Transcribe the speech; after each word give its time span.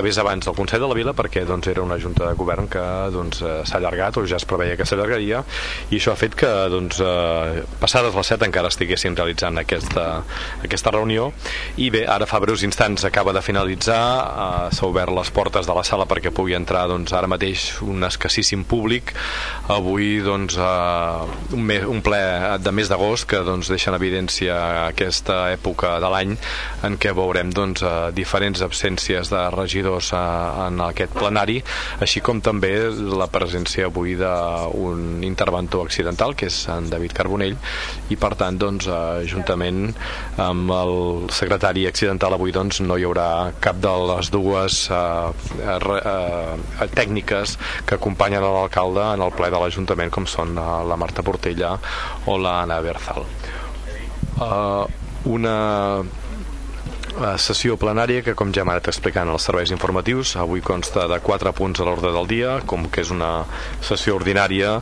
acabés 0.00 0.16
abans 0.16 0.46
del 0.46 0.54
Consell 0.56 0.80
de 0.80 0.88
la 0.88 0.94
Vila 0.96 1.12
perquè 1.12 1.42
doncs, 1.44 1.66
era 1.68 1.82
una 1.84 1.98
junta 2.00 2.24
de 2.24 2.36
govern 2.38 2.70
que 2.72 2.80
doncs, 3.12 3.42
eh, 3.44 3.58
s'ha 3.68 3.76
allargat 3.76 4.16
o 4.16 4.22
ja 4.24 4.38
es 4.40 4.46
preveia 4.48 4.72
que 4.78 4.86
s'allargaria 4.88 5.42
i 5.92 5.98
això 5.98 6.14
ha 6.14 6.16
fet 6.16 6.32
que 6.40 6.48
doncs, 6.72 7.02
eh, 7.04 7.60
passades 7.82 8.16
les 8.16 8.30
7 8.32 8.46
encara 8.48 8.70
estiguessin 8.72 9.12
realitzant 9.18 9.60
aquesta, 9.60 10.22
aquesta 10.64 10.92
reunió. 10.94 11.26
I 11.76 11.90
bé, 11.92 12.06
ara 12.08 12.24
fa 12.24 12.40
breus 12.40 12.64
instants 12.64 13.04
acaba 13.04 13.34
de 13.36 13.42
finalitzar 13.44 14.00
eh, 14.00 14.70
s'ha 14.72 14.88
obert 14.88 15.12
les 15.12 15.32
portes 15.36 15.68
de 15.68 15.76
la 15.76 15.84
sala 15.84 16.08
perquè 16.08 16.32
pugui 16.32 16.56
entrar 16.56 16.86
doncs, 16.88 17.12
ara 17.12 17.28
mateix 17.28 17.82
un 17.84 18.00
escassíssim 18.08 18.64
públic. 18.64 19.12
Avui 19.68 20.22
doncs, 20.24 20.56
eh, 20.56 21.52
un, 21.58 21.60
mes, 21.60 21.84
un 21.84 22.00
ple 22.00 22.22
de 22.56 22.72
mes 22.72 22.88
d'agost 22.88 23.28
que 23.28 23.42
doncs, 23.44 23.68
deixa 23.68 23.92
en 23.92 24.00
evidència 24.00 24.56
aquesta 24.86 25.50
època 25.52 25.98
de 26.00 26.08
l'any 26.16 26.34
en 26.88 26.96
què 26.96 27.12
veurem 27.12 27.52
doncs, 27.52 27.84
eh, 27.84 27.94
diferents 28.16 28.64
absències 28.64 29.28
de 29.28 29.44
regidors 29.52 29.89
eh, 29.98 30.66
en 30.66 30.80
aquest 30.86 31.16
plenari, 31.16 31.58
així 32.04 32.22
com 32.24 32.40
també 32.44 32.72
la 32.90 33.28
presència 33.32 33.88
avui 33.90 34.16
d'un 34.20 35.24
interventor 35.26 35.88
accidental, 35.88 36.36
que 36.38 36.48
és 36.50 36.62
en 36.72 36.90
David 36.92 37.16
Carbonell, 37.16 37.56
i 38.10 38.18
per 38.20 38.34
tant, 38.40 38.58
doncs, 38.60 38.86
eh, 38.86 39.26
juntament 39.30 39.90
amb 40.40 40.72
el 40.76 40.94
secretari 41.34 41.86
accidental 41.90 42.36
avui 42.36 42.54
doncs, 42.54 42.80
no 42.84 42.96
hi 42.98 43.06
haurà 43.08 43.28
cap 43.60 43.80
de 43.82 43.94
les 44.12 44.30
dues 44.32 44.82
eh, 44.94 45.30
eh, 45.66 46.88
tècniques 46.94 47.56
que 47.86 47.98
acompanyen 47.98 48.44
l'alcalde 48.44 49.04
en 49.14 49.24
el 49.24 49.34
ple 49.36 49.50
de 49.52 49.60
l'Ajuntament, 49.62 50.12
com 50.14 50.28
són 50.28 50.56
eh, 50.56 50.68
la 50.88 50.98
Marta 51.00 51.24
Portella 51.26 51.76
o 52.30 52.38
l'Anna 52.40 52.80
Berzal. 52.84 53.26
Uh, 54.40 54.86
una 55.28 56.00
sessió 57.40 57.76
plenària 57.80 58.22
que 58.24 58.34
com 58.38 58.52
ja 58.54 58.62
hem 58.62 58.70
anat 58.72 58.90
explicant 58.92 59.30
els 59.32 59.46
serveis 59.48 59.72
informatius 59.74 60.36
avui 60.40 60.62
consta 60.64 61.06
de 61.10 61.18
4 61.20 61.52
punts 61.56 61.80
a 61.80 61.86
l'ordre 61.88 62.12
del 62.14 62.28
dia 62.30 62.58
com 62.66 62.86
que 62.88 63.02
és 63.04 63.10
una 63.14 63.44
sessió 63.82 64.16
ordinària 64.16 64.78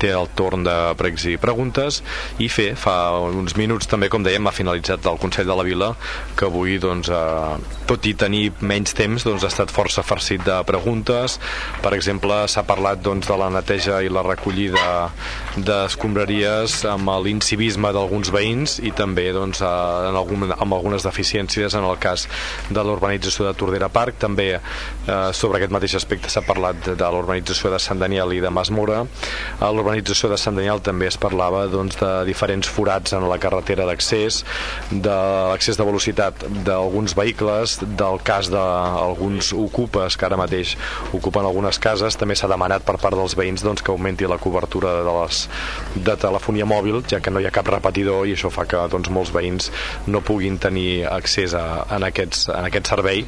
té 0.00 0.12
el 0.16 0.28
torn 0.38 0.64
de 0.66 0.74
pregs 0.98 1.26
i 1.30 1.36
preguntes 1.40 2.02
i 2.42 2.48
fer, 2.52 2.72
fa 2.78 2.96
uns 3.26 3.56
minuts 3.58 3.88
també 3.90 4.10
com 4.12 4.24
dèiem 4.24 4.46
ha 4.46 4.54
finalitzat 4.54 5.06
el 5.06 5.20
Consell 5.22 5.48
de 5.48 5.56
la 5.56 5.66
Vila 5.66 5.92
que 6.36 6.48
avui 6.48 6.78
doncs, 6.82 7.10
eh, 7.10 7.76
tot 7.88 8.06
i 8.06 8.14
tenir 8.18 8.50
menys 8.60 8.94
temps 8.96 9.24
doncs, 9.26 9.44
ha 9.44 9.50
estat 9.52 9.72
força 9.74 10.04
farcit 10.06 10.44
de 10.46 10.56
preguntes. 10.68 11.38
Per 11.82 11.92
exemple 11.96 12.42
s'ha 12.50 12.66
parlat 12.66 13.02
doncs, 13.02 13.28
de 13.28 13.38
la 13.38 13.50
neteja 13.52 14.02
i 14.04 14.12
la 14.12 14.24
recollida 14.26 15.10
d'escombraries 15.56 16.82
amb 16.90 17.12
l'incivisme 17.24 17.92
d'alguns 17.94 18.30
veïns 18.34 18.78
i 18.84 18.92
també 18.96 19.28
doncs, 19.36 19.62
eh, 19.62 20.10
en 20.10 20.18
algun, 20.18 20.50
amb 20.52 20.76
algunes 20.76 21.06
deficiències 21.06 21.74
en 21.78 21.86
el 21.86 21.98
cas 22.02 22.26
de 22.70 22.82
l'urbanització 22.82 23.46
de 23.46 23.54
Tordera 23.58 23.88
Parc 23.92 24.18
també 24.20 24.48
eh, 24.56 24.60
sobre 25.32 25.60
aquest 25.60 25.74
mateix 25.74 25.96
aspecte 25.98 26.30
s'ha 26.32 26.44
parlat 26.46 26.82
de, 26.84 26.96
de 26.98 27.10
l'urbanització 27.12 27.72
de 27.72 27.80
Sant 27.82 28.02
Daniel 28.02 28.34
i 28.36 28.42
de 28.44 28.52
Masmora 28.52 29.04
a 29.60 29.70
l'urbanització 29.86 30.28
de 30.32 30.36
Sant 30.40 30.56
Daniel 30.58 30.80
també 30.82 31.06
es 31.06 31.16
parlava 31.20 31.66
doncs, 31.70 31.94
de 32.00 32.10
diferents 32.26 32.66
forats 32.66 33.14
en 33.14 33.22
la 33.30 33.38
carretera 33.38 33.86
d'accés 33.86 34.40
de 34.90 35.14
l'accés 35.14 35.78
de 35.78 35.84
velocitat 35.86 36.42
d'alguns 36.66 37.14
vehicles 37.14 37.76
del 37.84 38.18
cas 38.26 38.50
d'alguns 38.50 39.52
ocupes 39.54 40.16
que 40.18 40.26
ara 40.26 40.38
mateix 40.40 40.74
ocupen 41.14 41.46
algunes 41.46 41.78
cases. 41.78 42.18
També 42.18 42.34
s'ha 42.34 42.50
demanat 42.50 42.82
per 42.86 42.96
part 42.98 43.14
dels 43.14 43.36
veïns 43.38 43.62
doncs, 43.62 43.84
que 43.84 43.94
augmenti 43.94 44.26
la 44.26 44.40
cobertura 44.42 44.96
de 45.06 45.14
les 45.20 45.44
de 45.94 46.16
telefonia 46.18 46.66
mòbil, 46.66 47.04
ja 47.06 47.20
que 47.22 47.30
no 47.30 47.40
hi 47.40 47.46
ha 47.46 47.54
cap 47.54 47.70
repetidor 47.70 48.26
i 48.26 48.34
això 48.34 48.50
fa 48.50 48.66
que 48.66 48.82
doncs, 48.90 49.12
molts 49.14 49.32
veïns 49.34 49.70
no 50.10 50.24
puguin 50.26 50.58
tenir 50.58 51.06
accés 51.06 51.54
a, 51.54 51.86
en, 51.94 52.08
aquests, 52.10 52.48
en 52.50 52.66
aquest 52.66 52.90
servei. 52.90 53.22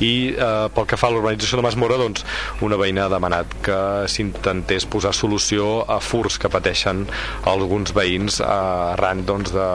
I 0.00 0.12
eh, 0.32 0.66
pel 0.72 0.88
que 0.88 0.96
fa 0.96 1.12
a 1.12 1.16
l'urbanització 1.16 1.60
de 1.60 1.66
Masmora 1.68 2.00
doncs, 2.00 2.24
una 2.64 2.80
veïna 2.80 3.06
ha 3.06 3.12
demanat 3.12 3.58
que 3.64 3.78
s'intentés 4.08 4.88
posar 4.88 5.12
solució 5.12 5.82
a 5.84 5.97
furs 6.00 6.38
que 6.38 6.50
pateixen 6.52 7.06
alguns 7.48 7.94
veïns 7.96 8.40
eh, 8.40 8.48
arran 8.48 9.24
doncs, 9.28 9.54
de 9.54 9.68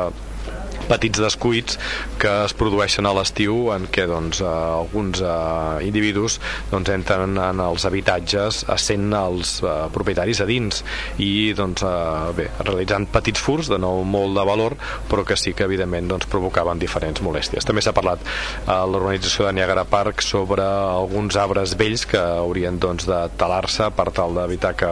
petits 0.89 1.21
descuits 1.21 1.79
que 2.21 2.31
es 2.45 2.55
produeixen 2.57 3.07
a 3.07 3.13
l'estiu 3.15 3.71
en 3.73 3.87
què 3.91 4.05
doncs, 4.09 4.41
eh, 4.43 4.49
alguns 4.49 5.21
eh, 5.23 5.87
individus 5.87 6.39
doncs, 6.71 6.91
entren 6.93 7.37
en 7.37 7.61
els 7.63 7.85
habitatges 7.89 8.63
essent 8.73 9.09
els 9.17 9.55
eh, 9.63 9.73
propietaris 9.93 10.43
a 10.43 10.47
dins 10.49 10.83
i 11.23 11.53
doncs, 11.57 11.83
eh, 11.87 12.33
bé, 12.37 12.49
realitzant 12.63 13.07
petits 13.11 13.41
furs 13.43 13.69
de 13.71 13.79
no 13.81 13.95
molt 14.03 14.37
de 14.37 14.45
valor 14.47 14.77
però 15.09 15.25
que 15.27 15.37
sí 15.39 15.53
que 15.53 15.67
evidentment 15.67 16.09
doncs, 16.11 16.27
provocaven 16.31 16.79
diferents 16.81 17.21
molèsties. 17.23 17.65
També 17.67 17.83
s'ha 17.83 17.95
parlat 17.95 18.23
a 18.67 18.83
l'organització 18.89 19.47
de 19.47 19.53
Niagara 19.57 19.85
Park 19.89 20.23
sobre 20.25 20.63
alguns 20.63 21.37
arbres 21.39 21.75
vells 21.79 22.05
que 22.09 22.19
haurien 22.19 22.79
doncs, 22.79 23.07
de 23.09 23.19
talar-se 23.39 23.89
per 23.95 24.09
tal 24.15 24.35
d'evitar 24.37 24.73
que 24.79 24.91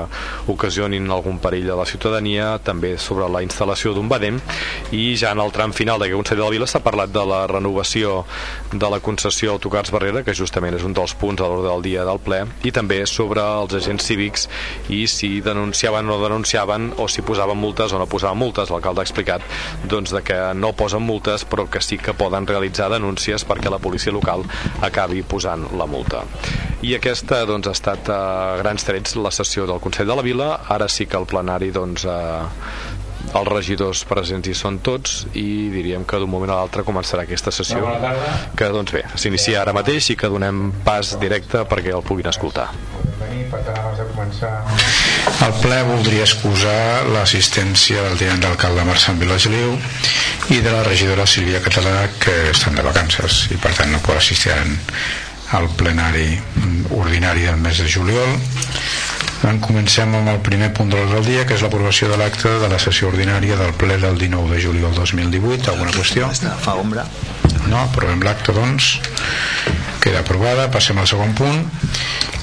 ocasionin 0.51 1.09
algun 1.11 1.39
perill 1.41 1.71
a 1.71 1.79
la 1.81 1.87
ciutadania, 1.89 2.53
també 2.63 2.95
sobre 3.01 3.29
la 3.31 3.43
instal·lació 3.45 3.95
d'un 3.95 4.09
badem 4.11 4.39
i 4.95 5.11
ja 5.19 5.33
en 5.35 5.41
el 5.43 5.53
tram 5.55 5.73
d'aquest 5.81 6.15
Consell 6.15 6.37
de 6.37 6.43
la 6.43 6.51
Vila 6.53 6.67
s'ha 6.69 6.83
parlat 6.85 7.09
de 7.09 7.23
la 7.25 7.47
renovació 7.49 8.25
de 8.71 8.89
la 8.89 8.99
concessió 9.01 9.55
Autocars 9.55 9.91
Barrera, 9.91 10.21
que 10.23 10.35
justament 10.37 10.75
és 10.77 10.83
un 10.85 10.93
dels 10.93 11.15
punts 11.17 11.41
a 11.41 11.47
l'ordre 11.49 11.71
del 11.71 11.81
dia 11.81 12.05
del 12.05 12.19
ple, 12.21 12.43
i 12.63 12.71
també 12.71 13.01
sobre 13.09 13.41
els 13.41 13.73
agents 13.79 14.05
cívics 14.05 14.47
i 14.93 15.07
si 15.09 15.39
denunciaven 15.41 16.05
o 16.05 16.11
no 16.11 16.19
denunciaven 16.21 16.91
o 17.01 17.07
si 17.07 17.23
posaven 17.25 17.57
multes 17.57 17.93
o 17.93 17.99
no 17.99 18.05
posaven 18.05 18.37
multes. 18.37 18.69
L'alcalde 18.69 19.01
ha 19.01 19.07
explicat 19.07 19.41
doncs, 19.89 20.13
de 20.13 20.21
que 20.21 20.37
no 20.53 20.73
posen 20.77 21.01
multes 21.01 21.45
però 21.49 21.65
que 21.69 21.81
sí 21.81 21.97
que 21.97 22.13
poden 22.13 22.47
realitzar 22.47 22.91
denúncies 22.93 23.45
perquè 23.47 23.71
la 23.71 23.81
policia 23.81 24.13
local 24.13 24.45
acabi 24.81 25.23
posant 25.23 25.69
la 25.77 25.87
multa. 25.89 26.25
I 26.81 26.95
aquesta 26.97 27.43
doncs, 27.45 27.69
ha 27.69 27.75
estat 27.77 28.09
a 28.09 28.21
grans 28.61 28.85
trets 28.85 29.15
la 29.15 29.31
sessió 29.33 29.67
del 29.69 29.81
Consell 29.81 30.09
de 30.09 30.17
la 30.17 30.25
Vila. 30.25 30.49
Ara 30.69 30.87
sí 30.89 31.05
que 31.05 31.17
el 31.17 31.29
plenari 31.29 31.71
doncs, 31.71 32.05
eh, 32.05 32.99
els 33.31 33.47
regidors 33.47 34.03
presents 34.09 34.47
hi 34.49 34.55
són 34.57 34.79
tots 34.83 35.25
i 35.39 35.69
diríem 35.73 36.03
que 36.07 36.19
d'un 36.19 36.31
moment 36.31 36.51
a 36.51 36.59
l'altre 36.59 36.83
començarà 36.87 37.23
aquesta 37.25 37.53
sessió 37.55 37.87
que 38.57 38.69
doncs 38.73 38.93
bé, 38.95 39.03
s'inicia 39.15 39.61
ara 39.61 39.75
mateix 39.75 40.11
i 40.11 40.17
que 40.19 40.29
donem 40.31 40.69
pas 40.85 41.15
directe 41.21 41.63
perquè 41.69 41.95
el 41.95 42.03
puguin 42.07 42.29
escoltar. 42.31 42.69
El 45.41 45.53
ple 45.61 45.77
voldria 45.87 46.25
excusar 46.25 47.07
l'assistència 47.13 48.03
del 48.07 48.17
tinent 48.19 48.43
d'alcalde 48.43 48.85
Marçal 48.87 49.19
Vilageliu 49.21 49.77
i 50.51 50.59
de 50.59 50.73
la 50.73 50.83
regidora 50.87 51.27
Sílvia 51.29 51.61
Català 51.63 52.07
que 52.21 52.35
estan 52.51 52.75
de 52.75 52.85
vacances 52.85 53.45
i 53.55 53.59
per 53.61 53.73
tant 53.77 53.91
no 53.93 54.01
pot 54.03 54.19
assistir 54.19 54.53
al 55.57 55.69
plenari 55.79 56.27
ordinari 56.97 57.47
del 57.47 57.59
mes 57.63 57.79
de 57.83 57.87
juliol 57.87 58.37
en 59.47 59.59
comencem 59.63 60.13
amb 60.15 60.29
el 60.29 60.39
primer 60.45 60.69
punt 60.77 60.91
de 60.91 60.97
l'ordre 60.97 61.19
del 61.19 61.29
dia, 61.33 61.45
que 61.47 61.55
és 61.57 61.63
l'aprovació 61.65 62.09
de 62.11 62.17
l'acte 62.19 62.51
de 62.61 62.69
la 62.69 62.79
sessió 62.81 63.09
ordinària 63.09 63.57
del 63.57 63.73
ple 63.73 63.97
del 64.01 64.19
19 64.19 64.53
de 64.53 64.61
juliol 64.61 64.93
2018. 64.97 65.71
Alguna 65.73 65.93
qüestió? 65.95 66.29
Fa 66.61 66.75
ombra. 66.77 67.05
No, 67.67 67.79
aprovem 67.81 68.21
l'acte, 68.25 68.53
doncs. 68.53 68.99
Queda 70.01 70.21
aprovada. 70.21 70.69
Passem 70.73 70.97
al 71.01 71.09
segon 71.09 71.33
punt, 71.37 71.65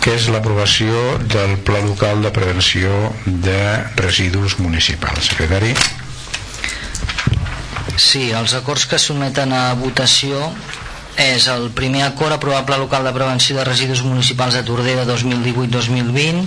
que 0.03 0.17
és 0.17 0.29
l'aprovació 0.33 1.19
del 1.23 1.57
Pla 1.67 1.81
Local 1.87 2.23
de 2.27 2.35
Prevenció 2.35 3.13
de 3.27 3.61
Residus 3.99 4.59
Municipals. 4.63 5.31
Secretari. 5.31 5.75
Sí, 7.99 8.29
els 8.31 8.55
acords 8.55 8.87
que 8.87 8.99
sotmeten 9.03 9.53
a 9.53 9.73
votació 9.79 10.39
és 11.19 11.49
el 11.51 11.71
primer 11.75 12.05
acord 12.07 12.37
aprovable 12.37 12.79
local 12.79 13.03
de 13.05 13.13
prevenció 13.13 13.57
de 13.59 13.65
residus 13.67 14.05
municipals 14.07 14.55
de 14.55 14.63
Tordera 14.63 15.03
2018-2020 15.09 16.47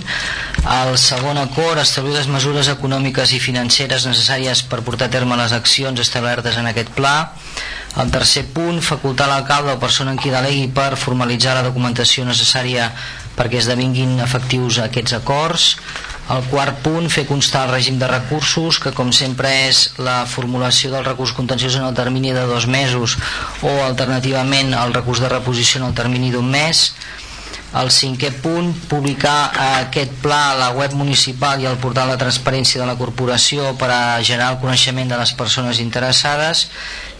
el 0.62 0.96
segon 0.96 1.36
acord 1.42 1.80
establir 1.82 2.14
les 2.14 2.28
mesures 2.30 2.68
econòmiques 2.72 3.32
i 3.36 3.40
financeres 3.42 4.06
necessàries 4.06 4.62
per 4.70 4.80
portar 4.86 5.08
a 5.10 5.12
terme 5.12 5.36
les 5.36 5.52
accions 5.52 6.00
establertes 6.00 6.56
en 6.56 6.70
aquest 6.70 6.92
pla. 6.94 7.32
El 8.00 8.12
tercer 8.14 8.46
punt, 8.54 8.78
facultar 8.80 9.26
l'alcalde 9.28 9.74
o 9.74 9.80
persona 9.82 10.14
en 10.14 10.20
qui 10.22 10.30
delegui 10.32 10.70
per 10.72 10.94
formalitzar 10.96 11.56
la 11.58 11.66
documentació 11.66 12.24
necessària 12.24 12.88
perquè 13.36 13.58
esdevinguin 13.60 14.20
efectius 14.24 14.78
aquests 14.86 15.18
acords 15.18 15.66
el 16.30 16.44
quart 16.46 16.78
punt, 16.84 17.08
fer 17.10 17.24
constar 17.26 17.64
el 17.66 17.72
règim 17.74 17.98
de 17.98 18.06
recursos, 18.06 18.78
que 18.78 18.92
com 18.94 19.10
sempre 19.12 19.50
és 19.66 19.82
la 19.98 20.22
formulació 20.30 20.92
del 20.92 21.04
recurs 21.04 21.34
contenciós 21.34 21.76
en 21.80 21.88
el 21.88 21.96
termini 21.98 22.30
de 22.32 22.46
dos 22.46 22.68
mesos 22.70 23.18
o 23.62 23.72
alternativament 23.82 24.72
el 24.78 24.94
recurs 24.94 25.20
de 25.20 25.32
reposició 25.32 25.80
en 25.80 25.88
el 25.90 25.98
termini 25.98 26.30
d'un 26.30 26.48
mes. 26.48 26.92
El 27.72 27.88
cinquè 27.88 28.28
punt, 28.44 28.68
publicar 28.88 29.50
aquest 29.80 30.12
pla 30.20 30.40
a 30.50 30.56
la 30.58 30.68
web 30.76 30.92
municipal 30.92 31.62
i 31.62 31.66
al 31.66 31.78
portal 31.80 32.12
de 32.12 32.18
transparència 32.20 32.82
de 32.82 32.88
la 32.88 32.98
corporació 33.00 33.72
per 33.80 33.88
a 33.88 34.20
generar 34.20 34.50
el 34.52 34.60
coneixement 34.60 35.08
de 35.08 35.16
les 35.16 35.32
persones 35.38 35.80
interessades 35.80 36.66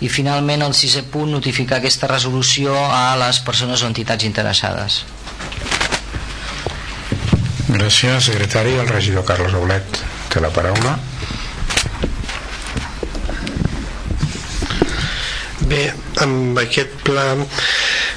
i 0.05 0.13
finalment 0.13 0.69
el 0.69 0.77
sisè 0.77 1.07
punt, 1.09 1.33
notificar 1.33 1.81
aquesta 1.81 2.13
resolució 2.13 2.77
a 2.77 3.17
les 3.25 3.41
persones 3.41 3.81
o 3.81 3.89
entitats 3.89 4.29
interessades. 4.29 5.03
Gràcies, 7.83 8.29
secretari. 8.29 8.77
El 8.79 8.87
regidor 8.87 9.25
Carlos 9.27 9.57
Aulet 9.59 9.97
té 10.31 10.39
la 10.39 10.53
paraula. 10.55 10.93
Bé, 15.67 15.81
amb 16.23 16.61
aquest 16.63 16.93
pla 17.03 17.25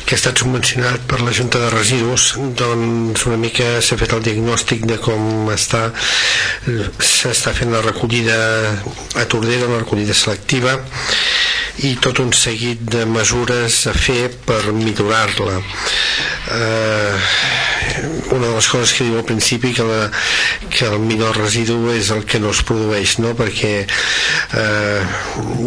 que 0.06 0.14
ha 0.14 0.20
estat 0.20 0.44
subvencionat 0.44 1.08
per 1.10 1.18
la 1.24 1.34
Junta 1.34 1.64
de 1.64 1.72
Residus 1.74 2.28
doncs 2.60 3.26
una 3.26 3.40
mica 3.42 3.82
s'ha 3.82 3.98
fet 3.98 4.14
el 4.14 4.22
diagnòstic 4.28 4.86
de 4.86 5.00
com 5.02 5.50
està 5.56 5.88
s'està 5.98 7.56
fent 7.58 7.74
la 7.74 7.82
recollida 7.82 8.38
a 9.18 9.26
Tordera, 9.26 9.72
la 9.72 9.82
recollida 9.82 10.14
selectiva 10.14 10.76
i 11.90 11.96
tot 12.06 12.22
un 12.22 12.30
seguit 12.38 12.86
de 12.86 13.02
mesures 13.10 13.82
a 13.90 13.98
fer 13.98 14.30
per 14.46 14.62
millorar-la 14.78 15.58
eh, 15.58 17.74
una 18.32 18.48
de 18.48 18.54
les 18.56 18.68
coses 18.72 18.94
que 18.98 19.06
diu 19.08 19.18
al 19.20 19.26
principi 19.28 19.74
que, 19.76 19.84
la, 19.88 20.10
que 20.70 20.88
el 20.88 21.00
millor 21.04 21.38
residu 21.38 21.78
és 21.94 22.12
el 22.16 22.26
que 22.30 22.40
no 22.44 22.52
es 22.54 22.62
produeix 22.68 23.18
no? 23.24 23.34
perquè 23.38 23.74
eh, 23.86 25.02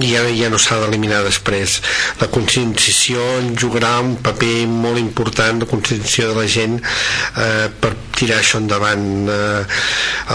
ja, 0.04 0.24
ja 0.40 0.50
no 0.52 0.60
s'ha 0.60 0.80
d'eliminar 0.82 1.22
després 1.26 1.78
la 2.20 2.30
conscienciació 2.32 3.24
jugarà 3.58 3.98
un 4.04 4.16
paper 4.24 4.66
molt 4.70 5.00
important 5.00 5.62
la 5.64 5.70
conscienciació 5.70 6.30
de 6.32 6.38
la 6.40 6.46
gent 6.58 6.78
eh, 6.80 7.68
per 7.80 7.94
tirar 8.18 8.40
això 8.42 8.60
endavant 8.62 9.06
eh, 9.30 9.64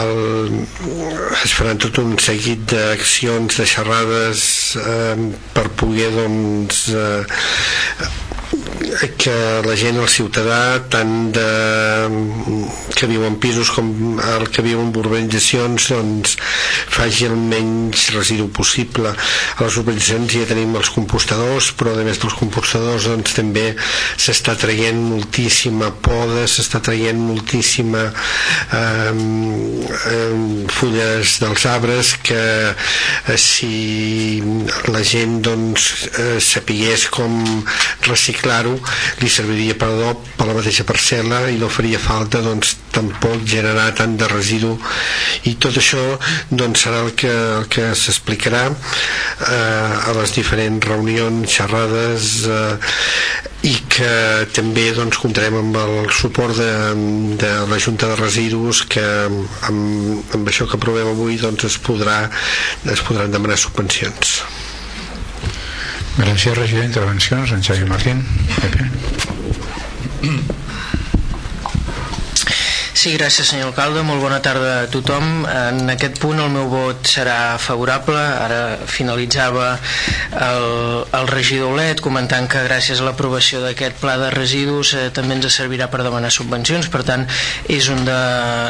el, 0.02 0.64
es 1.44 1.56
faran 1.58 1.82
tot 1.84 2.00
un 2.04 2.16
seguit 2.22 2.66
d'accions 2.72 3.60
de 3.60 3.68
xerrades 3.70 4.44
eh, 4.80 5.16
per 5.56 5.68
poder 5.80 6.12
doncs 6.16 6.86
eh, 6.96 7.24
que 9.18 9.34
la 9.66 9.76
gent, 9.80 9.98
el 10.02 10.10
ciutadà 10.10 10.80
tant 10.92 11.32
de, 11.36 11.48
que 12.98 13.10
viu 13.10 13.24
en 13.28 13.38
pisos 13.42 13.72
com 13.74 13.90
el 14.20 14.48
que 14.54 14.64
viu 14.66 14.82
en 14.82 14.92
urbanitzacions 15.04 15.90
doncs 15.94 16.36
faci 16.94 17.28
el 17.30 17.36
menys 17.38 18.10
residu 18.16 18.50
possible. 18.54 19.14
A 19.14 19.64
les 19.66 19.78
urbanitzacions 19.82 20.34
ja 20.38 20.48
tenim 20.50 20.76
els 20.80 20.92
compostadors 20.94 21.72
però 21.78 21.96
a 21.98 22.06
més 22.06 22.22
dels 22.22 22.38
compostadors 22.40 23.08
doncs 23.12 23.36
també 23.38 23.66
s'està 24.18 24.56
traient 24.60 25.00
moltíssima 25.04 25.92
poda 26.06 26.46
s'està 26.50 26.82
traient 26.84 27.20
moltíssima 27.20 28.04
eh, 28.10 29.14
eh, 30.14 30.68
fulles 30.78 31.38
dels 31.44 31.66
arbres 31.70 32.14
que 32.24 32.44
eh, 32.74 33.38
si 33.38 34.42
la 34.94 35.04
gent 35.06 35.40
doncs 35.46 35.90
eh, 36.18 36.40
sapigués 36.44 37.08
com 37.14 37.34
reciclar-ho 38.64 38.80
li 39.22 39.30
serviria 39.30 39.76
per 39.76 39.90
adob 39.92 40.24
per 40.38 40.48
la 40.48 40.56
mateixa 40.58 40.86
parcel·la 40.88 41.42
i 41.52 41.58
no 41.60 41.70
faria 41.70 42.00
falta 42.00 42.42
doncs, 42.44 42.76
tampoc 42.94 43.44
generar 43.48 43.92
tant 43.98 44.16
de 44.20 44.28
residu 44.32 44.74
i 45.50 45.56
tot 45.58 45.78
això 45.82 46.04
doncs, 46.50 46.84
serà 46.86 47.04
el 47.06 47.14
que, 47.18 47.34
que 47.70 47.90
s'explicarà 47.96 48.64
eh, 48.70 50.10
a 50.10 50.14
les 50.20 50.34
diferents 50.36 50.86
reunions, 50.88 51.50
xerrades 51.50 52.32
eh, 52.48 52.76
i 53.64 53.76
que 53.88 54.14
també 54.56 54.90
doncs, 54.98 55.20
comptarem 55.24 55.56
amb 55.62 55.78
el 55.80 55.96
suport 56.12 56.58
de, 56.60 56.72
de 57.40 57.54
la 57.72 57.80
Junta 57.80 58.12
de 58.12 58.20
Residus 58.20 58.84
que 58.92 59.06
amb, 59.30 59.64
amb 60.36 60.52
això 60.52 60.68
que 60.68 60.76
aprovem 60.80 61.14
avui 61.14 61.40
doncs, 61.40 61.70
es, 61.72 61.80
podrà, 61.80 62.26
es 62.92 63.06
podran 63.08 63.32
demanar 63.32 63.58
subvencions. 63.62 64.42
Gràcies, 66.18 66.58
regidor. 66.58 66.86
Intervencions, 66.86 67.52
en 67.52 67.64
Xavi 67.64 67.86
Martín. 67.90 68.24
Sí, 73.04 73.12
gràcies 73.20 73.50
senyor 73.52 73.74
alcalde, 73.74 74.00
molt 74.08 74.22
bona 74.24 74.38
tarda 74.40 74.70
a 74.80 74.88
tothom. 74.88 75.42
En 75.44 75.92
aquest 75.92 76.22
punt 76.24 76.38
el 76.40 76.48
meu 76.54 76.70
vot 76.72 77.04
serà 77.12 77.58
favorable. 77.60 78.16
Ara 78.16 78.78
finalitzava 78.88 79.74
el, 80.32 80.68
el 81.20 81.28
regidor 81.28 81.74
Olet 81.74 82.00
comentant 82.06 82.48
que 82.48 82.62
gràcies 82.64 83.02
a 83.02 83.08
l'aprovació 83.10 83.60
d'aquest 83.60 84.00
pla 84.00 84.16
de 84.22 84.30
residus 84.32 84.94
eh, 84.96 85.10
també 85.12 85.36
ens 85.36 85.50
servirà 85.52 85.90
per 85.92 86.00
demanar 86.06 86.32
subvencions, 86.32 86.88
per 86.94 87.02
tant 87.04 87.26
és 87.68 87.90
un, 87.92 88.06
de, 88.08 88.16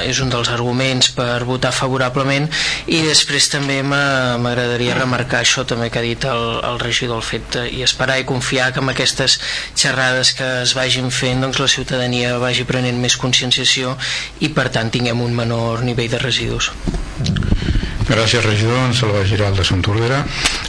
és 0.09 0.23
un 0.23 0.33
dels 0.33 0.49
arguments 0.53 1.11
per 1.13 1.43
votar 1.45 1.69
favorablement 1.75 2.49
i 2.89 3.03
després 3.05 3.51
també 3.53 3.77
m'agradaria 3.85 4.97
remarcar 4.97 5.43
això 5.43 5.65
també 5.69 5.91
que 5.93 6.01
ha 6.01 6.05
dit 6.05 6.25
el, 6.29 6.43
el 6.71 6.81
regidor 6.81 7.21
el 7.21 7.27
fet 7.27 7.47
de, 7.57 7.67
i 7.77 7.85
esperar 7.85 8.17
i 8.21 8.27
confiar 8.29 8.71
que 8.73 8.81
amb 8.81 8.93
aquestes 8.95 9.37
xerrades 9.77 10.33
que 10.37 10.49
es 10.63 10.73
vagin 10.77 11.11
fent 11.13 11.45
doncs 11.45 11.61
la 11.61 11.69
ciutadania 11.75 12.35
vagi 12.41 12.65
prenent 12.69 12.97
més 13.03 13.17
conscienciació 13.21 13.93
i 14.45 14.49
per 14.49 14.69
tant 14.75 14.91
tinguem 14.93 15.21
un 15.21 15.35
menor 15.35 15.83
nivell 15.83 16.11
de 16.11 16.21
residus. 16.23 16.71
Gràcies, 18.07 18.43
regidor. 18.43 18.77
En 18.83 18.93
Salva 18.93 19.23
Giral 19.23 19.55
de 19.55 19.63
Sant 19.63 19.81
Tordera. 19.81 20.23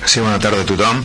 Sí, 0.06 0.20
bona 0.20 0.38
tarda 0.38 0.62
a 0.62 0.66
tothom. 0.69 1.00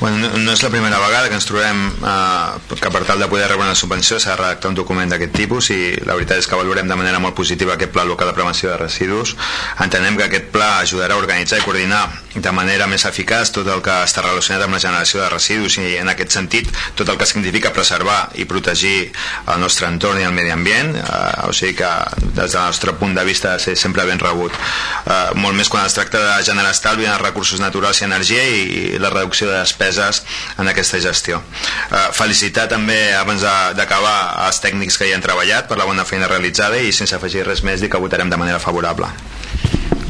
Bueno, 0.00 0.30
no, 0.34 0.52
és 0.52 0.62
la 0.64 0.70
primera 0.72 0.98
vegada 0.98 1.28
que 1.28 1.36
ens 1.36 1.46
trobem 1.46 1.82
eh, 1.92 2.76
que 2.80 2.90
per 2.90 3.02
tal 3.06 3.20
de 3.20 3.28
poder 3.30 3.46
rebre 3.50 3.68
una 3.68 3.76
subvenció 3.78 4.18
s'ha 4.18 4.32
de 4.32 4.38
redactar 4.40 4.70
un 4.72 4.78
document 4.78 5.12
d'aquest 5.12 5.34
tipus 5.36 5.68
i 5.70 5.78
la 6.08 6.16
veritat 6.16 6.40
és 6.40 6.48
que 6.48 6.58
valorem 6.58 6.88
de 6.88 6.96
manera 6.98 7.20
molt 7.22 7.36
positiva 7.38 7.76
aquest 7.76 7.92
pla 7.94 8.06
local 8.08 8.30
de 8.30 8.34
prevenció 8.34 8.72
de 8.72 8.78
residus. 8.80 9.36
Entenem 9.84 10.16
que 10.18 10.26
aquest 10.26 10.48
pla 10.54 10.80
ajudarà 10.80 11.14
a 11.14 11.22
organitzar 11.22 11.60
i 11.60 11.66
coordinar 11.66 12.02
de 12.34 12.52
manera 12.56 12.88
més 12.90 13.04
eficaç 13.06 13.52
tot 13.54 13.68
el 13.68 13.84
que 13.84 13.94
està 14.06 14.24
relacionat 14.24 14.64
amb 14.64 14.78
la 14.78 14.82
generació 14.82 15.22
de 15.22 15.28
residus 15.30 15.78
i 15.82 15.96
en 16.00 16.10
aquest 16.10 16.34
sentit 16.34 16.70
tot 16.98 17.08
el 17.12 17.18
que 17.20 17.28
significa 17.28 17.74
preservar 17.76 18.30
i 18.40 18.48
protegir 18.48 19.10
el 19.52 19.60
nostre 19.60 19.90
entorn 19.90 20.22
i 20.22 20.26
el 20.26 20.34
medi 20.34 20.50
ambient, 20.54 20.96
eh, 20.96 21.46
o 21.46 21.52
sigui 21.52 21.76
que 21.82 21.92
des 22.34 22.56
del 22.56 22.62
nostre 22.64 22.96
punt 22.98 23.14
de 23.14 23.24
vista 23.28 23.58
ser 23.58 23.76
sempre 23.76 24.08
ben 24.08 24.18
rebut. 24.18 24.56
Eh, 25.04 25.36
molt 25.36 25.59
més 25.60 25.68
quan 25.68 25.84
es 25.84 25.96
tracta 25.96 26.20
de 26.24 26.44
generar 26.46 26.72
estalvi 26.72 27.04
en 27.04 27.12
els 27.12 27.22
recursos 27.22 27.60
naturals 27.60 28.00
i 28.00 28.06
energia 28.06 28.42
i 28.48 29.00
la 29.02 29.12
reducció 29.12 29.50
de 29.50 29.58
despeses 29.58 30.22
en 30.56 30.70
aquesta 30.72 31.00
gestió. 31.04 31.42
Eh, 31.90 32.06
felicitar 32.16 32.66
també, 32.72 32.98
abans 33.18 33.44
d'acabar, 33.76 34.46
els 34.46 34.62
tècnics 34.64 34.96
que 34.96 35.10
hi 35.10 35.14
han 35.16 35.24
treballat 35.24 35.68
per 35.68 35.76
la 35.80 35.88
bona 35.88 36.06
feina 36.08 36.30
realitzada 36.30 36.80
i 36.80 36.94
sense 36.96 37.16
afegir 37.16 37.44
res 37.44 37.64
més 37.66 37.84
dir 37.84 37.92
que 37.92 38.00
votarem 38.00 38.32
de 38.32 38.40
manera 38.40 38.62
favorable. 38.62 39.10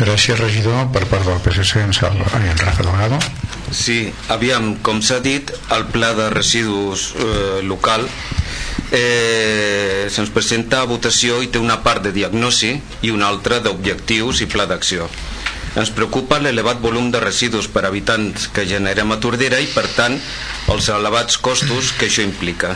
Gràcies, 0.00 0.38
regidor. 0.38 0.86
Per 0.94 1.02
part 1.10 1.26
del 1.26 1.40
PSC, 1.44 1.82
en, 1.82 1.92
Salva, 1.92 2.30
en 2.38 2.56
Rafa 2.56 2.86
Delgado. 2.86 3.18
Sí, 3.74 3.98
aviam, 4.32 4.76
com 4.86 5.02
s'ha 5.02 5.18
dit, 5.22 5.50
el 5.74 5.84
pla 5.92 6.14
de 6.16 6.30
residus 6.32 7.10
eh, 7.18 7.60
local 7.66 8.06
eh, 8.90 10.06
se'ns 10.10 10.32
presenta 10.34 10.80
a 10.80 10.88
votació 10.90 11.38
i 11.44 11.50
té 11.52 11.60
una 11.62 11.78
part 11.84 12.06
de 12.06 12.14
diagnosi 12.16 12.72
i 13.06 13.12
una 13.14 13.28
altra 13.30 13.60
d'objectius 13.62 14.42
i 14.42 14.48
pla 14.50 14.66
d'acció. 14.70 15.10
Ens 15.78 15.92
preocupa 15.94 16.40
l'elevat 16.42 16.80
volum 16.82 17.12
de 17.14 17.20
residus 17.22 17.68
per 17.70 17.84
habitants 17.86 18.48
que 18.50 18.66
generem 18.66 19.12
a 19.14 19.20
Tordera 19.22 19.60
i, 19.62 19.68
per 19.70 19.86
tant, 19.94 20.16
els 20.72 20.88
elevats 20.90 21.38
costos 21.38 21.92
que 21.94 22.08
això 22.10 22.24
implica. 22.26 22.74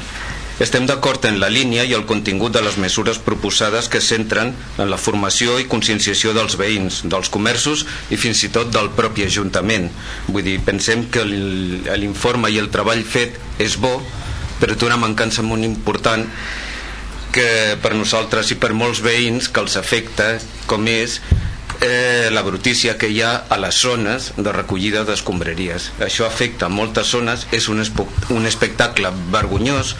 Estem 0.62 0.84
d'acord 0.86 1.24
en 1.26 1.40
la 1.42 1.48
línia 1.50 1.82
i 1.82 1.96
el 1.96 2.04
contingut 2.06 2.52
de 2.54 2.60
les 2.62 2.76
mesures 2.78 3.18
proposades 3.18 3.88
que 3.90 3.98
centren 3.98 4.52
en 4.78 4.86
la 4.86 5.00
formació 5.02 5.56
i 5.58 5.66
conscienciació 5.66 6.30
dels 6.36 6.54
veïns, 6.60 7.00
dels 7.10 7.30
comerços 7.34 7.82
i 8.14 8.18
fins 8.20 8.44
i 8.46 8.52
tot 8.54 8.70
del 8.70 8.92
propi 8.94 9.26
Ajuntament. 9.26 9.88
Vull 10.28 10.46
dir, 10.46 10.60
pensem 10.62 11.08
que 11.10 11.26
l'informe 11.26 12.52
i 12.54 12.60
el 12.62 12.70
treball 12.70 13.02
fet 13.02 13.40
és 13.58 13.74
bo, 13.82 13.96
però 14.60 14.78
té 14.78 14.86
una 14.86 15.00
mancança 15.02 15.42
molt 15.42 15.66
important 15.66 16.22
que 17.34 17.74
per 17.82 17.96
nosaltres 17.98 18.54
i 18.54 18.60
per 18.62 18.70
molts 18.78 19.02
veïns 19.02 19.50
que 19.50 19.58
els 19.64 19.74
afecta, 19.80 20.36
com 20.70 20.86
és 20.86 21.18
eh, 21.84 22.30
la 22.32 22.42
brutícia 22.42 22.96
que 22.98 23.10
hi 23.12 23.20
ha 23.22 23.34
a 23.48 23.58
les 23.60 23.76
zones 23.84 24.32
de 24.36 24.52
recollida 24.56 25.04
d'escombraries. 25.04 25.90
Això 26.06 26.26
afecta 26.26 26.70
moltes 26.72 27.12
zones, 27.12 27.46
és 27.52 27.68
un, 27.68 27.84
un 28.32 28.48
espectacle 28.48 29.12
vergonyós 29.34 29.94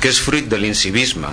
que 0.00 0.12
és 0.12 0.20
fruit 0.20 0.48
de 0.52 0.60
l'incivisme 0.60 1.32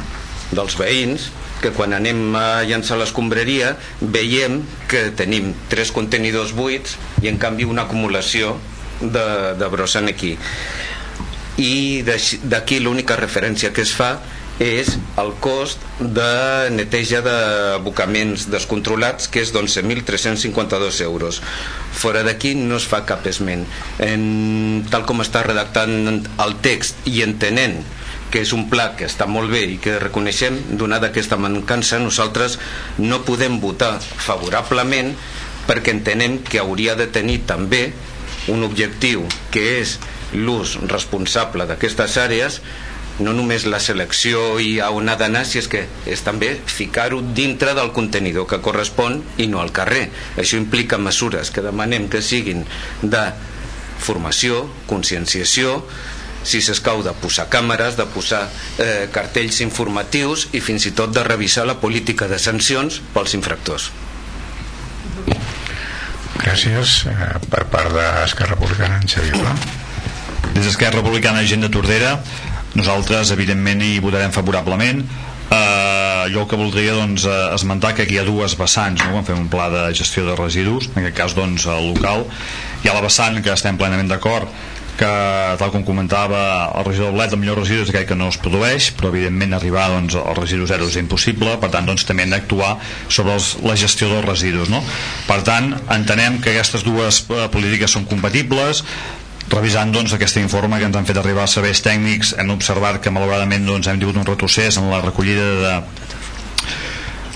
dels 0.56 0.78
veïns 0.80 1.28
que 1.62 1.72
quan 1.74 1.96
anem 1.98 2.36
a 2.38 2.64
llançar 2.70 3.00
l'escombraria 3.00 3.74
veiem 4.00 4.62
que 4.88 5.08
tenim 5.18 5.54
tres 5.72 5.92
contenidors 5.92 6.54
buits 6.56 6.96
i 7.24 7.32
en 7.32 7.40
canvi 7.42 7.66
una 7.66 7.88
acumulació 7.88 8.56
de, 9.02 9.26
de 9.58 9.70
brossa 9.74 10.04
aquí 10.06 10.36
i 11.58 12.04
d'aquí 12.06 12.80
l'única 12.80 13.18
referència 13.18 13.74
que 13.74 13.82
es 13.82 13.94
fa 13.98 14.20
és 14.64 14.96
el 15.22 15.34
cost 15.44 15.84
de 16.02 16.70
neteja 16.74 17.22
d'abocaments 17.26 18.48
descontrolats 18.50 19.30
que 19.30 19.44
és 19.46 19.52
d'11.352 19.54 21.02
euros. 21.06 21.42
Fora 21.94 22.24
d'aquí 22.26 22.56
no 22.58 22.80
es 22.82 22.88
fa 22.90 23.04
cap 23.06 23.26
esment. 23.30 23.68
En, 24.02 24.84
tal 24.90 25.06
com 25.06 25.22
està 25.22 25.44
redactant 25.46 26.26
el 26.26 26.58
text 26.66 27.06
i 27.06 27.22
entenent 27.26 27.84
que 28.32 28.42
és 28.44 28.52
un 28.52 28.66
pla 28.72 28.90
que 28.98 29.08
està 29.08 29.28
molt 29.30 29.54
bé 29.54 29.64
i 29.72 29.78
que 29.80 30.00
reconeixem 30.02 30.58
donada 30.80 31.12
aquesta 31.12 31.38
mancança 31.40 32.00
nosaltres 32.02 32.58
no 33.00 33.22
podem 33.24 33.62
votar 33.64 33.94
favorablement 34.02 35.14
perquè 35.68 35.94
entenem 35.96 36.42
que 36.44 36.60
hauria 36.60 36.96
de 37.00 37.08
tenir 37.12 37.44
també 37.48 37.92
un 38.52 38.64
objectiu 38.68 39.24
que 39.52 39.64
és 39.80 39.98
l'ús 40.36 40.76
responsable 40.92 41.68
d'aquestes 41.70 42.18
àrees 42.20 42.60
no 43.20 43.34
només 43.34 43.66
la 43.66 43.80
selecció 43.82 44.60
i 44.62 44.78
a 44.84 44.90
on 44.94 45.10
ha 45.10 45.18
d'anar, 45.18 45.44
si 45.46 45.62
és 45.62 45.70
que 45.72 45.86
és 46.06 46.22
també 46.26 46.54
ficar-ho 46.70 47.22
dintre 47.22 47.74
del 47.78 47.92
contenidor 47.96 48.48
que 48.50 48.62
correspon 48.62 49.22
i 49.42 49.48
no 49.50 49.62
al 49.62 49.74
carrer. 49.74 50.08
Això 50.38 50.60
implica 50.60 51.02
mesures 51.02 51.52
que 51.52 51.66
demanem 51.66 52.08
que 52.10 52.22
siguin 52.22 52.66
de 53.02 53.24
formació, 53.98 54.68
conscienciació, 54.86 55.82
si 56.48 56.62
s'escau 56.64 57.02
de 57.04 57.12
posar 57.18 57.48
càmeres, 57.52 57.98
de 57.98 58.06
posar 58.14 58.46
eh, 58.80 59.08
cartells 59.12 59.60
informatius 59.66 60.48
i 60.56 60.62
fins 60.64 60.86
i 60.88 60.94
tot 60.96 61.12
de 61.16 61.24
revisar 61.26 61.66
la 61.68 61.80
política 61.82 62.30
de 62.32 62.40
sancions 62.40 63.02
pels 63.16 63.34
infractors. 63.36 63.90
Gràcies. 66.38 67.02
Eh, 67.10 67.34
per 67.50 67.66
part 67.74 67.92
d'Esquerra 67.92 68.56
Republicana, 68.56 69.02
en 69.02 69.10
Xavier 69.10 69.42
Pla. 69.42 69.56
Des 70.54 70.64
d'Esquerra 70.64 71.02
Republicana 71.02 71.44
Gent 71.46 71.66
de 71.66 71.70
Tordera 71.74 72.16
nosaltres 72.76 73.32
evidentment 73.36 73.84
hi 73.84 73.98
votarem 74.04 74.34
favorablement 74.36 75.04
eh, 75.04 76.24
jo 76.34 76.44
el 76.44 76.48
que 76.50 76.60
voldria 76.60 76.96
doncs, 76.98 77.26
eh, 77.26 77.36
esmentar 77.56 77.94
que 77.96 78.08
aquí 78.08 78.18
hi 78.18 78.24
ha 78.24 78.28
dues 78.28 78.58
vessants 78.60 79.04
no? 79.04 79.14
quan 79.16 79.28
fem 79.28 79.40
un 79.40 79.52
pla 79.52 79.70
de 79.74 79.84
gestió 79.96 80.26
de 80.28 80.36
residus 80.36 80.90
en 80.94 81.04
aquest 81.04 81.20
cas 81.22 81.38
doncs, 81.38 81.68
local 81.92 82.26
hi 82.84 82.90
ha 82.90 82.98
la 82.98 83.06
vessant 83.06 83.40
que 83.44 83.54
estem 83.56 83.80
plenament 83.80 84.12
d'acord 84.12 84.52
que 84.98 85.10
tal 85.62 85.70
com 85.70 85.84
comentava 85.86 86.40
el 86.74 86.86
regidor 86.88 87.14
Blet 87.14 87.36
el 87.36 87.40
millor 87.42 87.60
residu 87.62 87.84
és 87.86 87.92
aquell 87.92 88.08
que 88.10 88.18
no 88.18 88.32
es 88.34 88.40
produeix 88.42 88.90
però 88.98 89.12
evidentment 89.14 89.54
arribar 89.54 89.86
doncs, 89.94 90.18
al 90.18 90.36
residu 90.40 90.66
zero 90.70 90.90
és 90.90 90.98
impossible 91.00 91.54
per 91.62 91.70
tant 91.74 91.86
doncs, 91.86 92.08
també 92.10 92.26
hem 92.26 92.34
d'actuar 92.34 92.74
sobre 93.06 93.36
els, 93.38 93.54
la 93.64 93.78
gestió 93.78 94.10
dels 94.10 94.26
residus 94.26 94.74
no? 94.74 94.82
per 95.30 95.44
tant 95.48 95.70
entenem 95.94 96.42
que 96.42 96.56
aquestes 96.56 96.86
dues 96.88 97.24
eh, 97.30 97.46
polítiques 97.54 97.94
són 97.94 98.10
compatibles 98.10 98.84
revisant 99.52 99.94
doncs, 99.96 100.14
aquest 100.14 100.40
informe 100.42 100.80
que 100.80 100.88
ens 100.90 100.98
han 101.00 101.08
fet 101.08 101.20
arribar 101.22 101.46
els 101.48 101.56
serveis 101.58 101.82
tècnics 101.84 102.34
hem 102.40 102.52
observat 102.56 103.00
que 103.04 103.14
malauradament 103.14 103.66
doncs, 103.68 103.88
hem 103.88 104.00
tingut 104.02 104.20
un 104.20 104.28
retrocés 104.28 104.78
en 104.80 104.90
la 104.92 105.02
recollida 105.06 105.48
de 105.64 105.76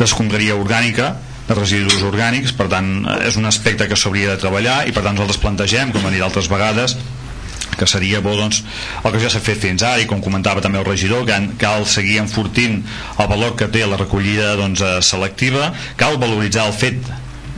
d'escombraria 0.02 0.56
orgànica 0.58 1.14
de 1.48 1.56
residus 1.58 2.02
orgànics, 2.08 2.54
per 2.58 2.68
tant 2.72 2.92
és 3.22 3.36
un 3.38 3.46
aspecte 3.50 3.88
que 3.90 3.98
s'hauria 4.00 4.34
de 4.34 4.42
treballar 4.42 4.84
i 4.88 4.94
per 4.96 5.04
tant 5.04 5.18
nosaltres 5.18 5.42
plantegem, 5.42 5.92
com 5.94 6.06
a 6.06 6.14
dit 6.14 6.24
altres 6.24 6.50
vegades 6.52 6.96
que 7.78 7.88
seria 7.88 8.20
bo 8.22 8.36
doncs, 8.38 8.62
el 9.02 9.14
que 9.14 9.22
ja 9.24 9.30
s'ha 9.32 9.42
fet 9.42 9.62
fins 9.62 9.84
ara 9.88 10.02
i 10.04 10.08
com 10.10 10.22
comentava 10.22 10.62
també 10.62 10.82
el 10.82 10.88
regidor 10.88 11.26
que 11.26 11.38
cal 11.62 11.88
seguir 11.90 12.20
enfortint 12.22 12.82
el 13.18 13.30
valor 13.32 13.56
que 13.58 13.70
té 13.72 13.86
la 13.88 13.98
recollida 13.98 14.54
doncs, 14.60 14.84
selectiva. 15.08 15.72
Cal 15.98 16.20
valoritzar 16.22 16.68
el 16.70 16.76
fet 16.78 17.00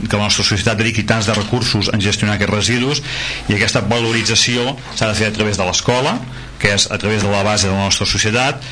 que 0.08 0.16
la 0.16 0.28
nostra 0.28 0.44
societat 0.46 0.78
dediqui 0.80 1.04
tants 1.08 1.28
de 1.28 1.36
recursos 1.36 1.90
en 1.92 2.02
gestionar 2.02 2.36
aquests 2.38 2.54
residus 2.54 3.02
i 3.48 3.56
aquesta 3.56 3.84
valorització 3.88 4.74
s'ha 4.94 5.10
de 5.10 5.18
fer 5.18 5.30
a 5.30 5.36
través 5.36 5.60
de 5.60 5.66
l'escola 5.66 6.18
que 6.60 6.74
és 6.74 6.88
a 6.90 6.98
través 6.98 7.22
de 7.22 7.30
la 7.30 7.42
base 7.44 7.68
de 7.68 7.74
la 7.74 7.86
nostra 7.88 8.06
societat 8.08 8.62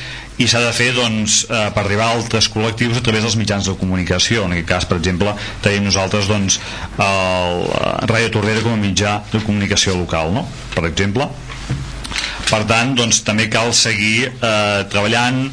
i 0.41 0.47
s'ha 0.49 0.63
de 0.63 0.71
fer 0.73 0.89
doncs, 0.95 1.43
eh, 1.45 1.67
per 1.75 1.83
arribar 1.83 2.07
a 2.09 2.17
altres 2.17 2.49
col·lectius 2.49 2.97
a 2.97 3.03
través 3.05 3.21
dels 3.25 3.37
mitjans 3.37 3.67
de 3.69 3.75
comunicació 3.77 4.47
en 4.47 4.55
aquest 4.55 4.69
cas 4.69 4.87
per 4.89 4.97
exemple 4.97 5.35
tenim 5.61 5.85
nosaltres 5.89 6.29
doncs, 6.31 6.59
el 6.97 7.67
Ràdio 8.09 8.31
Tordera 8.33 8.63
com 8.65 8.73
a 8.73 8.81
mitjà 8.81 9.19
de 9.31 9.43
comunicació 9.45 9.97
local 9.99 10.33
no? 10.33 10.47
per 10.73 10.87
exemple 10.89 11.29
per 12.49 12.63
tant 12.69 12.95
doncs, 12.97 13.21
també 13.27 13.47
cal 13.53 13.73
seguir 13.77 14.31
eh, 14.31 14.81
treballant 14.89 15.45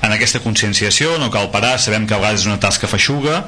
en 0.00 0.14
aquesta 0.14 0.40
conscienciació, 0.40 1.18
no 1.20 1.28
cal 1.32 1.50
parar 1.52 1.74
sabem 1.78 2.06
que 2.08 2.16
a 2.16 2.20
vegades 2.22 2.46
és 2.46 2.48
una 2.48 2.60
tasca 2.62 2.88
feixuga 2.88 3.42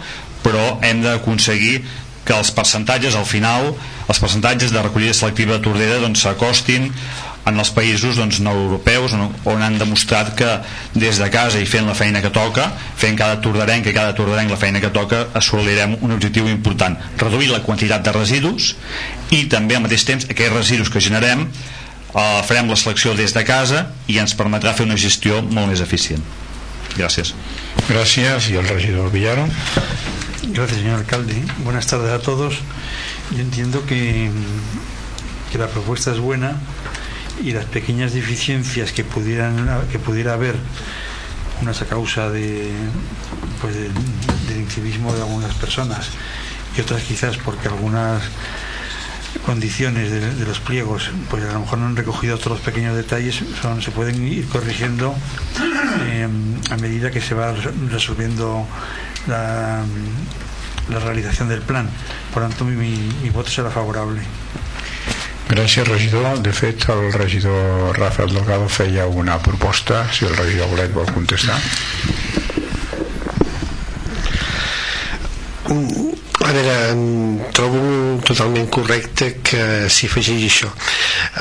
però 0.45 0.79
hem 0.83 1.03
d'aconseguir 1.05 1.83
que 2.25 2.35
els 2.37 2.53
percentatges 2.55 3.17
al 3.19 3.27
final 3.27 3.73
els 4.09 4.21
percentatges 4.23 4.73
de 4.75 4.83
recollida 4.83 5.15
selectiva 5.15 5.57
de 5.57 5.65
Tordera 5.65 6.01
doncs, 6.03 6.23
s'acostin 6.23 6.89
doncs, 6.89 7.31
en 7.43 7.59
els 7.59 7.73
països 7.75 8.19
doncs, 8.21 8.39
no 8.45 8.53
europeus 8.55 9.17
on, 9.17 9.25
on 9.51 9.63
han 9.65 9.79
demostrat 9.81 10.31
que 10.39 10.51
des 10.95 11.19
de 11.19 11.29
casa 11.35 11.59
i 11.59 11.67
fent 11.67 11.89
la 11.89 11.97
feina 11.99 12.23
que 12.23 12.31
toca 12.35 12.69
fent 12.99 13.19
cada 13.19 13.41
tordarenc 13.43 13.89
i 13.91 13.95
cada 13.97 14.15
tordarenc 14.19 14.53
la 14.53 14.61
feina 14.61 14.83
que 14.83 14.93
toca 14.95 15.25
assolirem 15.39 15.97
un 16.01 16.15
objectiu 16.15 16.47
important 16.51 16.99
reduir 17.19 17.51
la 17.51 17.63
quantitat 17.67 18.07
de 18.07 18.15
residus 18.15 18.75
i 19.35 19.45
també 19.51 19.79
al 19.79 19.83
mateix 19.87 20.07
temps 20.07 20.29
aquells 20.31 20.55
residus 20.55 20.93
que 20.93 21.03
generem 21.03 21.49
eh, 21.49 22.41
farem 22.47 22.71
la 22.71 22.79
selecció 22.79 23.17
des 23.19 23.35
de 23.35 23.45
casa 23.49 23.89
i 24.07 24.21
ens 24.23 24.37
permetrà 24.39 24.77
fer 24.79 24.87
una 24.87 25.01
gestió 25.01 25.43
molt 25.43 25.73
més 25.73 25.83
eficient. 25.83 26.23
Gràcies. 26.93 27.33
Gràcies. 27.89 28.51
I 28.53 28.61
el 28.61 28.69
regidor 28.69 29.09
Villaro 29.11 29.49
Gracias, 30.49 30.81
señor 30.81 30.99
alcalde. 30.99 31.41
Buenas 31.59 31.87
tardes 31.87 32.11
a 32.11 32.19
todos. 32.19 32.57
Yo 33.31 33.39
entiendo 33.39 33.87
que, 33.87 34.29
que 35.53 35.59
la 35.59 35.69
propuesta 35.69 36.11
es 36.11 36.19
buena 36.19 36.57
y 37.45 37.53
las 37.53 37.65
pequeñas 37.67 38.13
deficiencias 38.13 38.93
que 38.93 39.05
pudieran 39.05 39.87
que 39.91 40.01
pudiera 40.01 40.35
haber 40.35 40.57
unas 41.61 41.81
a 41.81 41.87
causa 41.87 42.29
de 42.29 42.73
pues 43.61 43.75
del, 43.75 43.93
del 44.49 44.67
de 44.67 45.23
algunas 45.23 45.55
personas 45.55 46.09
y 46.77 46.81
otras 46.81 47.03
quizás 47.03 47.37
porque 47.37 47.69
algunas 47.69 48.23
condiciones 49.47 50.11
de, 50.11 50.45
los 50.45 50.59
pliegos 50.59 51.11
pues 51.31 51.45
a 51.45 51.53
lo 51.53 51.61
mejor 51.61 51.79
no 51.79 51.87
han 51.87 51.97
recogido 51.97 52.35
otros 52.35 52.61
pequeños 52.61 52.97
detalles 52.97 53.43
son, 53.63 53.81
se 53.81 53.93
pueden 53.93 54.27
ir 54.27 54.47
corrigiendo 54.49 55.15
eh, 56.07 56.29
a 56.71 56.77
medida 56.77 57.11
que 57.11 57.21
se 57.21 57.35
va 57.35 57.55
resolviendo 57.91 58.67
la, 59.31 59.43
la 60.89 61.03
realització 61.03 61.47
del 61.51 61.63
plan. 61.67 61.91
Per 62.33 62.43
tant, 62.43 62.67
mi, 62.69 62.77
mi, 62.79 62.93
mi 63.23 63.31
vot 63.35 63.51
serà 63.51 63.71
favorable. 63.75 64.25
Gràcies, 65.53 65.85
regidor. 65.85 66.39
De 66.41 66.53
fet, 66.57 66.87
el 66.89 67.13
regidor 67.13 67.99
Rafael 67.99 68.33
Delgado 68.33 68.69
feia 68.73 69.07
una 69.07 69.39
proposta, 69.43 70.07
si 70.13 70.25
el 70.25 70.37
regidor 70.37 70.71
Bolet 70.73 70.95
vol 70.97 71.11
contestar. 71.13 71.59
A 76.43 76.53
veure, 76.53 76.77
trobo 77.57 77.83
totalment 78.27 78.67
correcte 78.73 79.29
que 79.45 79.63
s'hi 79.93 80.09
afegeixi 80.09 80.49
això. 80.49 80.73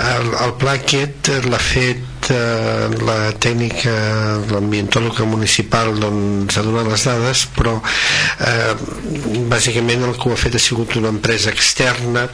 El, 0.04 0.30
el 0.46 0.54
pla 0.60 0.76
aquest 0.78 1.32
l'ha 1.48 1.60
fet 1.60 2.11
eh, 2.30 2.88
la 3.08 3.32
tècnica 3.42 3.94
l'ambientòloga 4.52 5.26
municipal 5.26 5.94
doncs 6.00 6.58
ha 6.58 6.64
donat 6.66 6.90
les 6.92 7.06
dades 7.10 7.46
però 7.56 7.78
eh, 7.82 8.74
bàsicament 9.52 10.06
el 10.08 10.16
que 10.20 10.30
ho 10.30 10.36
ha 10.36 10.40
fet 10.40 10.56
ha 10.56 10.62
sigut 10.62 10.96
una 11.00 11.10
empresa 11.10 11.50
externa 11.50 12.28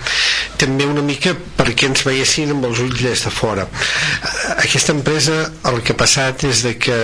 també 0.58 0.88
una 0.89 1.06
mica 1.06 1.36
perquè 1.58 1.88
ens 1.91 2.03
veiessin 2.08 2.51
amb 2.53 2.67
els 2.70 2.82
ulls 2.84 3.01
des 3.03 3.24
de 3.25 3.32
fora. 3.34 3.67
Aquesta 4.58 4.94
empresa 4.96 5.38
el 5.72 5.82
que 5.86 5.94
ha 5.94 6.00
passat 6.00 6.48
és 6.50 6.63
de 6.65 6.75
que 6.82 6.98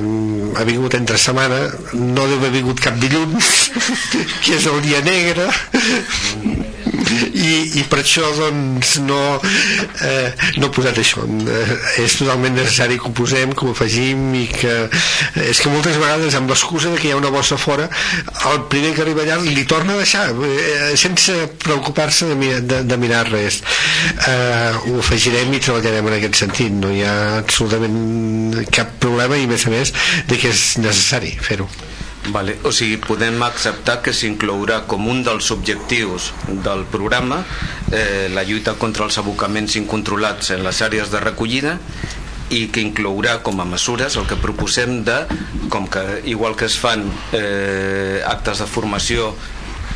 mm, 0.00 0.54
ha 0.56 0.66
vingut 0.68 0.94
entre 0.98 1.18
setmana 1.18 1.60
no 1.94 2.26
deu 2.26 2.38
haver 2.38 2.52
vingut 2.58 2.82
cap 2.82 2.98
dilluns 3.02 3.70
que 4.44 4.56
és 4.56 4.66
el 4.70 4.80
dia 4.86 5.02
negre 5.06 5.48
i, 6.90 7.80
i 7.80 7.84
per 7.90 8.00
això 8.02 8.26
doncs 8.36 8.96
no 9.04 9.20
eh, 10.06 10.30
no 10.58 10.68
he 10.68 10.72
posat 10.74 10.98
això. 11.00 11.24
Eh, 11.26 11.76
és 12.04 12.16
totalment 12.18 12.56
necessari 12.58 12.98
que 13.00 13.10
ho 13.10 13.14
posem 13.16 13.54
que 13.54 13.66
ho 13.66 13.74
afegim 13.74 14.30
i 14.38 14.46
que 14.50 14.74
és 15.46 15.60
que 15.60 15.72
moltes 15.72 15.98
vegades 16.00 16.36
amb 16.38 16.50
l'excusa 16.50 16.92
que 16.96 17.08
hi 17.08 17.14
ha 17.14 17.20
una 17.20 17.32
bossa 17.34 17.58
fora 17.60 17.88
el 18.50 18.62
primer 18.72 18.94
que 18.96 19.04
arriba 19.04 19.24
allà 19.24 19.38
li 19.44 19.64
torna 19.68 19.94
a 19.94 20.02
deixar 20.02 20.26
eh, 20.32 20.92
sense 21.00 21.36
preocupar-se 21.62 22.30
de, 22.30 22.38
mirar, 22.40 22.60
de, 22.72 22.82
de 22.88 23.00
mirar 23.00 23.24
res. 23.30 23.60
Eh, 24.26 24.72
ho 24.90 24.98
afegirem 25.04 25.52
i 25.54 25.62
treballarem 25.62 26.10
en 26.10 26.18
aquest 26.18 26.42
sentit. 26.44 26.74
No 26.82 26.92
hi 26.94 27.04
ha 27.06 27.16
absolutament 27.40 28.64
cap 28.74 28.96
problema 29.02 29.38
i 29.38 29.48
a 29.48 29.50
més 29.50 29.66
a 29.66 29.74
més 29.74 29.94
de 30.30 30.40
que 30.40 30.52
és 30.52 30.66
necessari 30.82 31.36
fer-ho 31.40 31.68
Vale. 32.28 32.58
O 32.68 32.70
sigui, 32.72 32.98
podem 33.00 33.40
acceptar 33.42 34.00
que 34.04 34.12
s'inclourà 34.12 34.82
com 34.90 35.06
un 35.08 35.22
dels 35.24 35.48
objectius 35.54 36.30
del 36.66 36.84
programa 36.92 37.40
eh, 37.90 38.28
la 38.34 38.44
lluita 38.44 38.74
contra 38.76 39.06
els 39.08 39.16
abocaments 39.18 39.78
incontrolats 39.80 40.52
en 40.52 40.60
les 40.66 40.82
àrees 40.84 41.08
de 41.10 41.22
recollida 41.24 41.78
i 42.50 42.66
que 42.74 42.82
inclourà 42.84 43.38
com 43.46 43.62
a 43.62 43.66
mesures 43.68 44.18
el 44.20 44.28
que 44.28 44.38
proposem 44.42 45.00
de, 45.06 45.16
com 45.72 45.88
que 45.88 46.04
igual 46.28 46.58
que 46.60 46.68
es 46.68 46.76
fan 46.78 47.06
eh, 47.32 48.20
actes 48.26 48.60
de 48.60 48.68
formació 48.68 49.30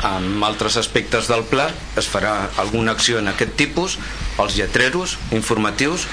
amb 0.05 0.43
altres 0.47 0.79
aspectes 0.81 1.29
del 1.29 1.45
pla 1.51 1.69
es 2.01 2.09
farà 2.09 2.35
alguna 2.63 2.95
acció 2.97 3.21
en 3.21 3.29
aquest 3.31 3.57
tipus 3.61 3.99
els 4.41 4.57
lletreros 4.57 5.19
informatius 5.35 6.09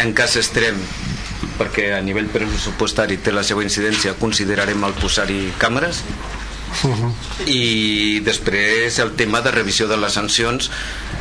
en 0.00 0.14
cas 0.16 0.36
extrem 0.40 0.80
perquè 1.58 1.92
a 1.96 2.02
nivell 2.04 2.30
pressupostari 2.32 3.18
té 3.22 3.32
la 3.32 3.44
seva 3.46 3.64
incidència 3.64 4.16
considerarem 4.20 4.84
el 4.84 4.96
posar-hi 5.00 5.52
càmeres. 5.58 6.02
Uh 6.82 6.90
-huh. 6.90 7.12
i 7.46 8.20
després 8.24 8.98
el 8.98 9.12
tema 9.14 9.40
de 9.40 9.52
revisió 9.52 9.86
de 9.86 9.96
les 9.96 10.12
sancions 10.12 10.70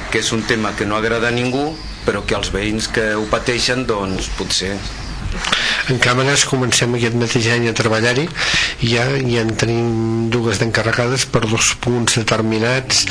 que 0.09 0.19
és 0.19 0.31
un 0.31 0.41
tema 0.41 0.75
que 0.75 0.85
no 0.85 0.95
agrada 0.95 1.27
a 1.27 1.31
ningú 1.31 1.75
però 2.05 2.25
que 2.25 2.35
els 2.35 2.51
veïns 2.51 2.87
que 2.87 3.15
ho 3.15 3.25
pateixen 3.31 3.85
doncs 3.85 4.29
potser. 4.37 4.75
En 5.91 5.99
càmeres 5.99 6.45
comencem 6.45 6.93
aquest 6.95 7.15
mateix 7.19 7.47
any 7.51 7.67
a 7.67 7.73
treballar-hi. 7.75 8.27
Ja, 8.83 9.05
ja 9.17 9.41
en 9.41 9.55
tenim 9.59 10.29
dues 10.33 10.61
d'encarregades 10.61 11.25
per 11.25 11.43
dos 11.49 11.73
punts 11.83 12.19
determinats 12.19 13.05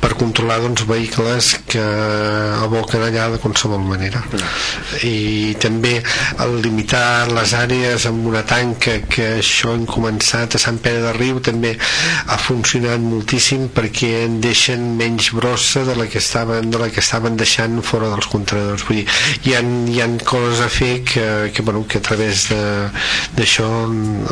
per 0.00 0.14
controlar 0.16 0.58
doncs, 0.62 0.86
vehicles 0.88 1.52
que 1.68 1.82
aboquen 2.64 3.04
allà 3.04 3.28
de 3.34 3.40
qualsevol 3.42 3.82
manera. 3.84 4.22
I 5.06 5.54
també 5.60 5.98
el 6.44 6.56
limitar 6.64 7.28
les 7.30 7.52
àrees 7.56 8.06
amb 8.08 8.26
una 8.30 8.42
tanca 8.48 8.98
que 9.12 9.28
això 9.38 9.74
hem 9.76 9.84
començat 9.90 10.56
a 10.56 10.62
Sant 10.62 10.80
Pere 10.82 11.02
de 11.04 11.12
Riu 11.18 11.40
també 11.44 11.74
ha 11.76 12.38
funcionat 12.40 13.02
moltíssim 13.04 13.68
perquè 13.76 14.12
en 14.24 14.40
deixen 14.44 14.90
menys 15.00 15.30
brossa 15.36 15.84
de 15.88 15.96
la 16.00 16.08
que 16.10 16.18
estaven, 16.24 16.70
de 16.72 16.80
la 16.80 16.90
que 16.90 17.04
estaven 17.04 17.36
deixant 17.40 17.80
fora 17.84 18.10
dels 18.12 18.28
contenedors. 18.32 18.86
Vull 18.88 19.02
dir, 19.02 19.06
hi 19.44 19.56
ha, 19.56 19.62
hi 19.62 20.00
ha 20.00 20.10
coses 20.24 20.64
a 20.64 20.70
fer 20.72 20.92
que, 21.04 21.26
que, 21.54 21.62
bueno, 21.62 21.84
que 21.86 22.00
a 22.00 22.06
través 22.10 22.48
d'això 23.36 23.70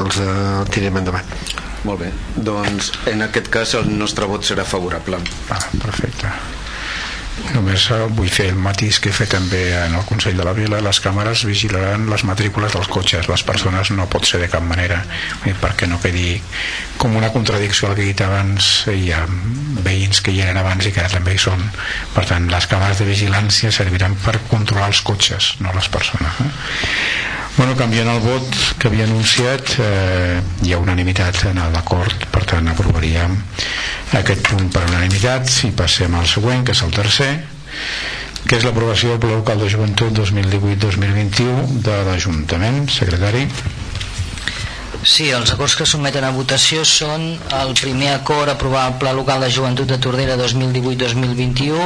els 0.05 0.23
uh, 0.25 0.65
tirem 0.73 1.03
endavant 1.03 1.68
molt 1.85 2.02
bé, 2.02 2.12
doncs 2.37 2.92
en 3.11 3.23
aquest 3.28 3.50
cas 3.52 3.75
el 3.78 3.90
nostre 3.99 4.26
vot 4.30 4.47
serà 4.47 4.66
favorable. 4.66 5.20
Ah, 5.54 5.62
perfecte. 5.78 6.32
Només 7.54 7.85
eh, 7.94 7.99
vull 8.18 8.30
fer 8.32 8.49
el 8.50 8.58
matís 8.61 8.99
que 9.02 9.12
he 9.12 9.14
fet 9.14 9.30
també 9.30 9.61
en 9.78 9.94
el 9.94 10.04
Consell 10.08 10.37
de 10.38 10.44
la 10.47 10.54
Vila 10.56 10.80
les 10.85 10.99
càmeres 11.04 11.44
vigilaran 11.47 12.08
les 12.11 12.25
matrícules 12.26 12.75
dels 12.75 12.90
cotxes 12.90 13.28
les 13.30 13.44
persones 13.47 13.92
no 13.94 14.08
pot 14.11 14.26
ser 14.26 14.40
de 14.42 14.50
cap 14.50 14.64
manera 14.66 14.99
perquè 15.62 15.88
no 15.90 16.00
quedi 16.02 16.40
com 16.99 17.14
una 17.16 17.30
contradicció 17.35 17.88
al 17.88 17.97
que 17.97 18.04
he 18.04 18.11
dit 18.11 18.25
abans 18.26 18.73
hi 18.90 19.12
ha 19.14 19.23
veïns 19.87 20.20
que 20.20 20.35
hi 20.35 20.42
eren 20.44 20.58
abans 20.61 20.90
i 20.90 20.92
que 20.94 21.04
ara 21.04 21.14
també 21.14 21.37
hi 21.37 21.42
són 21.47 21.62
per 22.16 22.26
tant 22.28 22.50
les 22.50 22.68
càmeres 22.70 23.00
de 23.00 23.08
vigilància 23.08 23.73
serviran 23.75 24.18
per 24.26 24.40
controlar 24.50 24.90
els 24.90 25.04
cotxes 25.06 25.54
no 25.62 25.75
les 25.78 25.90
persones 25.94 26.42
eh? 26.42 26.50
Bueno, 27.59 27.75
canviant 27.75 28.07
el 28.07 28.21
vot 28.23 28.59
que 28.79 28.87
havia 28.87 29.03
anunciat, 29.09 29.73
eh, 29.83 30.37
hi 30.62 30.71
ha 30.71 30.79
unanimitat 30.79 31.41
en 31.49 31.59
l'acord, 31.75 32.29
per 32.31 32.45
tant 32.47 32.71
aprovaríem 32.71 33.35
aquest 34.15 34.45
punt 34.47 34.69
per 34.71 34.85
unanimitat 34.87 35.50
i 35.67 35.73
passem 35.75 36.15
al 36.15 36.29
següent, 36.31 36.62
que 36.62 36.77
és 36.77 36.85
el 36.87 36.95
tercer, 36.95 37.33
que 38.45 38.61
és 38.61 38.62
l'aprovació 38.62 39.11
del 39.11 39.19
Pla 39.25 39.33
Local 39.41 39.65
de 39.65 39.73
Joventut 39.75 40.15
2018-2021 40.21 41.83
de 41.83 41.99
l'Ajuntament. 42.07 42.87
Secretari. 42.95 43.49
Sí, 45.07 45.28
els 45.31 45.52
acords 45.55 45.76
que 45.78 45.85
sotmeten 45.87 46.25
a 46.26 46.33
votació 46.35 46.81
són 46.83 47.23
el 47.55 47.69
primer 47.78 48.09
acord 48.17 48.50
aprovar 48.50 48.88
el 48.88 48.97
Pla 48.99 49.12
Local 49.14 49.45
de 49.45 49.50
Joventut 49.55 49.87
de 49.87 49.99
Tordera 50.02 50.35
2018-2021 50.40 51.85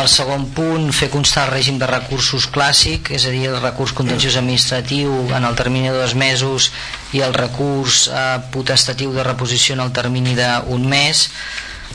el 0.00 0.08
segon 0.08 0.46
punt 0.56 0.88
fer 0.96 1.10
constar 1.12 1.44
el 1.44 1.52
règim 1.52 1.76
de 1.80 1.88
recursos 1.90 2.46
clàssic 2.54 3.10
és 3.12 3.26
a 3.28 3.32
dir, 3.34 3.50
el 3.50 3.60
recurs 3.60 3.92
contenciós 3.92 4.38
administratiu 4.40 5.12
en 5.36 5.44
el 5.44 5.58
termini 5.58 5.92
de 5.92 5.98
dos 5.98 6.14
mesos 6.16 6.70
i 7.12 7.20
el 7.20 7.36
recurs 7.36 8.06
eh, 8.08 8.40
potestatiu 8.54 9.12
de 9.12 9.28
reposició 9.28 9.76
en 9.76 9.84
el 9.84 9.92
termini 9.92 10.32
d'un 10.38 10.88
mes 10.88 11.28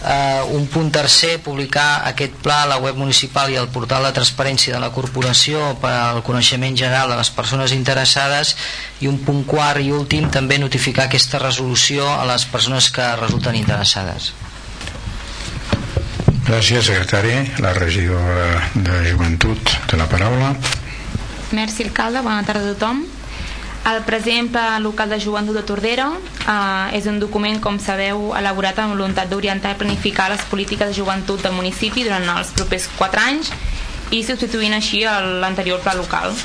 eh, 0.07 0.43
un 0.55 0.67
punt 0.71 0.91
tercer, 0.91 1.37
publicar 1.43 2.03
aquest 2.07 2.33
pla 2.43 2.63
a 2.63 2.69
la 2.71 2.77
web 2.81 2.95
municipal 2.95 3.51
i 3.51 3.57
al 3.59 3.69
portal 3.73 4.07
de 4.07 4.13
transparència 4.15 4.75
de 4.75 4.81
la 4.81 4.91
corporació 4.95 5.73
per 5.81 5.91
al 5.91 6.23
coneixement 6.23 6.77
general 6.79 7.11
de 7.11 7.19
les 7.19 7.31
persones 7.35 7.73
interessades 7.75 8.55
i 9.03 9.11
un 9.11 9.19
punt 9.25 9.43
quart 9.45 9.83
i 9.83 9.91
últim 9.91 10.29
també 10.31 10.59
notificar 10.59 11.07
aquesta 11.07 11.41
resolució 11.43 12.07
a 12.07 12.25
les 12.29 12.45
persones 12.45 12.89
que 12.91 13.09
resulten 13.19 13.59
interessades. 13.59 14.31
Gràcies 16.47 16.87
secretari. 16.87 17.35
La 17.59 17.73
regidora 17.75 18.69
de 18.73 19.03
Joventut 19.09 19.73
de 19.91 19.99
la 19.99 20.07
paraula. 20.07 20.55
Merci 21.51 21.83
alcalde, 21.83 22.23
bona 22.23 22.43
tarda 22.47 22.71
a 22.71 22.75
tothom 22.75 23.03
el 23.87 24.03
present 24.03 24.51
Pla 24.51 24.79
Local 24.79 25.09
de 25.09 25.19
Joventut 25.19 25.55
de 25.55 25.63
Tordera 25.63 26.09
eh, 26.11 26.97
és 26.97 27.07
un 27.07 27.21
document, 27.23 27.61
com 27.63 27.79
sabeu, 27.79 28.33
elaborat 28.35 28.79
amb 28.83 28.97
voluntat 28.97 29.31
d'orientar 29.31 29.75
i 29.75 29.79
planificar 29.79 30.27
les 30.33 30.43
polítiques 30.51 30.89
de 30.89 30.97
joventut 30.97 31.43
del 31.43 31.55
municipi 31.55 32.03
durant 32.03 32.27
els 32.35 32.51
propers 32.57 32.89
4 32.97 33.23
anys 33.23 33.51
i 34.11 34.23
substituint 34.27 34.75
així 34.75 35.05
l'anterior 35.41 35.79
Pla 35.83 35.95
Local. 35.95 36.35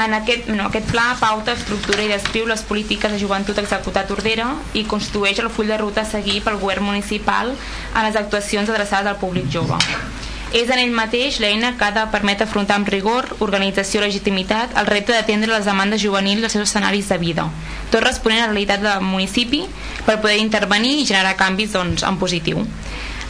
En 0.00 0.14
aquest, 0.14 0.46
no, 0.48 0.68
aquest 0.68 0.86
pla 0.92 1.16
pauta, 1.20 1.56
estructura 1.56 2.04
i 2.04 2.12
descriu 2.12 2.46
les 2.48 2.62
polítiques 2.64 3.10
de 3.12 3.18
joventut 3.20 3.58
a 3.58 3.64
executar 3.64 4.04
a 4.04 4.08
Tordera 4.08 4.52
i 4.72 4.84
constitueix 4.88 5.40
el 5.42 5.50
full 5.50 5.68
de 5.68 5.80
ruta 5.80 6.04
a 6.04 6.08
seguir 6.08 6.40
pel 6.44 6.60
govern 6.62 6.86
municipal 6.92 7.52
en 7.52 8.02
les 8.06 8.16
actuacions 8.16 8.70
adreçades 8.70 9.10
al 9.10 9.18
públic 9.20 9.50
jove. 9.52 9.80
És 10.50 10.66
en 10.66 10.80
ell 10.82 10.90
mateix 10.90 11.38
l'eina 11.38 11.76
que 11.78 11.86
ha 11.86 11.92
de 11.94 12.02
permetre 12.10 12.48
afrontar 12.48 12.80
amb 12.80 12.88
rigor, 12.90 13.28
organització 13.46 14.00
i 14.00 14.08
legitimitat 14.08 14.72
el 14.80 14.88
repte 14.88 15.14
d'atendre 15.14 15.52
les 15.52 15.68
demandes 15.68 16.02
juvenils 16.02 16.42
dels 16.42 16.56
seus 16.56 16.66
escenaris 16.66 17.12
de 17.12 17.18
vida, 17.22 17.44
tot 17.92 18.02
responent 18.02 18.42
a 18.42 18.48
la 18.48 18.50
realitat 18.50 18.82
del 18.82 19.04
municipi 19.06 19.62
per 20.08 20.18
poder 20.18 20.40
intervenir 20.42 20.96
i 20.98 21.06
generar 21.06 21.36
canvis 21.38 21.76
doncs, 21.78 22.02
en 22.02 22.18
positiu. 22.18 22.64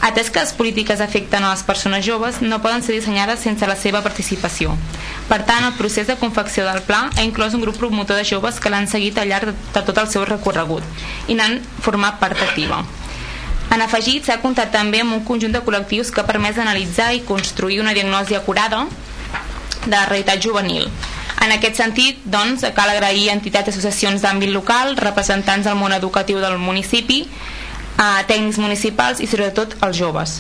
Atès 0.00 0.30
que 0.32 0.40
les 0.40 0.54
polítiques 0.56 1.02
afecten 1.04 1.44
a 1.44 1.50
les 1.52 1.62
persones 1.62 2.06
joves 2.06 2.40
no 2.40 2.62
poden 2.64 2.80
ser 2.82 2.94
dissenyades 2.96 3.44
sense 3.44 3.68
la 3.68 3.76
seva 3.76 4.00
participació. 4.00 4.72
Per 5.28 5.42
tant, 5.44 5.66
el 5.66 5.76
procés 5.76 6.08
de 6.08 6.16
confecció 6.16 6.64
del 6.64 6.80
pla 6.88 7.02
ha 7.12 7.26
inclòs 7.26 7.52
un 7.52 7.60
grup 7.66 7.76
promotor 7.76 8.16
de 8.16 8.24
joves 8.24 8.62
que 8.64 8.72
l'han 8.72 8.88
seguit 8.88 9.20
al 9.20 9.28
llarg 9.28 9.52
de 9.52 9.84
tot 9.84 10.00
el 10.00 10.08
seu 10.08 10.24
recorregut 10.24 11.28
i 11.28 11.36
n'han 11.36 11.60
format 11.84 12.16
part 12.22 12.40
activa. 12.48 12.80
En 13.70 13.82
afegit, 13.84 14.24
s'ha 14.26 14.40
comptat 14.42 14.72
també 14.74 15.00
amb 15.04 15.14
un 15.14 15.22
conjunt 15.24 15.54
de 15.54 15.62
col·lectius 15.62 16.10
que 16.10 16.22
ha 16.22 16.26
permès 16.26 16.58
analitzar 16.58 17.12
i 17.14 17.22
construir 17.26 17.78
una 17.80 17.94
diagnosi 17.94 18.34
acurada 18.34 18.86
de 19.84 19.94
la 19.94 20.06
realitat 20.08 20.42
juvenil. 20.42 20.88
En 21.40 21.54
aquest 21.54 21.78
sentit, 21.78 22.18
doncs, 22.28 22.66
cal 22.76 22.90
agrair 22.92 23.30
a 23.30 23.36
entitats 23.38 23.70
i 23.70 23.72
associacions 23.72 24.20
d'àmbit 24.26 24.50
local, 24.52 24.96
representants 24.98 25.64
del 25.68 25.78
món 25.78 25.94
educatiu 25.96 26.42
del 26.42 26.58
municipi, 26.58 27.22
a 28.00 28.24
tècnics 28.28 28.58
municipals 28.62 29.20
i 29.20 29.28
sobretot 29.28 29.76
als 29.84 29.98
joves. 30.00 30.38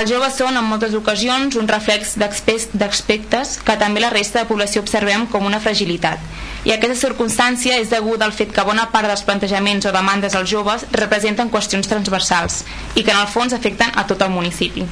Els 0.00 0.08
joves 0.08 0.38
són 0.40 0.56
en 0.56 0.64
moltes 0.64 0.94
ocasions 0.96 1.58
un 1.60 1.68
reflex 1.68 2.16
d'aspectes 2.16 3.58
que 3.60 3.76
també 3.76 4.00
la 4.00 4.12
resta 4.14 4.40
de 4.40 4.48
població 4.48 4.80
observem 4.80 5.28
com 5.28 5.44
una 5.44 5.60
fragilitat 5.60 6.32
i 6.64 6.70
aquesta 6.70 7.08
circumstància 7.08 7.74
és 7.82 7.90
deguda 7.90 8.24
al 8.24 8.34
fet 8.36 8.52
que 8.54 8.64
bona 8.66 8.84
part 8.92 9.08
dels 9.10 9.24
plantejaments 9.26 9.88
o 9.88 9.92
demandes 9.94 10.36
als 10.38 10.50
joves 10.50 10.84
representen 10.94 11.50
qüestions 11.50 11.90
transversals 11.90 12.60
i 12.94 13.02
que 13.02 13.10
en 13.10 13.18
el 13.18 13.26
fons 13.26 13.54
afecten 13.56 13.90
a 13.98 14.06
tot 14.06 14.22
el 14.22 14.30
municipi. 14.30 14.86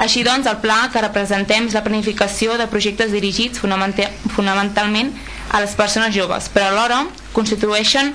Així 0.00 0.22
doncs, 0.24 0.48
el 0.48 0.56
pla 0.64 0.86
que 0.88 1.02
representem 1.04 1.66
és 1.68 1.76
la 1.76 1.84
planificació 1.84 2.56
de 2.56 2.68
projectes 2.72 3.12
dirigits 3.12 3.60
fonamentalment 3.60 5.12
a 5.52 5.60
les 5.60 5.74
persones 5.76 6.14
joves, 6.16 6.48
però 6.48 6.70
alhora 6.70 7.02
constitueixen, 7.36 8.14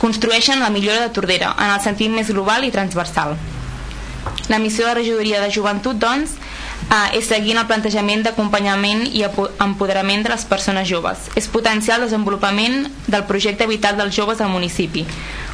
construeixen 0.00 0.60
la 0.60 0.70
millora 0.70 1.02
de 1.04 1.12
Tordera 1.12 1.54
en 1.58 1.70
el 1.70 1.80
sentit 1.84 2.12
més 2.12 2.32
global 2.32 2.64
i 2.64 2.72
transversal. 2.72 3.36
La 4.48 4.58
missió 4.58 4.86
de 4.86 4.94
regidoria 4.94 5.40
de 5.40 5.50
joventut, 5.52 5.96
doncs, 6.00 6.32
eh, 6.90 7.18
és 7.18 7.28
seguint 7.28 7.58
el 7.60 7.66
plantejament 7.68 8.24
d'acompanyament 8.24 9.04
i 9.12 9.22
empoderament 9.24 10.24
de 10.24 10.32
les 10.32 10.44
persones 10.48 10.88
joves. 10.88 11.28
És 11.36 11.48
potenciar 11.48 11.98
el 11.98 12.06
desenvolupament 12.08 12.88
del 13.06 13.24
projecte 13.28 13.66
vital 13.66 13.96
dels 13.96 14.16
joves 14.16 14.40
al 14.40 14.50
municipi. 14.50 15.04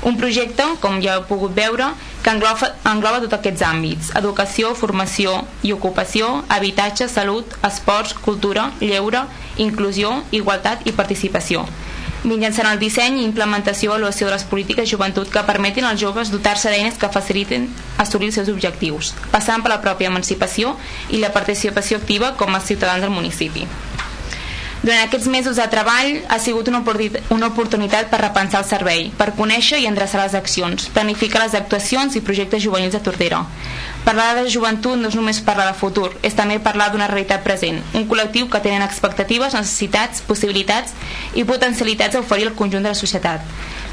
Un 0.02 0.16
projecte, 0.16 0.64
com 0.80 1.00
ja 1.02 1.16
heu 1.16 1.26
pogut 1.28 1.54
veure, 1.54 1.90
que 2.22 2.30
engloba, 2.30 2.72
engloba 2.84 3.20
tots 3.24 3.38
aquests 3.38 3.66
àmbits, 3.66 4.12
educació, 4.14 4.74
formació 4.74 5.42
i 5.62 5.72
ocupació, 5.72 6.44
habitatge, 6.48 7.08
salut, 7.08 7.58
esports, 7.66 8.14
cultura, 8.14 8.70
lleure, 8.80 9.26
inclusió, 9.58 10.22
igualtat 10.30 10.86
i 10.86 10.92
participació 10.92 11.66
mitjançant 12.24 12.68
el 12.70 12.80
disseny 12.80 13.20
i 13.20 13.26
implementació 13.26 13.90
i 13.90 13.92
avaluació 13.92 14.28
de 14.28 14.34
les 14.34 14.46
polítiques 14.48 14.84
de 14.84 14.92
joventut 14.94 15.30
que 15.32 15.44
permetin 15.48 15.84
als 15.84 16.00
joves 16.00 16.32
dotar-se 16.32 16.70
d'eines 16.72 16.96
que 17.00 17.12
faciliten 17.12 17.68
assolir 17.98 18.30
els 18.30 18.38
seus 18.40 18.52
objectius, 18.52 19.12
passant 19.30 19.62
per 19.62 19.74
la 19.74 19.82
pròpia 19.84 20.12
emancipació 20.12 20.76
i 21.10 21.20
la 21.22 21.34
participació 21.34 21.98
activa 21.98 22.34
com 22.40 22.54
a 22.54 22.64
ciutadans 22.64 23.04
del 23.04 23.14
municipi. 23.14 23.66
Durant 24.86 25.02
aquests 25.02 25.26
mesos 25.26 25.56
de 25.58 25.64
treball 25.66 26.20
ha 26.30 26.36
sigut 26.38 26.68
una 26.70 27.46
oportunitat 27.48 28.06
per 28.06 28.20
repensar 28.20 28.60
el 28.60 28.66
servei, 28.68 29.00
per 29.18 29.32
conèixer 29.34 29.80
i 29.82 29.86
endreçar 29.88 30.20
les 30.20 30.36
accions, 30.38 30.84
planificar 30.94 31.40
les 31.42 31.56
actuacions 31.58 32.14
i 32.14 32.22
projectes 32.22 32.62
juvenils 32.62 32.94
de 32.94 33.00
Tordera. 33.02 33.40
Parlar 34.04 34.28
de 34.36 34.44
joventut 34.54 34.94
no 35.00 35.10
és 35.10 35.16
només 35.18 35.40
parlar 35.42 35.66
de 35.72 35.78
futur, 35.80 36.12
és 36.22 36.38
també 36.38 36.60
parlar 36.62 36.92
d'una 36.92 37.08
realitat 37.10 37.42
present, 37.42 37.80
un 37.98 38.06
col·lectiu 38.06 38.46
que 38.52 38.62
tenen 38.62 38.86
expectatives, 38.86 39.58
necessitats, 39.58 40.22
possibilitats 40.28 40.94
i 41.34 41.42
potencialitats 41.42 42.14
a 42.14 42.22
oferir 42.22 42.46
al 42.46 42.54
conjunt 42.54 42.86
de 42.86 42.94
la 42.94 43.00
societat. 43.02 43.42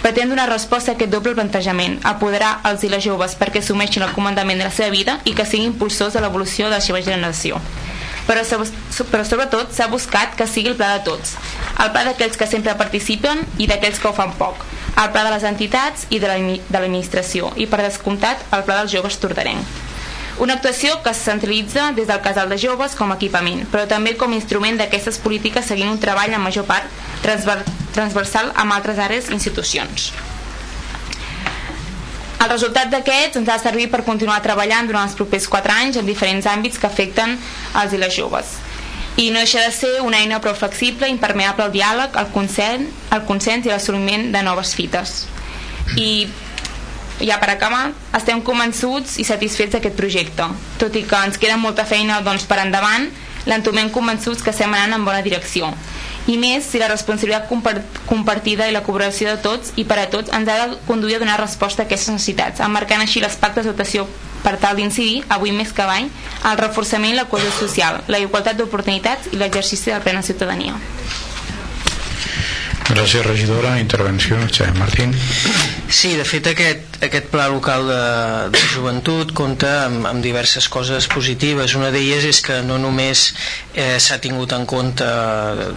Pretén 0.05 0.29
donar 0.29 0.45
resposta 0.51 0.93
a 0.93 0.99
aquest 0.99 1.09
doble 1.09 1.33
plantejament, 1.33 1.97
apoderar 2.05 2.59
els 2.69 2.85
i 2.85 2.93
les 2.93 3.01
joves 3.01 3.33
perquè 3.41 3.65
assumeixin 3.65 4.05
el 4.05 4.13
comandament 4.13 4.61
de 4.61 4.69
la 4.69 4.77
seva 4.77 4.93
vida 4.93 5.17
i 5.25 5.33
que 5.33 5.49
siguin 5.49 5.71
impulsors 5.71 6.13
de 6.13 6.21
l'evolució 6.21 6.69
de 6.69 6.77
la 6.77 6.85
seva 6.85 7.01
generació 7.01 7.63
però, 8.27 8.43
però 9.11 9.23
sobretot 9.27 9.73
s'ha 9.75 9.89
buscat 9.91 10.35
que 10.39 10.47
sigui 10.47 10.71
el 10.73 10.77
pla 10.79 10.93
de 10.97 11.03
tots, 11.07 11.35
el 11.83 11.91
pla 11.91 12.03
d'aquells 12.07 12.37
que 12.39 12.47
sempre 12.49 12.75
participen 12.79 13.43
i 13.57 13.67
d'aquells 13.67 13.99
que 13.99 14.09
ho 14.09 14.15
fan 14.17 14.35
poc, 14.39 14.61
el 14.97 15.09
pla 15.13 15.23
de 15.25 15.33
les 15.35 15.47
entitats 15.47 16.07
i 16.09 16.19
de 16.21 16.29
l'administració 16.29 17.53
i 17.57 17.67
per 17.67 17.81
descomptat 17.83 18.45
el 18.51 18.65
pla 18.67 18.81
dels 18.81 18.93
joves 18.93 19.19
tordarencs. 19.21 19.81
Una 20.41 20.55
actuació 20.57 20.95
que 21.05 21.13
se 21.13 21.29
centralitza 21.29 21.91
des 21.93 22.07
del 22.09 22.21
casal 22.21 22.49
de 22.49 22.57
joves 22.57 22.95
com 22.97 23.11
a 23.11 23.17
equipament, 23.19 23.67
però 23.69 23.85
també 23.87 24.15
com 24.17 24.33
a 24.33 24.39
instrument 24.39 24.79
d'aquestes 24.81 25.21
polítiques 25.21 25.69
seguint 25.69 25.93
un 25.93 26.01
treball 26.01 26.33
en 26.33 26.41
major 26.41 26.65
part 26.65 26.89
transversal 27.93 28.49
amb 28.55 28.73
altres 28.73 28.97
àrees 28.97 29.29
i 29.29 29.37
institucions. 29.37 30.11
El 32.43 32.49
resultat 32.51 32.89
d'aquests 32.91 33.39
ens 33.39 33.47
ha 33.47 33.55
de 33.55 33.63
servir 33.63 33.85
per 33.91 34.01
continuar 34.03 34.41
treballant 34.43 34.89
durant 34.89 35.07
els 35.07 35.15
propers 35.15 35.45
4 35.47 35.75
anys 35.79 35.99
en 36.01 36.09
diferents 36.09 36.47
àmbits 36.51 36.79
que 36.79 36.89
afecten 36.89 37.37
els 37.79 37.93
i 37.95 37.99
les 38.01 38.11
joves. 38.17 38.57
I 39.15 39.29
no 39.31 39.39
deixa 39.39 39.61
de 39.63 39.71
ser 39.71 39.91
una 40.03 40.19
eina 40.19 40.41
prou 40.43 40.57
flexible, 40.57 41.07
impermeable 41.07 41.63
al 41.63 41.71
diàleg, 41.71 42.17
al 42.19 42.27
consens, 42.35 42.91
al 43.15 43.23
consens 43.29 43.63
i 43.63 43.71
l'assoliment 43.71 44.27
de 44.35 44.43
noves 44.43 44.73
fites. 44.75 45.15
I 45.95 46.27
ja 47.23 47.39
per 47.39 47.53
acabar, 47.53 47.93
estem 48.19 48.43
convençuts 48.43 49.15
i 49.23 49.27
satisfets 49.29 49.77
d'aquest 49.77 49.95
projecte. 49.95 50.49
Tot 50.81 50.99
i 50.99 51.07
que 51.07 51.23
ens 51.29 51.39
queda 51.39 51.55
molta 51.61 51.87
feina 51.87 52.19
doncs, 52.27 52.43
per 52.49 52.59
endavant, 52.65 53.07
l'entomem 53.47 53.93
convençuts 53.93 54.43
que 54.43 54.51
estem 54.51 54.73
anant 54.73 54.99
en 54.99 55.07
bona 55.07 55.23
direcció 55.23 55.71
i 56.27 56.37
més 56.39 56.65
si 56.69 56.79
la 56.79 56.87
responsabilitat 56.87 57.49
compartida 58.07 58.67
i 58.69 58.75
la 58.75 58.83
cooperació 58.85 59.33
de 59.33 59.41
tots 59.43 59.73
i 59.75 59.83
per 59.87 59.99
a 59.99 60.09
tots 60.11 60.31
ens 60.35 60.49
ha 60.49 60.59
de 60.61 60.77
conduir 60.87 61.17
a 61.17 61.23
donar 61.23 61.39
resposta 61.41 61.83
a 61.83 61.85
aquestes 61.85 62.13
necessitats, 62.13 62.63
emmarcant 62.63 63.03
així 63.03 63.23
les 63.23 63.35
pactes 63.35 63.65
de 63.65 63.73
dotació 63.73 64.07
per 64.43 64.57
tal 64.59 64.75
d'incidir, 64.79 65.23
avui 65.31 65.53
més 65.55 65.71
que 65.75 65.85
mai, 65.87 66.09
al 66.43 66.57
reforçament 66.59 67.13
i 67.13 67.19
la 67.19 67.27
cohesió 67.31 67.51
social, 67.59 68.01
la 68.11 68.19
igualtat 68.19 68.59
d'oportunitats 68.59 69.31
i 69.31 69.39
l'exercici 69.39 69.91
de 69.91 69.97
la 69.97 70.03
plena 70.03 70.23
ciutadania. 70.23 70.75
Gràcies, 72.83 73.23
regidora. 73.25 73.77
Intervenció, 73.79 74.37
Xavier 74.51 74.75
Martín. 74.75 75.15
Sí, 75.89 76.17
de 76.19 76.25
fet 76.27 76.49
aquest, 76.51 76.92
aquest 77.01 77.27
pla 77.31 77.47
local 77.51 77.87
de, 77.87 78.01
de 78.53 78.61
joventut 78.73 79.31
compta 79.35 79.71
amb, 79.87 80.05
amb 80.09 80.23
diverses 80.23 80.67
coses 80.71 81.07
positives. 81.11 81.73
Una 81.79 81.89
d'elles 81.93 82.25
és 82.29 82.41
que 82.45 82.59
no 82.65 82.77
només 82.81 83.25
eh, 83.73 83.97
s'ha 83.99 84.19
tingut 84.23 84.53
en 84.55 84.65
compte 84.69 85.07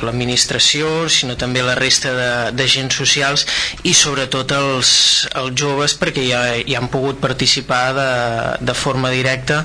l'administració, 0.03 1.07
sinó 1.13 1.37
també 1.41 1.63
la 1.65 1.75
resta 1.79 2.13
d'agents 2.57 2.95
socials 3.01 3.47
i 3.89 3.95
sobretot 3.97 4.53
els, 4.57 4.91
els 5.35 5.57
joves 5.59 5.97
perquè 5.99 6.27
ja, 6.29 6.43
ja 6.67 6.81
han 6.81 6.91
pogut 6.93 7.21
participar 7.23 7.85
de, 7.97 8.09
de 8.67 8.75
forma 8.77 9.11
directa 9.15 9.63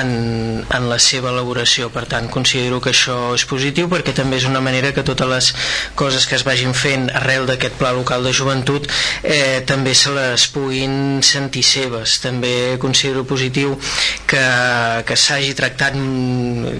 en, 0.00 0.64
en 0.66 0.88
la 0.90 0.98
seva 1.02 1.30
elaboració. 1.34 1.90
Per 1.94 2.04
tant, 2.10 2.28
considero 2.32 2.80
que 2.82 2.92
això 2.94 3.34
és 3.36 3.46
positiu 3.48 3.88
perquè 3.92 4.14
també 4.16 4.40
és 4.40 4.48
una 4.48 4.62
manera 4.64 4.92
que 4.96 5.06
totes 5.06 5.30
les 5.30 5.52
coses 5.98 6.26
que 6.26 6.36
es 6.38 6.44
vagin 6.46 6.74
fent 6.76 7.08
arrel 7.20 7.46
d'aquest 7.48 7.78
pla 7.80 7.92
local 7.96 8.24
de 8.26 8.34
joventut 8.36 8.86
eh, 9.22 9.62
també 9.66 9.94
se 9.94 10.12
les 10.14 10.46
puguin 10.54 10.89
sentir 11.22 11.62
seves. 11.66 12.18
També 12.24 12.76
considero 12.82 13.24
positiu 13.28 13.76
que, 14.30 14.42
que 15.06 15.16
s'hagi 15.16 15.54
tractat 15.58 15.96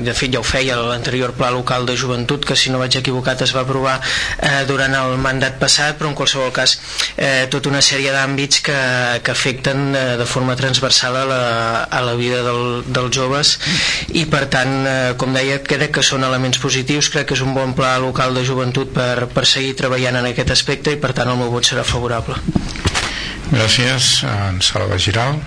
de 0.07 0.15
fet 0.17 0.35
ja 0.35 0.41
ho 0.41 0.47
feia 0.47 0.77
l'anterior 0.79 1.33
pla 1.37 1.51
local 1.55 1.87
de 1.89 1.97
joventut 1.99 2.45
que 2.47 2.57
si 2.57 2.71
no 2.73 2.81
vaig 2.83 2.97
equivocat 3.01 3.43
es 3.47 3.55
va 3.57 3.65
aprovar 3.65 3.99
eh, 4.01 4.63
durant 4.69 4.95
el 4.99 5.17
mandat 5.23 5.59
passat 5.61 5.99
però 5.99 6.11
en 6.11 6.17
qualsevol 6.19 6.53
cas 6.55 6.77
eh, 7.17 7.47
tota 7.53 7.71
una 7.73 7.83
sèrie 7.85 8.13
d'àmbits 8.15 8.63
que, 8.67 8.79
que 9.25 9.35
afecten 9.35 9.91
eh, 9.95 10.05
de 10.21 10.27
forma 10.27 10.57
transversal 10.59 11.17
a 11.23 11.25
la, 11.33 11.43
a 11.85 12.03
la 12.07 12.15
vida 12.19 12.43
del, 12.47 12.85
dels 12.87 13.15
joves. 13.17 13.55
I 14.15 14.27
per 14.31 14.45
tant 14.53 14.75
eh, 14.87 14.97
com 15.21 15.35
deia 15.37 15.61
crec 15.65 15.95
que 15.99 16.07
són 16.07 16.25
elements 16.27 16.61
positius 16.63 17.11
crec 17.13 17.31
que 17.31 17.39
és 17.39 17.45
un 17.47 17.55
bon 17.57 17.75
pla 17.79 17.97
local 18.03 18.35
de 18.37 18.45
joventut 18.47 18.93
per, 18.95 19.27
per 19.35 19.47
seguir 19.49 19.75
treballant 19.79 20.21
en 20.23 20.31
aquest 20.33 20.55
aspecte 20.57 20.95
i 20.97 21.01
per 21.03 21.13
tant 21.17 21.31
el 21.33 21.39
meu 21.41 21.53
vot 21.53 21.67
serà 21.67 21.85
favorable 21.87 22.39
Gràcies, 23.49 24.11
en 24.29 24.61
Salva 24.63 24.99
Giral. 25.01 25.41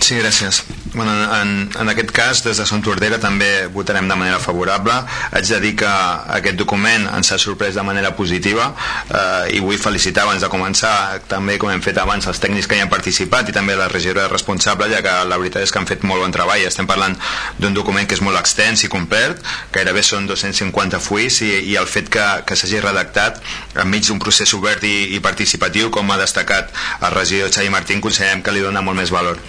Sí, 0.00 0.18
gràcies. 0.20 0.64
Bueno, 0.94 1.12
en, 1.42 1.70
en 1.80 1.88
aquest 1.88 2.12
cas, 2.14 2.40
des 2.46 2.60
de 2.60 2.64
Sant 2.70 2.82
Tordera 2.86 3.16
també 3.18 3.66
votarem 3.74 4.06
de 4.06 4.14
manera 4.14 4.38
favorable. 4.38 4.94
Haig 5.34 5.48
de 5.50 5.58
dir 5.58 5.72
que 5.80 5.90
aquest 6.36 6.54
document 6.60 7.08
ens 7.10 7.32
ha 7.34 7.38
sorprès 7.42 7.74
de 7.74 7.82
manera 7.82 8.12
positiva 8.14 8.68
eh, 9.10 9.56
i 9.56 9.62
vull 9.64 9.80
felicitar 9.82 10.22
abans 10.22 10.44
de 10.46 10.50
començar 10.52 11.18
també, 11.26 11.58
com 11.58 11.72
hem 11.72 11.82
fet 11.82 11.98
abans, 11.98 12.28
els 12.30 12.38
tècnics 12.38 12.70
que 12.70 12.78
hi 12.78 12.84
han 12.84 12.92
participat 12.92 13.50
i 13.50 13.56
també 13.56 13.74
la 13.74 13.90
regidora 13.90 14.28
responsable, 14.30 14.86
ja 14.94 15.02
que 15.02 15.18
la 15.26 15.40
veritat 15.42 15.66
és 15.66 15.74
que 15.74 15.82
han 15.82 15.90
fet 15.90 16.06
molt 16.06 16.22
bon 16.22 16.38
treball. 16.38 16.62
Estem 16.62 16.86
parlant 16.86 17.18
d'un 17.58 17.74
document 17.74 18.06
que 18.06 18.14
és 18.14 18.22
molt 18.22 18.38
extens 18.38 18.86
i 18.86 18.92
complet, 18.92 19.42
gairebé 19.74 20.06
són 20.06 20.30
250 20.30 21.02
fuis 21.02 21.42
i, 21.42 21.56
i 21.74 21.78
el 21.80 21.90
fet 21.90 22.06
que, 22.06 22.28
que 22.46 22.54
s'hagi 22.54 22.78
redactat 22.84 23.42
enmig 23.82 24.06
d'un 24.06 24.22
procés 24.22 24.54
obert 24.54 24.86
i, 24.86 25.16
i 25.18 25.24
participatiu, 25.24 25.90
com 25.90 26.14
ha 26.14 26.22
destacat 26.22 26.70
el 27.00 27.16
regidor 27.18 27.50
Xavi 27.50 27.74
Martín, 27.74 28.04
considerem 28.04 28.46
que 28.46 28.54
li 28.54 28.62
dona 28.62 28.84
molt 28.84 29.02
més 29.02 29.10
valor 29.10 29.42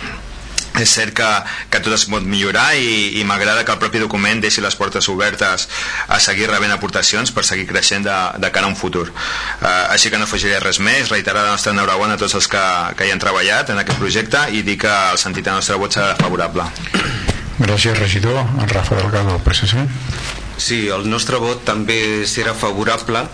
és 0.81 0.91
cert 0.91 1.13
que, 1.15 1.27
que 1.71 1.81
tot 1.83 1.93
es 1.95 2.05
pot 2.11 2.25
millorar 2.25 2.67
i, 2.75 3.19
i 3.19 3.23
m'agrada 3.27 3.63
que 3.65 3.73
el 3.75 3.81
propi 3.81 4.01
document 4.03 4.41
deixi 4.43 4.63
les 4.63 4.75
portes 4.75 5.07
obertes 5.11 5.67
a 6.07 6.19
seguir 6.19 6.49
rebent 6.51 6.73
aportacions 6.75 7.31
per 7.35 7.45
seguir 7.47 7.67
creixent 7.69 8.07
de, 8.07 8.17
de 8.41 8.51
cara 8.51 8.67
a 8.67 8.73
un 8.73 8.79
futur. 8.79 9.07
Uh, 9.09 9.93
així 9.93 10.11
que 10.11 10.19
no 10.19 10.27
afegiré 10.27 10.59
res 10.63 10.81
més 10.83 11.11
reiterar 11.13 11.45
la 11.45 11.55
nostra 11.55 11.75
enhorabona 11.75 12.19
a 12.19 12.21
tots 12.21 12.35
els 12.39 12.49
que, 12.51 12.65
que 12.97 13.07
hi 13.07 13.13
han 13.13 13.23
treballat 13.23 13.71
en 13.71 13.81
aquest 13.81 14.01
projecte 14.01 14.47
i 14.51 14.63
dir 14.67 14.79
que 14.81 14.95
el 15.11 15.21
sentit 15.21 15.47
del 15.47 15.59
nostre 15.61 15.79
vot 15.81 15.95
serà 15.95 16.15
favorable. 16.19 16.67
Gràcies 17.59 17.95
regidor. 17.97 18.41
En 18.59 18.67
Rafa 18.67 18.97
Delgado 18.99 19.38
del 19.38 19.43
PSC. 19.45 19.85
Sí, 20.57 20.88
el 20.91 21.07
nostre 21.09 21.39
vot 21.39 21.63
també 21.67 22.25
serà 22.27 22.53
favorable. 22.55 23.25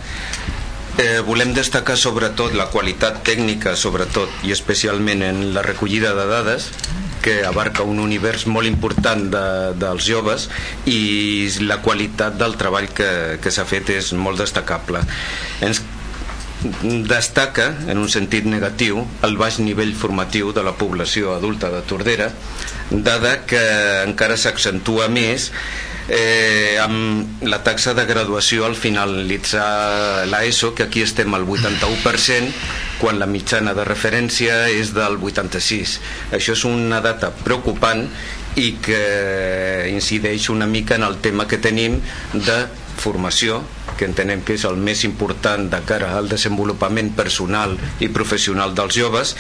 Eh, 1.02 1.22
volem 1.26 1.54
destacar 1.56 1.96
sobretot 1.98 2.54
la 2.58 2.68
qualitat 2.70 3.22
tècnica, 3.26 3.76
sobretot 3.80 4.44
i 4.46 4.52
especialment 4.54 5.24
en 5.26 5.40
la 5.56 5.64
recollida 5.66 6.12
de 6.18 6.26
dades, 6.30 6.68
que 7.22 7.42
abarca 7.46 7.86
un 7.88 8.00
univers 8.02 8.48
molt 8.48 8.70
important 8.70 9.28
de, 9.34 9.46
dels 9.80 10.06
joves 10.08 10.50
i 10.90 11.50
la 11.62 11.82
qualitat 11.86 12.38
del 12.42 12.58
treball 12.60 12.90
que, 12.98 13.12
que 13.42 13.54
s'ha 13.54 13.66
fet 13.70 13.94
és 13.96 14.12
molt 14.18 14.42
destacable. 14.42 15.04
Ens 15.62 15.84
destaca, 17.10 17.72
en 17.90 17.98
un 17.98 18.10
sentit 18.10 18.46
negatiu, 18.46 19.02
el 19.26 19.38
baix 19.38 19.58
nivell 19.62 19.96
formatiu 19.98 20.52
de 20.54 20.64
la 20.66 20.76
població 20.78 21.34
adulta 21.34 21.72
de 21.74 21.82
Tordera, 21.90 22.30
dada 22.92 23.40
que 23.50 23.62
encara 24.06 24.38
s'accentua 24.38 25.08
més 25.10 25.50
eh, 26.10 26.78
amb 26.82 27.44
la 27.46 27.62
taxa 27.64 27.94
de 27.98 28.06
graduació 28.10 28.66
al 28.66 28.76
finalitzar 28.76 30.26
l'ESO, 30.32 30.74
que 30.76 30.88
aquí 30.88 31.04
estem 31.06 31.34
al 31.34 31.46
81%, 31.46 32.52
quan 33.02 33.20
la 33.20 33.30
mitjana 33.30 33.74
de 33.78 33.86
referència 33.88 34.68
és 34.70 34.94
del 34.94 35.18
86. 35.18 35.98
Això 36.38 36.58
és 36.58 36.66
una 36.70 37.02
data 37.02 37.32
preocupant 37.44 38.06
i 38.60 38.74
que 38.84 39.88
incideix 39.92 40.50
una 40.52 40.68
mica 40.68 40.98
en 40.98 41.08
el 41.08 41.22
tema 41.24 41.48
que 41.48 41.62
tenim 41.62 42.02
de 42.34 42.60
formació 43.02 43.62
que 44.02 44.10
entenem 44.10 44.42
que 44.42 44.56
és 44.58 44.66
el 44.66 44.80
més 44.82 45.04
important 45.06 45.68
de 45.70 45.78
cara 45.86 46.16
al 46.18 46.30
desenvolupament 46.32 47.12
personal 47.14 47.76
i 48.02 48.10
professional 48.10 48.74
dels 48.74 48.98
joves. 48.98 49.36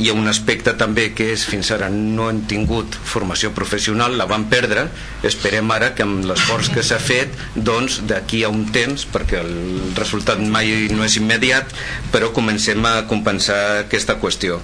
Ha 0.00 0.14
un 0.16 0.30
aspecte 0.32 0.72
també 0.80 1.10
que 1.12 1.26
és 1.34 1.42
fins 1.44 1.68
ara 1.76 1.90
no 1.92 2.30
hem 2.30 2.40
tingut 2.48 2.96
formació 3.04 3.50
professional 3.52 4.16
la 4.16 4.24
vam 4.30 4.46
perdre, 4.48 4.86
esperem 5.28 5.68
ara 5.74 5.90
que 5.94 6.06
amb 6.06 6.24
l'esforç 6.24 6.70
que 6.72 6.84
s'ha 6.86 6.96
fet 7.02 7.36
doncs 7.54 7.98
d'aquí 8.08 8.40
a 8.44 8.48
un 8.48 8.64
temps, 8.72 9.04
perquè 9.12 9.42
el 9.42 9.52
resultat 9.98 10.40
mai 10.40 10.88
no 10.94 11.04
és 11.04 11.18
immediat 11.20 11.68
però 12.14 12.30
comencem 12.32 12.80
a 12.88 13.04
compensar 13.10 13.60
aquesta 13.82 14.16
qüestió. 14.22 14.56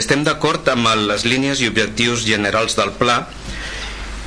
Estem 0.00 0.24
d'acord 0.24 0.72
amb 0.72 0.88
les 1.10 1.26
línies 1.28 1.60
i 1.60 1.68
objectius 1.68 2.24
generals 2.24 2.78
del 2.80 2.94
pla. 2.96 3.20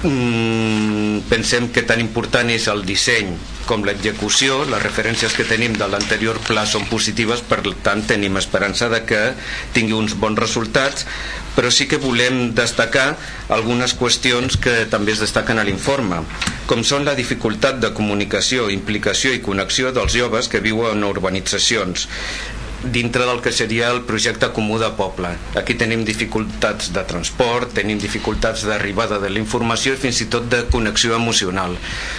Mm, 0.04 1.24
pensem 1.32 1.72
que 1.72 1.82
tan 1.88 2.04
important 2.04 2.50
és 2.52 2.68
el 2.68 2.84
disseny 2.86 3.32
com 3.70 3.84
l'execució, 3.88 4.62
les 4.70 4.84
referències 4.84 5.34
que 5.38 5.46
tenim 5.48 5.76
de 5.80 5.88
l'anterior 5.90 6.40
pla 6.48 6.66
són 6.70 6.86
positives, 6.90 7.44
per 7.48 7.62
tant 7.86 8.04
tenim 8.10 8.38
esperança 8.42 8.90
de 8.92 9.02
que 9.10 9.22
tingui 9.76 9.96
uns 9.98 10.16
bons 10.20 10.40
resultats, 10.40 11.06
però 11.56 11.70
sí 11.72 11.88
que 11.88 12.02
volem 12.02 12.54
destacar 12.58 13.14
algunes 13.54 13.94
qüestions 14.00 14.58
que 14.58 14.84
també 14.92 15.14
es 15.14 15.22
destaquen 15.24 15.62
a 15.62 15.68
l'informe, 15.68 16.24
com 16.70 16.84
són 16.84 17.06
la 17.06 17.16
dificultat 17.20 17.80
de 17.84 17.94
comunicació, 17.94 18.70
implicació 18.74 19.34
i 19.36 19.44
connexió 19.46 19.94
dels 19.96 20.16
joves 20.18 20.50
que 20.50 20.64
viuen 20.64 20.98
en 20.98 21.08
urbanitzacions, 21.10 22.08
dintre 22.84 23.26
del 23.26 23.42
que 23.42 23.52
seria 23.52 23.90
el 23.92 24.02
projecte 24.04 24.50
comú 24.52 24.78
de 24.80 24.90
poble. 24.98 25.32
Aquí 25.60 25.76
tenim 25.80 26.04
dificultats 26.06 26.92
de 26.94 27.04
transport, 27.08 27.72
tenim 27.78 28.00
dificultats 28.02 28.66
d'arribada 28.68 29.20
de 29.24 29.32
la 29.32 29.40
informació 29.42 29.96
i 29.96 30.02
fins 30.02 30.22
i 30.24 30.30
tot 30.34 30.50
de 30.52 30.64
connexió 30.74 31.16
emocional. 31.16 31.78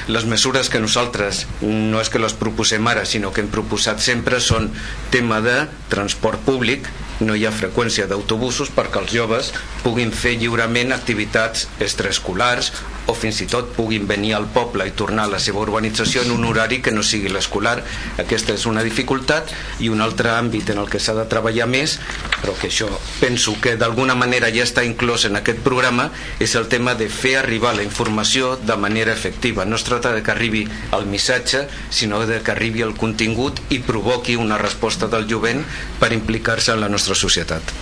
Les 0.09 0.25
mesures 0.25 0.71
que 0.73 0.81
nosaltres 0.81 1.45
no 1.61 2.01
és 2.01 2.11
que 2.11 2.23
les 2.23 2.37
proposem 2.39 2.87
ara, 2.89 3.05
sinó 3.05 3.33
que 3.33 3.45
hem 3.45 3.53
proposat 3.53 4.01
sempre 4.01 4.41
són 4.41 4.71
tema 5.13 5.41
de 5.45 5.65
transport 5.93 6.41
públic, 6.49 6.89
no 7.21 7.37
hi 7.37 7.45
ha 7.47 7.55
freqüència 7.55 8.09
d'autobusos 8.11 8.73
perquè 8.75 9.03
els 9.05 9.13
joves 9.15 9.53
puguin 9.85 10.11
fer 10.11 10.35
lliurement 10.41 10.95
activitats 10.97 11.69
extraescolars 11.79 12.73
o 13.07 13.15
fins 13.15 13.41
i 13.45 13.49
tot 13.51 13.73
puguin 13.77 14.07
venir 14.09 14.35
al 14.37 14.47
poble 14.53 14.87
i 14.89 14.95
tornar 14.97 15.27
a 15.29 15.33
la 15.35 15.41
seva 15.43 15.63
urbanització 15.65 16.23
en 16.25 16.33
un 16.35 16.45
horari 16.49 16.81
que 16.83 16.93
no 16.95 17.03
sigui 17.05 17.33
l'escolar. 17.33 17.77
Aquesta 18.21 18.55
és 18.55 18.67
una 18.71 18.85
dificultat 18.87 19.53
i 19.85 19.91
un 19.93 20.01
altre 20.05 20.33
àmbit 20.33 20.73
en 20.73 20.81
el 20.83 20.91
que 20.91 21.01
s'ha 21.03 21.17
de 21.17 21.27
treballar 21.31 21.69
més, 21.71 21.99
però 22.41 22.55
que 22.61 22.71
això 22.71 22.89
penso 23.21 23.57
que 23.61 23.77
d'alguna 23.81 24.17
manera 24.19 24.53
ja 24.55 24.65
està 24.65 24.85
inclòs 24.87 25.27
en 25.29 25.41
aquest 25.41 25.61
programa, 25.67 26.11
és 26.41 26.55
el 26.61 26.69
tema 26.73 26.95
de 26.95 27.09
fer 27.09 27.37
arribar 27.41 27.75
la 27.77 27.87
informació 27.87 28.55
de 28.57 28.77
manera 28.77 29.13
efectiva. 29.13 29.65
No 29.65 29.77
es 29.77 29.85
tracta 29.85 30.15
de 30.15 30.23
que 30.23 30.33
arribi 30.35 30.65
el 30.93 31.07
missatge, 31.07 31.67
sinó 31.91 32.25
de 32.27 32.41
que 32.43 32.55
arribi 32.55 32.85
el 32.87 32.97
contingut 32.97 33.61
i 33.71 33.81
provoqui 33.85 34.37
una 34.37 34.59
resposta 34.59 35.09
del 35.09 35.29
jovent 35.31 35.65
per 36.01 36.13
implicar-se 36.13 36.73
en 36.73 36.83
la 36.85 36.93
nostra 36.93 37.15
societat. 37.15 37.75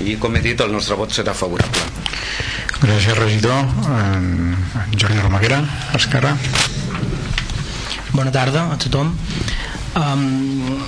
I 0.00 0.16
com 0.20 0.36
he 0.36 0.42
dit 0.44 0.60
el 0.60 0.72
nostre 0.72 0.96
vot 0.98 1.12
serà 1.12 1.34
favorable. 1.36 1.88
Gràcies 2.80 3.16
regidor. 3.18 3.66
En 3.92 4.56
Jordi 4.96 5.20
Romaguera 5.20 5.60
Esquerra. 5.98 6.36
Bona 8.12 8.32
tarda 8.32 8.70
a 8.72 8.78
tothom. 8.80 9.12
Um, 10.00 10.80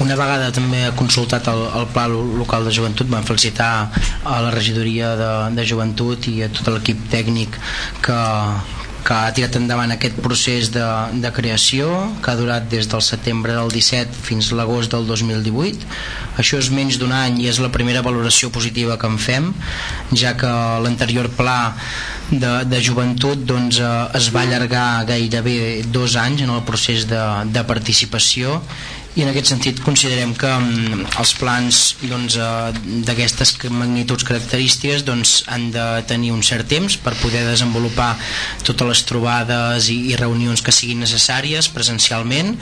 una 0.00 0.16
vegada 0.18 0.50
també 0.52 0.82
ha 0.86 0.92
consultat 0.96 1.48
el, 1.52 1.62
el 1.80 1.86
pla 1.94 2.06
local 2.10 2.68
de 2.68 2.74
joventut. 2.76 3.08
Vam 3.10 3.24
felicitar 3.24 3.70
a 4.24 4.40
la 4.44 4.52
regidoria 4.52 5.14
de, 5.16 5.30
de 5.56 5.66
joventut 5.66 6.28
i 6.28 6.42
a 6.44 6.50
tot 6.52 6.70
l'equip 6.74 7.02
tècnic 7.12 7.56
que, 8.04 8.20
que 9.06 9.16
ha 9.16 9.32
tirat 9.34 9.56
endavant 9.58 9.92
aquest 9.94 10.18
procés 10.22 10.70
de, 10.74 10.84
de 11.22 11.32
creació 11.34 11.88
que 12.22 12.32
ha 12.32 12.38
durat 12.38 12.68
des 12.72 12.88
del 12.90 13.02
setembre 13.04 13.56
del 13.56 13.72
17 13.72 14.16
fins 14.28 14.50
l'agost 14.56 14.92
del 14.94 15.06
2018 15.08 15.88
això 16.42 16.60
és 16.60 16.70
menys 16.74 17.00
d'un 17.00 17.14
any 17.16 17.40
i 17.44 17.48
és 17.50 17.60
la 17.62 17.72
primera 17.74 18.04
valoració 18.06 18.52
positiva 18.54 18.98
que 19.00 19.10
en 19.10 19.18
fem 19.18 19.50
ja 20.12 20.36
que 20.40 20.50
l'anterior 20.84 21.30
pla 21.38 21.74
de, 22.30 22.52
de 22.70 22.80
joventut 22.84 23.42
doncs, 23.46 23.80
eh, 23.82 23.90
es 24.20 24.30
va 24.34 24.44
allargar 24.46 25.04
gairebé 25.08 25.82
dos 25.90 26.16
anys 26.20 26.46
en 26.46 26.54
el 26.54 26.64
procés 26.68 27.08
de, 27.10 27.20
de 27.50 27.64
participació 27.66 28.60
i 29.18 29.24
en 29.24 29.30
aquest 29.32 29.50
sentit 29.50 29.80
considerem 29.82 30.32
que 30.38 30.50
um, 30.54 31.02
els 31.18 31.32
plans 31.40 31.80
doncs, 32.04 32.36
uh, 32.38 32.70
d'aquestes 33.06 33.56
magnituds 33.74 34.26
característiques 34.28 35.02
doncs, 35.06 35.40
han 35.50 35.70
de 35.74 35.86
tenir 36.06 36.30
un 36.34 36.44
cert 36.46 36.68
temps 36.70 36.94
per 37.02 37.16
poder 37.18 37.42
desenvolupar 37.48 38.12
totes 38.62 38.86
les 38.92 39.04
trobades 39.08 39.90
i, 39.90 39.98
i 40.12 40.18
reunions 40.20 40.62
que 40.62 40.74
siguin 40.74 41.02
necessàries 41.02 41.70
presencialment. 41.74 42.54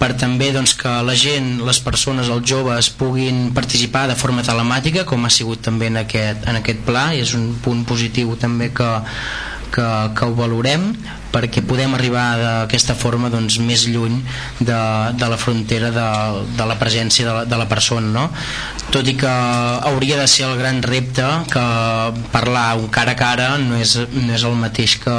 Per 0.00 0.14
també 0.16 0.48
doncs, 0.54 0.72
que 0.78 0.92
la 1.04 1.16
gent, 1.18 1.58
les 1.66 1.82
persones, 1.84 2.30
els 2.32 2.46
joves 2.48 2.88
puguin 2.96 3.50
participar 3.56 4.06
de 4.08 4.16
forma 4.16 4.46
telemàtica 4.46 5.04
com 5.04 5.26
ha 5.26 5.32
sigut 5.34 5.60
també 5.66 5.90
en 5.90 6.00
aquest, 6.06 6.46
en 6.48 6.62
aquest 6.62 6.86
pla. 6.86 7.10
I 7.12 7.26
és 7.26 7.34
un 7.36 7.50
punt 7.60 7.82
positiu 7.88 8.32
també 8.40 8.70
que, 8.72 8.88
que, 9.74 9.86
que 10.16 10.26
ho 10.26 10.34
valorem 10.36 10.90
perquè 11.30 11.62
podem 11.66 11.94
arribar 11.94 12.26
d'aquesta 12.40 12.96
forma 12.98 13.30
doncs, 13.30 13.60
més 13.62 13.86
lluny 13.86 14.18
de, 14.58 14.80
de 15.14 15.30
la 15.30 15.38
frontera 15.38 15.92
de, 15.94 16.08
de 16.58 16.66
la 16.66 16.76
presència 16.80 17.26
de 17.28 17.34
la, 17.38 17.44
de 17.46 17.60
la 17.60 17.68
persona 17.70 18.10
no? 18.10 18.26
tot 18.90 19.06
i 19.06 19.14
que 19.18 19.30
hauria 19.30 20.18
de 20.18 20.26
ser 20.30 20.48
el 20.48 20.58
gran 20.58 20.82
repte 20.82 21.26
que 21.52 21.64
parlar 22.34 22.74
un 22.80 22.90
cara 22.90 23.14
a 23.14 23.20
cara 23.20 23.50
no 23.62 23.78
és, 23.78 23.96
no 24.16 24.34
és 24.34 24.46
el 24.46 24.58
mateix 24.58 24.98
que, 25.04 25.16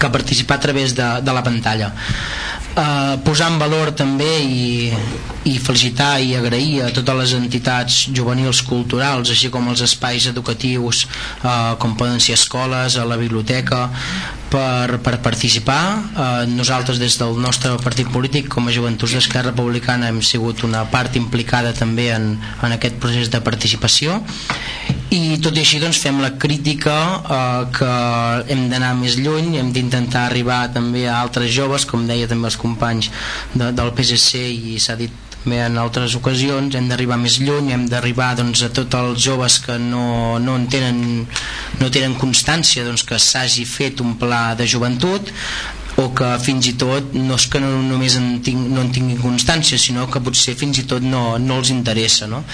que 0.00 0.12
participar 0.12 0.56
a 0.58 0.64
través 0.66 0.96
de, 0.96 1.10
de 1.20 1.36
la 1.36 1.44
pantalla 1.44 1.92
eh, 2.76 3.16
posar 3.24 3.50
en 3.52 3.58
valor 3.60 3.92
també 3.96 4.30
i, 4.42 4.90
i 5.50 5.56
felicitar 5.58 6.18
i 6.22 6.34
agrair 6.38 6.84
a 6.84 6.90
totes 6.94 7.18
les 7.22 7.32
entitats 7.38 8.02
juvenils 8.16 8.62
culturals 8.66 9.32
així 9.32 9.50
com 9.52 9.70
els 9.72 9.82
espais 9.86 10.28
educatius 10.30 11.06
eh, 11.06 11.74
com 11.80 11.96
poden 11.96 12.20
ser 12.20 12.36
escoles, 12.38 12.96
a 12.96 13.06
la 13.08 13.18
biblioteca 13.20 13.88
per, 14.50 14.98
per 15.04 15.16
participar. 15.22 15.82
Eh, 16.10 16.46
nosaltres 16.50 17.00
des 17.02 17.18
del 17.20 17.38
nostre 17.40 17.76
partit 17.82 18.10
polític 18.12 18.50
com 18.52 18.68
a 18.68 18.74
Joventuts 18.74 19.16
d'Esquerra 19.16 19.54
Republicana 19.54 20.10
hem 20.10 20.20
sigut 20.22 20.64
una 20.66 20.84
part 20.90 21.16
implicada 21.20 21.72
també 21.76 22.10
en, 22.14 22.34
en 22.38 22.76
aquest 22.76 23.00
procés 23.02 23.30
de 23.32 23.42
participació 23.44 24.20
i 25.10 25.38
tot 25.42 25.56
i 25.56 25.62
així 25.64 25.80
doncs 25.82 25.98
fem 25.98 26.20
la 26.22 26.30
crítica 26.38 26.96
eh, 27.18 27.64
que 27.74 27.94
hem 28.54 28.68
d'anar 28.70 28.92
més 28.98 29.16
lluny 29.18 29.56
hem 29.58 29.72
d'intentar 29.74 30.28
arribar 30.28 30.60
també 30.74 31.08
a 31.08 31.16
altres 31.18 31.50
joves 31.50 31.86
com 31.90 32.06
deia 32.06 32.28
també 32.30 32.46
els 32.46 32.58
companys 32.60 33.10
de, 33.54 33.72
del 33.74 33.90
PSC 33.96 34.44
i 34.50 34.78
s'ha 34.78 34.94
dit 35.00 35.16
també 35.40 35.58
en 35.64 35.78
altres 35.80 36.14
ocasions 36.18 36.76
hem 36.76 36.86
d'arribar 36.90 37.18
més 37.18 37.40
lluny 37.40 37.72
hem 37.74 37.88
d'arribar 37.90 38.34
doncs, 38.38 38.62
a 38.62 38.70
tots 38.76 38.98
els 39.00 39.24
joves 39.24 39.58
que 39.64 39.78
no, 39.82 40.38
no 40.38 40.54
en 40.60 40.68
tenen 40.70 41.26
no 41.80 41.90
tenen 41.90 42.14
constància 42.20 42.84
doncs, 42.86 43.02
que 43.08 43.18
s'hagi 43.18 43.66
fet 43.66 44.04
un 44.04 44.14
pla 44.20 44.54
de 44.54 44.68
joventut 44.68 45.32
o 45.98 46.10
que 46.14 46.28
fins 46.44 46.68
i 46.70 46.76
tot 46.78 47.16
no 47.16 47.34
és 47.40 47.48
que 47.50 47.58
no 47.58 47.72
només 47.82 48.14
en, 48.20 48.36
tinc, 48.46 48.68
no 48.70 48.84
en 48.84 48.92
tinguin 48.94 49.18
constància 49.20 49.80
sinó 49.80 50.06
que 50.12 50.22
potser 50.22 50.54
fins 50.60 50.84
i 50.84 50.86
tot 50.86 51.02
no, 51.02 51.34
no 51.42 51.58
els 51.58 51.74
interessa 51.74 52.30
no? 52.30 52.44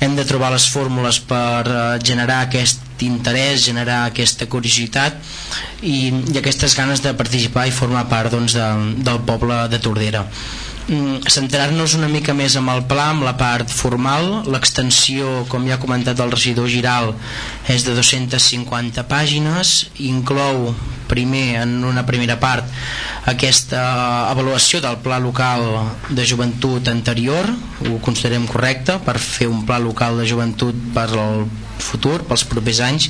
Hem 0.00 0.16
de 0.16 0.24
trobar 0.28 0.52
les 0.52 0.66
fórmules 0.68 1.18
per 1.24 1.62
uh, 1.64 1.80
generar 2.02 2.42
aquest 2.44 3.02
interès, 3.04 3.64
generar 3.64 4.04
aquesta 4.06 4.48
curiositat 4.48 5.16
i, 5.82 6.12
i 6.32 6.38
aquestes 6.40 6.76
ganes 6.76 7.02
de 7.04 7.14
participar 7.16 7.66
i 7.68 7.74
formar 7.74 8.06
part 8.12 8.32
doncs, 8.32 8.56
de, 8.56 8.68
del 9.06 9.20
poble 9.28 9.66
de 9.72 9.80
Tordera 9.82 10.24
centrar-nos 10.86 11.96
una 11.98 12.06
mica 12.06 12.34
més 12.36 12.54
amb 12.58 12.70
el 12.70 12.84
pla, 12.86 13.08
amb 13.10 13.24
la 13.26 13.34
part 13.38 13.70
formal. 13.72 14.44
L'extensió, 14.46 15.44
com 15.50 15.66
ja 15.66 15.76
ha 15.76 15.82
comentat 15.82 16.20
el 16.22 16.30
regidor 16.30 16.70
Giral 16.70 17.14
és 17.72 17.86
de 17.86 17.96
250 17.96 19.06
pàgines. 19.10 19.74
Inclou 20.06 20.70
primer 21.10 21.62
en 21.62 21.82
una 21.86 22.06
primera 22.06 22.38
part 22.42 22.66
aquesta 23.30 23.82
avaluació 24.30 24.80
del 24.82 24.98
pla 25.02 25.18
local 25.22 25.66
de 26.10 26.26
joventut 26.26 26.88
anterior. 26.88 27.50
Ho 27.86 27.98
considerem 28.02 28.46
correcte 28.46 29.00
per 29.06 29.18
fer 29.18 29.50
un 29.50 29.64
pla 29.66 29.82
local 29.82 30.22
de 30.22 30.26
joventut 30.28 30.78
per 30.94 31.10
al 31.10 31.46
futur, 31.82 32.22
pels 32.28 32.44
propers 32.48 32.80
anys 32.84 33.08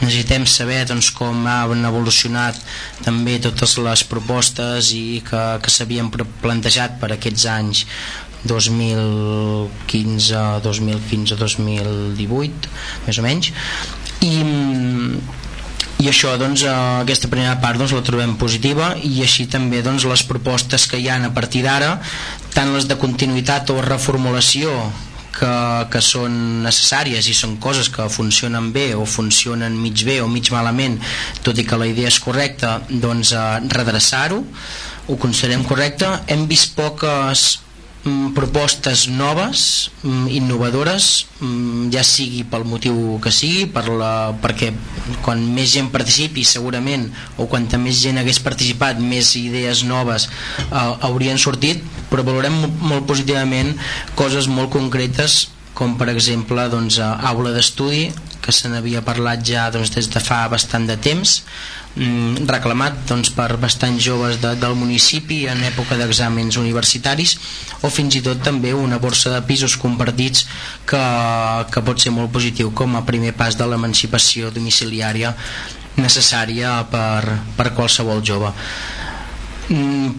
necessitem 0.00 0.46
saber 0.48 0.84
doncs, 0.88 1.10
com 1.16 1.46
han 1.46 1.84
evolucionat 1.88 2.56
també 3.04 3.38
totes 3.42 3.78
les 3.82 4.04
propostes 4.08 4.92
i 4.96 5.22
que, 5.26 5.42
que 5.62 5.70
s'havien 5.72 6.10
plantejat 6.12 7.00
per 7.02 7.10
aquests 7.14 7.44
anys 7.52 7.86
2015 8.48 10.60
2015 10.64 11.36
2018 11.38 12.68
més 13.06 13.18
o 13.18 13.22
menys. 13.26 13.46
I 14.22 14.24
i 16.02 16.08
això 16.10 16.32
doncs 16.34 16.64
aquesta 16.66 17.28
primera 17.30 17.60
part 17.62 17.78
doncs, 17.78 17.92
la 17.94 18.02
trobem 18.02 18.34
positiva 18.40 18.96
i 19.06 19.20
així 19.22 19.46
també 19.50 19.84
doncs, 19.86 20.02
les 20.10 20.24
propostes 20.26 20.88
que 20.90 20.98
hi 20.98 21.06
han 21.12 21.28
a 21.28 21.34
partir 21.36 21.62
d'ara 21.62 21.92
tant 22.56 22.72
les 22.74 22.88
de 22.90 22.96
continuïtat 22.98 23.70
o 23.70 23.78
reformulació 23.84 24.72
que, 25.32 25.52
que 25.92 26.04
són 26.04 26.62
necessàries 26.66 27.28
i 27.28 27.34
són 27.36 27.56
coses 27.62 27.88
que 27.92 28.08
funcionen 28.12 28.70
bé 28.74 28.92
o 28.94 29.06
funcionen 29.08 29.76
mig 29.80 30.04
bé 30.08 30.20
o 30.22 30.28
mig 30.28 30.52
malament 30.54 30.98
tot 31.42 31.58
i 31.58 31.66
que 31.66 31.80
la 31.80 31.88
idea 31.90 32.12
és 32.12 32.20
correcta 32.22 32.78
doncs 32.90 33.32
eh, 33.36 33.44
redreçar-ho 33.72 34.42
ho 35.06 35.16
considerem 35.18 35.64
correcte. 35.66 36.06
Hem 36.30 36.46
vist 36.46 36.76
poques 36.76 37.60
mm, 38.04 38.32
propostes 38.36 39.06
noves 39.10 39.90
mm, 40.02 40.28
innovadores 40.30 41.26
mm, 41.40 41.90
ja 41.94 42.04
sigui 42.06 42.44
pel 42.48 42.66
motiu 42.68 43.18
que 43.22 43.32
sigui 43.34 43.66
per 43.72 43.88
la, 43.90 44.12
perquè 44.42 44.70
quan 45.24 45.42
més 45.56 45.74
gent 45.74 45.90
participi 45.94 46.46
segurament 46.46 47.08
o 47.36 47.48
quanta 47.50 47.80
més 47.82 47.98
gent 48.04 48.20
hagués 48.22 48.42
participat 48.42 49.02
més 49.02 49.34
idees 49.40 49.84
noves 49.88 50.28
eh, 50.68 50.86
haurien 51.08 51.40
sortit 51.40 51.82
però 52.12 52.26
valorem 52.28 52.60
molt 52.84 53.08
positivament 53.08 53.72
coses 54.18 54.50
molt 54.52 54.70
concretes 54.76 55.46
com 55.74 55.96
per 55.98 56.10
exemple 56.12 56.68
doncs, 56.68 57.00
aula 57.00 57.52
d'estudi 57.54 58.10
que 58.42 58.52
se 58.52 58.68
n'havia 58.68 59.04
parlat 59.06 59.44
ja 59.46 59.68
doncs, 59.72 59.92
des 59.94 60.10
de 60.12 60.20
fa 60.20 60.44
bastant 60.52 60.84
de 60.88 60.98
temps 61.00 61.34
mm, 61.96 62.44
reclamat 62.50 62.98
doncs, 63.08 63.32
per 63.34 63.56
bastants 63.62 64.02
joves 64.04 64.40
de, 64.42 64.54
del 64.60 64.76
municipi 64.78 65.42
en 65.48 65.62
època 65.64 65.96
d'exàmens 66.00 66.58
universitaris 66.60 67.36
o 67.86 67.90
fins 67.90 68.18
i 68.18 68.24
tot 68.26 68.42
també 68.44 68.74
una 68.76 69.00
borsa 69.02 69.32
de 69.32 69.42
pisos 69.48 69.78
compartits 69.80 70.46
que, 70.84 71.04
que 71.72 71.84
pot 71.86 72.02
ser 72.02 72.12
molt 72.12 72.34
positiu 72.34 72.74
com 72.76 72.98
a 72.98 73.06
primer 73.08 73.32
pas 73.38 73.56
de 73.56 73.68
l'emancipació 73.68 74.52
domiciliària 74.52 75.32
necessària 75.96 76.80
per, 76.92 77.38
per 77.56 77.72
qualsevol 77.76 78.20
jove 78.24 78.52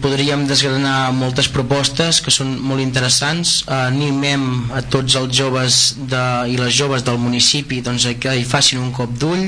podríem 0.02 0.46
desgranar 0.48 1.12
moltes 1.14 1.48
propostes 1.52 2.20
que 2.24 2.32
són 2.34 2.54
molt 2.62 2.82
interessants. 2.82 3.62
Animem 3.70 4.72
a 4.74 4.82
tots 4.90 5.16
els 5.20 5.34
joves 5.36 5.78
de, 6.10 6.24
i 6.50 6.58
les 6.58 6.74
joves 6.74 7.04
del 7.06 7.20
municipi 7.22 7.80
doncs, 7.84 8.08
que 8.20 8.34
hi 8.34 8.44
facin 8.48 8.82
un 8.82 8.92
cop 8.94 9.14
d'ull. 9.20 9.46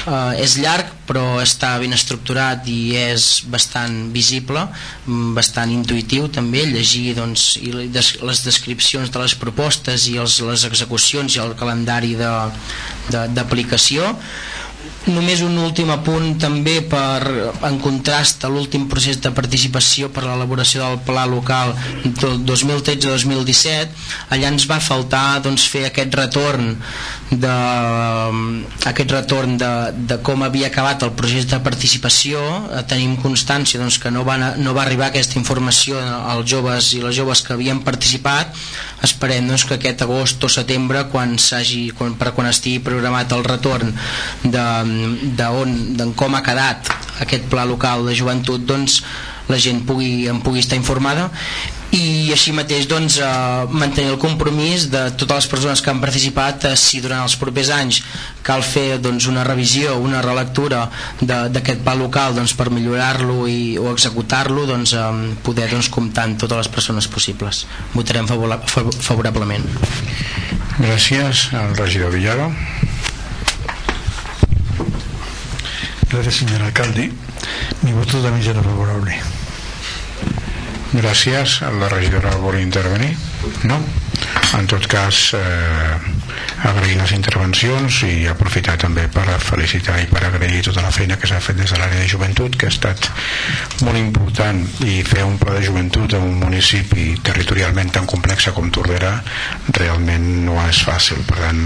Uh, 0.00 0.32
és 0.40 0.56
llarg 0.56 0.94
però 1.10 1.40
està 1.42 1.74
ben 1.82 1.92
estructurat 1.92 2.64
i 2.70 2.94
és 2.96 3.42
bastant 3.50 3.96
visible 4.14 4.62
mm, 4.62 5.34
bastant 5.36 5.72
intuïtiu 5.74 6.30
també. 6.32 6.62
Llegir 6.70 7.16
doncs, 7.18 7.56
i 7.60 7.72
les 7.74 8.44
descripcions 8.46 9.10
de 9.10 9.24
les 9.24 9.34
propostes 9.40 10.06
i 10.08 10.16
els, 10.22 10.38
les 10.46 10.64
execucions 10.70 11.36
i 11.36 11.42
el 11.42 11.56
calendari 11.58 12.14
d'aplicació 13.10 14.14
només 15.10 15.40
un 15.42 15.56
últim 15.58 15.88
apunt 15.90 16.34
també 16.42 16.80
per, 16.86 17.52
en 17.66 17.78
contrast 17.82 18.44
a 18.44 18.50
l'últim 18.52 18.86
procés 18.90 19.20
de 19.24 19.32
participació 19.32 20.10
per 20.12 20.26
l'elaboració 20.26 20.84
del 20.84 21.00
pla 21.06 21.24
local 21.28 21.72
del 22.04 22.42
2013-2017 22.44 24.34
allà 24.36 24.50
ens 24.52 24.66
va 24.70 24.80
faltar 24.84 25.40
doncs, 25.44 25.64
fer 25.72 25.86
aquest 25.88 26.14
retorn 26.20 26.74
de, 27.30 27.54
aquest 28.90 29.12
retorn 29.14 29.56
de, 29.60 29.70
de 30.10 30.18
com 30.26 30.42
havia 30.42 30.68
acabat 30.70 31.04
el 31.06 31.12
procés 31.18 31.46
de 31.50 31.60
participació. 31.62 32.40
Tenim 32.90 33.16
constància 33.22 33.80
doncs, 33.80 34.00
que 34.02 34.10
no, 34.10 34.24
van, 34.26 34.44
no 34.58 34.74
va 34.74 34.82
arribar 34.84 35.10
aquesta 35.10 35.38
informació 35.38 36.00
als 36.00 36.48
joves 36.50 36.90
i 36.96 37.02
les 37.04 37.14
joves 37.16 37.44
que 37.46 37.54
havien 37.54 37.82
participat. 37.86 38.54
Esperem 39.06 39.46
doncs, 39.48 39.64
que 39.68 39.78
aquest 39.78 40.02
agost 40.06 40.42
o 40.44 40.50
setembre 40.50 41.06
quan 41.12 41.36
quan, 41.96 42.16
per 42.18 42.32
quan 42.34 42.50
estigui 42.50 42.82
programat 42.84 43.32
el 43.36 43.44
retorn 43.46 43.92
de, 44.42 44.66
de, 44.84 45.50
on, 45.50 45.76
de 45.98 46.10
com 46.18 46.34
ha 46.34 46.44
quedat 46.46 46.90
aquest 47.20 47.50
pla 47.52 47.66
local 47.68 48.06
de 48.08 48.16
joventut 48.16 48.64
doncs 48.66 49.02
la 49.50 49.58
gent 49.58 49.84
pugui, 49.86 50.28
en 50.30 50.40
pugui 50.40 50.62
estar 50.62 50.78
informada. 50.78 51.28
I 51.90 52.30
així 52.30 52.52
mateix 52.54 52.84
doncs, 52.86 53.16
eh, 53.18 53.70
mantenir 53.74 54.12
el 54.12 54.18
compromís 54.22 54.84
de 54.92 55.00
totes 55.18 55.40
les 55.40 55.48
persones 55.50 55.80
que 55.82 55.90
han 55.90 55.98
participat 55.98 56.68
eh, 56.68 56.76
si 56.78 57.00
durant 57.02 57.24
els 57.26 57.34
propers 57.40 57.72
anys 57.74 57.98
cal 58.46 58.62
fer 58.62 59.00
doncs, 59.02 59.26
una 59.26 59.42
revisió, 59.42 59.96
una 59.98 60.20
relectura 60.22 60.84
d'aquest 61.18 61.82
pla 61.82 61.96
local 61.98 62.38
doncs, 62.38 62.54
per 62.54 62.68
millorar-lo 62.70 63.40
o 63.42 63.90
executar-lo 63.90 64.68
doncs, 64.70 64.94
eh, 64.94 65.34
poder 65.42 65.66
doncs, 65.72 65.90
comptar 65.90 66.28
amb 66.28 66.38
totes 66.38 66.62
les 66.62 66.70
persones 66.70 67.10
possibles. 67.10 67.64
Votarem 67.96 68.30
favorablement. 68.30 69.66
Gràcies 70.78 71.48
al 71.58 71.74
regidor 71.74 72.14
Villaro 72.14 72.52
Gracias, 76.10 76.34
señor 76.34 76.62
alcalde. 76.62 77.12
Mi 77.82 77.92
voto 77.92 78.20
también 78.20 78.44
será 78.44 78.62
favorable. 78.62 79.14
Gràcies. 80.92 81.60
La 81.78 81.88
regidora 81.88 82.34
vol 82.34 82.58
intervenir? 82.58 83.14
No? 83.62 83.78
En 84.58 84.66
tot 84.66 84.86
cas, 84.90 85.32
eh, 85.38 85.94
agrair 86.66 86.96
les 86.98 87.12
intervencions 87.14 88.02
i 88.04 88.26
aprofitar 88.26 88.74
també 88.76 89.06
per 89.08 89.24
felicitar 89.38 90.00
i 90.02 90.08
per 90.10 90.24
agrair 90.26 90.64
tota 90.66 90.82
la 90.82 90.90
feina 90.90 91.16
que 91.16 91.30
s'ha 91.30 91.40
fet 91.40 91.56
des 91.56 91.70
de 91.70 91.78
l'àrea 91.78 92.02
de 92.02 92.08
joventut, 92.10 92.56
que 92.58 92.66
ha 92.66 92.74
estat 92.74 93.06
molt 93.86 93.96
important 93.96 94.60
i 94.84 95.00
fer 95.06 95.22
un 95.24 95.38
pla 95.38 95.54
de 95.54 95.62
joventut 95.64 96.18
en 96.18 96.26
un 96.26 96.38
municipi 96.42 97.14
territorialment 97.22 97.94
tan 97.94 98.06
complex 98.10 98.50
com 98.56 98.70
Tordera 98.70 99.14
realment 99.78 100.26
no 100.44 100.58
és 100.66 100.82
fàcil. 100.84 101.22
Per 101.28 101.38
tant, 101.38 101.62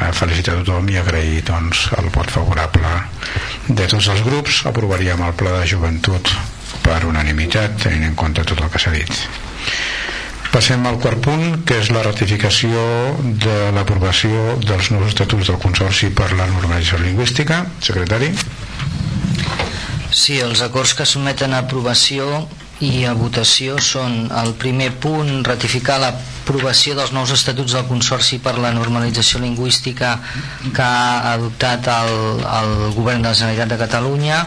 eh, 0.00 0.10
felicitar 0.12 0.58
tothom 0.60 0.88
i 0.92 0.98
agrair 1.00 1.42
doncs, 1.48 1.88
el 1.98 2.10
vot 2.14 2.30
favorable 2.30 2.94
de 3.68 3.86
tots 3.86 4.10
els 4.12 4.22
grups. 4.26 4.64
Aprovaríem 4.70 5.22
el 5.24 5.34
pla 5.38 5.58
de 5.60 5.66
joventut 5.74 6.30
per 6.84 7.04
unanimitat 7.08 7.78
tenint 7.86 8.10
en 8.10 8.16
compte 8.18 8.44
tot 8.44 8.60
el 8.60 8.70
que 8.72 8.82
s'ha 8.82 8.94
dit. 8.94 9.12
Passem 10.54 10.84
al 10.86 11.00
quart 11.02 11.18
punt 11.18 11.64
que 11.66 11.80
és 11.82 11.88
la 11.90 12.04
ratificació 12.06 12.82
de 13.42 13.54
l'aprovació 13.74 14.58
dels 14.62 14.92
nous 14.94 15.08
estatuts 15.10 15.50
del 15.50 15.58
Consorci 15.62 16.12
per 16.14 16.28
la 16.38 16.46
normalització 16.46 17.00
lingüística. 17.02 17.64
Secretari? 17.82 18.30
Sí, 20.14 20.38
els 20.38 20.62
acords 20.62 20.94
que 20.94 21.08
someten 21.10 21.56
a 21.56 21.64
aprovació 21.64 22.44
i 22.82 23.04
a 23.06 23.12
votació 23.14 23.76
són 23.78 24.24
el 24.34 24.54
primer 24.58 24.88
punt 24.98 25.44
ratificar 25.46 26.00
l'aprovació 26.02 26.96
dels 26.98 27.12
nous 27.14 27.30
estatuts 27.30 27.76
del 27.76 27.86
Consorci 27.86 28.40
per 28.42 28.56
la 28.58 28.72
normalització 28.74 29.38
lingüística 29.44 30.16
que 30.74 30.82
ha 30.82 31.34
adoptat 31.34 31.86
el, 31.92 32.42
el 32.42 32.72
Govern 32.96 33.22
de 33.22 33.30
la 33.30 33.38
Generalitat 33.38 33.70
de 33.74 33.78
Catalunya. 33.84 34.40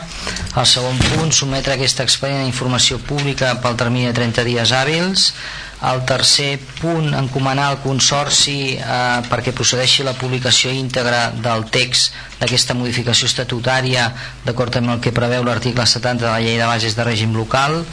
El 0.58 0.68
segon 0.68 1.00
punt 1.14 1.32
sometre 1.32 1.78
aquest 1.78 2.04
expedient 2.04 2.44
a 2.44 2.50
informació 2.52 3.00
pública 3.00 3.56
pel 3.64 3.80
termini 3.80 4.12
de 4.12 4.18
30 4.20 4.48
dies 4.50 4.76
hàbils 4.76 5.32
el 5.78 6.06
tercer 6.06 6.58
punt, 6.82 7.14
encomanar 7.14 7.68
al 7.70 7.82
Consorci 7.84 8.78
eh, 8.78 9.20
perquè 9.30 9.54
procedeixi 9.54 10.06
la 10.06 10.16
publicació 10.18 10.72
íntegra 10.74 11.28
del 11.38 11.68
text 11.70 12.16
d'aquesta 12.40 12.74
modificació 12.78 13.30
estatutària 13.30 14.08
d'acord 14.46 14.76
amb 14.78 14.96
el 14.96 15.02
que 15.02 15.14
preveu 15.14 15.46
l'article 15.46 15.86
70 15.86 16.26
de 16.26 16.32
la 16.32 16.42
llei 16.42 16.58
de 16.58 16.66
bases 16.70 16.98
de 16.98 17.06
règim 17.06 17.36
local. 17.38 17.84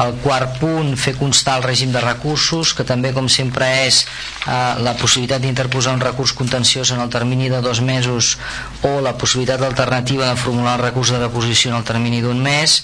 El 0.00 0.14
quart 0.24 0.56
punt, 0.60 0.94
fer 0.96 1.16
constar 1.16 1.58
el 1.60 1.66
règim 1.68 1.92
de 1.92 2.00
recursos, 2.04 2.72
que 2.76 2.84
també, 2.88 3.12
com 3.16 3.28
sempre, 3.28 3.68
és 3.84 4.02
eh, 4.04 4.76
la 4.84 4.96
possibilitat 4.96 5.44
d'interposar 5.44 5.96
un 5.96 6.04
recurs 6.04 6.32
contenciós 6.36 6.94
en 6.96 7.04
el 7.04 7.12
termini 7.12 7.50
de 7.52 7.60
dos 7.60 7.82
mesos 7.84 8.36
o 8.82 9.00
la 9.04 9.16
possibilitat 9.16 9.60
alternativa 9.60 10.30
de 10.30 10.40
formular 10.40 10.78
el 10.78 10.88
recurs 10.88 11.12
de 11.12 11.20
deposició 11.20 11.72
en 11.72 11.80
el 11.82 11.84
termini 11.84 12.24
d'un 12.24 12.40
mes 12.40 12.80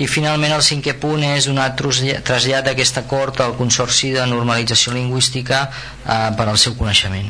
i 0.00 0.08
finalment 0.08 0.54
el 0.56 0.64
cinquè 0.64 0.96
punt 1.00 1.22
és 1.26 1.46
donar 1.50 1.68
trasllat 1.76 2.66
d'aquest 2.66 3.02
acord 3.02 3.40
al 3.44 3.56
Consorci 3.58 4.14
de 4.16 4.24
Normalització 4.30 4.96
Lingüística 4.96 5.66
eh, 5.68 6.30
per 6.36 6.48
al 6.48 6.58
seu 6.58 6.76
coneixement. 6.78 7.28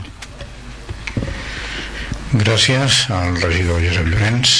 Gràcies 2.30 3.09
al 3.11 3.35
regidor 3.42 3.83
Josep 3.83 4.06
Llorenç. 4.06 4.54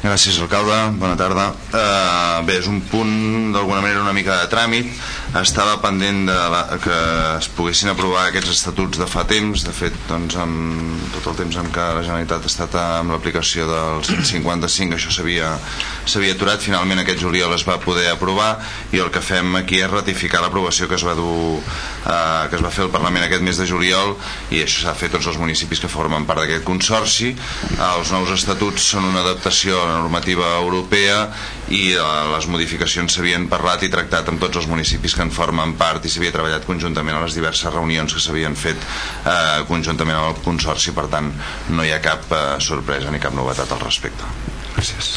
Gràcies, 0.00 0.38
alcalde. 0.40 0.76
Bona 0.96 1.14
tarda. 1.14 1.50
Uh, 1.70 2.40
bé, 2.48 2.56
és 2.62 2.66
un 2.70 2.80
punt, 2.88 3.10
d'alguna 3.52 3.82
manera, 3.84 4.00
una 4.00 4.14
mica 4.16 4.38
de 4.40 4.48
tràmit. 4.48 4.88
Estava 5.30 5.76
pendent 5.78 6.24
de 6.26 6.34
la, 6.50 6.64
que 6.82 6.94
es 7.38 7.46
poguessin 7.54 7.92
aprovar 7.92 8.24
aquests 8.26 8.50
estatuts 8.50 8.98
de 8.98 9.06
fa 9.06 9.22
temps. 9.30 9.62
De 9.62 9.70
fet, 9.70 9.94
doncs, 10.08 10.34
amb 10.42 11.04
tot 11.14 11.28
el 11.30 11.36
temps 11.38 11.58
en 11.60 11.68
què 11.70 11.84
la 11.94 12.02
Generalitat 12.02 12.42
ha 12.42 12.50
estat 12.50 12.74
amb 12.80 13.14
l'aplicació 13.14 13.68
del 13.68 14.02
155, 14.08 14.98
això 14.98 15.12
s'havia 15.14 16.34
aturat. 16.34 16.58
Finalment, 16.64 17.04
aquest 17.04 17.22
juliol 17.22 17.54
es 17.54 17.62
va 17.68 17.78
poder 17.78 18.08
aprovar 18.10 18.56
i 18.90 18.98
el 18.98 19.12
que 19.14 19.22
fem 19.22 19.54
aquí 19.60 19.78
és 19.78 19.92
ratificar 19.92 20.42
l'aprovació 20.42 20.90
que 20.90 20.98
es 20.98 21.06
va 21.06 21.14
dur 21.14 21.60
uh, 21.60 22.50
que 22.50 22.58
es 22.58 22.66
va 22.66 22.74
fer 22.74 22.88
al 22.88 22.92
Parlament 22.96 23.28
aquest 23.28 23.46
mes 23.46 23.62
de 23.62 23.68
juliol 23.70 24.16
i 24.50 24.64
això 24.64 24.88
s'ha 24.88 24.96
fet 24.98 25.14
tots 25.14 25.30
els 25.30 25.38
municipis 25.38 25.78
que 25.78 25.92
formen 25.92 26.26
part 26.26 26.42
d'aquest 26.42 26.66
consorci. 26.66 27.30
Els 27.78 28.10
nous 28.10 28.34
estatuts 28.34 28.90
són 28.96 29.06
una 29.12 29.22
adaptació 29.22 29.78
la 29.78 30.02
normativa 30.02 30.56
europea 30.58 31.22
i 31.70 31.94
eh, 31.94 32.04
les 32.34 32.50
modificacions 32.50 33.14
s'havien 33.14 33.46
parlat 33.50 33.86
i 33.86 33.92
tractat 33.92 34.28
amb 34.32 34.42
tots 34.42 34.58
els 34.58 34.66
municipis 34.70 35.14
en 35.22 35.32
formen 35.34 35.74
part 35.80 36.04
i 36.04 36.12
s'havia 36.12 36.34
treballat 36.34 36.66
conjuntament 36.68 37.16
a 37.16 37.24
les 37.24 37.36
diverses 37.38 37.72
reunions 37.72 38.14
que 38.14 38.22
s'havien 38.22 38.56
fet 38.56 38.78
eh, 38.80 39.64
conjuntament 39.68 40.18
amb 40.18 40.32
el 40.32 40.44
Consorci, 40.44 40.94
per 40.96 41.08
tant 41.12 41.32
no 41.70 41.84
hi 41.84 41.92
ha 41.94 42.00
cap 42.04 42.30
eh, 42.32 42.46
sorpresa 42.60 43.10
ni 43.10 43.22
cap 43.22 43.36
novetat 43.36 43.72
al 43.76 43.84
respecte. 43.84 44.32
Gràcies. 44.70 45.16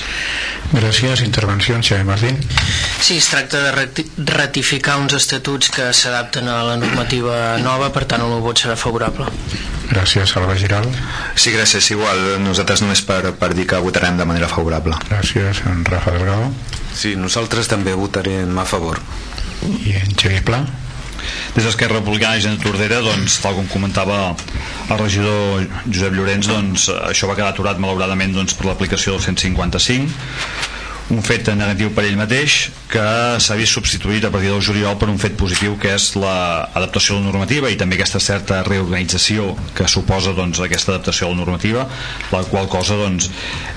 Gràcies. 0.74 1.22
Intervenció, 1.24 1.78
Xavier 1.78 2.06
Martín. 2.06 2.40
Sí, 3.00 3.18
es 3.18 3.28
tracta 3.30 3.60
de 3.62 4.04
ratificar 4.26 4.98
uns 5.00 5.14
estatuts 5.14 5.70
que 5.72 5.92
s'adapten 5.94 6.50
a 6.50 6.64
la 6.66 6.78
normativa 6.82 7.60
nova, 7.62 7.92
per 7.94 8.08
tant 8.10 8.24
el 8.26 8.32
meu 8.34 8.42
vot 8.44 8.60
serà 8.60 8.76
favorable. 8.80 9.30
Gràcies, 9.92 10.34
Salva 10.34 10.56
Giral. 10.58 10.88
Sí, 11.36 11.54
gràcies. 11.54 11.92
Igual, 11.94 12.42
nosaltres 12.42 12.82
només 12.82 13.04
per, 13.06 13.36
per 13.38 13.54
dir 13.54 13.68
que 13.70 13.82
votarem 13.84 14.18
de 14.18 14.26
manera 14.26 14.50
favorable. 14.50 14.98
Gràcies, 15.12 15.62
en 15.70 15.86
Rafa 15.86 16.16
Delgado. 16.18 16.50
Sí, 16.94 17.16
nosaltres 17.20 17.70
també 17.70 17.94
votarem 17.98 18.58
a 18.58 18.66
favor. 18.66 19.00
I 19.64 19.98
en 20.02 20.16
Xavier 20.16 20.44
Pla? 20.48 20.64
des 21.56 21.64
d'Esquerra 21.64 22.00
Republicana 22.00 22.38
i 22.38 22.44
Gent 22.44 22.60
Tordera 22.60 23.00
doncs, 23.04 23.38
tal 23.44 23.56
com 23.56 23.68
comentava 23.72 24.36
el 24.90 24.98
regidor 25.00 25.64
Josep 25.86 26.16
Llorenç 26.18 26.50
doncs, 26.50 26.90
això 27.12 27.30
va 27.30 27.38
quedar 27.38 27.52
aturat 27.54 27.80
malauradament 27.80 28.34
doncs, 28.36 28.56
per 28.58 28.68
l'aplicació 28.68 29.16
del 29.16 29.24
155 29.24 31.14
un 31.14 31.22
fet 31.26 31.52
negatiu 31.54 31.92
per 31.94 32.08
ell 32.08 32.18
mateix 32.20 32.66
que 32.94 33.40
s'ha 33.42 33.56
vist 33.58 33.74
substituït 33.74 34.26
a 34.28 34.30
partir 34.34 34.52
del 34.52 34.62
juliol 34.62 34.98
per 35.02 35.10
un 35.10 35.18
fet 35.22 35.34
positiu 35.40 35.74
que 35.82 35.96
és 35.96 36.12
l'adaptació 36.20 37.18
la 37.18 37.26
normativa 37.26 37.72
i 37.74 37.78
també 37.80 37.98
aquesta 37.98 38.22
certa 38.22 38.62
reorganització 38.68 39.54
que 39.74 39.88
suposa 39.90 40.36
doncs, 40.38 40.62
aquesta 40.62 40.94
adaptació 40.94 41.28
a 41.28 41.34
la 41.34 41.40
normativa 41.40 41.88
la 42.34 42.44
qual 42.52 42.70
cosa 42.70 43.00
doncs, 43.00 43.32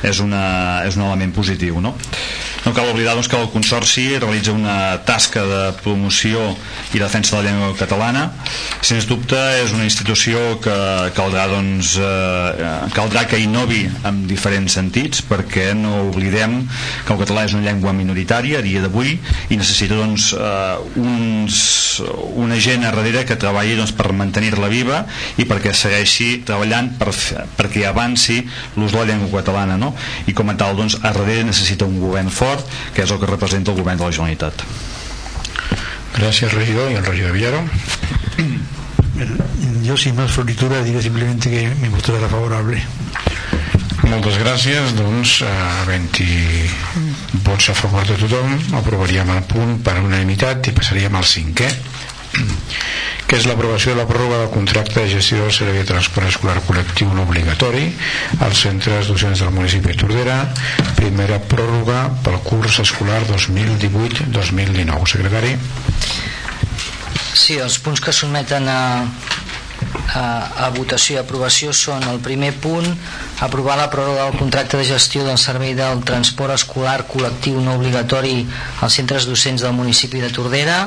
és, 0.04 0.20
una, 0.20 0.42
és 0.84 0.98
un 1.00 1.06
element 1.06 1.32
positiu 1.36 1.80
no? 1.80 1.94
no 2.66 2.74
cal 2.76 2.90
oblidar 2.90 3.14
doncs, 3.16 3.30
que 3.32 3.40
el 3.40 3.48
Consorci 3.54 4.06
realitza 4.18 4.52
una 4.52 4.98
tasca 5.08 5.46
de 5.48 5.62
promoció 5.80 6.50
i 6.92 7.00
defensa 7.00 7.36
de 7.36 7.40
la 7.40 7.48
llengua 7.48 7.72
catalana 7.78 8.26
sens 8.84 9.08
dubte 9.08 9.38
és 9.62 9.72
una 9.72 9.86
institució 9.88 10.58
que 10.60 10.76
caldrà 11.16 11.46
doncs, 11.54 11.94
eh, 11.96 12.68
caldrà 12.96 13.24
que 13.30 13.40
innovi 13.40 13.86
en 14.04 14.24
diferents 14.28 14.76
sentits 14.76 15.24
perquè 15.24 15.70
no 15.78 16.10
oblidem 16.10 16.60
que 17.06 17.16
el 17.16 17.22
català 17.22 17.46
és 17.46 17.56
una 17.56 17.64
llengua 17.70 17.96
minoritària 17.96 18.60
a 18.60 18.66
dia 18.66 18.84
d'avui 18.84 19.05
i 19.14 19.58
necessita 19.58 19.98
doncs, 19.98 20.30
eh, 20.36 21.00
uns, 21.02 21.58
una 22.36 22.58
gent 22.62 22.84
a 22.84 22.92
darrere 22.94 23.24
que 23.28 23.38
treballi 23.40 23.76
doncs, 23.78 23.94
per 23.96 24.12
mantenir-la 24.16 24.70
viva 24.72 25.02
i 25.40 25.46
perquè 25.48 25.74
segueixi 25.76 26.42
treballant 26.46 26.92
per, 27.00 27.12
perquè 27.58 27.86
avanci 27.88 28.42
l'ús 28.76 28.92
de 28.92 29.00
la 29.00 29.08
llengua 29.12 29.40
catalana 29.40 29.78
no? 29.80 29.94
i 30.26 30.36
com 30.36 30.52
a 30.52 30.56
tal 30.58 30.76
doncs, 30.78 30.98
a 31.02 31.12
darrere 31.12 31.46
necessita 31.48 31.88
un 31.88 32.00
govern 32.02 32.30
fort 32.30 32.66
que 32.94 33.04
és 33.04 33.12
el 33.12 33.22
que 33.22 33.30
representa 33.30 33.72
el 33.72 33.80
govern 33.80 34.00
de 34.00 34.08
la 34.08 34.14
Generalitat 34.14 34.66
Gràcies 36.16 36.54
regidor 36.54 36.90
i 36.90 36.96
el 36.96 37.04
regidor 37.04 37.36
Villaro 37.36 37.64
Yo 39.82 39.96
sin 39.96 40.16
más 40.16 40.32
floritura 40.32 40.82
diré 40.82 41.00
simplemente 41.00 41.48
que 41.48 41.68
mi 41.80 41.88
voto 41.88 42.12
será 42.12 42.28
favorable. 42.28 42.82
Moltes 44.04 44.36
gràcies, 44.38 44.92
doncs, 44.98 45.40
eh, 45.42 45.50
havent-hi 45.80 46.26
vots 47.32 47.70
a 47.70 47.74
favor 47.74 48.06
de 48.06 48.16
tothom, 48.20 48.52
aprovaríem 48.78 49.30
el 49.34 49.42
punt 49.50 49.78
per 49.84 49.98
unanimitat 50.02 50.70
i 50.70 50.74
passaríem 50.76 51.16
al 51.16 51.26
cinquè, 51.26 51.68
que 53.26 53.38
és 53.38 53.46
l'aprovació 53.48 53.94
de 53.94 54.00
la 54.00 54.06
pròrroga 54.06 54.38
del 54.42 54.52
contracte 54.54 55.00
de 55.02 55.10
gestió 55.10 55.40
del 55.42 55.54
servei 55.54 55.80
de 55.80 55.88
transport 55.88 56.28
escolar 56.28 56.60
col·lectiu 56.66 57.10
no 57.14 57.24
obligatori 57.26 57.88
als 58.44 58.62
centres 58.66 59.10
docents 59.10 59.42
del 59.42 59.54
municipi 59.54 59.92
de 59.92 59.98
Tordera, 60.02 60.36
primera 60.98 61.40
pròrroga 61.42 62.04
pel 62.22 62.38
curs 62.46 62.78
escolar 62.84 63.22
2018-2019. 63.32 65.10
Secretari. 65.16 65.56
Sí, 67.36 67.58
els 67.62 67.78
punts 67.82 68.00
que 68.02 68.14
sotmeten 68.14 68.68
a, 68.70 68.80
a, 70.16 70.70
votació 70.76 71.16
i 71.16 71.20
aprovació 71.20 71.72
són 71.76 72.04
el 72.10 72.20
primer 72.24 72.52
punt 72.62 72.86
aprovar 73.44 73.76
la 73.78 73.88
pròrroga 73.92 74.26
del 74.26 74.38
contracte 74.40 74.78
de 74.80 74.86
gestió 74.88 75.24
del 75.26 75.38
servei 75.40 75.74
del 75.78 76.02
transport 76.08 76.54
escolar 76.54 77.04
col·lectiu 77.10 77.60
no 77.60 77.76
obligatori 77.76 78.46
als 78.80 78.98
centres 79.00 79.28
docents 79.28 79.64
del 79.66 79.76
municipi 79.76 80.22
de 80.22 80.32
Tordera 80.32 80.78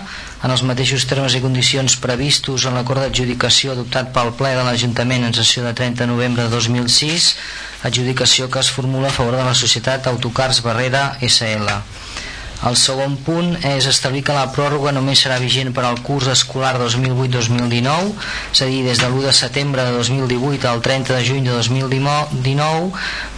en 0.43 0.53
els 0.55 0.63
mateixos 0.63 1.05
termes 1.09 1.35
i 1.35 1.43
condicions 1.43 1.97
previstos 2.01 2.65
en 2.65 2.77
l'acord 2.79 3.03
d'adjudicació 3.05 3.75
adoptat 3.75 4.13
pel 4.15 4.33
ple 4.39 4.53
de 4.55 4.65
l'Ajuntament 4.65 5.27
en 5.27 5.35
sessió 5.35 5.65
de 5.65 5.75
30 5.77 6.05
de 6.05 6.11
novembre 6.13 6.47
de 6.47 6.55
2006 6.55 7.33
adjudicació 7.89 8.49
que 8.49 8.63
es 8.63 8.71
formula 8.71 9.09
a 9.09 9.15
favor 9.15 9.37
de 9.37 9.45
la 9.45 9.55
societat 9.55 10.07
Autocars 10.07 10.63
Barrera 10.65 11.11
SL 11.21 11.79
el 12.68 12.76
segon 12.76 13.16
punt 13.24 13.53
és 13.64 13.86
establir 13.88 14.22
que 14.28 14.36
la 14.36 14.49
pròrroga 14.51 14.91
només 14.91 15.22
serà 15.24 15.38
vigent 15.39 15.72
per 15.76 15.86
al 15.88 16.01
curs 16.03 16.28
escolar 16.32 16.74
2008-2019, 16.82 18.10
és 18.51 18.62
a 18.66 18.68
dir, 18.68 18.82
des 18.84 18.99
de 18.99 19.07
l'1 19.07 19.24
de 19.30 19.34
setembre 19.38 19.86
de 19.88 19.95
2018 19.95 20.68
al 20.68 20.84
30 20.84 21.16
de 21.16 21.24
juny 21.30 21.47
de 21.47 21.55
2019, 21.55 22.91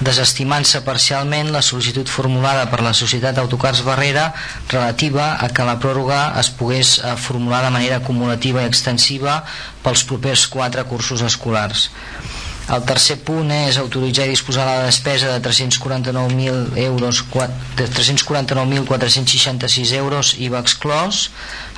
desestimant-se 0.10 0.82
parcialment 0.88 1.54
la 1.54 1.62
sol·licitud 1.62 2.10
formulada 2.10 2.66
per 2.74 2.82
la 2.82 2.96
Societat 2.98 3.38
Autocars 3.38 3.84
Barrera 3.86 4.32
relativa 4.74 5.36
a 5.38 5.52
que 5.54 5.70
la 5.70 5.78
pròrroga 5.84 6.24
es 6.42 6.50
pogués 6.50 6.98
eh, 6.98 7.14
formular 7.16 7.62
de 7.68 7.76
manera 7.78 8.02
acumulativa 8.02 8.66
i 8.66 8.72
extensiva 8.72 9.44
pels 9.86 10.06
propers 10.10 10.48
quatre 10.50 10.88
cursos 10.90 11.22
escolars. 11.22 11.92
El 12.70 12.84
tercer 12.88 13.18
punt 13.26 13.50
és 13.52 13.78
autoritzar 13.82 14.28
i 14.28 14.30
disposar 14.36 14.66
la 14.68 14.84
despesa 14.86 15.32
de 15.34 15.40
349.000 15.44 16.78
euros 16.86 17.24
de 17.76 17.88
349.466 17.88 19.94
euros 19.98 20.36
IVA 20.38 20.60
exclòs 20.62 21.32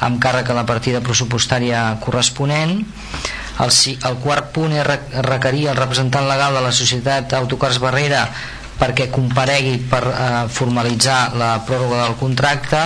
amb 0.03 0.19
càrrec 0.21 0.49
a 0.51 0.57
la 0.57 0.65
partida 0.67 1.01
pressupostària 1.01 1.97
corresponent. 2.03 2.83
El, 3.63 3.71
el 4.09 4.15
quart 4.21 4.51
punt 4.53 4.73
és 4.75 4.85
requerir 5.25 5.69
el 5.71 5.79
representant 5.79 6.27
legal 6.29 6.53
de 6.57 6.61
la 6.65 6.73
societat 6.75 7.33
Autocars 7.39 7.79
Barrera 7.81 8.27
perquè 8.79 9.09
comparegui 9.13 9.77
per 9.89 10.03
eh, 10.09 10.13
formalitzar 10.49 11.35
la 11.39 11.51
pròrroga 11.65 12.03
del 12.03 12.15
contracte 12.19 12.81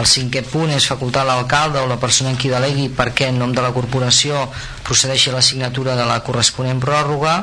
el 0.00 0.06
cinquè 0.10 0.42
punt 0.50 0.72
és 0.74 0.86
facultar 0.90 1.22
l'alcalde 1.28 1.78
o 1.82 1.86
la 1.90 2.00
persona 2.02 2.32
en 2.34 2.38
qui 2.40 2.50
delegui 2.50 2.88
perquè 2.90 3.28
en 3.30 3.38
nom 3.38 3.52
de 3.54 3.62
la 3.62 3.70
corporació 3.76 4.46
procedeixi 4.86 5.30
a 5.30 5.36
la 5.38 5.42
signatura 5.48 5.94
de 5.98 6.06
la 6.08 6.20
corresponent 6.26 6.80
pròrroga 6.82 7.36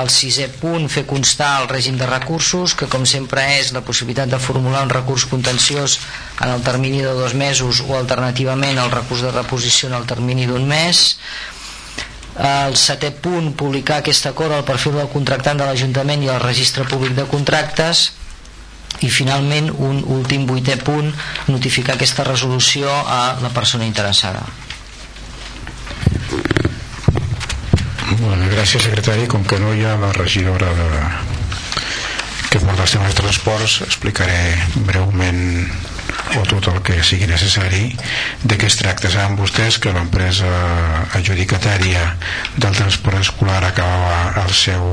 el 0.00 0.10
sisè 0.12 0.46
punt, 0.60 0.88
fer 0.92 1.04
constar 1.08 1.50
el 1.62 1.68
règim 1.70 1.96
de 1.96 2.06
recursos, 2.08 2.74
que 2.76 2.88
com 2.92 3.06
sempre 3.08 3.44
és 3.56 3.70
la 3.72 3.80
possibilitat 3.86 4.28
de 4.32 4.40
formular 4.42 4.82
un 4.84 4.90
recurs 4.92 5.24
contenciós 5.30 5.98
en 6.44 6.50
el 6.52 6.62
termini 6.66 7.00
de 7.04 7.14
dos 7.16 7.34
mesos 7.34 7.80
o 7.86 7.96
alternativament 7.96 8.76
el 8.82 8.90
recurs 8.92 9.22
de 9.24 9.32
reposició 9.32 9.88
en 9.88 9.96
el 10.00 10.04
termini 10.10 10.46
d'un 10.50 10.66
mes. 10.68 11.04
El 12.36 12.76
setè 12.76 13.14
punt, 13.24 13.54
publicar 13.56 14.02
aquest 14.02 14.26
acord 14.28 14.52
al 14.52 14.66
perfil 14.68 14.98
del 15.00 15.08
contractant 15.08 15.56
de 15.62 15.64
l'Ajuntament 15.70 16.26
i 16.26 16.28
al 16.28 16.42
registre 16.44 16.84
públic 16.90 17.16
de 17.16 17.24
contractes 17.30 18.10
i 19.04 19.10
finalment 19.10 19.72
un 19.72 20.02
últim 20.18 20.46
vuitè 20.48 20.78
punt 20.82 21.10
notificar 21.48 21.96
aquesta 21.96 22.24
resolució 22.24 22.88
a 22.90 23.36
la 23.42 23.52
persona 23.52 23.84
interessada 23.88 24.44
bueno, 28.20 28.48
gràcies 28.50 28.86
secretari 28.86 29.26
com 29.28 29.44
que 29.44 29.58
no 29.60 29.74
hi 29.74 29.84
ha 29.84 29.96
la 30.00 30.12
regidora 30.16 30.70
de... 30.78 30.88
que 32.50 32.62
porta 32.62 32.86
els 32.86 32.94
temes 32.94 33.12
de 33.12 33.20
transports 33.20 33.80
explicaré 33.84 34.56
breument 34.88 35.42
o 36.36 36.42
tot 36.48 36.68
el 36.72 36.80
que 36.86 36.96
sigui 37.06 37.28
necessari 37.30 37.90
de 38.42 38.56
què 38.58 38.66
es 38.68 38.76
tracta. 38.80 39.10
Saben 39.12 39.36
vostès 39.38 39.78
que 39.82 39.92
l'empresa 39.94 40.48
adjudicatària 41.18 42.02
del 42.56 42.74
transport 42.76 43.20
escolar 43.22 43.62
acabava 43.64 44.42
el 44.44 44.52
seu 44.56 44.88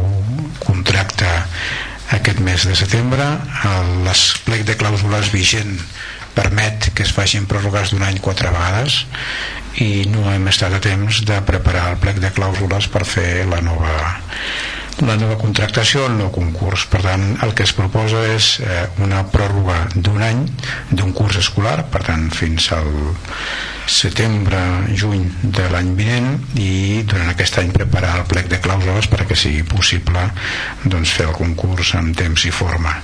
contracte 0.64 1.30
aquest 2.14 2.40
mes 2.46 2.66
de 2.70 2.76
setembre 2.78 3.26
l'esplec 4.06 4.66
de 4.68 4.78
clàusules 4.80 5.32
vigent 5.34 5.78
permet 6.38 6.90
que 6.94 7.06
es 7.06 7.14
facin 7.14 7.48
pròrrogues 7.50 7.94
d'un 7.94 8.06
any 8.06 8.20
quatre 8.24 8.52
vegades 8.54 9.04
i 9.82 10.06
no 10.10 10.26
hem 10.32 10.48
estat 10.52 10.74
a 10.78 10.82
temps 10.84 11.24
de 11.28 11.40
preparar 11.46 11.90
el 11.92 12.00
plec 12.02 12.22
de 12.22 12.34
clàusules 12.34 12.90
per 12.94 13.06
fer 13.10 13.46
la 13.50 13.62
nova 13.66 13.96
la 15.02 15.16
nova 15.18 15.38
contractació, 15.42 16.06
el 16.08 16.18
nou 16.20 16.30
concurs. 16.34 16.86
Per 16.92 17.02
tant, 17.02 17.24
el 17.46 17.54
que 17.58 17.66
es 17.66 17.74
proposa 17.76 18.22
és 18.30 18.60
eh, 18.62 18.86
una 19.04 19.24
pròrroga 19.34 19.80
d'un 19.96 20.22
any 20.22 20.44
d'un 20.92 21.14
curs 21.18 21.40
escolar, 21.42 21.80
per 21.92 22.04
tant, 22.06 22.30
fins 22.34 22.70
al 22.76 22.90
setembre-juny 23.90 25.26
de 25.44 25.66
l'any 25.74 25.94
vinent 25.98 26.30
i 26.62 27.04
durant 27.04 27.32
aquest 27.34 27.58
any 27.60 27.74
preparar 27.76 28.14
el 28.22 28.28
plec 28.30 28.48
de 28.52 28.62
clàusules 28.64 29.10
perquè 29.12 29.36
sigui 29.36 29.66
possible 29.68 30.24
doncs, 30.86 31.12
fer 31.18 31.28
el 31.28 31.36
concurs 31.36 31.96
en 32.00 32.14
temps 32.16 32.46
i 32.48 32.54
forma. 32.56 32.96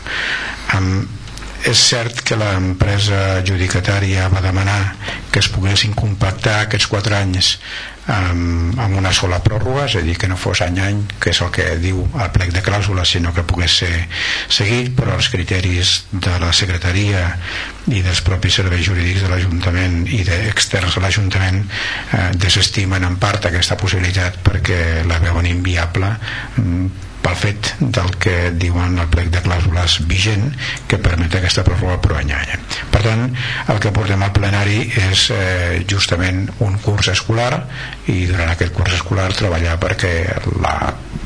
Amb, 0.77 1.17
és 1.67 1.79
cert 1.89 2.21
que 2.23 2.37
l'empresa 2.39 3.17
adjudicatària 3.41 4.29
va 4.31 4.39
demanar 4.45 4.79
que 5.31 5.41
es 5.43 5.49
poguessin 5.51 5.91
compactar 5.97 6.61
aquests 6.63 6.87
quatre 6.87 7.17
anys 7.17 7.57
amb, 8.09 8.79
amb 8.79 8.97
una 8.97 9.11
sola 9.13 9.39
pròrroga, 9.45 9.85
és 9.85 9.97
a 9.99 10.03
dir, 10.05 10.15
que 10.19 10.29
no 10.29 10.37
fos 10.39 10.63
any 10.65 10.79
a 10.81 10.87
any, 10.89 11.01
que 11.21 11.31
és 11.33 11.41
el 11.45 11.51
que 11.55 11.65
diu 11.81 12.01
el 12.03 12.31
plec 12.35 12.53
de 12.55 12.63
clàusules, 12.65 13.15
sinó 13.15 13.33
que 13.35 13.45
pogués 13.47 13.79
ser 13.83 13.91
seguit, 14.49 14.91
però 14.97 15.15
els 15.17 15.29
criteris 15.33 15.95
de 16.11 16.37
la 16.41 16.51
secretaria 16.55 17.25
i 17.89 18.03
dels 18.05 18.21
propis 18.25 18.59
serveis 18.61 18.85
jurídics 18.85 19.25
de 19.25 19.31
l'Ajuntament 19.31 20.01
i 20.07 20.23
d'externs 20.27 20.97
de 20.97 21.03
l'Ajuntament 21.05 21.61
eh, 21.65 22.29
desestimen 22.37 23.05
en 23.07 23.19
part 23.21 23.49
aquesta 23.49 23.77
possibilitat 23.79 24.41
perquè 24.45 25.05
la 25.09 25.21
veuen 25.23 25.47
inviable 25.49 26.11
mm, 26.57 27.08
pel 27.23 27.35
fet 27.35 27.73
del 27.79 28.13
que 28.21 28.35
diuen 28.55 28.97
el 29.01 29.09
plec 29.11 29.29
de 29.33 29.41
clàusules 29.45 29.99
vigent 30.09 30.47
que 30.89 30.99
permet 31.03 31.35
aquesta 31.35 31.65
pròrroga 31.67 31.99
per 32.03 32.15
any 32.19 32.33
any. 32.35 32.55
Per 32.93 33.01
tant, 33.03 33.25
el 33.73 33.81
que 33.83 33.91
portem 33.95 34.23
al 34.23 34.33
plenari 34.35 34.79
és 35.01 35.27
eh, 35.35 35.83
justament 35.89 36.45
un 36.65 36.79
curs 36.83 37.11
escolar 37.13 37.51
i 38.11 38.25
durant 38.29 38.51
aquest 38.53 38.73
curs 38.75 38.95
escolar 38.97 39.29
treballar 39.35 39.77
perquè 39.81 40.13
la 40.63 40.75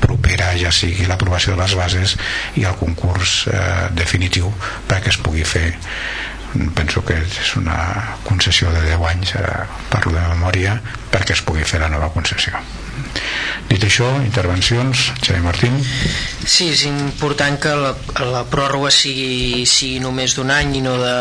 propera 0.04 0.52
ja 0.60 0.72
sigui 0.74 1.08
l'aprovació 1.08 1.56
de 1.56 1.62
les 1.62 1.76
bases 1.80 2.18
i 2.60 2.68
el 2.68 2.78
concurs 2.80 3.44
eh, 3.48 3.90
definitiu 3.96 4.52
perquè 4.90 5.14
es 5.14 5.20
pugui 5.24 5.46
fer 5.48 5.70
penso 6.78 7.02
que 7.06 7.18
és 7.18 7.56
una 7.58 7.78
concessió 8.28 8.72
de 8.74 8.84
10 8.86 9.10
anys 9.14 9.36
eh, 9.40 9.66
parlo 9.90 10.14
de 10.14 10.26
memòria 10.36 10.78
perquè 11.12 11.38
es 11.38 11.46
pugui 11.46 11.66
fer 11.66 11.82
la 11.82 11.92
nova 11.94 12.12
concessió 12.14 12.62
Dit 13.70 13.84
això, 13.88 14.06
intervencions, 14.22 15.08
Xavi 15.24 15.40
Martín. 15.42 15.78
Sí, 16.46 16.68
és 16.74 16.84
important 16.86 17.56
que 17.62 17.72
la, 17.80 17.92
la 18.30 18.42
pròrroga 18.52 18.92
sigui, 18.94 19.64
sigui 19.70 20.02
només 20.04 20.36
d'un 20.38 20.52
any 20.54 20.76
i 20.78 20.82
no 20.86 20.94
de, 21.00 21.14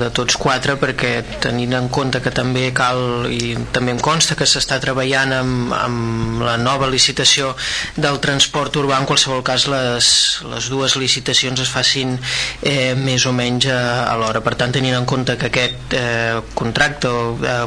de 0.00 0.08
tots 0.16 0.38
quatre 0.40 0.76
perquè 0.80 1.10
tenint 1.44 1.74
en 1.76 1.88
compte 1.92 2.22
que 2.24 2.32
també 2.34 2.68
cal 2.76 3.26
i 3.34 3.52
també 3.76 3.92
em 3.96 4.00
consta 4.04 4.36
que 4.38 4.46
s'està 4.48 4.78
treballant 4.82 5.34
amb, 5.40 5.74
amb 5.76 6.44
la 6.46 6.56
nova 6.62 6.88
licitació 6.92 7.50
del 7.98 8.20
transport 8.24 8.78
urbà 8.80 9.00
en 9.02 9.08
qualsevol 9.10 9.42
cas 9.44 9.66
les, 9.72 10.08
les 10.48 10.70
dues 10.72 10.96
licitacions 11.02 11.60
es 11.66 11.72
facin 11.74 12.14
eh, 12.62 12.94
més 12.96 13.26
o 13.28 13.34
menys 13.36 13.68
a, 13.74 13.80
a 14.08 14.16
l'hora 14.20 14.40
per 14.46 14.54
tant 14.60 14.72
tenint 14.78 14.96
en 15.00 15.08
compte 15.08 15.36
que 15.36 15.50
aquest 15.52 15.98
eh, 15.98 16.38
contracte 16.56 17.12
eh, 17.12 17.60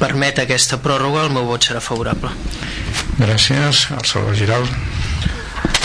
permet 0.00 0.42
aquesta 0.42 0.80
pròrroga 0.82 1.28
el 1.28 1.36
meu 1.36 1.46
vot 1.52 1.70
serà 1.70 1.84
favorable 1.84 2.32
Gràcies, 3.18 3.88
el 3.94 4.04
Salvador 4.04 4.34
Giral. 4.34 4.68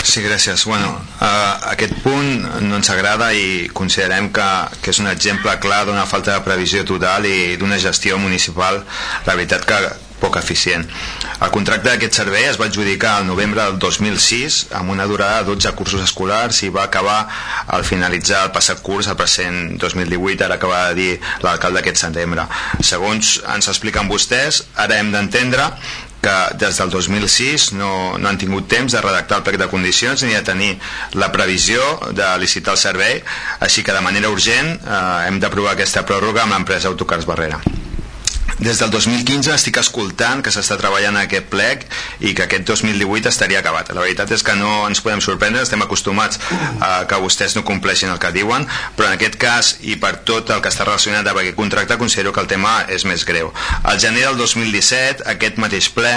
Sí, 0.02 0.22
gràcies. 0.24 0.64
Bueno, 0.66 0.88
uh, 1.20 1.70
aquest 1.70 1.94
punt 2.02 2.46
no 2.64 2.78
ens 2.80 2.90
agrada 2.90 3.30
i 3.36 3.68
considerem 3.76 4.32
que, 4.34 4.50
que 4.82 4.90
és 4.90 4.98
un 4.98 5.06
exemple 5.10 5.54
clar 5.62 5.84
d'una 5.86 6.06
falta 6.10 6.34
de 6.34 6.42
previsió 6.42 6.82
total 6.88 7.28
i 7.28 7.56
d'una 7.60 7.78
gestió 7.78 8.18
municipal, 8.18 8.80
la 9.28 9.36
veritat 9.36 9.68
que 9.68 9.78
poc 10.20 10.36
eficient. 10.36 10.84
El 11.40 11.52
contracte 11.54 11.88
d'aquest 11.88 12.18
servei 12.18 12.44
es 12.48 12.58
va 12.60 12.66
adjudicar 12.68 13.14
al 13.18 13.28
novembre 13.28 13.62
del 13.62 13.78
2006 13.80 14.58
amb 14.76 14.92
una 14.92 15.06
durada 15.08 15.40
de 15.40 15.54
12 15.54 15.72
cursos 15.78 16.02
escolars 16.04 16.60
i 16.66 16.68
va 16.74 16.84
acabar 16.84 17.22
al 17.66 17.86
finalitzar 17.88 18.42
el 18.48 18.52
passat 18.56 18.82
curs, 18.84 19.08
el 19.08 19.16
present 19.16 19.78
2018, 19.80 20.44
ara 20.44 20.58
acaba 20.60 20.82
de 20.90 20.98
dir 20.98 21.10
l'alcalde 21.46 21.80
aquest 21.80 22.02
setembre. 22.04 22.44
Segons 22.84 23.38
ens 23.54 23.72
expliquen 23.72 24.10
vostès, 24.12 24.64
ara 24.76 25.00
hem 25.00 25.14
d'entendre 25.14 25.70
que 26.20 26.36
des 26.60 26.78
del 26.80 26.90
2006 26.92 27.70
no, 27.80 27.92
no 28.18 28.28
han 28.28 28.38
tingut 28.40 28.68
temps 28.68 28.92
de 28.92 29.00
redactar 29.00 29.40
el 29.40 29.46
plec 29.46 29.60
de 29.60 29.70
condicions 29.72 30.24
ni 30.24 30.34
de 30.36 30.42
tenir 30.46 30.72
la 31.16 31.30
previsió 31.32 31.80
de 32.12 32.32
licitar 32.42 32.76
el 32.76 32.82
servei, 32.82 33.22
així 33.60 33.84
que 33.86 33.96
de 33.96 34.04
manera 34.04 34.32
urgent 34.32 34.74
eh, 34.76 35.04
hem 35.28 35.40
d'aprovar 35.40 35.76
aquesta 35.76 36.04
pròrroga 36.08 36.44
amb 36.44 36.58
l'empresa 36.58 36.92
Autocars 36.92 37.28
Barrera. 37.28 37.62
Des 38.60 38.76
del 38.76 38.90
2015 38.92 39.54
estic 39.54 39.78
escoltant 39.80 40.42
que 40.44 40.50
s'està 40.52 40.76
treballant 40.76 41.16
aquest 41.16 41.46
plec 41.48 41.86
i 42.20 42.34
que 42.36 42.44
aquest 42.44 42.66
2018 42.68 43.30
estaria 43.30 43.62
acabat. 43.62 43.88
La 43.96 44.02
veritat 44.04 44.34
és 44.36 44.42
que 44.44 44.52
no 44.58 44.82
ens 44.84 45.00
podem 45.00 45.22
sorprendre, 45.24 45.62
estem 45.64 45.80
acostumats 45.80 46.36
a 46.84 47.06
que 47.08 47.20
vostès 47.22 47.56
no 47.56 47.62
compleixin 47.64 48.12
el 48.12 48.20
que 48.20 48.28
diuen, 48.34 48.66
però 48.98 49.08
en 49.08 49.16
aquest 49.16 49.38
cas 49.40 49.70
i 49.80 49.96
per 50.02 50.12
tot 50.28 50.52
el 50.52 50.60
que 50.60 50.68
està 50.68 50.84
relacionat 50.84 51.30
amb 51.30 51.40
aquest 51.40 51.56
contracte 51.56 51.96
considero 51.96 52.34
que 52.36 52.44
el 52.44 52.50
tema 52.52 52.74
és 52.92 53.06
més 53.08 53.24
greu. 53.24 53.48
Al 53.80 53.96
gener 54.02 54.26
del 54.26 54.36
2017, 54.42 55.24
aquest 55.32 55.56
mateix 55.56 55.88
ple, 55.96 56.12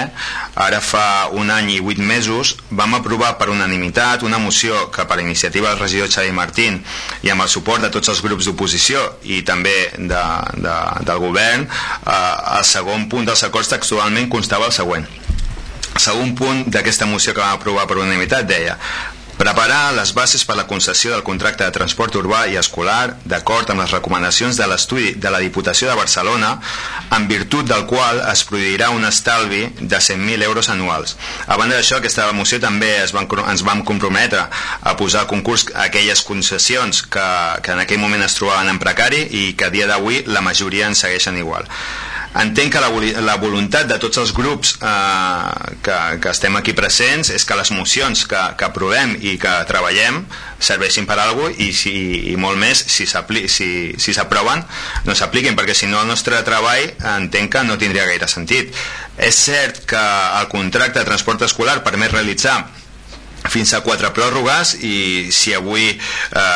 ara 0.66 0.82
fa 0.84 1.30
un 1.32 1.48
any 1.48 1.72
i 1.78 1.80
vuit 1.80 2.02
mesos, 2.12 2.58
vam 2.68 2.98
aprovar 3.00 3.38
per 3.40 3.48
unanimitat 3.54 4.22
una 4.28 4.42
moció 4.42 4.90
que 4.92 5.08
per 5.08 5.20
iniciativa 5.24 5.72
del 5.72 5.80
regidor 5.80 6.12
Xavi 6.12 6.36
Martín 6.36 6.82
i 7.24 7.32
amb 7.32 7.48
el 7.48 7.48
suport 7.48 7.88
de 7.88 7.92
tots 7.94 8.12
els 8.12 8.20
grups 8.20 8.52
d'oposició 8.52 9.00
i 9.24 9.40
també 9.48 9.74
de, 9.96 10.22
de, 10.60 10.78
del 11.08 11.24
govern 11.24 11.64
eh, 11.64 12.33
el 12.58 12.64
segon 12.68 13.08
punt 13.12 13.28
dels 13.28 13.44
acords 13.46 13.72
textualment 13.72 14.30
constava 14.32 14.70
el 14.70 14.76
següent. 14.76 15.06
El 15.94 16.00
segon 16.02 16.34
punt 16.38 16.64
d'aquesta 16.74 17.06
moció 17.06 17.34
que 17.34 17.42
vam 17.42 17.58
aprovar 17.58 17.86
per 17.90 18.00
unanimitat 18.00 18.48
deia 18.50 18.78
Preparar 19.34 19.92
les 19.96 20.12
bases 20.14 20.44
per 20.46 20.54
a 20.54 20.58
la 20.60 20.66
concessió 20.70 21.10
del 21.10 21.24
contracte 21.26 21.66
de 21.66 21.74
transport 21.74 22.14
urbà 22.20 22.44
i 22.46 22.54
escolar 22.60 23.16
d'acord 23.26 23.72
amb 23.72 23.82
les 23.82 23.90
recomanacions 23.90 24.60
de 24.60 24.68
l'estudi 24.70 25.16
de 25.18 25.32
la 25.34 25.40
Diputació 25.42 25.88
de 25.90 25.96
Barcelona 25.98 26.52
en 27.16 27.26
virtut 27.26 27.66
del 27.66 27.82
qual 27.90 28.22
es 28.30 28.44
produirà 28.46 28.92
un 28.94 29.02
estalvi 29.08 29.64
de 29.80 29.98
100.000 29.98 30.46
euros 30.46 30.70
anuals. 30.70 31.16
A 31.48 31.58
banda 31.58 31.80
d'això, 31.80 31.98
aquesta 31.98 32.30
moció 32.32 32.60
també 32.62 32.92
es 33.02 33.10
van, 33.16 33.26
ens 33.50 33.66
vam 33.66 33.82
comprometre 33.82 34.46
a 34.80 34.96
posar 34.96 35.24
a 35.24 35.30
concurs 35.34 35.66
aquelles 35.74 36.22
concessions 36.22 37.02
que, 37.02 37.28
que 37.60 37.74
en 37.74 37.82
aquell 37.82 38.02
moment 38.06 38.22
es 38.22 38.38
trobaven 38.38 38.70
en 38.70 38.78
precari 38.78 39.26
i 39.42 39.46
que 39.58 39.66
a 39.66 39.74
dia 39.74 39.90
d'avui 39.90 40.22
la 40.30 40.46
majoria 40.46 40.86
en 40.86 40.94
segueixen 40.94 41.42
igual 41.42 41.66
entenc 42.40 42.74
que 42.74 42.82
la, 42.82 42.90
la 43.22 43.36
voluntat 43.38 43.86
de 43.90 43.98
tots 44.02 44.18
els 44.22 44.32
grups 44.34 44.74
eh, 44.82 45.72
que, 45.86 45.98
que 46.22 46.32
estem 46.32 46.56
aquí 46.58 46.74
presents 46.74 47.30
és 47.34 47.46
que 47.46 47.58
les 47.58 47.70
mocions 47.74 48.24
que, 48.30 48.42
que 48.58 48.66
aprovem 48.66 49.14
i 49.20 49.36
que 49.40 49.54
treballem 49.70 50.24
serveixin 50.58 51.06
per 51.06 51.18
a 51.18 51.28
alguna 51.28 51.52
cosa 51.52 51.62
i, 51.64 51.70
si, 51.76 51.94
i 52.32 52.36
molt 52.40 52.58
més 52.58 52.80
si 52.90 53.06
s'aproven 53.06 54.64
si, 54.64 55.08
no 55.08 55.14
s'apliquin 55.14 55.58
perquè 55.58 55.76
si 55.76 55.90
no 55.90 56.02
el 56.02 56.10
nostre 56.10 56.40
treball 56.46 56.94
entenc 57.16 57.52
que 57.54 57.64
no 57.66 57.78
tindria 57.78 58.06
gaire 58.08 58.28
sentit. 58.30 58.74
És 59.18 59.36
cert 59.46 59.84
que 59.86 60.00
el 60.40 60.48
contracte 60.50 60.98
de 60.98 61.06
transport 61.06 61.42
escolar 61.46 61.82
permet 61.86 62.14
realitzar 62.14 62.64
fins 63.50 63.74
a 63.74 63.82
quatre 63.84 64.10
pròrrogues 64.16 64.74
i 64.86 65.30
si 65.34 65.52
avui 65.54 65.90
eh, 65.90 65.98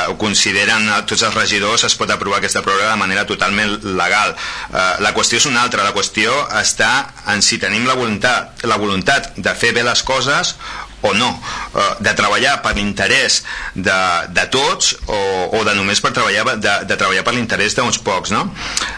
ho 0.08 0.16
consideren 0.20 0.88
tots 1.08 1.26
els 1.26 1.36
regidors 1.36 1.84
es 1.88 1.96
pot 1.98 2.10
aprovar 2.10 2.40
aquesta 2.40 2.62
pròrroga 2.64 2.90
de 2.92 3.00
manera 3.00 3.26
totalment 3.28 3.78
legal. 3.98 4.34
Eh, 4.72 4.90
la 5.04 5.12
qüestió 5.16 5.40
és 5.40 5.48
una 5.50 5.62
altra. 5.62 5.84
La 5.84 5.94
qüestió 5.96 6.34
està 6.58 6.92
en 7.34 7.44
si 7.44 7.60
tenim 7.60 7.86
la 7.88 7.96
voluntat, 7.98 8.64
la 8.64 8.80
voluntat 8.80 9.34
de 9.36 9.54
fer 9.54 9.74
bé 9.76 9.84
les 9.86 10.02
coses 10.02 10.56
o 11.02 11.12
no, 11.14 11.30
eh, 11.74 11.94
de 12.02 12.14
treballar 12.18 12.58
per 12.64 12.74
l'interès 12.76 13.42
de, 13.74 13.98
de 14.34 14.46
tots 14.50 14.94
o, 15.06 15.20
o 15.58 15.62
de 15.66 15.74
només 15.78 16.00
per 16.02 16.12
treballar, 16.16 16.56
de, 16.58 16.74
de 16.88 16.96
treballar 16.96 17.24
per 17.26 17.34
l'interès 17.36 17.76
d'uns 17.78 18.00
pocs 18.02 18.34
no? 18.34 18.48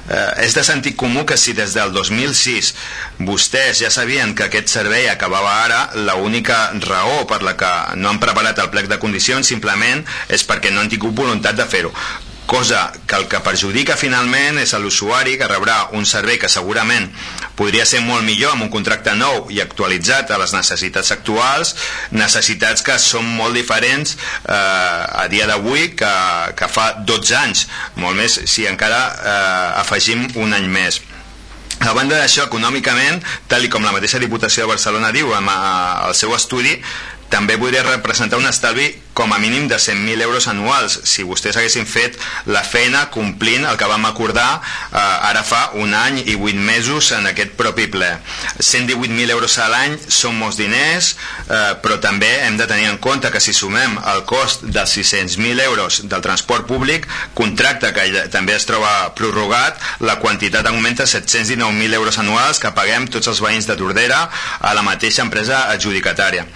eh, 0.09 0.47
és 0.47 0.57
de 0.57 0.65
sentit 0.67 0.97
comú 1.01 1.27
que 1.29 1.37
si 1.41 1.55
des 1.57 1.77
del 1.77 1.93
2006 1.97 2.73
vostès 3.29 3.85
ja 3.85 3.93
sabien 3.93 4.35
que 4.35 4.49
aquest 4.49 4.73
servei 4.73 5.11
acabava 5.13 5.59
ara 5.67 5.83
l'única 6.09 6.71
raó 6.87 7.27
per 7.29 7.43
la 7.45 7.57
que 7.61 7.71
no 8.01 8.13
han 8.13 8.23
preparat 8.23 8.59
el 8.65 8.73
plec 8.73 8.89
de 8.91 9.01
condicions 9.03 9.47
simplement 9.47 10.05
és 10.29 10.47
perquè 10.49 10.73
no 10.73 10.81
han 10.81 10.93
tingut 10.93 11.17
voluntat 11.17 11.59
de 11.59 11.69
fer-ho 11.69 11.93
cosa 12.51 12.93
que 13.07 13.15
el 13.15 13.29
que 13.31 13.39
perjudica 13.47 13.95
finalment 13.95 14.57
és 14.59 14.73
l'usuari 14.83 15.37
que 15.39 15.47
rebrà 15.47 15.77
un 15.95 16.03
servei 16.03 16.35
que 16.43 16.49
segurament 16.51 17.05
podria 17.55 17.85
ser 17.87 18.01
molt 18.03 18.27
millor 18.27 18.57
amb 18.57 18.65
un 18.67 18.73
contracte 18.73 19.13
nou 19.15 19.47
i 19.55 19.61
actualitzat 19.63 20.33
a 20.35 20.39
les 20.43 20.51
necessitats 20.57 21.13
actuals, 21.15 21.77
necessitats 22.11 22.83
que 22.83 22.97
són 22.99 23.29
molt 23.39 23.55
diferents 23.55 24.17
eh, 24.17 24.51
a 24.51 25.29
dia 25.31 25.47
d'avui 25.47 25.93
que, 25.95 26.11
que 26.59 26.71
fa 26.75 26.89
12 27.07 27.37
anys, 27.39 27.63
molt 28.03 28.19
més 28.19 28.41
si 28.51 28.67
encara 28.67 28.99
eh, 29.15 29.81
afegim 29.85 30.27
un 30.43 30.59
any 30.59 30.67
més. 30.67 30.99
A 31.87 31.95
banda 31.95 32.19
d'això, 32.19 32.49
econòmicament, 32.51 33.23
tal 33.49 33.71
com 33.71 33.87
la 33.87 33.95
mateixa 33.95 34.19
Diputació 34.19 34.67
de 34.67 34.75
Barcelona 34.75 35.15
diu 35.15 35.31
amb 35.39 35.55
eh, 35.55 36.11
el 36.11 36.19
seu 36.19 36.35
estudi, 36.35 36.75
també 37.31 37.55
podria 37.63 37.87
representar 37.87 38.43
un 38.43 38.51
estalvi 38.51 38.91
com 39.21 39.35
a 39.35 39.39
mínim 39.39 39.69
de 39.69 39.77
100.000 39.77 40.23
euros 40.23 40.47
anuals. 40.49 40.95
Si 41.05 41.27
vostès 41.29 41.59
haguessin 41.61 41.85
fet 41.85 42.17
la 42.49 42.63
feina 42.65 43.03
complint 43.13 43.67
el 43.69 43.77
que 43.77 43.89
vam 43.91 44.07
acordar 44.09 44.49
eh, 44.57 45.29
ara 45.29 45.43
fa 45.45 45.75
un 45.77 45.93
any 45.93 46.23
i 46.25 46.39
8 46.39 46.57
mesos 46.57 47.11
en 47.13 47.29
aquest 47.29 47.53
propi 47.59 47.85
ple. 47.93 48.09
118.000 48.57 49.35
euros 49.35 49.59
a 49.61 49.67
l'any 49.69 49.99
són 50.09 50.39
molts 50.41 50.57
diners 50.57 51.11
eh, 51.13 51.75
però 51.85 51.99
també 52.01 52.31
hem 52.47 52.57
de 52.57 52.69
tenir 52.71 52.89
en 52.89 52.97
compte 52.97 53.29
que 53.35 53.43
si 53.45 53.53
sumem 53.53 53.99
el 54.15 54.25
cost 54.25 54.65
dels 54.65 54.97
600.000 54.97 55.61
euros 55.67 56.01
del 56.09 56.25
transport 56.25 56.65
públic 56.71 57.05
contracte 57.37 57.93
que 57.93 58.25
també 58.33 58.57
es 58.57 58.65
troba 58.65 59.11
prorrogat 59.19 60.01
la 60.01 60.17
quantitat 60.23 60.65
augmenta 60.73 61.05
a 61.05 61.13
719.000 61.13 62.01
euros 62.01 62.17
anuals 62.25 62.63
que 62.63 62.73
paguem 62.73 63.11
tots 63.13 63.29
els 63.29 63.45
veïns 63.45 63.69
de 63.69 63.77
Tordera 63.77 64.23
a 64.61 64.73
la 64.73 64.87
mateixa 64.87 65.21
empresa 65.29 65.67
adjudicatària. 65.77 66.47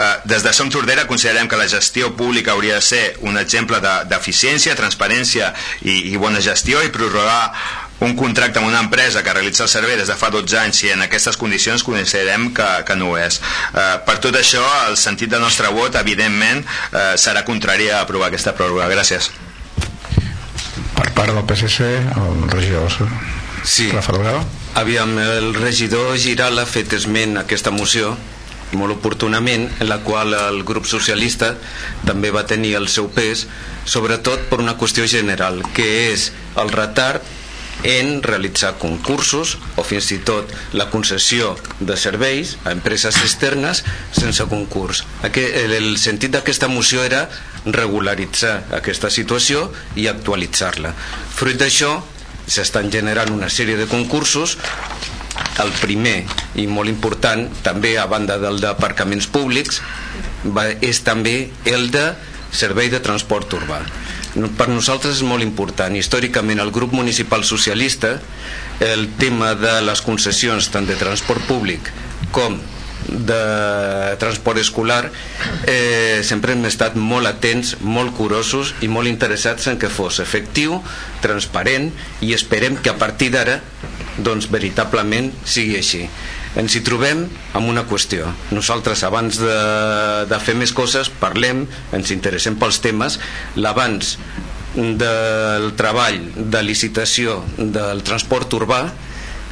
Eh, 0.00 0.12
des 0.24 0.42
de 0.42 0.52
Som 0.56 0.70
Tordera 0.74 1.06
considerem 1.06 1.46
que 1.46 1.58
la 1.60 1.68
gestió 1.68 1.99
gestió 2.00 2.16
pública 2.16 2.52
hauria 2.52 2.76
de 2.76 2.82
ser 2.82 3.18
un 3.20 3.36
exemple 3.36 3.78
d'eficiència, 3.80 4.72
de, 4.72 4.78
transparència 4.78 5.52
i, 5.82 6.12
i 6.12 6.16
bona 6.16 6.40
gestió 6.40 6.80
i 6.82 6.88
prorrogar 6.88 7.52
un 8.00 8.14
contracte 8.16 8.58
amb 8.58 8.68
una 8.68 8.80
empresa 8.80 9.22
que 9.22 9.32
realitza 9.34 9.66
el 9.66 9.68
servei 9.68 9.98
des 9.98 10.08
de 10.08 10.16
fa 10.16 10.30
12 10.32 10.56
anys 10.56 10.80
i 10.86 10.92
en 10.94 11.02
aquestes 11.04 11.36
condicions 11.36 11.84
considerem 11.84 12.54
que, 12.56 12.68
que 12.88 12.96
no 12.96 13.10
ho 13.10 13.18
és. 13.20 13.36
Eh, 13.74 13.98
per 14.06 14.16
tot 14.24 14.38
això, 14.38 14.62
el 14.88 14.96
sentit 14.96 15.28
del 15.28 15.44
nostre 15.44 15.68
vot, 15.68 15.98
evidentment, 16.00 16.64
eh, 16.64 17.12
serà 17.20 17.44
contrari 17.44 17.90
a 17.90 18.00
aprovar 18.06 18.30
aquesta 18.30 18.56
pròrroga. 18.56 18.88
Gràcies. 18.88 19.28
Per 20.96 21.10
part 21.12 21.36
del 21.36 21.44
PSC, 21.44 21.92
el 22.16 22.48
regidor 22.48 22.96
sí. 23.64 23.90
Rafa 23.92 24.16
Delgado. 24.16 24.46
Aviam, 24.80 25.18
el 25.20 25.52
regidor 25.60 26.16
Giral 26.16 26.62
ha 26.62 26.64
fet 26.64 26.96
esment 26.96 27.36
a 27.36 27.44
aquesta 27.44 27.74
moció 27.74 28.16
molt 28.76 28.94
oportunament, 28.98 29.68
en 29.80 29.88
la 29.88 30.00
qual 30.04 30.34
el 30.36 30.62
grup 30.64 30.86
socialista 30.86 31.54
també 32.06 32.30
va 32.34 32.46
tenir 32.46 32.76
el 32.78 32.88
seu 32.88 33.10
pes, 33.10 33.46
sobretot 33.84 34.48
per 34.50 34.60
una 34.62 34.76
qüestió 34.78 35.06
general, 35.10 35.62
que 35.74 35.88
és 36.12 36.30
el 36.60 36.72
retard 36.74 37.24
en 37.82 38.22
realitzar 38.22 38.74
concursos 38.78 39.56
o 39.80 39.84
fins 39.86 40.10
i 40.12 40.18
tot 40.24 40.50
la 40.76 40.90
concessió 40.92 41.54
de 41.80 41.96
serveis 41.96 42.56
a 42.64 42.74
empreses 42.76 43.16
externes 43.24 43.82
sense 44.12 44.44
concurs. 44.50 45.04
El 45.24 45.96
sentit 45.98 46.34
d'aquesta 46.34 46.68
moció 46.68 47.04
era 47.04 47.26
regularitzar 47.64 48.66
aquesta 48.76 49.10
situació 49.10 49.70
i 49.96 50.08
actualitzar-la. 50.12 50.92
Fruit 51.36 51.60
d'això, 51.60 51.96
s'estan 52.50 52.90
generant 52.92 53.32
una 53.32 53.48
sèrie 53.48 53.78
de 53.78 53.88
concursos 53.88 54.58
el 55.62 55.72
primer 55.80 56.24
i 56.60 56.66
molt 56.70 56.88
important 56.88 57.48
també 57.64 57.96
a 57.98 58.06
banda 58.10 58.38
del 58.38 58.60
d'aparcaments 58.62 59.26
públics 59.32 59.80
va, 60.44 60.68
és 60.80 61.02
també 61.06 61.50
el 61.68 61.90
de 61.90 62.06
servei 62.50 62.90
de 62.90 63.00
transport 63.02 63.52
urbà. 63.54 63.82
Per 64.30 64.66
nosaltres 64.70 65.18
és 65.18 65.26
molt 65.26 65.42
important. 65.42 65.94
Històricament 65.96 66.62
el 66.62 66.70
grup 66.74 66.94
municipal 66.94 67.44
socialista 67.44 68.16
el 68.80 69.08
tema 69.18 69.54
de 69.58 69.80
les 69.84 70.02
concessions 70.02 70.70
tant 70.72 70.86
de 70.88 70.96
transport 70.98 71.42
públic 71.50 71.90
com 72.32 72.56
de 73.08 74.16
transport 74.18 74.60
escolar 74.60 75.10
eh, 75.66 76.20
sempre 76.22 76.52
hem 76.54 76.64
estat 76.68 76.96
molt 77.00 77.26
atents, 77.26 77.74
molt 77.80 78.14
curosos 78.16 78.74
i 78.84 78.90
molt 78.92 79.10
interessats 79.10 79.66
en 79.70 79.80
que 79.80 79.90
fos 79.90 80.20
efectiu, 80.22 80.78
transparent 81.24 81.90
i 82.22 82.34
esperem 82.36 82.78
que 82.78 82.92
a 82.92 82.98
partir 83.00 83.32
d'ara 83.34 83.60
doncs 84.26 84.48
veritablement 84.50 85.30
sigui 85.44 85.76
així. 85.78 86.04
Ens 86.60 86.74
hi 86.74 86.82
trobem 86.86 87.24
amb 87.54 87.70
una 87.70 87.84
qüestió. 87.86 88.28
Nosaltres 88.50 89.04
abans 89.06 89.38
de, 89.38 89.58
de 90.30 90.40
fer 90.42 90.56
més 90.58 90.72
coses 90.76 91.10
parlem, 91.20 91.66
ens 91.96 92.10
interessem 92.14 92.58
pels 92.58 92.80
temes. 92.82 93.20
L'abans 93.56 94.16
del 94.74 95.70
treball 95.78 96.20
de 96.36 96.62
licitació 96.62 97.40
del 97.58 98.04
transport 98.06 98.52
urbà 98.54 98.84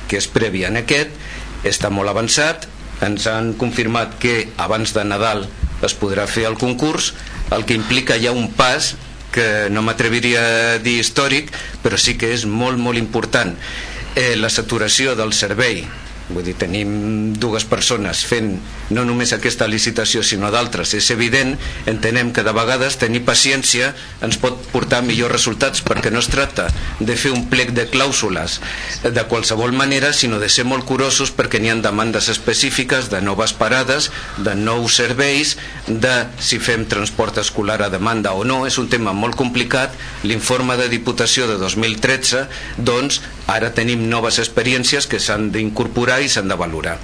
que 0.09 0.19
és 0.19 0.29
previ 0.31 0.63
en 0.65 0.79
aquest 0.81 1.67
està 1.67 1.91
molt 1.91 2.11
avançat. 2.11 2.69
Ens 3.05 3.27
han 3.31 3.53
confirmat 3.59 4.17
que 4.23 4.49
abans 4.59 4.95
de 4.95 5.05
Nadal 5.07 5.45
es 5.87 5.95
podrà 5.95 6.27
fer 6.27 6.49
el 6.49 6.59
concurs 6.59 7.13
el 7.55 7.65
que 7.65 7.77
implica 7.79 8.19
ja 8.19 8.33
un 8.35 8.51
pas 8.53 8.95
que 9.33 9.69
no 9.71 9.83
m'atreviria 9.85 10.43
a 10.43 10.79
dir 10.83 10.99
històric 11.03 11.53
però 11.85 11.99
sí 12.01 12.17
que 12.19 12.33
és 12.35 12.47
molt 12.49 12.81
molt 12.81 12.99
important 12.99 13.55
eh, 14.19 14.35
la 14.37 14.51
saturació 14.51 15.15
del 15.15 15.33
servei 15.33 15.85
vull 16.29 16.45
dir, 16.45 16.57
tenim 16.61 17.35
dues 17.41 17.65
persones 17.69 18.25
fent 18.29 18.57
no 18.95 19.05
només 19.09 19.33
aquesta 19.33 19.69
licitació 19.69 20.23
sinó 20.23 20.53
d'altres, 20.53 20.95
és 20.95 21.11
evident 21.15 21.55
entenem 21.89 22.33
que 22.37 22.45
de 22.45 22.55
vegades 22.57 22.99
tenir 23.01 23.25
paciència 23.27 23.95
ens 24.25 24.39
pot 24.41 24.61
portar 24.73 25.03
millors 25.07 25.33
resultats 25.33 25.85
perquè 25.85 26.13
no 26.13 26.23
es 26.23 26.31
tracta 26.33 26.69
de 27.01 27.17
fer 27.17 27.33
un 27.33 27.47
plec 27.53 27.73
de 27.77 27.89
clàusules 27.91 28.59
de 29.05 29.27
qualsevol 29.31 29.73
manera 29.73 30.13
sinó 30.13 30.39
de 30.43 30.51
ser 30.53 30.67
molt 30.69 30.87
curosos 30.89 31.33
perquè 31.35 31.61
n'hi 31.61 31.73
ha 31.73 31.79
demandes 31.83 32.29
específiques 32.33 33.11
de 33.13 33.21
noves 33.25 33.53
parades 33.57 34.11
de 34.37 34.55
nous 34.59 34.95
serveis 34.95 35.57
de 35.87 36.15
si 36.43 36.59
fem 36.63 36.85
transport 36.89 37.39
escolar 37.39 37.81
a 37.83 37.91
demanda 37.93 38.35
o 38.35 38.45
no, 38.45 38.65
és 38.67 38.79
un 38.79 38.89
tema 38.91 39.15
molt 39.17 39.37
complicat. 39.39 39.95
L'informe 40.27 40.77
de 40.81 40.89
Diputació 40.93 41.47
de 41.51 41.59
2013 41.61 42.47
doncs 42.79 43.21
ara 43.49 43.71
tenim 43.77 44.09
noves 44.11 44.41
experiències 44.43 45.07
que 45.09 45.21
s'han 45.23 45.49
d'incorporar 45.55 46.18
i 46.21 46.29
s'han 46.29 46.49
de 46.51 46.57
valorar. 46.59 46.97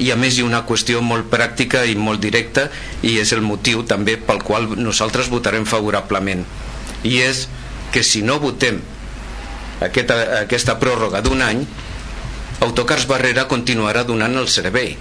I 0.00 0.10
a 0.12 0.16
més 0.16 0.36
hi 0.36 0.44
ha 0.44 0.48
una 0.48 0.62
qüestió 0.68 1.02
molt 1.04 1.28
pràctica 1.32 1.84
i 1.86 1.96
molt 1.98 2.22
directa 2.22 2.68
i 3.02 3.18
és 3.20 3.32
el 3.36 3.44
motiu 3.44 3.84
també 3.88 4.16
pel 4.16 4.42
qual 4.46 4.68
nosaltres 4.78 5.30
votarem 5.32 5.66
favorablement. 5.68 6.44
I 7.04 7.20
és 7.24 7.46
que 7.92 8.02
si 8.06 8.22
no 8.22 8.38
votem 8.40 8.80
aquesta, 9.84 10.18
aquesta 10.42 10.78
pròrroga 10.80 11.22
d'un 11.24 11.42
any 11.42 11.64
Autocars 12.60 13.06
Barrera 13.08 13.46
continuarà 13.48 14.04
donant 14.04 14.36
el 14.36 14.48
servei 14.52 14.96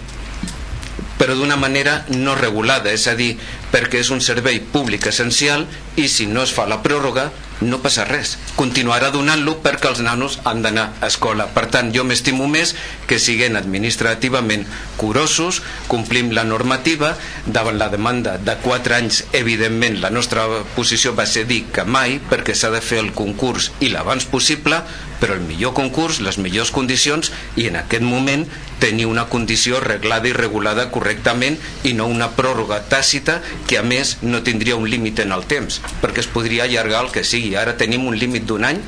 però 1.19 1.35
d'una 1.35 1.57
manera 1.59 2.05
no 2.15 2.33
regulada, 2.39 2.93
és 2.95 3.03
a 3.11 3.13
dir, 3.19 3.33
perquè 3.73 4.01
és 4.03 4.09
un 4.13 4.21
servei 4.21 4.59
públic 4.59 5.07
essencial 5.11 5.67
i 5.97 6.07
si 6.07 6.25
no 6.25 6.43
es 6.43 6.53
fa 6.55 6.67
la 6.69 6.81
pròrroga 6.85 7.29
no 7.61 7.81
passa 7.83 8.05
res, 8.07 8.37
continuarà 8.55 9.09
donant-lo 9.11 9.57
perquè 9.63 9.89
els 9.89 9.99
nanos 10.03 10.37
han 10.47 10.61
d'anar 10.63 10.85
a 11.01 11.09
escola. 11.09 11.49
Per 11.51 11.65
tant 11.71 11.91
jo 11.91 12.05
m'estimo 12.07 12.47
més 12.47 12.71
que 13.09 13.19
siguem 13.19 13.57
administrativament 13.59 14.63
curosos 14.99 15.61
complim 15.91 16.31
la 16.35 16.45
normativa 16.47 17.15
davant 17.45 17.79
la 17.79 17.89
demanda 17.91 18.37
de 18.37 18.55
4 18.63 18.95
anys 18.95 19.23
evidentment 19.33 19.99
la 19.99 20.13
nostra 20.13 20.47
posició 20.75 21.13
va 21.17 21.27
ser 21.27 21.45
dir 21.49 21.65
que 21.75 21.83
mai 21.83 22.19
perquè 22.31 22.55
s'ha 22.55 22.71
de 22.71 22.81
fer 22.81 23.03
el 23.03 23.13
concurs 23.17 23.71
i 23.79 23.91
l'abans 23.91 24.27
possible 24.29 24.81
però 25.19 25.35
el 25.35 25.43
millor 25.43 25.73
concurs, 25.75 26.21
les 26.23 26.37
millors 26.39 26.71
condicions 26.71 27.33
i 27.59 27.67
en 27.67 27.75
aquest 27.75 28.05
moment 28.07 28.45
tenir 28.79 29.09
una 29.09 29.27
condició 29.27 29.81
reglada 29.83 30.29
i 30.29 30.33
regulada 30.35 30.87
correctament 30.93 31.59
i 31.83 31.91
no 31.93 32.07
una 32.07 32.31
pròrroga 32.37 32.79
tàcita 32.87 33.41
que 33.67 33.77
a 33.77 33.83
més 33.83 34.17
no 34.21 34.41
tindria 34.45 34.77
un 34.79 34.89
límit 34.89 35.19
en 35.23 35.33
el 35.35 35.45
temps 35.49 35.81
perquè 36.01 36.23
es 36.23 36.31
podria 36.31 36.65
allargar 36.65 37.03
el 37.05 37.13
que 37.13 37.23
sigui. 37.23 37.55
Ara 37.59 37.77
tenim 37.77 38.07
un 38.07 38.17
límit 38.17 38.47
d'un 38.49 38.65
any 38.65 38.81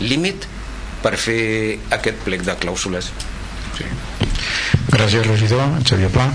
límit 0.00 0.48
per 1.02 1.16
fer 1.18 1.78
aquest 1.90 2.22
plec 2.26 2.46
de 2.46 2.56
clàusules. 2.62 3.12
Sí. 3.76 3.88
Gràcies 4.92 5.26
regidor. 5.26 5.80
Xavier 5.88 6.10
Pla 6.12 6.30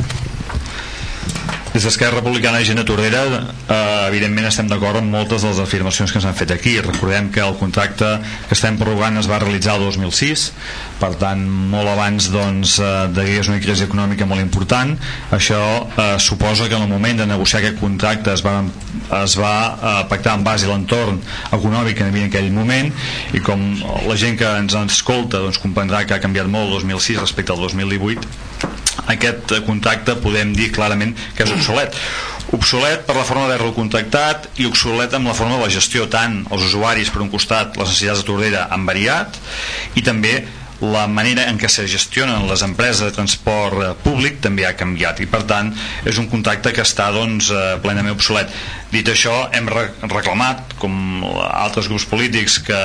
des 1.78 1.86
d'Esquerra 1.86 2.18
Republicana 2.18 2.58
i 2.58 2.66
Gent 2.66 2.80
Tordera 2.90 3.20
eh, 3.30 4.08
evidentment 4.08 4.48
estem 4.50 4.66
d'acord 4.66 4.98
amb 4.98 5.12
moltes 5.14 5.44
de 5.44 5.52
les 5.52 5.60
afirmacions 5.62 6.10
que 6.10 6.22
s'han 6.24 6.34
fet 6.34 6.50
aquí. 6.56 6.74
Recordem 6.82 7.28
que 7.30 7.44
el 7.44 7.54
contracte 7.60 8.08
que 8.48 8.56
estem 8.58 8.80
prorrogant 8.80 9.20
es 9.22 9.30
va 9.30 9.38
realitzar 9.44 9.76
el 9.78 9.86
2006 9.86 10.48
per 10.98 11.12
tant 11.22 11.44
molt 11.46 11.92
abans 11.92 12.32
doncs, 12.34 12.80
eh, 12.82 12.90
d'hagués 13.14 13.52
una 13.52 13.60
crisi 13.62 13.86
econòmica 13.86 14.26
molt 14.26 14.42
important. 14.42 14.96
Això 15.38 15.62
eh, 15.86 16.08
suposa 16.18 16.66
que 16.66 16.80
en 16.80 16.88
el 16.88 16.90
moment 16.90 17.22
de 17.22 17.30
negociar 17.30 17.62
aquest 17.62 17.78
contracte 17.84 18.34
es 18.34 18.42
va, 18.42 18.58
es 19.22 19.38
va 19.38 19.54
eh, 19.76 20.02
pactar 20.10 20.34
en 20.40 20.48
base 20.50 20.66
a 20.66 20.74
l'entorn 20.74 21.22
econòmic 21.52 22.02
que 22.02 22.10
havia 22.10 22.26
en 22.26 22.34
aquell 22.34 22.50
moment 22.58 22.90
i 23.38 23.46
com 23.46 23.70
la 24.08 24.18
gent 24.18 24.42
que 24.42 24.50
ens 24.64 24.74
escolta 24.82 25.46
doncs, 25.46 25.62
comprendrà 25.62 26.08
que 26.10 26.18
ha 26.18 26.24
canviat 26.26 26.50
molt 26.50 26.72
el 26.72 26.80
2006 26.82 27.22
respecte 27.22 27.54
al 27.54 27.62
2018 27.68 28.87
aquest 29.06 29.54
contracte 29.68 30.18
podem 30.24 30.54
dir 30.58 30.72
clarament 30.76 31.16
que 31.36 31.46
és 31.46 31.54
obsolet. 31.54 31.96
Obsolet 32.56 33.04
per 33.08 33.18
la 33.18 33.26
forma 33.28 33.48
d'haver-lo 33.48 33.74
contactat 33.76 34.48
i 34.62 34.68
obsolet 34.70 35.14
amb 35.18 35.28
la 35.28 35.36
forma 35.36 35.58
de 35.58 35.66
la 35.66 35.74
gestió 35.74 36.08
tant 36.12 36.46
els 36.48 36.70
usuaris 36.70 37.12
per 37.12 37.26
un 37.26 37.34
costat 37.34 37.76
les 37.76 37.92
necessitats 37.92 38.24
de 38.24 38.30
Tordera 38.30 38.68
han 38.72 38.88
variat 38.88 39.36
i 40.00 40.06
també 40.06 40.40
la 40.82 41.08
manera 41.10 41.48
en 41.50 41.58
què 41.58 41.70
se 41.72 41.88
gestionen 41.90 42.46
les 42.50 42.62
empreses 42.62 43.02
de 43.02 43.14
transport 43.16 43.82
eh, 43.82 43.92
públic 44.04 44.40
també 44.44 44.66
ha 44.68 44.76
canviat 44.78 45.22
i 45.24 45.28
per 45.30 45.42
tant 45.50 45.72
és 46.06 46.20
un 46.22 46.30
contacte 46.30 46.74
que 46.74 46.86
està 46.86 47.10
doncs, 47.14 47.50
eh, 47.50 47.78
plenament 47.82 48.14
obsolet. 48.14 48.52
Dit 48.94 49.10
això 49.10 49.48
hem 49.52 49.68
reclamat 49.68 50.78
com 50.80 51.26
altres 51.26 51.90
grups 51.90 52.06
polítics 52.08 52.60
que, 52.68 52.82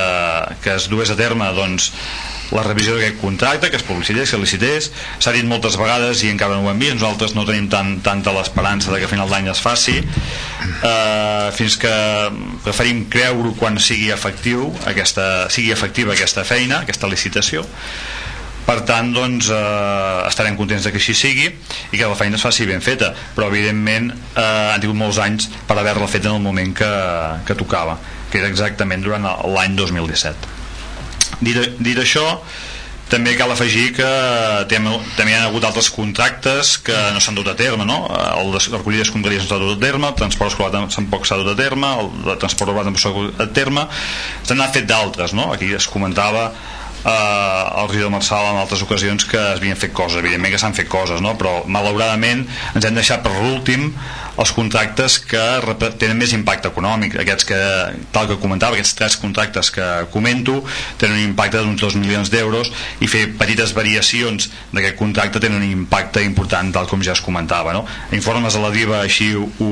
que 0.65 0.77
es 0.79 0.89
dués 0.89 1.13
a 1.13 1.19
terme 1.19 1.51
doncs, 1.57 1.93
la 2.53 2.63
revisió 2.67 2.97
d'aquest 2.97 3.19
contracte, 3.21 3.71
que 3.71 3.79
es 3.81 3.85
publicités, 3.87 4.31
que 4.31 4.41
licités. 4.41 4.91
S'ha 5.19 5.33
dit 5.35 5.47
moltes 5.49 5.79
vegades 5.81 6.23
i 6.23 6.31
encara 6.33 6.59
no 6.59 6.67
ho 6.67 6.73
hem 6.73 6.81
vist, 6.83 6.99
nosaltres 6.99 7.35
no 7.37 7.47
tenim 7.49 7.69
tant, 7.73 7.95
tanta 8.05 8.35
l'esperança 8.37 8.93
de 8.93 9.01
que 9.01 9.09
a 9.09 9.13
final 9.13 9.31
d'any 9.33 9.49
es 9.53 9.63
faci, 9.65 9.99
eh, 10.03 11.49
fins 11.57 11.79
que 11.81 11.95
preferim 12.65 13.07
creure 13.13 13.55
quan 13.59 13.81
sigui 13.81 14.13
efectiu 14.13 14.69
aquesta, 14.87 15.49
sigui 15.51 15.73
efectiva 15.73 16.13
aquesta 16.13 16.45
feina, 16.45 16.83
aquesta 16.85 17.11
licitació, 17.11 17.65
per 18.63 18.83
tant 18.87 19.11
doncs 19.15 19.49
eh, 19.51 20.29
estarem 20.29 20.57
contents 20.61 20.87
de 20.87 20.93
que 20.95 21.01
així 21.01 21.17
sigui 21.19 21.49
i 21.49 21.99
que 21.99 22.07
la 22.07 22.17
feina 22.19 22.39
es 22.39 22.45
faci 22.47 22.69
ben 22.69 22.85
feta. 22.85 23.11
Però 23.35 23.49
evidentment 23.51 24.13
eh, 24.13 24.45
han 24.45 24.81
tingut 24.81 25.01
molts 25.01 25.19
anys 25.25 25.51
per 25.67 25.81
haver-la 25.81 26.11
fet 26.11 26.29
en 26.29 26.39
el 26.39 26.43
moment 26.45 26.75
que, 26.77 26.91
que 27.49 27.59
tocava 27.59 27.99
que 28.31 28.41
era 28.41 28.49
exactament 28.49 29.05
durant 29.05 29.27
l'any 29.29 29.77
2017 29.77 30.62
Dit, 31.43 31.59
dit 31.83 31.99
això, 31.99 32.27
també 33.13 33.35
cal 33.37 33.53
afegir 33.53 33.91
que 33.97 34.09
també, 34.71 34.93
també 35.19 35.35
hi 35.35 35.37
ha 35.37 35.47
hagut 35.51 35.67
altres 35.69 35.91
contractes 35.93 36.77
que 36.87 36.97
no 37.13 37.21
s'han 37.21 37.37
dut 37.37 37.51
a 37.53 37.57
terme 37.59 37.85
no? 37.85 38.07
el 38.09 38.55
de 38.55 38.63
recollida 38.73 39.05
d'escombraries 39.05 39.45
no 39.45 39.51
s'ha 39.51 39.61
dut 39.61 39.75
a 39.77 39.81
terme 39.83 40.09
el 40.09 40.17
transport 40.17 40.55
escolar 40.55 40.87
tampoc 40.95 41.29
s'ha 41.29 41.41
dut 41.43 41.53
a 41.53 41.57
terme 41.59 41.91
el 42.01 42.09
de 42.25 42.39
transport 42.41 42.73
urbà 42.73 42.87
tampoc 42.87 43.03
s'ha 43.05 43.13
dut 43.17 43.43
a 43.45 43.49
terme 43.53 43.85
s'han 44.47 44.65
fet 44.73 44.89
d'altres 44.89 45.37
no? 45.37 45.51
aquí 45.53 45.73
es 45.77 45.89
comentava 45.93 46.47
eh, 46.49 47.83
el 47.83 47.89
regidor 47.91 48.15
Marçal 48.17 48.49
en 48.55 48.63
altres 48.63 48.83
ocasions 48.87 49.29
que 49.29 49.45
es 49.53 49.61
fet 49.85 49.93
coses 49.93 50.23
evidentment 50.23 50.55
que 50.55 50.63
s'han 50.63 50.77
fet 50.79 50.89
coses 50.89 51.21
no? 51.21 51.37
però 51.37 51.67
malauradament 51.67 52.47
ens 52.73 52.89
hem 52.89 52.97
deixat 52.97 53.21
per 53.27 53.35
l'últim 53.37 53.91
els 54.41 54.53
contractes 54.57 55.19
que 55.29 55.43
tenen 56.01 56.17
més 56.19 56.33
impacte 56.37 56.71
econòmic 56.73 57.19
aquests 57.21 57.47
que, 57.49 57.61
tal 58.15 58.29
que 58.31 58.39
comentava 58.41 58.79
aquests 58.79 58.95
tres 58.99 59.17
contractes 59.21 59.71
que 59.75 59.89
comento 60.13 60.61
tenen 61.01 61.19
un 61.19 61.25
impacte 61.33 61.61
d'uns 61.61 61.81
2 61.83 61.99
milions 62.01 62.33
d'euros 62.33 62.73
i 63.05 63.11
fer 63.11 63.27
petites 63.39 63.75
variacions 63.77 64.49
d'aquest 64.73 64.97
contracte 65.01 65.43
tenen 65.43 65.61
un 65.61 65.69
impacte 65.69 66.25
important 66.25 66.73
tal 66.73 66.89
com 66.89 67.05
ja 67.05 67.17
es 67.17 67.25
comentava 67.25 67.75
no? 67.77 67.85
informes 68.13 68.57
de 68.57 68.63
la 68.63 68.73
DIVA 68.73 69.03
així 69.03 69.33
ho, 69.37 69.69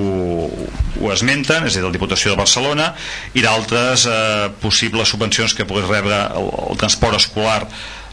ho 1.01 1.13
esmenten 1.15 1.65
és 1.65 1.77
a 1.77 1.81
dir, 1.81 1.87
la 1.87 1.95
Diputació 1.95 2.35
de 2.35 2.41
Barcelona 2.43 2.93
i 3.35 3.45
d'altres 3.45 4.07
eh, 4.11 4.51
possibles 4.61 5.09
subvencions 5.09 5.57
que 5.57 5.69
pogués 5.69 5.89
rebre 5.89 6.21
el, 6.37 6.53
el 6.71 6.81
transport 6.81 7.17
escolar 7.17 7.63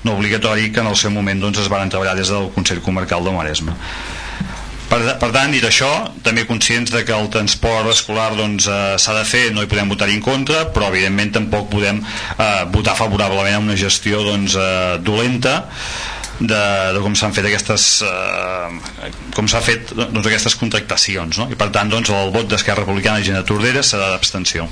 no 0.04 0.14
obligatori 0.16 0.72
que 0.72 0.80
en 0.80 0.88
el 0.88 0.95
seu 0.95 1.12
moment 1.12 1.41
doncs, 1.41 1.60
es 1.60 1.68
van 1.72 1.89
treballar 1.91 2.16
des 2.16 2.32
del 2.32 2.52
Consell 2.56 2.84
Comarcal 2.86 3.26
de 3.26 3.36
Maresme 3.36 3.76
per, 4.90 5.00
per 5.22 5.30
tant, 5.36 5.54
dit 5.54 5.64
això, 5.68 5.90
també 6.26 6.46
conscients 6.50 6.92
de 6.94 7.04
que 7.08 7.16
el 7.16 7.30
transport 7.34 7.92
escolar 7.92 8.32
doncs, 8.38 8.68
eh, 8.72 8.96
s'ha 9.02 9.16
de 9.18 9.24
fer, 9.28 9.46
no 9.56 9.64
hi 9.64 9.72
podem 9.72 9.90
votar 9.92 10.10
en 10.12 10.22
contra, 10.24 10.66
però 10.74 10.92
evidentment 10.92 11.34
tampoc 11.40 11.72
podem 11.72 12.02
eh, 12.04 12.64
votar 12.74 12.98
favorablement 13.00 13.60
a 13.60 13.64
una 13.66 13.80
gestió 13.80 14.24
doncs, 14.26 14.56
eh, 14.56 14.98
dolenta 15.04 15.62
de, 16.40 16.94
de 16.94 17.02
com 17.02 17.16
s'han 17.18 17.34
fet 17.34 17.48
aquestes 17.50 17.88
eh, 18.06 19.12
com 19.34 19.48
s'ha 19.50 19.62
fet 19.66 19.94
doncs, 19.96 20.26
aquestes 20.26 20.58
contractacions 20.60 21.40
no? 21.42 21.48
i 21.50 21.58
per 21.58 21.72
tant 21.74 21.90
doncs, 21.90 22.12
el 22.14 22.32
vot 22.36 22.50
d'Esquerra 22.52 22.84
Republicana 22.84 23.22
i 23.22 23.26
Gina 23.26 23.44
Tordera 23.48 23.82
serà 23.86 24.12
d'abstenció. 24.14 24.68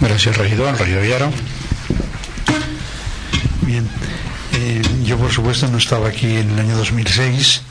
Gràcies 0.00 0.36
regidor, 0.36 0.72
el 0.72 0.78
regidor 0.80 1.04
Iaro 1.06 1.30
Bien, 3.66 3.86
eh, 4.54 4.82
yo 5.04 5.18
por 5.18 5.32
supuesto 5.32 5.68
no 5.68 5.78
estaba 5.78 6.08
aquí 6.08 6.36
en 6.36 6.50
el 6.50 6.58
año 6.60 6.76
2006 6.76 7.62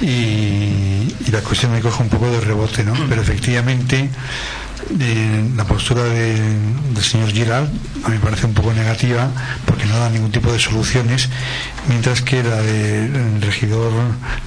y, 0.00 0.06
y, 0.06 1.30
la 1.30 1.40
cuestión 1.40 1.72
me 1.72 1.80
coge 1.80 2.02
un 2.02 2.08
poco 2.08 2.30
de 2.30 2.40
rebote, 2.40 2.84
¿no? 2.84 2.94
Pero 3.08 3.22
efectivamente 3.22 4.10
eh, 5.00 5.50
la 5.56 5.64
postura 5.64 6.02
de, 6.04 6.34
del 6.34 7.04
señor 7.04 7.30
Giral 7.30 7.70
a 8.04 8.08
mí 8.08 8.14
me 8.16 8.20
parece 8.20 8.46
un 8.46 8.54
poco 8.54 8.72
negativa 8.72 9.30
porque 9.64 9.86
no 9.86 9.98
da 9.98 10.10
ningún 10.10 10.32
tipo 10.32 10.52
de 10.52 10.58
soluciones, 10.58 11.28
mientras 11.88 12.20
que 12.20 12.42
la 12.42 12.60
del 12.60 13.40
regidor 13.40 13.92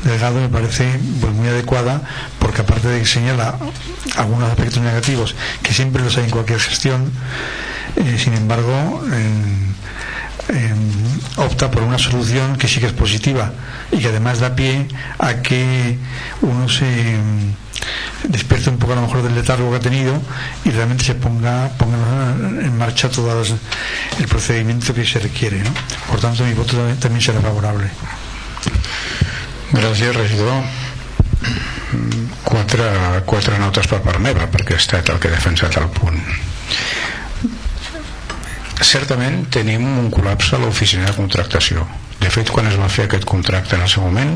Delgado 0.04 0.41
me 0.41 0.50
parece 0.50 1.00
pues, 1.22 1.34
muy 1.34 1.48
adecuada 1.48 2.02
porque 2.39 2.62
aparte 2.62 2.89
de 2.89 3.00
que 3.00 3.06
señala 3.06 3.58
algunos 4.18 4.50
aspectos 4.50 4.84
negativos 4.84 5.36
que 5.64 5.74
siempre 5.74 6.04
los 6.04 6.18
hay 6.18 6.26
en 6.26 6.32
cualquier 6.32 6.60
gestión, 6.60 7.12
eh, 7.96 8.18
sin 8.22 8.34
embargo, 8.34 9.04
en, 9.12 9.76
opta 11.38 11.70
por 11.72 11.84
una 11.84 11.97
solución 11.97 12.55
que 12.57 12.68
sí 12.68 12.80
que 12.80 12.88
es 12.88 12.93
positiva 12.93 13.51
y 13.91 13.99
que 13.99 14.07
además 14.07 14.39
da 14.39 14.55
pie 14.55 14.88
a 15.20 15.41
que 15.41 15.97
uno 16.41 16.68
se 16.70 16.86
mm, 16.86 18.30
despierte 18.30 18.70
un 18.70 18.78
poco 18.78 18.93
a 18.93 18.95
lo 18.95 19.01
mejor 19.03 19.22
del 19.24 19.36
letargo 19.36 19.70
que 19.72 19.78
ha 19.78 19.80
tenido 19.80 20.22
y 20.63 20.72
realmente 20.72 21.03
se 21.03 21.16
ponga, 21.16 21.70
ponga 21.78 21.97
en 22.63 22.78
marcha 22.78 23.09
todo 23.09 23.41
el 23.41 24.28
procedimiento 24.28 24.93
que 24.93 25.05
se 25.05 25.20
requiere. 25.20 25.59
¿no? 25.59 25.70
Por 26.09 26.20
tanto, 26.20 26.43
mi 26.43 26.53
voto 26.53 26.78
también 26.99 27.22
serà 27.22 27.41
favorable. 27.41 27.89
Gràcies, 29.74 30.13
regidor. 30.16 30.63
Quatre, 32.43 32.86
quatre 33.26 33.57
notes 33.59 33.88
per 33.91 34.01
part 34.05 34.20
meva, 34.24 34.47
perquè 34.51 34.78
que 34.78 35.01
ha 35.11 35.36
defensat. 35.36 35.78
Certament 38.82 39.45
tenim 39.53 39.86
un 39.88 40.09
col·lapse 40.11 40.55
a 40.55 40.59
l'oficina 40.59 41.07
de 41.07 41.15
contractació. 41.15 41.86
De 42.19 42.32
fet, 42.32 42.49
quan 42.51 42.67
es 42.67 42.76
va 42.80 42.89
fer 42.89 43.05
aquest 43.05 43.26
contracte 43.28 43.76
en 43.76 43.86
el 43.86 43.91
seu 43.91 44.03
moment, 44.03 44.36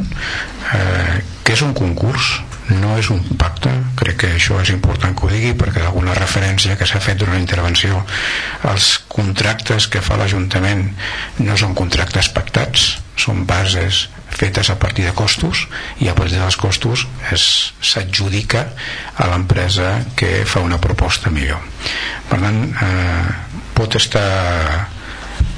eh, 0.76 1.20
que 1.44 1.56
és 1.58 1.64
un 1.66 1.74
concurs, 1.74 2.40
no 2.76 2.98
és 3.00 3.10
un 3.10 3.22
pacte 3.40 3.72
crec 3.98 4.20
que 4.24 4.30
això 4.36 4.60
és 4.62 4.70
important 4.74 5.16
que 5.18 5.26
ho 5.26 5.32
digui 5.32 5.56
perquè 5.58 5.82
alguna 5.84 6.14
referència 6.18 6.78
que 6.78 6.86
s'ha 6.86 7.02
fet 7.02 7.18
durant 7.18 7.36
la 7.38 7.42
intervenció 7.42 8.04
els 8.70 8.92
contractes 9.10 9.88
que 9.90 10.04
fa 10.06 10.20
l'Ajuntament 10.20 10.86
no 11.42 11.58
són 11.58 11.76
contractes 11.78 12.30
pactats 12.36 12.92
són 13.20 13.46
bases 13.50 14.08
fetes 14.30 14.70
a 14.70 14.78
partir 14.80 15.08
de 15.08 15.16
costos 15.18 15.66
i 16.00 16.10
a 16.10 16.16
partir 16.16 16.38
dels 16.38 16.60
costos 16.62 17.08
s'adjudica 17.82 18.68
a 19.18 19.30
l'empresa 19.32 19.98
que 20.16 20.46
fa 20.46 20.62
una 20.62 20.80
proposta 20.80 21.34
millor 21.34 21.66
per 22.30 22.40
tant 22.44 22.62
eh, 22.70 23.49
pot 23.80 23.96
estar 23.96 24.90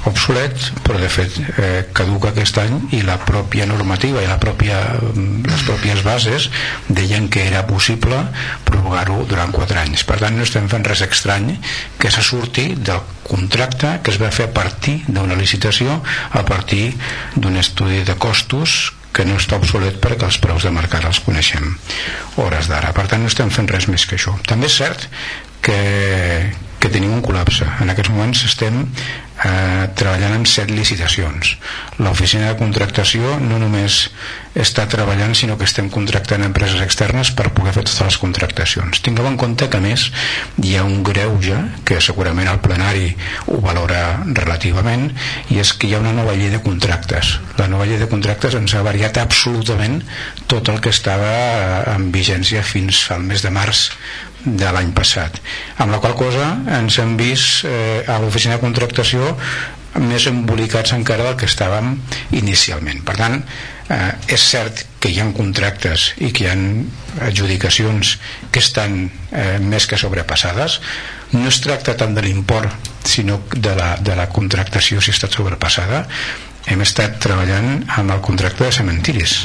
obsolet 0.06 0.54
però 0.82 0.98
de 0.98 1.08
fet 1.10 1.34
eh, 1.58 1.84
caduca 1.94 2.30
aquest 2.32 2.58
any 2.62 2.74
i 2.96 3.02
la 3.06 3.18
pròpia 3.22 3.66
normativa 3.70 4.22
i 4.22 4.28
la 4.28 4.38
pròpia, 4.42 4.78
mm, 4.98 5.42
les 5.46 5.64
pròpies 5.66 6.02
bases 6.06 6.48
deien 6.88 7.28
que 7.32 7.44
era 7.46 7.64
possible 7.66 8.18
prorrogar-ho 8.66 9.22
durant 9.30 9.52
4 9.54 9.78
anys. 9.82 10.04
Per 10.08 10.18
tant 10.22 10.38
no 10.38 10.46
estem 10.46 10.68
fent 10.72 10.86
res 10.86 11.04
estrany 11.06 11.54
que 11.98 12.10
se 12.10 12.22
surti 12.22 12.72
del 12.74 13.02
contracte 13.26 13.98
que 14.02 14.14
es 14.14 14.18
va 14.22 14.32
fer 14.34 14.48
a 14.50 14.54
partir 14.54 15.00
d'una 15.06 15.38
licitació 15.38 16.00
a 16.30 16.42
partir 16.48 16.92
d'un 17.36 17.56
estudi 17.60 18.02
de 18.06 18.18
costos 18.18 18.92
que 19.12 19.26
no 19.28 19.36
està 19.36 19.58
obsolet 19.60 20.00
perquè 20.02 20.26
els 20.26 20.40
preus 20.42 20.64
de 20.64 20.72
mercat 20.72 21.04
els 21.04 21.20
coneixem 21.20 21.76
hores 22.42 22.68
d'ara. 22.70 22.94
Per 22.96 23.06
tant 23.10 23.22
no 23.22 23.30
estem 23.30 23.52
fent 23.52 23.68
res 23.70 23.86
més 23.92 24.06
que 24.08 24.16
això. 24.16 24.34
També 24.48 24.70
és 24.70 24.78
cert 24.80 25.06
que, 25.62 25.78
que 26.82 26.90
tenim 26.90 27.12
un 27.14 27.22
col·lapse. 27.22 27.66
En 27.78 27.92
aquests 27.92 28.10
moments 28.10 28.40
estem 28.48 28.80
eh, 29.44 29.88
treballant 29.98 30.36
en 30.36 30.46
set 30.46 30.70
licitacions. 30.70 31.56
L'oficina 32.02 32.50
de 32.50 32.58
contractació 32.60 33.36
no 33.42 33.58
només 33.62 34.06
està 34.58 34.84
treballant, 34.90 35.32
sinó 35.36 35.56
que 35.56 35.64
estem 35.64 35.88
contractant 35.92 36.44
empreses 36.44 36.82
externes 36.84 37.30
per 37.36 37.50
poder 37.56 37.72
fer 37.76 37.84
totes 37.86 38.02
les 38.04 38.18
contractacions. 38.20 39.00
Tingueu 39.04 39.28
en 39.30 39.38
compte 39.40 39.68
que, 39.72 39.80
més, 39.80 40.08
hi 40.60 40.74
ha 40.76 40.84
un 40.84 41.00
greuge, 41.06 41.56
que 41.88 42.00
segurament 42.04 42.50
el 42.52 42.60
plenari 42.64 43.14
ho 43.48 43.60
valora 43.64 44.02
relativament, 44.26 45.08
i 45.50 45.60
és 45.62 45.72
que 45.72 45.88
hi 45.88 45.94
ha 45.96 46.02
una 46.04 46.12
nova 46.16 46.36
llei 46.36 46.52
de 46.52 46.60
contractes. 46.64 47.38
La 47.60 47.70
nova 47.72 47.88
llei 47.88 48.00
de 48.02 48.10
contractes 48.10 48.58
ens 48.58 48.76
ha 48.76 48.84
variat 48.84 49.22
absolutament 49.22 50.02
tot 50.52 50.68
el 50.68 50.82
que 50.84 50.92
estava 50.92 51.32
en 51.94 52.10
vigència 52.12 52.62
fins 52.66 53.06
al 53.14 53.24
mes 53.24 53.42
de 53.44 53.52
març 53.54 53.88
de 54.42 54.70
l'any 54.74 54.90
passat 54.94 55.36
amb 55.82 55.92
la 55.94 56.00
qual 56.02 56.16
cosa 56.18 56.46
ens 56.78 56.96
hem 56.98 57.14
vist 57.18 57.62
eh, 57.68 58.02
a 58.10 58.18
l'oficina 58.22 58.56
de 58.56 58.62
contractació 58.64 59.21
més 60.00 60.26
embolicats 60.30 60.94
encara 60.96 61.26
del 61.26 61.36
que 61.40 61.48
estàvem 61.50 61.94
inicialment. 62.38 63.02
Per 63.04 63.16
tant 63.18 63.38
eh, 63.42 64.12
és 64.32 64.44
cert 64.54 64.84
que 65.02 65.10
hi 65.12 65.20
ha 65.20 65.28
contractes 65.36 66.12
i 66.24 66.30
que 66.32 66.46
hi 66.46 66.48
ha 66.50 66.56
adjudicacions 67.28 68.16
que 68.50 68.62
estan 68.62 69.02
eh, 69.04 69.58
més 69.60 69.86
que 69.86 70.00
sobrepassades. 70.00 70.80
No 71.36 71.46
es 71.48 71.60
tracta 71.64 71.96
tant 71.98 72.16
de 72.16 72.24
l'import 72.24 72.92
sinó 73.08 73.42
de 73.52 73.74
la, 73.76 73.96
de 74.00 74.16
la 74.16 74.28
contractació 74.32 75.00
si 75.00 75.12
ha 75.12 75.18
estat 75.18 75.36
sobrepassada. 75.36 76.06
Hem 76.70 76.84
estat 76.84 77.18
treballant 77.20 77.82
amb 77.98 78.14
el 78.14 78.22
contracte 78.24 78.64
de 78.64 78.72
cementiris 78.72 79.40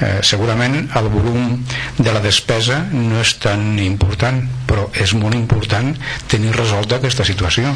eh, 0.00 0.18
segurament 0.22 0.76
el 0.98 1.08
volum 1.12 1.64
de 1.98 2.12
la 2.12 2.22
despesa 2.24 2.82
no 2.92 3.20
és 3.22 3.36
tan 3.42 3.78
important 3.78 4.42
però 4.74 4.88
és 4.98 5.12
molt 5.14 5.36
important 5.38 5.92
tenir 6.30 6.54
resolta 6.56 6.98
aquesta 6.98 7.26
situació 7.26 7.70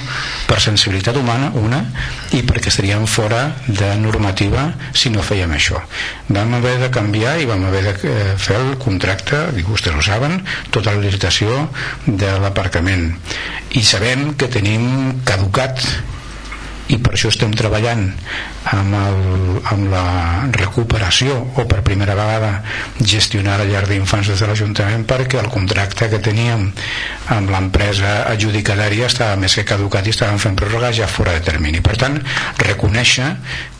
per 0.48 0.58
sensibilitat 0.62 1.18
humana 1.20 1.52
una 1.60 1.82
i 2.34 2.42
perquè 2.46 2.72
estaríem 2.72 3.06
fora 3.06 3.44
de 3.66 3.92
normativa 4.00 4.68
si 4.92 5.12
no 5.14 5.22
fèiem 5.22 5.54
això. 5.54 5.80
Vam 6.28 6.56
haver 6.58 6.76
de 6.82 6.90
canviar 6.94 7.38
i 7.38 7.48
vam 7.48 7.64
haver 7.68 7.84
de 7.86 7.94
eh, 8.10 8.34
fer 8.40 8.58
el 8.58 8.76
contracte 8.82 9.44
i 9.56 9.66
vostès 9.66 9.94
ho 9.94 10.04
saben 10.04 10.40
tota 10.74 10.94
la 10.94 11.04
licitació 11.04 11.68
de 12.06 12.34
l'aparcament. 12.42 13.10
I 13.78 13.84
sabem 13.84 14.32
que 14.38 14.50
tenim 14.50 15.20
caducat 15.28 15.84
i 16.88 16.98
per 17.02 17.14
això 17.14 17.30
estem 17.32 17.52
treballant 17.56 18.04
amb, 18.72 18.94
el, 18.96 19.18
amb 19.72 19.88
la 19.92 20.04
recuperació 20.56 21.36
o 21.60 21.64
per 21.68 21.82
primera 21.86 22.16
vegada 22.18 22.52
gestionar 23.00 23.58
la 23.60 23.68
llar 23.68 23.84
d'infants 23.88 24.32
des 24.32 24.40
de 24.40 24.48
l'Ajuntament 24.48 25.04
perquè 25.08 25.40
el 25.42 25.50
contracte 25.52 26.08
que 26.12 26.22
teníem 26.24 26.70
amb 27.34 27.52
l'empresa 27.52 28.22
adjudicatària 28.32 29.08
estava 29.12 29.36
més 29.40 29.56
que 29.58 29.66
caducat 29.68 30.06
i 30.06 30.14
estàvem 30.16 30.40
fent 30.40 30.56
pròrroga 30.58 30.92
ja 30.96 31.08
fora 31.10 31.36
de 31.36 31.44
termini. 31.44 31.82
Per 31.84 31.96
tant 32.00 32.16
reconèixer 32.64 33.34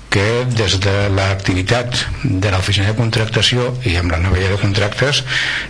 que 0.09 0.45
des 0.49 0.79
de 0.81 0.95
l'activitat 1.13 1.99
de 2.25 2.51
l'oficina 2.53 2.89
de 2.91 2.97
contractació 2.97 3.71
i 3.89 3.97
amb 4.01 4.13
la 4.13 4.21
nova 4.23 4.39
llei 4.41 4.49
de 4.49 4.61
contractes 4.61 5.23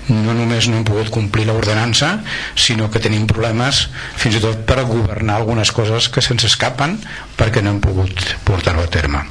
no 0.09 0.34
només 0.34 0.68
no 0.68 0.78
hem 0.78 0.84
pogut 0.86 1.11
complir 1.14 1.49
l'ordenança 1.49 2.18
sinó 2.55 2.91
que 2.91 3.03
tenim 3.03 3.26
problemes 3.30 3.89
fins 4.16 4.39
i 4.39 4.45
tot 4.45 4.62
per 4.68 4.84
governar 4.86 5.41
algunes 5.41 5.74
coses 5.74 6.09
que 6.12 6.22
se'ns 6.22 6.47
escapen 6.51 7.01
perquè 7.41 7.64
no 7.64 7.74
hem 7.74 7.82
pogut 7.82 8.22
portar-ho 8.47 8.86
a 8.86 8.93
terme 8.99 9.26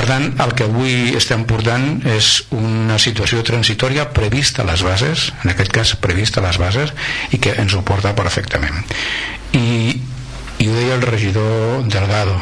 per 0.00 0.06
tant, 0.08 0.30
el 0.40 0.54
que 0.56 0.64
avui 0.64 1.10
estem 1.18 1.42
portant 1.44 1.98
és 2.08 2.46
una 2.56 2.96
situació 3.02 3.42
transitòria 3.44 4.06
prevista 4.16 4.62
a 4.62 4.68
les 4.70 4.80
bases, 4.86 5.26
en 5.44 5.52
aquest 5.52 5.74
cas 5.76 5.92
prevista 6.00 6.40
a 6.40 6.46
les 6.46 6.56
bases, 6.62 6.94
i 7.36 7.40
que 7.42 7.52
ens 7.60 7.74
ho 7.76 7.82
porta 7.84 8.14
perfectament. 8.16 8.78
I, 9.52 9.98
i 10.56 10.70
ho 10.70 10.78
deia 10.78 10.96
el 10.96 11.04
regidor 11.04 11.84
Delgado, 11.92 12.38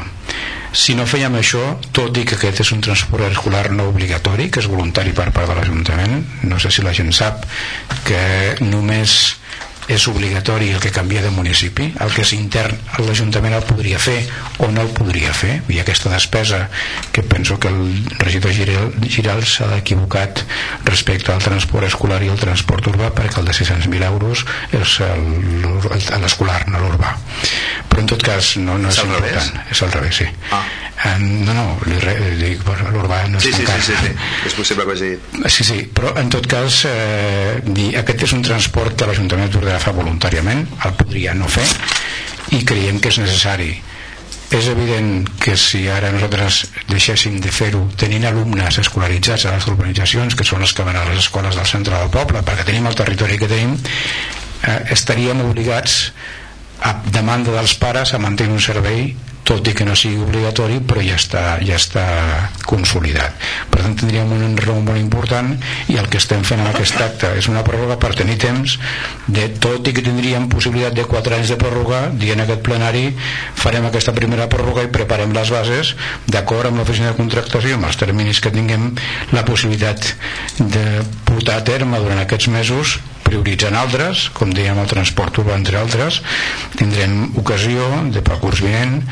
si 0.78 0.94
no 0.94 1.08
fèiem 1.10 1.34
això, 1.34 1.60
tot 1.96 2.16
i 2.20 2.22
que 2.28 2.36
aquest 2.38 2.62
és 2.62 2.70
un 2.74 2.82
transport 2.84 3.26
escolar 3.26 3.66
no 3.74 3.88
obligatori, 3.90 4.46
que 4.52 4.62
és 4.62 4.70
voluntari 4.70 5.10
per 5.16 5.30
part 5.34 5.50
de 5.50 5.56
l'Ajuntament, 5.58 6.22
no 6.46 6.60
sé 6.62 6.70
si 6.70 6.84
la 6.86 6.94
gent 6.94 7.10
sap 7.16 7.42
que 8.06 8.20
només 8.62 9.38
és 9.88 10.06
obligatori 10.10 10.70
el 10.74 10.80
que 10.80 10.92
canvia 10.92 11.22
de 11.24 11.30
municipi? 11.32 11.88
El 12.04 12.12
que 12.12 12.22
és 12.26 12.34
intern 12.36 12.76
l'Ajuntament 13.00 13.56
el 13.56 13.64
podria 13.66 13.98
fer 14.02 14.18
o 14.60 14.68
no 14.72 14.84
el 14.84 14.92
podria 14.96 15.32
fer? 15.36 15.62
I 15.72 15.80
aquesta 15.82 16.12
despesa 16.12 16.66
que 17.12 17.22
penso 17.22 17.58
que 17.58 17.72
el 17.72 18.04
regidor 18.20 18.52
Giral, 18.52 19.44
s'ha 19.48 19.70
equivocat 19.78 20.44
respecte 20.84 21.32
al 21.32 21.42
transport 21.44 21.88
escolar 21.88 22.20
i 22.22 22.32
el 22.32 22.40
transport 22.40 22.90
urbà 22.92 23.10
perquè 23.16 23.40
el 23.40 23.48
de 23.48 23.56
600.000 23.56 24.10
euros 24.10 24.44
és 24.76 24.98
l'escolar, 26.20 26.60
no 26.68 26.84
l'urbà. 26.84 27.14
Però 27.88 28.04
en 28.04 28.12
tot 28.12 28.22
cas 28.22 28.56
no, 28.60 28.76
no 28.78 28.92
és, 28.92 29.00
és 29.00 29.08
important. 29.08 29.56
revés? 29.56 29.72
és 29.72 29.82
al 29.82 29.96
revés, 29.96 30.22
sí. 30.22 30.28
Ah. 30.52 30.66
Eh, 30.98 31.18
no, 31.22 31.54
no, 31.54 31.64
dic 32.40 32.64
l'urbà 32.90 33.20
no 33.30 33.38
és 33.38 33.44
sí, 33.46 33.52
sí, 33.54 33.62
sí, 33.62 33.82
sí, 33.86 33.98
sí, 34.02 34.08
és 34.48 34.56
possible 34.58 34.82
que 34.88 34.96
hagi 34.96 35.10
sí, 35.54 35.66
sí, 35.68 35.76
però 35.94 36.10
en 36.18 36.32
tot 36.34 36.48
cas 36.50 36.80
eh, 36.90 37.60
aquest 38.00 38.24
és 38.26 38.34
un 38.34 38.42
transport 38.42 38.96
que 38.98 39.06
l'Ajuntament 39.06 39.52
d'Ordre 39.54 39.77
fa 39.82 39.94
voluntàriament, 39.96 40.66
el 40.84 40.96
podria 40.98 41.34
no 41.34 41.48
fer 41.50 41.66
i 42.56 42.64
creiem 42.64 43.00
que 43.00 43.12
és 43.12 43.20
necessari. 43.20 43.70
És 44.48 44.64
evident 44.72 45.26
que 45.42 45.58
si 45.60 45.82
ara 45.92 46.08
nosaltres 46.12 46.62
deixéssim 46.88 47.36
de 47.44 47.50
fer-ho 47.52 47.82
tenint 48.00 48.24
alumnes 48.24 48.78
escolaritzats 48.80 49.44
a 49.44 49.52
les 49.52 49.66
urbanitzacions 49.68 50.36
que 50.38 50.46
són 50.48 50.64
les 50.64 50.72
que 50.72 50.86
van 50.86 50.96
a 50.96 51.04
les 51.10 51.20
escoles 51.26 51.58
del 51.58 51.68
centre 51.68 51.98
del 51.98 52.08
poble 52.14 52.40
perquè 52.46 52.64
tenim 52.64 52.88
el 52.88 52.96
territori 52.96 53.36
que 53.36 53.50
tenim 53.50 53.74
eh, 53.76 54.78
estaríem 54.96 55.44
obligats 55.44 55.98
a 56.80 56.94
demanda 57.12 57.52
dels 57.52 57.74
pares 57.76 58.14
a 58.14 58.22
mantenir 58.22 58.56
un 58.56 58.64
servei 58.64 59.10
tot 59.48 59.68
i 59.70 59.72
que 59.76 59.86
no 59.88 59.96
sigui 59.96 60.20
obligatori 60.20 60.78
però 60.84 61.02
ja 61.04 61.16
està, 61.16 61.42
ja 61.64 61.78
està 61.80 62.04
consolidat. 62.68 63.36
Per 63.72 63.80
tant 63.80 63.96
tindríem 63.96 64.30
un 64.36 64.44
enraó 64.50 64.76
molt 64.84 65.00
important 65.00 65.54
i 65.88 65.96
el 66.00 66.08
que 66.12 66.20
estem 66.20 66.44
fent 66.44 66.60
en 66.60 66.70
aquest 66.70 67.00
acte 67.00 67.32
és 67.40 67.48
una 67.48 67.64
pròrroga 67.66 67.98
per 68.02 68.12
tenir 68.18 68.36
temps 68.42 68.76
de 69.26 69.48
tot 69.62 69.88
i 69.88 69.94
que 69.96 70.04
tindríem 70.04 70.50
possibilitat 70.52 70.96
de 70.98 71.06
4 71.08 71.38
anys 71.38 71.52
de 71.54 71.58
pròrroga 71.60 72.04
dient 72.20 72.44
aquest 72.44 72.64
plenari 72.66 73.06
farem 73.58 73.88
aquesta 73.88 74.14
primera 74.16 74.48
pròrroga 74.52 74.84
i 74.84 74.92
preparem 74.92 75.32
les 75.36 75.52
bases 75.54 75.94
d'acord 76.28 76.68
amb 76.68 76.82
l'oficina 76.82 77.12
de 77.12 77.18
contractació 77.20 77.78
amb 77.78 77.88
els 77.88 78.00
terminis 78.00 78.42
que 78.44 78.52
tinguem 78.54 78.90
la 79.32 79.44
possibilitat 79.48 80.12
de 80.58 80.84
portar 81.24 81.60
a 81.60 81.64
terme 81.64 82.00
durant 82.02 82.20
aquests 82.20 82.52
mesos 82.52 82.98
prioritzant 83.28 83.76
altres 83.76 84.26
com 84.36 84.52
dèiem 84.54 84.78
el 84.80 84.88
transport 84.90 85.40
urbà 85.42 85.56
entre 85.58 85.78
altres. 85.80 86.22
Tindrem 86.78 87.34
ocasió 87.40 87.84
de 88.14 88.22
per 88.24 88.38
curs 88.42 88.62
vinent 88.64 89.02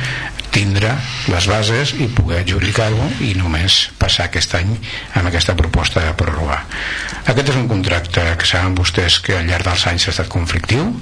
tindre 0.54 0.92
les 1.32 1.48
bases 1.50 1.94
i 2.00 2.08
poder 2.16 2.42
adjudicar-ho 2.42 3.10
i 3.26 3.34
només 3.38 3.78
passar 4.00 4.28
aquest 4.28 4.56
any 4.58 4.72
amb 5.14 5.28
aquesta 5.28 5.56
proposta 5.58 6.04
de 6.04 6.16
prorrogar 6.18 6.62
aquest 7.26 7.54
és 7.54 7.60
un 7.60 7.70
contracte 7.70 8.24
que 8.40 8.48
saben 8.48 8.76
vostès 8.78 9.20
que 9.22 9.38
al 9.38 9.48
llarg 9.50 9.68
dels 9.68 9.86
anys 9.92 10.08
ha 10.08 10.14
estat 10.16 10.32
conflictiu 10.32 10.92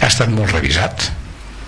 ha 0.00 0.10
estat 0.10 0.32
molt 0.32 0.52
revisat 0.54 1.10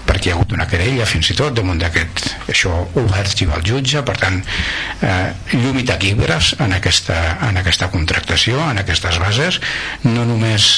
perquè 0.08 0.30
hi 0.30 0.32
ha 0.32 0.36
hagut 0.38 0.54
una 0.56 0.66
querella 0.68 1.06
fins 1.08 1.28
i 1.32 1.36
tot 1.36 1.56
damunt 1.56 1.80
d'aquest 1.82 2.24
això 2.48 2.72
va 2.96 3.18
arxivar 3.20 3.58
el 3.60 3.66
jutge. 3.68 4.00
Per 4.06 4.16
tant 4.20 4.38
eh, 4.40 5.28
llum 5.60 5.78
i 5.82 5.84
taquígrafs 5.88 6.54
en 6.64 6.72
aquesta, 6.78 7.18
en 7.48 7.60
aquesta 7.60 7.90
contractació 7.92 8.62
en 8.70 8.80
aquestes 8.80 9.20
bases. 9.20 9.60
No 10.08 10.24
només 10.28 10.70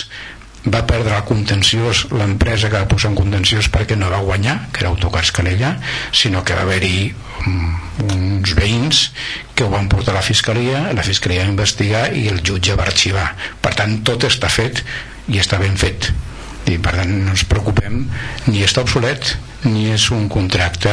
va 0.68 0.82
perdre 0.84 1.16
el 1.16 1.24
contenciós 1.24 2.06
l'empresa 2.12 2.68
que 2.68 2.76
va 2.76 2.88
posar 2.88 3.10
en 3.12 3.18
contenciós 3.18 3.70
perquè 3.72 3.96
no 3.96 4.10
va 4.12 4.20
guanyar, 4.24 4.56
que 4.72 4.84
era 4.84 4.90
Autocars 4.92 5.32
Calella 5.32 5.76
sinó 6.12 6.44
que 6.44 6.56
va 6.56 6.66
haver-hi 6.66 7.12
um, 7.46 7.76
uns 8.12 8.52
veïns 8.58 9.04
que 9.54 9.64
ho 9.64 9.70
van 9.72 9.88
portar 9.88 10.12
a 10.12 10.20
la 10.20 10.26
Fiscalia 10.26 10.90
la 10.92 11.06
Fiscalia 11.06 11.46
va 11.46 11.54
investigar 11.54 12.10
i 12.12 12.28
el 12.28 12.42
jutge 12.44 12.76
va 12.76 12.84
arxivar. 12.88 13.30
Per 13.62 13.72
tant 13.76 14.00
tot 14.04 14.28
està 14.28 14.52
fet 14.52 14.84
i 15.30 15.40
està 15.40 15.60
ben 15.62 15.76
fet 15.80 16.12
i 16.68 16.76
per 16.78 16.96
tant 16.98 17.12
no 17.12 17.32
ens 17.32 17.46
preocupem. 17.48 18.02
Ni 18.48 18.64
està 18.66 18.84
obsolet 18.84 19.36
ni 19.64 19.90
és 19.92 20.06
un 20.14 20.28
contracte 20.32 20.92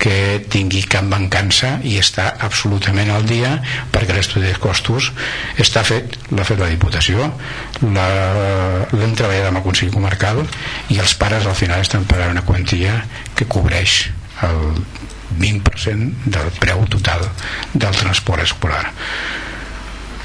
que 0.00 0.40
tingui 0.48 0.80
cap 0.88 1.04
mancança 1.04 1.74
i 1.84 1.98
està 2.00 2.30
absolutament 2.46 3.10
al 3.12 3.26
dia 3.28 3.50
perquè 3.92 4.16
l'estudi 4.16 4.48
de 4.48 4.56
costos 4.62 5.10
està 5.60 5.82
fet, 5.84 6.16
l'ha 6.32 6.46
fet 6.48 6.62
la 6.62 6.70
Diputació 6.72 7.28
l'hem 7.82 9.12
treballat 9.18 9.50
amb 9.50 9.60
el 9.60 9.66
Consell 9.66 9.92
Comarcal 9.92 10.40
i 10.88 10.96
els 11.02 11.14
pares 11.20 11.44
al 11.44 11.58
final 11.58 11.84
estan 11.84 12.08
pagant 12.08 12.32
una 12.32 12.46
quantia 12.48 13.02
que 13.36 13.48
cobreix 13.50 14.06
el 14.48 14.80
20% 15.36 16.30
del 16.32 16.48
preu 16.58 16.86
total 16.90 17.22
del 17.72 17.94
transport 17.94 18.42
escolar. 18.42 18.88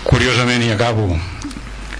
Curiosament 0.05 0.63
i 0.65 0.71
acabo 0.73 1.09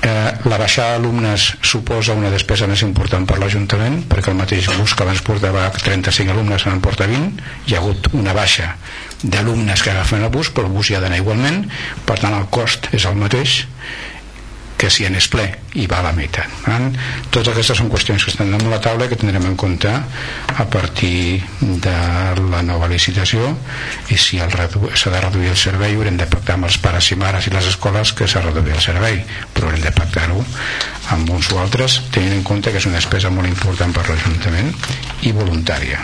la 0.06 0.58
baixada 0.62 0.95
d'alumnes 0.95 1.47
suposa 1.66 2.14
una 2.14 2.30
despesa 2.34 2.68
més 2.70 2.84
important 2.86 3.26
per 3.26 3.39
l'Ajuntament 3.41 4.03
perquè 4.10 4.32
el 4.32 4.38
mateix 4.38 4.68
bus 4.78 4.93
que 4.93 5.06
abans 5.06 5.24
portava 5.26 5.66
35 5.74 6.36
alumnes 6.36 6.66
en 6.70 6.82
porta 6.84 7.08
20 7.10 7.41
hi 7.66 7.76
ha 7.76 7.82
hagut 7.82 8.12
una 8.14 8.36
baixa 8.38 8.76
d'alumnes 9.24 9.82
que 9.82 9.93
agafen 9.93 10.24
el 10.24 10.34
bus 10.34 10.51
però 10.53 10.70
el 10.70 10.76
bus 10.76 10.91
hi 10.91 10.97
ha 10.97 11.01
d'anar 11.03 11.22
igualment. 11.22 11.64
Per 12.06 12.20
tant 12.22 12.36
el 12.38 12.45
cost 12.53 12.91
és 12.93 13.08
el 13.10 13.18
mateix 13.18 13.64
que 14.78 14.89
si 14.91 15.05
en 15.07 15.15
és 15.15 15.28
ple 15.32 15.45
i 15.80 15.86
va 15.91 15.99
a 16.01 16.05
la 16.07 16.13
meitat 16.15 16.67
eh? 16.71 16.89
totes 17.32 17.51
aquestes 17.53 17.80
són 17.80 17.89
qüestions 17.91 18.23
que 18.26 18.32
estan 18.34 18.51
damunt 18.51 18.71
la 18.73 18.82
taula 18.84 19.07
que 19.11 19.17
tindrem 19.19 19.47
en 19.47 19.55
compte 19.59 19.91
a 19.91 20.65
partir 20.71 21.43
de 21.61 21.95
la 22.51 22.61
nova 22.65 22.89
licitació 22.91 23.53
i 24.11 24.19
si 24.19 24.39
s'ha 24.39 25.13
de 25.13 25.21
reduir 25.23 25.51
el 25.51 25.59
servei 25.59 25.95
haurem 25.95 26.19
de 26.19 26.28
pactar 26.32 26.57
amb 26.57 26.69
els 26.69 26.80
pares 26.84 27.11
i 27.11 27.19
mares 27.19 27.47
i 27.47 27.55
les 27.55 27.71
escoles 27.71 28.13
que 28.13 28.28
s'ha 28.28 28.43
reduït 28.43 28.76
el 28.76 28.84
servei 28.84 29.21
però 29.53 29.69
haurem 29.69 29.84
de 29.86 29.95
pactar-ho 29.95 30.43
amb 31.15 31.32
uns 31.32 31.51
o 31.53 31.59
altres 31.63 32.01
tenint 32.11 32.36
en 32.39 32.43
compte 32.43 32.71
que 32.71 32.82
és 32.82 32.89
una 32.89 32.99
despesa 32.99 33.32
molt 33.32 33.49
important 33.51 33.95
per 33.95 34.07
l'Ajuntament 34.09 34.71
i 35.23 35.36
voluntària 35.36 36.03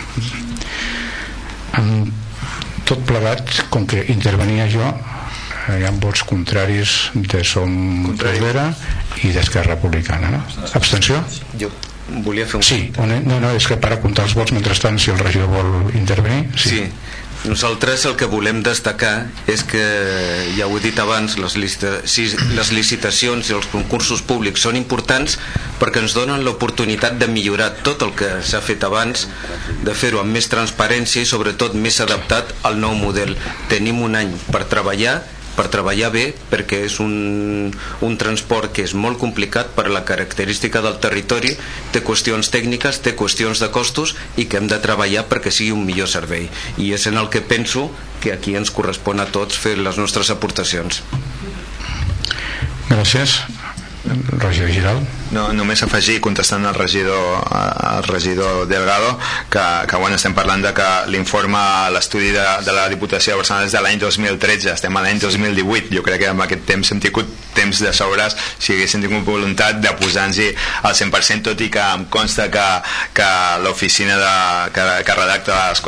amb 1.78 2.12
tot 2.88 3.02
plegat 3.08 3.66
com 3.72 3.86
que 3.88 4.04
intervenia 4.12 4.68
jo 4.70 4.84
hi 5.70 5.86
ha 5.86 5.94
vots 6.02 6.24
contraris 6.26 7.10
de 7.14 7.44
Som 7.46 8.12
Rivera 8.18 8.70
i 9.22 9.32
d'Esquerra 9.34 9.76
Republicana 9.76 10.32
no? 10.34 10.42
abstenció? 10.74 11.22
jo 11.58 11.70
volia 12.26 12.44
fer 12.50 12.58
un 12.58 12.66
sí, 12.66 12.80
no, 12.98 13.38
no, 13.40 13.52
és 13.56 13.66
que 13.70 13.78
per 13.80 13.94
comptar 14.02 14.26
els 14.26 14.34
vots 14.36 14.52
mentrestant 14.52 14.98
si 15.00 15.12
el 15.14 15.20
regidor 15.22 15.52
vol 15.52 15.92
intervenir 15.96 16.48
sí, 16.56 16.76
sí. 16.76 16.86
Nosaltres 17.42 18.04
el 18.06 18.14
que 18.14 18.28
volem 18.30 18.60
destacar 18.62 19.24
és 19.50 19.64
que, 19.66 19.82
ja 20.54 20.68
ho 20.70 20.76
he 20.78 20.82
dit 20.84 20.98
abans, 21.02 21.34
les, 21.42 21.56
les 21.58 22.70
licitacions 22.70 23.50
i 23.50 23.56
els 23.56 23.66
concursos 23.72 24.22
públics 24.22 24.62
són 24.62 24.78
importants 24.78 25.34
perquè 25.80 26.04
ens 26.04 26.14
donen 26.14 26.44
l'oportunitat 26.46 27.18
de 27.18 27.26
millorar 27.26 27.72
tot 27.82 28.04
el 28.06 28.14
que 28.14 28.30
s'ha 28.46 28.62
fet 28.62 28.86
abans, 28.86 29.26
de 29.82 29.94
fer-ho 29.98 30.22
amb 30.22 30.38
més 30.38 30.46
transparència 30.52 31.26
i 31.26 31.26
sobretot 31.26 31.74
més 31.74 31.98
adaptat 32.04 32.54
al 32.62 32.78
nou 32.78 32.94
model. 32.94 33.34
Tenim 33.72 33.98
un 34.06 34.14
any 34.22 34.30
per 34.54 34.62
treballar 34.70 35.18
per 35.56 35.68
treballar 35.72 36.10
bé 36.14 36.24
perquè 36.50 36.82
és 36.86 36.98
un, 37.02 37.72
un 38.04 38.18
transport 38.20 38.72
que 38.74 38.84
és 38.86 38.94
molt 38.94 39.20
complicat 39.20 39.72
per 39.76 39.88
la 39.92 40.04
característica 40.08 40.82
del 40.84 40.98
territori 41.02 41.54
té 41.92 42.02
qüestions 42.04 42.52
tècniques, 42.52 43.02
té 43.04 43.14
qüestions 43.18 43.62
de 43.62 43.70
costos 43.74 44.16
i 44.36 44.46
que 44.46 44.60
hem 44.60 44.68
de 44.70 44.80
treballar 44.82 45.26
perquè 45.30 45.52
sigui 45.52 45.72
un 45.76 45.86
millor 45.86 46.10
servei. 46.10 46.48
I 46.78 46.92
és 46.96 47.06
en 47.10 47.20
el 47.20 47.30
que 47.32 47.44
penso 47.44 47.90
que 48.22 48.32
aquí 48.32 48.56
ens 48.56 48.70
correspon 48.70 49.20
a 49.20 49.28
tots 49.34 49.58
fer 49.58 49.76
les 49.78 49.98
nostres 49.98 50.30
aportacions. 50.34 51.02
Gràcies 52.92 53.40
regidor 54.04 54.70
Giral 54.70 55.00
no, 55.32 55.46
només 55.56 55.82
afegir 55.84 56.18
contestant 56.24 56.66
al 56.66 56.74
regidor 56.74 57.44
al 57.52 58.02
regidor 58.04 58.66
Delgado 58.68 59.14
que, 59.50 59.64
que 59.88 59.96
bueno, 59.96 60.16
estem 60.16 60.34
parlant 60.34 60.64
de 60.64 60.72
que 60.76 60.88
l'informe 61.12 61.62
l'estudi 61.94 62.32
de, 62.34 62.46
de 62.66 62.74
la 62.74 62.88
Diputació 62.92 63.34
de 63.34 63.42
Barcelona 63.42 63.70
és 63.70 63.76
de 63.76 63.84
l'any 63.84 64.02
2013, 64.02 64.74
estem 64.74 64.96
a 64.96 65.04
l'any 65.04 65.22
2018 65.22 65.94
jo 65.94 66.04
crec 66.06 66.24
que 66.24 66.32
amb 66.32 66.44
aquest 66.44 66.66
temps 66.68 66.92
hem 66.92 67.02
tingut 67.02 67.30
temps 67.56 67.82
de 67.84 67.92
sobres 67.96 68.36
si 68.58 68.74
haguéssim 68.74 69.02
tingut 69.04 69.24
voluntat 69.26 69.80
de 69.82 69.92
posar-nos-hi 70.00 70.50
al 70.82 70.96
100% 70.98 71.46
tot 71.48 71.64
i 71.64 71.70
que 71.72 71.82
em 71.82 72.06
consta 72.12 72.48
que, 72.52 72.66
que 73.16 73.30
l'oficina 73.64 74.18
que, 74.74 74.86
que 75.06 75.16
redacta 75.18 75.58
les, 75.70 75.84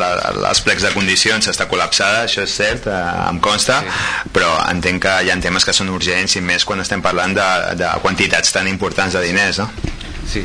les, 0.00 0.24
les 0.44 0.62
plecs 0.66 0.86
de 0.88 0.92
condicions 0.94 1.50
està 1.50 1.68
col·lapsada, 1.70 2.24
això 2.28 2.44
és 2.44 2.54
cert 2.54 2.88
eh, 2.90 3.00
em 3.28 3.40
consta, 3.44 3.80
sí. 3.82 4.30
però 4.34 4.54
entenc 4.70 5.04
que 5.04 5.16
hi 5.24 5.32
ha 5.32 5.40
temes 5.42 5.66
que 5.66 5.74
són 5.76 5.92
urgents 5.92 6.38
i 6.38 6.44
més 6.44 6.64
quan 6.64 6.80
estem 6.84 7.02
parlant 7.04 7.34
de, 7.36 7.50
de 7.80 7.90
quantitats 8.04 8.54
tan 8.54 8.70
importants 8.70 9.18
de 9.18 9.24
diners 9.26 9.60
no? 9.62 9.68
Sí. 10.24 10.42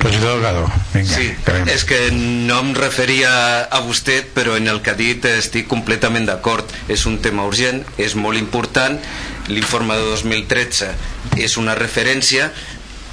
Regidor 0.00 0.34
Delgado, 0.34 0.66
vinga, 0.92 1.14
sí. 1.14 1.30
és 1.70 1.84
que 1.86 2.10
no 2.12 2.58
em 2.64 2.72
referia 2.76 3.30
a 3.64 3.80
vostè, 3.84 4.18
però 4.34 4.56
en 4.58 4.66
el 4.68 4.82
que 4.82 4.92
ha 4.92 4.98
dit 4.98 5.24
estic 5.30 5.68
completament 5.70 6.26
d'acord. 6.28 6.72
És 6.92 7.06
un 7.08 7.20
tema 7.22 7.46
urgent, 7.46 7.82
és 8.02 8.16
molt 8.18 8.40
important, 8.40 8.98
l'informe 9.48 9.96
de 9.98 10.08
2013 10.10 10.90
és 11.36 11.56
una 11.60 11.74
referència, 11.78 12.50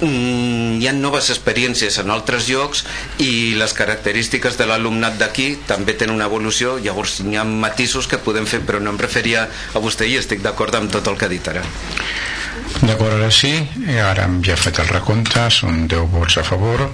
mm, 0.00 0.80
hi 0.80 0.88
ha 0.88 0.92
noves 0.96 1.30
experiències 1.34 1.98
en 2.02 2.10
altres 2.10 2.48
llocs 2.48 2.84
i 3.18 3.54
les 3.58 3.72
característiques 3.72 4.58
de 4.58 4.66
l'alumnat 4.66 5.18
d'aquí 5.18 5.58
també 5.66 5.94
tenen 5.94 6.16
una 6.16 6.28
evolució. 6.30 6.78
Llavors 6.78 7.20
hi 7.20 7.36
ha 7.36 7.44
matisos 7.44 8.08
que 8.10 8.18
podem 8.18 8.46
fer 8.46 8.62
però 8.66 8.80
no 8.80 8.90
em 8.94 8.98
referia 8.98 9.48
a 9.48 9.82
vostè 9.82 10.08
i 10.08 10.18
estic 10.20 10.42
d'acord 10.42 10.74
amb 10.74 10.90
tot 10.90 11.06
el 11.08 11.18
que 11.18 11.26
ha 11.26 11.32
dit 11.32 11.48
ara. 11.48 11.64
D'acord, 12.84 13.14
ara 13.14 13.30
sí, 13.30 13.52
i 13.86 13.98
ara 14.02 14.24
hem 14.26 14.40
ja 14.44 14.56
fet 14.58 14.78
el 14.82 14.88
recompte, 14.90 15.46
són 15.50 15.86
10 15.88 16.10
vots 16.10 16.38
a 16.38 16.44
favor, 16.46 16.88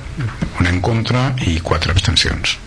un 0.60 0.68
en 0.68 0.80
contra 0.84 1.30
i 1.46 1.58
4 1.64 1.94
abstencions. 1.94 2.58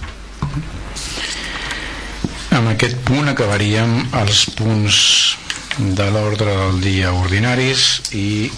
Amb 2.54 2.70
aquest 2.70 3.00
punt 3.08 3.30
acabaríem 3.32 3.96
els 4.20 4.44
punts 4.58 4.98
de 5.78 6.06
l'ordre 6.12 6.54
del 6.54 6.82
dia 6.82 7.14
ordinaris 7.14 8.14
i 8.14 8.52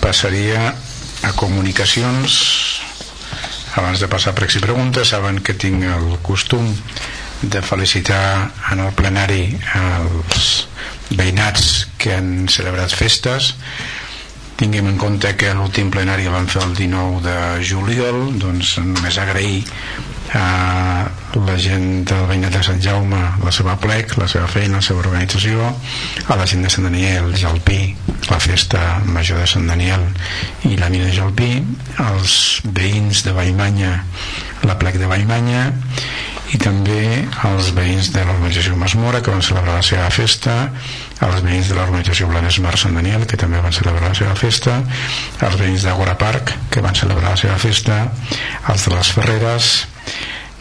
passaria 0.00 0.74
a 1.22 1.32
comunicacions. 1.36 2.36
Abans 3.78 4.02
de 4.02 4.08
passar 4.10 4.32
a 4.32 4.38
pregs 4.38 4.58
i 4.58 4.62
preguntes 4.64 5.12
saben 5.14 5.40
que 5.44 5.54
tinc 5.54 5.86
el 5.86 6.18
costum 6.26 6.66
de 7.40 7.62
felicitar 7.62 8.50
en 8.72 8.82
el 8.84 8.92
plenari 8.92 9.44
els 9.78 10.50
veïnats 11.16 11.86
que 11.98 12.16
han 12.18 12.48
celebrat 12.52 12.92
festes. 12.92 13.54
Tinguem 14.60 14.90
en 14.90 14.98
compte 15.00 15.32
que 15.40 15.54
l'últim 15.56 15.88
plenari 15.94 16.28
el 16.28 16.34
vam 16.36 16.48
fer 16.50 16.64
el 16.66 16.74
19 16.76 17.22
de 17.24 17.36
juliol 17.64 18.26
doncs 18.42 18.76
només 18.84 19.16
agrair 19.22 19.62
a 20.34 21.08
la 21.34 21.56
gent 21.58 22.04
del 22.06 22.26
veïnat 22.28 22.54
de 22.54 22.62
Sant 22.66 22.80
Jaume 22.82 23.20
la 23.42 23.52
seva 23.54 23.76
plec, 23.80 24.16
la 24.18 24.28
seva 24.30 24.46
feina, 24.50 24.78
la 24.78 24.84
seva 24.84 25.02
organització 25.02 25.66
a 26.26 26.36
la 26.38 26.46
gent 26.46 26.62
de 26.66 26.70
Sant 26.72 26.86
Daniel 26.86 27.32
Jalpí, 27.38 27.80
la 28.30 28.38
festa 28.42 29.00
major 29.06 29.42
de 29.42 29.48
Sant 29.50 29.66
Daniel 29.70 30.04
i 30.70 30.76
la 30.78 30.90
mina 30.92 31.10
Jalpí 31.14 31.52
els 32.06 32.34
veïns 32.64 33.24
de 33.26 33.34
Baimanya 33.36 33.96
la 34.66 34.76
plec 34.78 35.00
de 35.00 35.08
Baimanya 35.10 35.68
i 36.50 36.58
també 36.58 37.02
als 37.46 37.70
veïns 37.76 38.10
de 38.14 38.24
l'organització 38.26 38.76
Masmora 38.78 39.22
que 39.22 39.30
van 39.30 39.44
celebrar 39.44 39.78
la 39.78 39.86
seva 39.86 40.08
festa 40.14 40.56
als 41.20 41.42
veïns 41.44 41.68
de 41.68 41.76
l'organització 41.76 42.28
Blanes 42.30 42.58
Mar 42.64 42.76
Sant 42.80 42.96
Daniel 42.96 43.26
que 43.28 43.38
també 43.40 43.60
van 43.60 43.74
celebrar 43.76 44.08
la 44.08 44.16
seva 44.16 44.34
festa. 44.38 44.78
Als 45.44 45.56
veïns 45.60 45.84
d'Agora 45.84 46.16
Park 46.20 46.54
que 46.72 46.82
van 46.84 46.96
celebrar 46.96 47.34
la 47.34 47.40
seva 47.40 47.58
festa. 47.60 48.02
Als 48.72 48.88
de 48.88 48.94
les 48.96 49.12
Ferreres. 49.16 49.70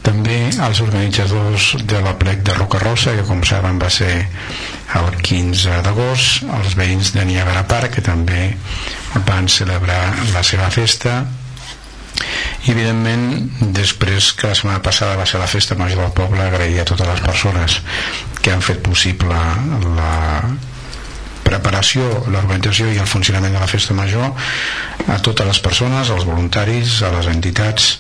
També 0.04 0.38
als 0.64 0.80
organitzadors 0.84 1.74
de 1.88 2.00
la 2.04 2.16
plec 2.20 2.44
de 2.48 2.56
Roca 2.56 2.80
Rosa 2.80 3.14
que 3.18 3.26
com 3.28 3.44
saben 3.48 3.82
va 3.82 3.90
ser 3.92 4.14
el 5.00 5.10
15 5.22 5.82
d'agost. 5.86 6.48
Els 6.60 6.78
veïns 6.80 7.14
de 7.16 7.28
Niagara 7.28 7.66
Park 7.68 7.98
que 7.98 8.06
també 8.06 8.54
van 9.28 9.52
celebrar 9.52 10.02
la 10.34 10.44
seva 10.44 10.72
festa 10.74 11.22
i 12.68 12.72
evidentment 12.74 13.24
després 13.76 14.32
que 14.38 14.50
la 14.52 14.58
setmana 14.58 14.82
passada 14.86 15.18
va 15.20 15.28
ser 15.30 15.40
la 15.42 15.48
festa 15.52 15.78
major 15.80 16.02
del 16.04 16.16
poble 16.18 16.42
agrair 16.44 16.82
a 16.82 16.88
totes 16.90 17.08
les 17.08 17.22
persones 17.24 17.80
que 18.42 18.52
han 18.54 18.62
fet 18.66 18.82
possible 18.86 19.38
la 19.96 20.16
preparació, 21.50 22.06
l'organització 22.30 22.92
i 22.94 23.00
el 23.02 23.08
funcionament 23.10 23.56
de 23.56 23.62
la 23.64 23.70
festa 23.72 23.96
major 23.98 24.28
a 25.10 25.18
totes 25.26 25.48
les 25.50 25.60
persones, 25.66 26.12
als 26.14 26.28
voluntaris, 26.28 27.00
a 27.02 27.10
les 27.16 27.30
entitats, 27.32 27.96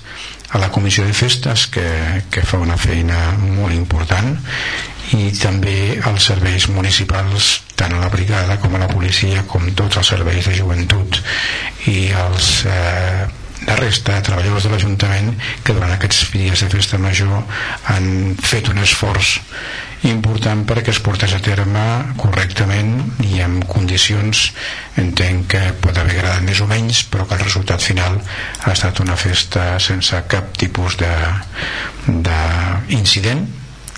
a 0.51 0.59
la 0.61 0.69
comissió 0.73 1.05
de 1.05 1.13
festes 1.13 1.67
que, 1.69 1.85
que 2.33 2.41
fa 2.45 2.59
una 2.61 2.77
feina 2.77 3.17
molt 3.39 3.73
important 3.73 4.35
i 5.17 5.31
també 5.37 5.97
als 6.05 6.27
serveis 6.29 6.67
municipals 6.69 7.49
tant 7.79 7.95
a 7.97 8.01
la 8.03 8.09
brigada 8.13 8.59
com 8.61 8.75
a 8.77 8.81
la 8.83 8.89
policia 8.91 9.43
com 9.49 9.69
tots 9.77 9.97
els 10.01 10.11
serveis 10.13 10.49
de 10.49 10.55
joventut 10.57 11.21
i 11.89 12.09
els 12.25 12.49
eh, 12.69 13.25
la 13.67 13.75
resta 13.75 14.15
de 14.15 14.21
treballadors 14.25 14.63
de 14.65 14.71
l'Ajuntament 14.71 15.33
que 15.63 15.75
durant 15.75 15.91
aquests 15.95 16.29
dies 16.33 16.63
de 16.63 16.69
festa 16.71 16.97
major 17.01 17.43
han 17.91 18.35
fet 18.39 18.69
un 18.71 18.79
esforç 18.83 19.39
important 20.07 20.63
perquè 20.67 20.93
es 20.93 21.01
portés 21.03 21.33
a 21.35 21.41
terme 21.43 21.83
correctament 22.21 22.91
i 23.27 23.41
en 23.43 23.59
condicions 23.67 24.45
entenc 25.01 25.47
que 25.53 25.63
pot 25.83 25.97
haver 25.99 26.15
agradat 26.15 26.43
més 26.47 26.61
o 26.63 26.67
menys 26.71 27.03
però 27.11 27.27
que 27.27 27.35
el 27.35 27.43
resultat 27.43 27.83
final 27.83 28.13
ha 28.63 28.71
estat 28.71 29.03
una 29.03 29.17
festa 29.19 29.73
sense 29.83 30.23
cap 30.31 30.45
tipus 30.59 30.95
d'incident 32.07 33.43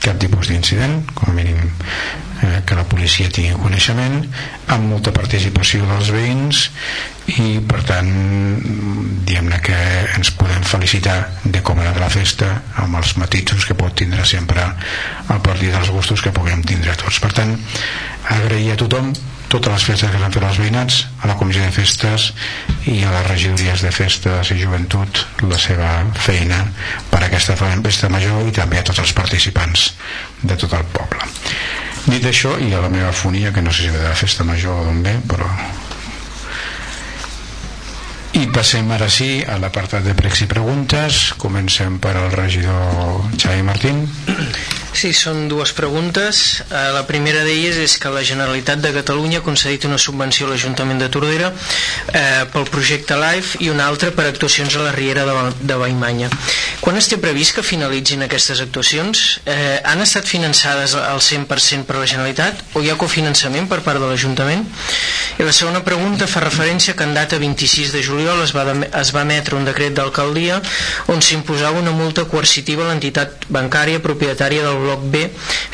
cap 0.01 0.17
tipus 0.21 0.49
d'incident 0.49 1.01
com 1.13 1.31
a 1.31 1.35
mínim 1.35 1.59
eh, 1.61 2.61
que 2.65 2.77
la 2.77 2.85
policia 2.89 3.29
tingui 3.29 3.57
coneixement 3.61 4.23
amb 4.73 4.89
molta 4.89 5.13
participació 5.15 5.85
dels 5.89 6.09
veïns 6.13 6.63
i 7.37 7.59
per 7.67 7.83
tant 7.87 8.09
diguem-ne 9.27 9.59
que 9.63 9.77
ens 10.17 10.33
podem 10.37 10.65
felicitar 10.67 11.17
de 11.43 11.61
com 11.65 11.79
ha 11.79 11.85
anat 11.85 12.01
la 12.01 12.09
festa 12.13 12.49
amb 12.83 12.97
els 12.99 13.13
matisos 13.21 13.67
que 13.69 13.77
pot 13.77 13.93
tindre 14.01 14.25
sempre 14.25 14.65
el 15.29 15.43
partit 15.45 15.71
dels 15.75 15.93
gustos 15.93 16.25
que 16.25 16.33
puguem 16.35 16.65
tindre 16.65 16.97
tots. 16.99 17.21
Per 17.21 17.31
tant 17.37 17.53
agrair 18.31 18.73
a 18.73 18.79
tothom 18.81 19.13
totes 19.51 19.73
les 19.73 19.85
festes 19.89 20.11
que 20.11 20.19
s'han 20.21 20.31
fet 20.31 20.45
els 20.47 20.59
veïnats 20.61 21.01
a 21.19 21.27
la 21.27 21.35
comissió 21.39 21.65
de 21.65 21.73
festes 21.75 22.29
i 22.87 23.01
a 23.03 23.11
les 23.11 23.27
regidories 23.27 23.83
de 23.83 23.91
festes 23.91 24.53
i 24.55 24.59
joventut 24.61 25.25
la 25.43 25.59
seva 25.59 25.91
feina 26.15 26.63
per 27.11 27.19
a 27.19 27.27
aquesta 27.27 27.57
festa 27.59 28.09
major 28.13 28.47
i 28.47 28.55
també 28.55 28.79
a 28.79 28.85
tots 28.87 29.03
els 29.03 29.13
participants 29.17 29.91
de 30.41 30.55
tot 30.55 30.73
el 30.79 30.87
poble. 30.95 31.27
Dit 32.07 32.25
això 32.25 32.55
i 32.63 32.71
a 32.73 32.81
la 32.81 32.89
meva 32.89 33.11
fonia 33.11 33.51
que 33.53 33.61
no 33.61 33.75
sé 33.75 33.89
si 33.89 33.93
ve 33.93 33.99
de 33.99 34.07
la 34.07 34.17
festa 34.17 34.47
major 34.47 34.79
o 34.79 34.87
d'on 34.87 35.03
ve 35.03 35.19
però 35.27 35.51
i 38.39 38.47
passem 38.55 38.87
ara 38.95 39.09
sí 39.11 39.41
a 39.43 39.57
l'apartat 39.59 40.05
de 40.07 40.13
pregs 40.15 40.45
i 40.45 40.47
preguntes. 40.47 41.33
Comencem 41.37 41.97
per 41.99 42.15
al 42.15 42.31
regidor 42.31 43.27
Xavi 43.35 43.65
Martín 43.67 44.05
Sí, 44.93 45.13
són 45.15 45.47
dues 45.47 45.71
preguntes. 45.73 46.61
Eh, 46.67 46.79
la 46.93 47.05
primera 47.07 47.45
d'elles 47.47 47.77
és 47.79 47.93
que 47.97 48.09
la 48.11 48.21
Generalitat 48.27 48.81
de 48.83 48.91
Catalunya 48.93 49.39
ha 49.39 49.45
concedit 49.45 49.85
una 49.87 49.97
subvenció 49.97 50.45
a 50.45 50.51
l'Ajuntament 50.51 50.99
de 50.99 51.07
Tordera 51.09 51.47
eh, 52.13 52.43
pel 52.51 52.67
projecte 52.69 53.15
LIFE 53.17 53.61
i 53.65 53.69
una 53.71 53.87
altra 53.87 54.11
per 54.11 54.27
actuacions 54.27 54.75
a 54.75 54.83
la 54.83 54.91
Riera 54.91 55.23
de, 55.25 55.35
de 55.63 55.77
Baimanya. 55.79 56.29
Quan 56.83 56.99
es 56.99 57.07
té 57.09 57.17
previst 57.23 57.55
que 57.55 57.63
finalitzin 57.65 58.25
aquestes 58.27 58.59
actuacions? 58.65 59.39
Eh, 59.45 59.79
han 59.87 60.03
estat 60.03 60.27
finançades 60.27 60.93
al 60.99 61.23
100% 61.23 61.87
per 61.87 61.97
la 62.01 62.09
Generalitat 62.11 62.61
o 62.75 62.83
hi 62.83 62.91
ha 62.91 62.99
cofinançament 62.99 63.71
per 63.71 63.79
part 63.87 64.01
de 64.03 64.11
l'Ajuntament? 64.11 64.67
I 65.39 65.47
la 65.47 65.55
segona 65.55 65.81
pregunta 65.87 66.27
fa 66.27 66.43
referència 66.43 66.97
que 66.99 67.07
en 67.07 67.15
data 67.15 67.39
26 67.41 67.95
de 67.95 68.03
juliol 68.05 68.43
es 68.43 68.51
va, 68.53 68.67
es 68.99 69.15
va 69.15 69.23
emetre 69.23 69.55
un 69.57 69.65
decret 69.65 69.95
d'alcaldia 69.97 70.59
on 71.13 71.23
s'imposava 71.23 71.79
una 71.79 71.95
multa 71.95 72.27
coercitiva 72.29 72.85
a 72.85 72.91
l'entitat 72.91 73.47
bancària 73.49 74.03
propietària 74.03 74.67
del 74.67 74.80
bloc 74.81 75.05
B, 75.13 75.27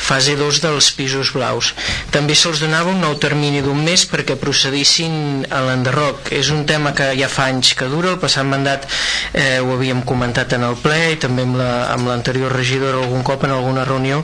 fase 0.08 0.36
2 0.38 0.62
dels 0.64 0.90
pisos 0.96 1.32
blaus. 1.36 1.72
També 2.14 2.36
se'ls 2.38 2.62
donava 2.62 2.92
un 2.92 3.00
nou 3.02 3.16
termini 3.20 3.62
d'un 3.64 3.80
mes 3.84 4.04
perquè 4.08 4.38
procedissin 4.40 5.46
a 5.50 5.62
l'enderroc. 5.66 6.32
És 6.34 6.52
un 6.54 6.64
tema 6.68 6.94
que 6.96 7.10
ja 7.18 7.28
fa 7.32 7.48
anys 7.52 7.74
que 7.78 7.88
dura, 7.90 8.14
el 8.14 8.20
passat 8.22 8.46
mandat 8.48 8.86
eh, 9.32 9.58
ho 9.60 9.74
havíem 9.76 10.02
comentat 10.08 10.54
en 10.56 10.64
el 10.68 10.76
ple 10.82 10.98
i 11.14 11.20
també 11.20 11.44
amb 11.44 12.08
l'anterior 12.08 12.52
la, 12.52 12.56
regidor 12.58 13.00
algun 13.02 13.24
cop 13.26 13.44
en 13.44 13.52
alguna 13.54 13.84
reunió 13.88 14.22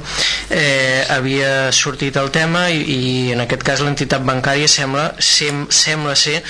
eh, 0.51 1.05
havia 1.09 1.72
sortit 1.72 2.16
el 2.20 2.30
tema 2.35 2.66
i, 2.70 2.80
i 2.85 3.32
en 3.35 3.45
aquest 3.45 3.64
cas 3.66 3.82
l'entitat 3.85 4.24
bancària 4.26 4.68
sembla, 4.70 5.11
sem, 5.18 5.64
sembla 5.70 6.14
ser 6.18 6.41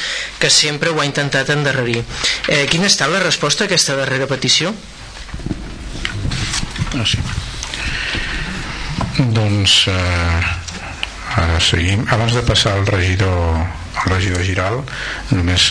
que 0.40 0.50
sempre 0.50 0.90
ho 0.90 1.00
ha 1.00 1.08
intentat 1.08 1.50
endarrerir. 1.54 2.02
Eh, 2.48 2.64
quina 2.70 2.88
ha 2.88 2.92
estat 2.92 3.12
la 3.12 3.22
resposta 3.24 3.64
a 3.64 3.70
aquesta 3.70 3.96
darrera 3.98 4.30
petició? 4.30 4.74
Gràcies. 6.94 7.53
Doncs 9.34 9.78
eh, 9.92 10.42
ara 11.38 11.60
seguim. 11.60 12.04
Abans 12.10 12.34
de 12.34 12.42
passar 12.46 12.74
al 12.78 12.86
regidor 12.86 13.64
al 13.94 14.10
regidor 14.10 14.42
Giral 14.44 14.80
només 15.30 15.70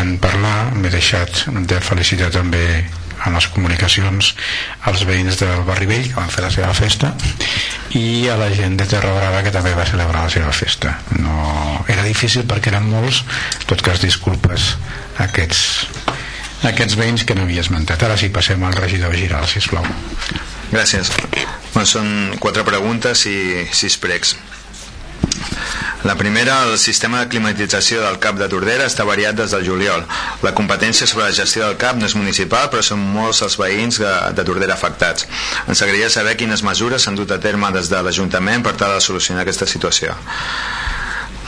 en 0.00 0.16
parlar 0.22 0.72
m'he 0.74 0.90
deixat 0.92 1.44
de 1.68 1.80
felicitar 1.84 2.30
també 2.34 2.64
en 3.26 3.36
les 3.36 3.46
comunicacions 3.52 4.30
als 4.88 5.02
veïns 5.08 5.36
del 5.40 5.64
Barri 5.68 5.88
Vell 5.90 6.06
que 6.08 6.16
van 6.16 6.32
fer 6.32 6.44
la 6.46 6.52
seva 6.54 6.72
festa 6.76 7.12
i 7.98 8.28
a 8.32 8.36
la 8.40 8.48
gent 8.54 8.78
de 8.80 8.86
Terra 8.88 9.12
Brava 9.16 9.42
que 9.44 9.52
també 9.54 9.74
va 9.76 9.88
celebrar 9.88 10.24
la 10.24 10.32
seva 10.32 10.52
festa. 10.56 10.94
No, 11.18 11.84
era 11.88 12.06
difícil 12.06 12.46
perquè 12.48 12.72
eren 12.72 12.88
molts 12.88 13.24
tot 13.68 13.82
cas 13.84 14.00
disculpes 14.04 14.70
a 15.18 15.26
aquests, 15.26 15.64
a 16.62 16.70
aquests 16.72 16.96
veïns 17.00 17.26
que 17.26 17.36
no 17.36 17.44
havia 17.44 17.66
esmentat. 17.66 18.06
Ara 18.08 18.16
sí 18.20 18.32
passem 18.32 18.64
al 18.64 18.78
regidor 18.78 19.16
Giral 19.18 19.48
sisplau 19.50 19.84
Gràcies. 20.70 21.10
Bueno, 21.74 21.86
són 21.86 22.38
quatre 22.42 22.62
preguntes 22.66 23.26
i 23.26 23.66
sis 23.74 23.98
pregs. 23.98 24.36
La 26.02 26.14
primera, 26.16 26.62
el 26.64 26.78
sistema 26.78 27.20
de 27.20 27.28
climatització 27.28 28.00
del 28.00 28.16
CAP 28.22 28.38
de 28.40 28.46
Tordera 28.48 28.86
està 28.88 29.04
variat 29.04 29.36
des 29.36 29.52
del 29.52 29.66
juliol. 29.66 30.06
La 30.46 30.54
competència 30.56 31.06
sobre 31.06 31.26
la 31.26 31.36
gestió 31.36 31.66
del 31.66 31.76
CAP 31.82 31.98
no 32.00 32.08
és 32.08 32.16
municipal, 32.16 32.70
però 32.72 32.80
són 32.86 33.02
molts 33.16 33.42
els 33.44 33.58
veïns 33.60 34.00
de 34.00 34.46
Tordera 34.48 34.78
afectats. 34.78 35.28
Ens 35.66 35.82
agradaria 35.82 36.08
saber 36.08 36.38
quines 36.40 36.64
mesures 36.64 37.04
s'han 37.04 37.20
dut 37.20 37.34
a 37.36 37.40
terme 37.42 37.68
des 37.76 37.92
de 37.92 38.00
l'Ajuntament 38.00 38.64
per 38.64 38.78
tal 38.80 38.96
de 38.96 39.04
solucionar 39.04 39.44
aquesta 39.44 39.68
situació. 39.68 40.16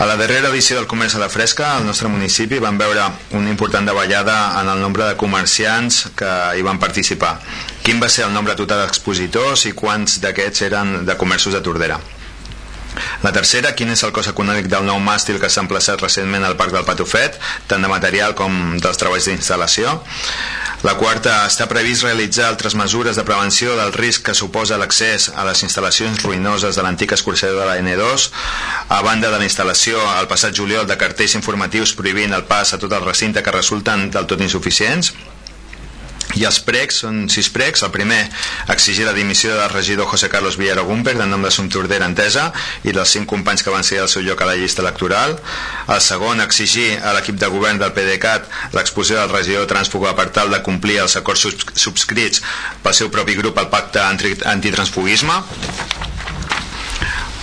A 0.03 0.07
la 0.07 0.17
darrera 0.19 0.49
edició 0.51 0.75
del 0.75 0.89
Comerç 0.91 1.15
a 1.15 1.21
la 1.23 1.29
Fresca, 1.31 1.77
al 1.77 1.85
nostre 1.87 2.09
municipi, 2.11 2.59
vam 2.59 2.75
veure 2.81 3.05
una 3.39 3.53
important 3.53 3.87
davallada 3.87 4.35
en 4.59 4.71
el 4.73 4.81
nombre 4.83 5.05
de 5.07 5.15
comerciants 5.21 6.09
que 6.19 6.31
hi 6.59 6.65
van 6.67 6.81
participar. 6.83 7.37
Quin 7.87 8.03
va 8.03 8.09
ser 8.11 8.25
el 8.27 8.35
nombre 8.35 8.57
total 8.59 8.83
d'expositors 8.83 9.63
i 9.71 9.73
quants 9.79 10.19
d'aquests 10.25 10.67
eren 10.73 10.91
de 11.07 11.17
comerços 11.23 11.55
de 11.55 11.63
Tordera? 11.63 12.01
La 13.23 13.33
tercera, 13.33 13.75
quin 13.79 13.93
és 13.93 14.03
el 14.03 14.13
cost 14.15 14.33
econòmic 14.33 14.69
del 14.73 14.85
nou 14.87 14.99
màstil 15.03 15.39
que 15.41 15.51
s'ha 15.53 15.65
emplaçat 15.65 16.03
recentment 16.03 16.45
al 16.45 16.57
Parc 16.59 16.75
del 16.75 16.87
Patufet, 16.89 17.39
tant 17.71 17.83
de 17.83 17.91
material 17.91 18.37
com 18.39 18.77
dels 18.83 19.01
treballs 19.01 19.29
d'instal·lació? 19.31 19.97
La 20.83 20.97
quarta, 20.99 21.45
està 21.47 21.69
previst 21.71 22.03
realitzar 22.03 22.49
altres 22.49 22.75
mesures 22.75 23.15
de 23.15 23.23
prevenció 23.23 23.77
del 23.79 23.93
risc 23.95 24.25
que 24.27 24.35
suposa 24.35 24.79
l'accés 24.81 25.29
a 25.31 25.45
les 25.47 25.63
instal·lacions 25.63 26.25
ruïnoses 26.27 26.75
de 26.75 26.83
l'antic 26.83 27.15
escorxador 27.15 27.61
de 27.63 27.69
la 27.69 27.77
N2, 27.79 28.25
a 28.91 28.99
banda 29.07 29.31
de 29.31 29.39
la 29.39 29.47
instal·lació 29.47 30.03
al 30.17 30.27
passat 30.27 30.59
juliol 30.59 30.89
de 30.91 30.99
cartells 30.99 31.37
informatius 31.39 31.95
prohibint 31.95 32.35
el 32.35 32.49
pas 32.51 32.75
a 32.75 32.81
tot 32.83 32.99
el 32.99 33.07
recinte 33.07 33.47
que 33.47 33.55
resulten 33.55 34.11
del 34.11 34.27
tot 34.27 34.43
insuficients 34.43 35.15
i 36.39 36.45
els 36.49 36.61
pregs 36.65 37.03
són 37.05 37.27
sis 37.33 37.49
pregs. 37.53 37.83
El 37.87 37.93
primer, 37.95 38.21
exigir 38.73 39.07
la 39.07 39.15
dimissió 39.17 39.55
del 39.57 39.71
regidor 39.73 40.09
José 40.11 40.31
Carlos 40.33 40.59
Villaro 40.61 40.85
Gumper 40.89 41.17
de 41.19 41.27
nom 41.27 41.43
de 41.45 41.51
Somtordera 41.55 42.09
Entesa 42.09 42.51
i 42.85 42.95
dels 42.95 43.15
cinc 43.17 43.29
companys 43.31 43.65
que 43.65 43.75
van 43.75 43.85
ser 43.87 44.01
al 44.03 44.11
seu 44.13 44.25
lloc 44.27 44.43
a 44.43 44.49
la 44.49 44.57
llista 44.57 44.83
electoral. 44.85 45.37
El 45.89 46.01
segon, 46.05 46.41
exigir 46.45 46.89
a 47.03 47.15
l'equip 47.17 47.41
de 47.41 47.51
govern 47.53 47.81
del 47.83 47.95
PDeCAT 47.97 48.75
l'exposició 48.77 49.21
del 49.21 49.35
regidor 49.35 49.69
transfuga 49.71 50.15
per 50.19 50.31
tal 50.35 50.53
de 50.53 50.63
complir 50.63 51.01
els 51.03 51.17
acords 51.21 51.47
subscrits 51.75 52.43
pel 52.83 52.97
seu 52.97 53.13
propi 53.13 53.37
grup 53.39 53.59
al 53.59 53.71
pacte 53.73 54.03
antitransfugisme 54.03 55.43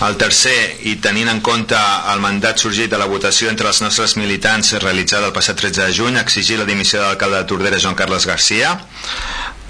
el 0.07 0.15
tercer, 0.15 0.79
i 0.87 0.95
tenint 1.03 1.27
en 1.31 1.41
compte 1.43 1.79
el 2.13 2.21
mandat 2.23 2.61
sorgit 2.61 2.91
de 2.91 2.99
la 3.01 3.07
votació 3.11 3.49
entre 3.51 3.67
els 3.67 3.81
nostres 3.83 4.15
militants 4.15 4.71
realitzada 4.79 5.27
el 5.27 5.35
passat 5.35 5.59
13 5.59 5.89
de 5.89 5.95
juny, 5.97 6.19
exigir 6.21 6.59
la 6.59 6.67
dimissió 6.69 7.01
de 7.01 7.07
l'alcalde 7.07 7.41
de 7.41 7.49
Tordera, 7.51 7.81
Joan 7.83 7.99
Carles 7.99 8.27
Garcia. 8.29 8.77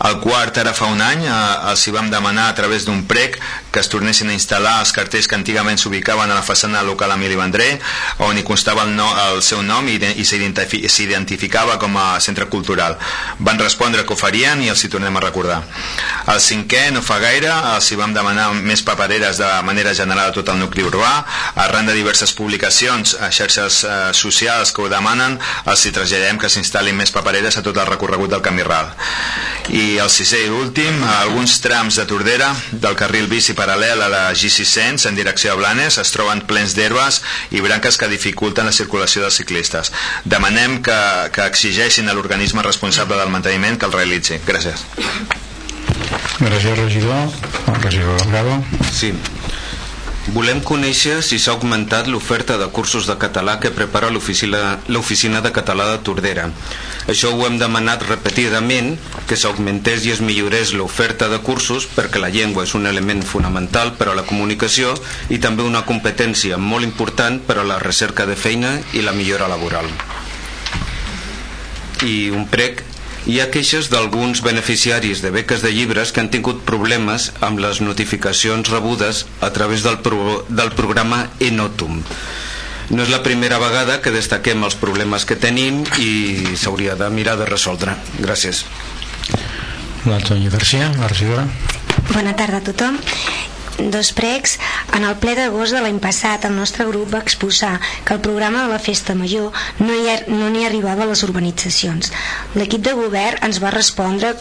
El 0.08 0.20
quart 0.24 0.58
ara 0.62 0.72
fa 0.74 0.88
un 0.88 1.02
any 1.04 1.26
eh, 1.26 1.72
els 1.72 1.84
hi 1.88 1.91
vam 1.91 2.10
demanar 2.12 2.47
a 2.50 2.56
través 2.56 2.86
d'un 2.88 3.02
prec 3.08 3.36
que 3.72 3.82
es 3.84 3.89
tornessin 3.91 4.30
a 4.32 4.36
instal·lar 4.36 4.80
els 4.80 4.93
cartells 4.95 5.28
que 5.28 5.36
antigament 5.36 5.78
s'ubicaven 5.78 6.32
a 6.32 6.38
la 6.38 6.45
façana 6.45 6.82
local 6.88 7.12
Emili 7.16 7.36
Vendré 7.36 7.68
on 8.26 8.38
hi 8.38 8.45
constava 8.47 8.86
el, 8.88 8.93
no, 8.95 9.10
el 9.28 9.43
seu 9.45 9.62
nom 9.66 9.88
i, 9.91 9.97
i 10.00 10.26
s'identificava 10.26 11.78
com 11.82 11.97
a 12.00 12.08
centre 12.24 12.47
cultural. 12.50 12.95
Van 13.39 13.60
respondre 13.60 14.06
que 14.06 14.16
ho 14.16 14.20
farien 14.20 14.64
i 14.64 14.72
els 14.72 14.84
hi 14.84 14.91
tornem 14.91 15.18
a 15.20 15.24
recordar. 15.24 15.60
El 16.32 16.39
cinquè 16.43 16.88
no 16.95 17.04
fa 17.06 17.20
gaire 17.22 17.52
els 17.76 17.91
hi 17.91 18.00
vam 18.00 18.16
demanar 18.16 18.50
més 18.56 18.84
papereres 18.86 19.41
de 19.41 19.50
manera 19.68 19.93
general 19.97 20.32
a 20.32 20.36
tot 20.36 20.50
el 20.54 20.60
nucli 20.62 20.86
urbà 20.88 21.12
arran 21.66 21.89
de 21.89 21.97
diverses 21.97 22.34
publicacions 22.38 23.18
a 23.20 23.32
xarxes 23.36 23.84
eh, 23.84 24.00
socials 24.16 24.72
que 24.74 24.86
ho 24.86 24.89
demanen 24.91 25.38
els 25.66 25.86
hi 25.86 25.93
traslladem 25.95 26.39
que 26.39 26.50
s'instal·lin 26.50 26.97
més 26.97 27.14
papereres 27.14 27.60
a 27.60 27.66
tot 27.66 27.78
el 27.78 27.89
recorregut 27.89 28.32
del 28.32 28.45
camí 28.45 28.64
ral. 28.66 28.93
I 29.70 29.88
i 29.89 29.97
el 30.01 30.09
sisè 30.13 30.39
i 30.45 30.51
últim, 30.53 31.01
alguns 31.09 31.57
trams 31.63 31.97
de 31.99 32.05
Tordera 32.09 32.49
del 32.71 32.95
carril 32.99 33.27
bici 33.31 33.55
paral·lel 33.57 34.03
a 34.05 34.09
la 34.11 34.21
G600 34.37 35.07
en 35.09 35.17
direcció 35.17 35.53
a 35.53 35.57
Blanes 35.59 35.97
es 36.01 36.13
troben 36.13 36.43
plens 36.49 36.75
d'herbes 36.77 37.21
i 37.55 37.63
branques 37.65 37.97
que 37.97 38.11
dificulten 38.11 38.69
la 38.69 38.75
circulació 38.75 39.23
dels 39.25 39.39
ciclistes. 39.41 39.91
Demanem 40.25 40.79
que, 40.85 40.99
que 41.33 41.47
exigeixin 41.49 42.09
a 42.09 42.15
l'organisme 42.17 42.65
responsable 42.65 43.17
del 43.17 43.33
manteniment 43.33 43.79
que 43.79 43.89
el 43.89 43.97
realitzi. 43.97 44.39
Gràcies. 44.45 44.85
Gràcies, 46.39 46.77
regidor. 46.77 47.33
El 47.67 47.81
regidor 47.83 48.21
Delgado. 48.23 48.61
Sí. 48.93 49.13
Volem 50.35 50.59
conèixer 50.61 51.23
si 51.25 51.39
s'ha 51.41 51.55
augmentat 51.55 52.07
l'oferta 52.07 52.59
de 52.61 52.67
cursos 52.75 53.07
de 53.09 53.15
català 53.17 53.57
que 53.59 53.71
prepara 53.73 54.11
l'Oficina 54.13 55.41
de 55.41 55.51
Català 55.55 55.87
de 55.89 55.97
Tordera. 56.05 56.49
Això 57.10 57.32
ho 57.34 57.45
hem 57.47 57.55
demanat 57.57 58.03
repetidament, 58.05 58.91
que 59.26 59.38
s'augmentés 59.39 60.03
i 60.05 60.12
es 60.14 60.20
millorés 60.22 60.76
l'oferta 60.78 61.30
de 61.32 61.39
cursos 61.45 61.88
perquè 61.95 62.22
la 62.22 62.30
llengua 62.30 62.68
és 62.68 62.76
un 62.78 62.86
element 62.86 63.24
fonamental 63.26 63.95
per 63.97 64.12
a 64.12 64.14
la 64.18 64.26
comunicació 64.30 64.91
i 65.34 65.39
també 65.41 65.66
una 65.66 65.82
competència 65.88 66.60
molt 66.62 66.86
important 66.86 67.39
per 67.47 67.57
a 67.57 67.66
la 67.66 67.80
recerca 67.82 68.28
de 68.30 68.36
feina 68.38 68.76
i 68.93 69.01
la 69.01 69.16
millora 69.18 69.49
laboral. 69.49 69.89
I 72.05 72.30
un 72.30 72.45
prec 72.53 72.86
hi 73.30 73.39
ha 73.41 73.49
queixes 73.53 73.89
d'alguns 73.91 74.43
beneficiaris 74.45 75.24
de 75.26 75.34
beques 75.34 75.66
de 75.66 75.74
llibres 75.74 76.14
que 76.14 76.22
han 76.22 76.30
tingut 76.36 76.62
problemes 76.70 77.32
amb 77.49 77.60
les 77.66 77.82
notificacions 77.82 78.70
rebudes 78.70 79.26
a 79.41 79.49
través 79.57 79.82
del, 79.84 79.99
pro 80.05 80.43
del 80.47 80.72
programa 80.78 81.26
Enotum. 81.39 82.03
No 82.89 83.03
és 83.05 83.11
la 83.13 83.21
primera 83.25 83.59
vegada 83.61 83.99
que 84.01 84.13
destaquem 84.13 84.63
els 84.65 84.77
problemes 84.79 85.25
que 85.29 85.37
tenim 85.37 85.83
i 86.01 86.55
s'hauria 86.57 86.95
de 86.97 87.09
mirar 87.13 87.37
de 87.37 87.45
resoldre. 87.49 87.93
Gràcies. 88.17 88.63
La 90.09 90.17
Tonya 90.23 90.49
Garcia, 90.49 90.89
la 90.97 91.11
regidora. 91.11 91.45
Bona 92.13 92.33
tarda 92.39 92.63
a 92.63 92.65
tothom 92.65 92.97
dos 93.79 94.11
pregs, 94.11 94.57
en 94.95 95.05
el 95.07 95.15
ple 95.23 95.35
d'agost 95.37 95.75
de 95.75 95.81
l'any 95.83 95.99
passat 96.03 96.45
el 96.47 96.55
nostre 96.57 96.85
grup 96.89 97.13
va 97.13 97.21
exposar 97.23 97.77
que 98.03 98.15
el 98.15 98.23
programa 98.25 98.65
de 98.65 98.73
la 98.73 98.79
Festa 98.83 99.15
Major 99.15 99.53
no 99.79 99.93
n'hi 99.93 100.17
no 100.27 100.65
arribava 100.67 101.05
a 101.05 101.09
les 101.11 101.23
urbanitzacions. 101.23 102.11
L'equip 102.59 102.83
de 102.83 102.95
govern 102.97 103.39
ens 103.47 103.61
va 103.63 103.71
respondre 103.75 104.33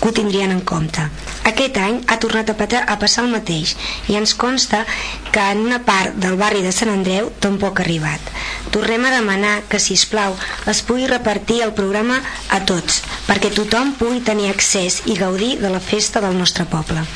que 0.00 0.08
ho 0.08 0.12
tindrien 0.12 0.52
en 0.54 0.60
compte. 0.60 1.04
Aquest 1.48 1.78
any 1.80 2.00
ha 2.06 2.18
tornat 2.22 2.50
a, 2.50 2.56
patar, 2.58 2.84
a 2.88 2.98
passar 3.00 3.24
el 3.26 3.34
mateix 3.34 3.74
i 4.10 4.18
ens 4.20 4.34
consta 4.34 4.84
que 5.32 5.44
en 5.52 5.64
una 5.66 5.82
part 5.86 6.16
del 6.22 6.38
barri 6.40 6.62
de 6.64 6.72
Sant 6.74 6.92
Andreu 6.92 7.30
tampoc 7.40 7.80
ha 7.80 7.86
arribat. 7.86 8.32
Tornem 8.74 9.06
a 9.06 9.14
demanar 9.14 9.56
que, 9.70 9.80
si 9.80 9.96
plau 10.10 10.36
es 10.70 10.82
pugui 10.86 11.06
repartir 11.10 11.62
el 11.66 11.74
programa 11.74 12.20
a 12.50 12.62
tots, 12.68 13.02
perquè 13.28 13.52
tothom 13.54 13.94
pugui 14.00 14.24
tenir 14.24 14.50
accés 14.52 15.02
i 15.06 15.18
gaudir 15.18 15.56
de 15.62 15.72
la 15.72 15.80
festa 15.80 16.24
del 16.24 16.36
nostre 16.38 16.68
poble 16.70 17.06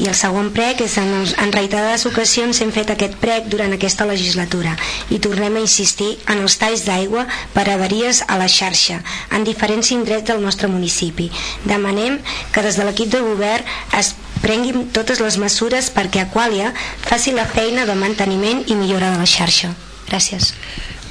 i 0.00 0.08
el 0.08 0.14
segon 0.16 0.48
prec 0.54 0.80
és 0.84 0.94
en, 1.00 1.10
en 1.42 1.52
reiterades 1.52 2.06
ocasions 2.08 2.62
hem 2.64 2.72
fet 2.72 2.92
aquest 2.92 3.18
prec 3.20 3.48
durant 3.52 3.72
aquesta 3.74 4.06
legislatura. 4.08 4.72
I 5.12 5.20
tornem 5.20 5.58
a 5.58 5.64
insistir 5.64 6.14
en 6.32 6.40
els 6.40 6.56
talls 6.60 6.86
d'aigua 6.88 7.26
per 7.52 7.66
avaries 7.68 8.22
a 8.28 8.38
la 8.40 8.48
xarxa 8.48 9.02
en 9.36 9.44
diferents 9.44 9.92
indrets 9.92 10.28
del 10.30 10.42
nostre 10.44 10.70
municipi. 10.72 11.28
Demanem 11.68 12.18
que 12.52 12.64
des 12.64 12.78
de 12.80 12.88
l'equip 12.88 13.12
de 13.12 13.20
govern 13.20 13.68
es 13.98 14.14
prenguin 14.42 14.88
totes 14.96 15.20
les 15.22 15.38
mesures 15.38 15.92
perquè 15.94 16.24
Aquàlia 16.24 16.72
faci 17.04 17.36
la 17.36 17.46
feina 17.46 17.86
de 17.86 17.94
manteniment 17.98 18.64
i 18.66 18.78
millora 18.78 19.12
de 19.12 19.20
la 19.20 19.28
xarxa. 19.28 19.74
Gràcies. 20.08 20.54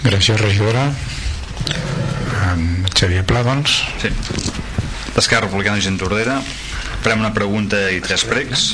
Gràcies 0.02 0.42
regidora. 0.42 0.90
Xavier 3.02 3.24
Pla 3.26 3.42
doncs 3.46 3.80
sí. 4.02 4.10
d'Esquerra 5.16 5.48
Republicana 5.48 5.80
i 5.80 5.86
Gent 5.86 5.98
Tordera 6.02 6.42
farem 7.02 7.22
una 7.24 7.34
pregunta 7.34 7.89
i 7.91 8.02
tres 8.02 8.24
pregs. 8.30 8.72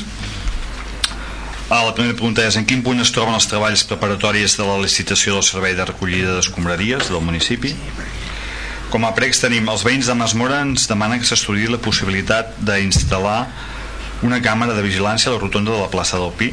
Ah, 1.68 1.82
la 1.84 1.92
primera 1.92 2.16
pregunta 2.16 2.44
és 2.48 2.56
en 2.56 2.64
quin 2.64 2.80
punt 2.84 3.00
es 3.02 3.10
troben 3.12 3.36
els 3.36 3.48
treballs 3.48 3.82
preparatoris 3.88 4.54
de 4.56 4.64
la 4.64 4.78
licitació 4.80 5.34
del 5.36 5.44
servei 5.44 5.74
de 5.76 5.84
recollida 5.84 6.36
d'escombraries 6.38 7.10
del 7.12 7.24
municipi? 7.24 7.74
Com 8.88 9.04
a 9.04 9.12
pregs 9.16 9.42
tenim 9.42 9.68
els 9.68 9.84
veïns 9.84 10.08
de 10.08 10.16
Masmora 10.16 10.62
ens 10.64 10.86
demanen 10.88 11.20
que 11.20 11.28
s'estudi 11.28 11.66
la 11.68 11.80
possibilitat 11.84 12.54
d'instal·lar 12.64 13.42
una 14.24 14.40
càmera 14.40 14.72
de 14.72 14.84
vigilància 14.86 15.28
a 15.28 15.34
la 15.36 15.42
rotonda 15.42 15.74
de 15.74 15.82
la 15.82 15.90
plaça 15.92 16.16
del 16.16 16.32
Pi. 16.40 16.48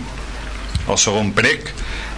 El 0.91 0.99
segon 0.99 1.31
prec 1.37 1.71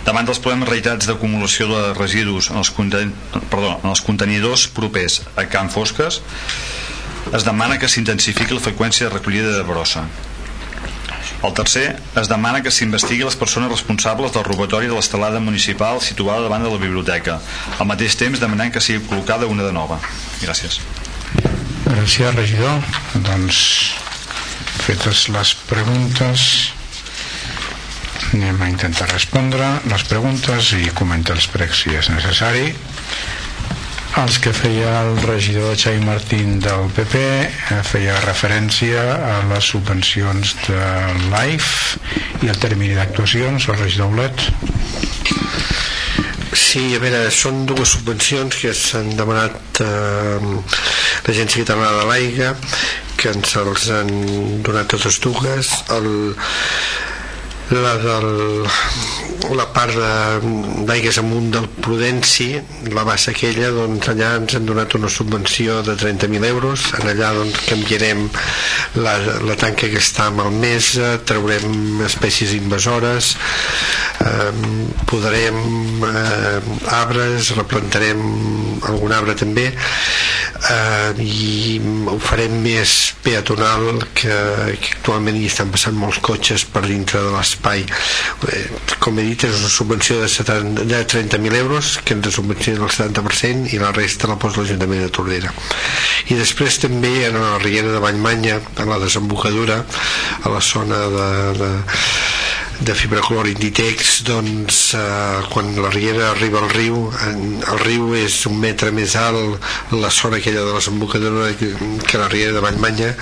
davant 0.07 0.25
dels 0.25 0.41
problemes 0.41 0.69
reiterats 0.71 1.05
d'acumulació 1.05 1.69
de 1.69 1.93
residus 1.99 2.49
en 2.49 2.57
els, 2.63 2.73
conten... 2.73 3.13
perdó, 3.51 3.77
en 3.77 3.93
els 3.93 4.01
contenidors 4.01 4.65
propers 4.73 5.21
a 5.35 5.45
Can 5.51 5.69
Fosques 5.69 6.23
es 7.33 7.43
demana 7.43 7.77
que 7.79 7.89
s'intensifiqui 7.91 8.55
la 8.55 8.63
freqüència 8.63 9.07
de 9.07 9.13
recollida 9.17 9.53
de 9.55 9.63
brossa. 9.67 10.05
El 11.45 11.53
tercer, 11.53 11.85
es 12.17 12.29
demana 12.31 12.63
que 12.65 12.71
s'investigui 12.73 13.25
les 13.27 13.35
persones 13.37 13.69
responsables 13.69 14.33
del 14.33 14.45
robatori 14.47 14.89
de 14.89 14.95
l'estelada 14.97 15.39
municipal 15.39 16.01
situada 16.01 16.47
davant 16.47 16.65
de 16.65 16.71
la 16.73 16.81
biblioteca, 16.81 17.37
al 17.77 17.89
mateix 17.89 18.17
temps 18.17 18.41
demanant 18.41 18.73
que 18.73 18.81
sigui 18.81 19.03
col·locada 19.05 19.49
una 19.49 19.67
de 19.67 19.73
nova. 19.75 19.99
Gràcies. 20.41 20.79
Gràcies, 21.85 22.33
regidor. 22.33 22.81
Doncs, 23.27 23.59
fetes 24.87 25.27
les 25.35 25.53
preguntes, 25.69 26.47
anem 28.33 28.61
a 28.61 28.71
intentar 28.73 29.07
respondre 29.11 29.69
les 29.91 30.03
preguntes 30.09 30.73
i 30.75 30.89
comentar 30.97 31.37
els 31.37 31.47
pregs 31.53 31.85
si 31.85 31.93
és 31.95 32.09
necessari 32.11 32.73
els 34.17 34.37
que 34.41 34.51
feia 34.55 34.89
el 35.03 35.19
regidor 35.21 35.75
Xavi 35.77 35.99
Martín 36.05 36.57
del 36.63 36.87
PP 36.95 37.19
eh, 37.21 37.81
feia 37.85 38.15
referència 38.23 39.03
a 39.13 39.35
les 39.51 39.69
subvencions 39.73 40.55
de 40.65 40.79
l'AIF 41.31 41.67
i 42.41 42.49
el 42.49 42.57
termini 42.61 42.97
d'actuacions, 42.97 43.67
el 43.69 43.77
regidor 43.77 44.15
Olet 44.15 44.41
Sí, 46.57 46.81
a 46.97 47.01
veure, 47.03 47.27
són 47.31 47.65
dues 47.69 47.93
subvencions 47.93 48.57
que 48.57 48.73
s'han 48.73 49.13
demanat 49.19 49.81
eh, 49.85 50.39
l'Agència 51.27 51.61
Catalana 51.63 52.01
de 52.01 52.07
l'Aigua 52.09 52.55
que 53.17 53.33
ens 53.33 53.53
els 53.61 53.87
han 53.93 54.11
donat 54.65 54.89
totes 54.93 55.17
dues. 55.23 55.71
El, 55.93 56.09
la 57.71 57.97
del 57.99 58.29
la 59.55 59.65
part 59.71 59.95
d'aigues 60.87 61.17
amunt 61.21 61.51
del 61.53 61.67
Prudenci 61.83 62.47
la 62.91 63.03
bassa 63.07 63.31
aquella 63.31 63.69
doncs 63.75 64.09
allà 64.11 64.33
ens 64.41 64.57
han 64.57 64.65
donat 64.67 64.95
una 64.97 65.07
subvenció 65.11 65.81
de 65.87 65.95
30.000 65.99 66.47
euros. 66.49 66.87
En 66.99 67.07
allà 67.07 67.31
doncs 67.35 67.61
canviarem 67.69 68.25
la, 68.99 69.17
la 69.47 69.55
tanca 69.59 69.87
que 69.91 70.01
està 70.01 70.29
malmesa 70.35 71.15
traurem 71.27 72.03
espècies 72.07 72.55
invasores 72.57 73.35
eh, 74.25 74.51
podrem 75.07 75.57
eh, 76.07 76.59
arbres 76.97 77.53
replantarem 77.57 78.23
algun 78.89 79.15
arbre 79.15 79.35
també 79.37 79.67
eh, 79.71 81.23
i 81.23 81.79
ho 82.09 82.17
farem 82.23 82.59
més 82.63 82.95
peatonal 83.23 84.03
que, 84.17 84.37
que 84.81 84.95
actualment 84.97 85.37
hi 85.39 85.47
estan 85.51 85.71
passant 85.73 85.97
molts 85.97 86.19
cotxes 86.23 86.65
per 86.73 86.85
dintre 86.87 87.21
de 87.23 87.33
l'espai 87.57 87.85
eh, 88.53 88.69
com 89.01 89.17
he 89.17 89.25
dit 89.25 89.45
és 89.47 89.57
una 89.57 89.69
subvenció 89.69 90.19
de, 90.21 90.27
70, 90.29 90.85
de 90.85 91.01
30.000 91.05 91.55
euros 91.57 91.97
que 92.05 92.13
ens 92.13 92.29
subvenciona 92.33 92.85
el 92.85 92.93
70% 92.93 93.73
i 93.73 93.79
la 93.81 93.91
resta 93.91 94.29
la 94.29 94.37
posa 94.37 94.61
l'Ajuntament 94.61 95.03
de 95.05 95.09
Tordera. 95.13 95.51
I 96.29 96.37
després 96.37 96.79
també 96.83 97.27
en 97.27 97.39
la 97.39 97.57
Riera 97.63 97.91
de 97.91 98.03
Vallmanya 98.03 98.59
a 98.77 98.85
la 98.85 98.99
desembocadura 98.99 99.83
a 100.43 100.49
la 100.53 100.61
zona 100.61 101.01
de, 101.13 101.29
de 101.57 101.71
de 102.79 102.93
fibra 102.93 103.21
Inditex 103.47 104.23
doncs 104.23 104.93
eh, 104.93 105.41
quan 105.49 105.73
la 105.81 105.89
riera 105.89 106.31
arriba 106.31 106.59
al 106.59 106.69
riu 106.69 107.11
en, 107.25 107.61
el 107.61 107.79
riu 107.79 108.13
és 108.15 108.45
un 108.45 108.59
metre 108.59 108.91
més 108.91 109.15
alt 109.15 109.91
la 109.91 110.11
zona 110.11 110.37
aquella 110.37 110.61
de 110.61 110.67
la 110.71 110.77
desembocadura 110.77 111.53
que, 111.57 112.17
la 112.17 112.27
riera 112.27 112.53
de 112.53 112.61
Vallmanya 112.61 113.13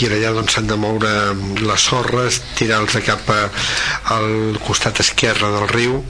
i 0.00 0.06
allà 0.08 0.34
doncs 0.36 0.58
de 0.60 0.76
moure 0.76 1.14
les 1.62 1.80
sorres 1.88 2.42
tirar-los 2.58 3.00
cap 3.06 3.30
a, 3.32 3.40
al 4.16 4.58
costat 4.66 5.00
esquerre 5.00 5.50
del 5.56 5.68
riu 5.72 6.02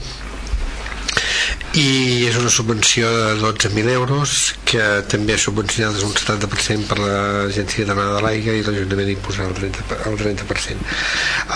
i 1.73 2.25
és 2.27 2.35
una 2.37 2.51
subvenció 2.53 3.07
de 3.09 3.29
12.000 3.41 3.89
euros 3.95 4.53
que 4.69 4.83
també 5.09 5.33
és 5.33 5.45
subvencionada 5.47 6.03
un 6.05 6.13
70% 6.13 6.85
per 6.89 6.99
l'Agència 7.01 7.81
Catalana 7.81 8.17
de 8.17 8.21
l'Aigua 8.25 8.53
i 8.59 8.65
l'Ajuntament 8.65 9.09
imposarà 9.15 9.49
el 9.49 9.57
30%, 9.57 9.97
el 10.11 10.19
30%. 10.21 10.91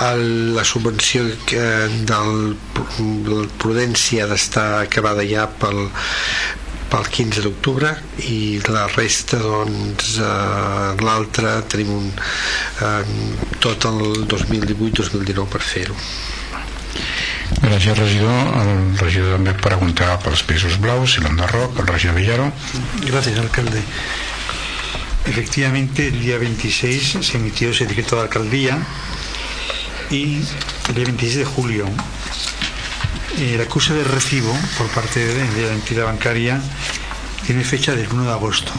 El, 0.07 0.23
la 0.57 0.65
subvenció 0.65 1.27
del, 1.53 2.55
del 3.27 3.51
Prudència 3.61 4.25
ha 4.25 4.31
d'estar 4.31 4.67
acabada 4.79 5.25
ja 5.29 5.45
pel, 5.61 5.83
pel 6.89 7.11
15 7.19 7.45
d'octubre 7.45 7.93
i 8.31 8.39
la 8.71 8.87
resta 8.95 9.37
doncs 9.43 10.17
eh, 10.17 11.05
l'altra 11.05 11.59
tenim 11.69 11.93
un, 11.99 12.09
eh, 12.81 13.53
tot 13.61 13.85
el 13.91 14.25
2018-2019 14.33 15.47
per 15.53 15.61
fer-ho 15.61 16.01
Gràcies, 17.61 17.97
regidor. 17.97 18.53
El 18.61 18.97
regidor 18.99 19.37
també 19.37 19.53
preguntava 19.57 20.19
pels 20.23 20.43
pisos 20.47 20.77
blaus, 20.83 21.15
si 21.15 21.23
l'enderroc, 21.23 21.79
el 21.79 21.87
regidor 21.87 22.15
Villaro. 22.15 22.51
Gracias, 23.05 23.39
alcalde. 23.39 23.81
Efectivamente, 25.25 26.07
el 26.07 26.21
día 26.21 26.37
26 26.37 27.17
se 27.21 27.37
emitió 27.37 27.71
ese 27.71 27.85
decreto 27.85 28.15
de 28.15 28.21
alcaldía 28.23 28.77
y 30.09 30.39
el 30.87 30.95
día 30.95 31.05
26 31.05 31.35
de 31.35 31.45
julio 31.45 31.85
eh, 33.37 33.55
el 33.55 33.61
acuse 33.61 33.93
de 33.93 34.03
recibo 34.03 34.55
por 34.77 34.87
parte 34.87 35.19
de 35.19 35.67
la 35.67 35.73
entidad 35.73 36.05
bancaria 36.05 36.61
tiene 37.45 37.63
fecha 37.63 37.93
del 37.93 38.07
1 38.09 38.23
de 38.23 38.31
agosto. 38.31 38.71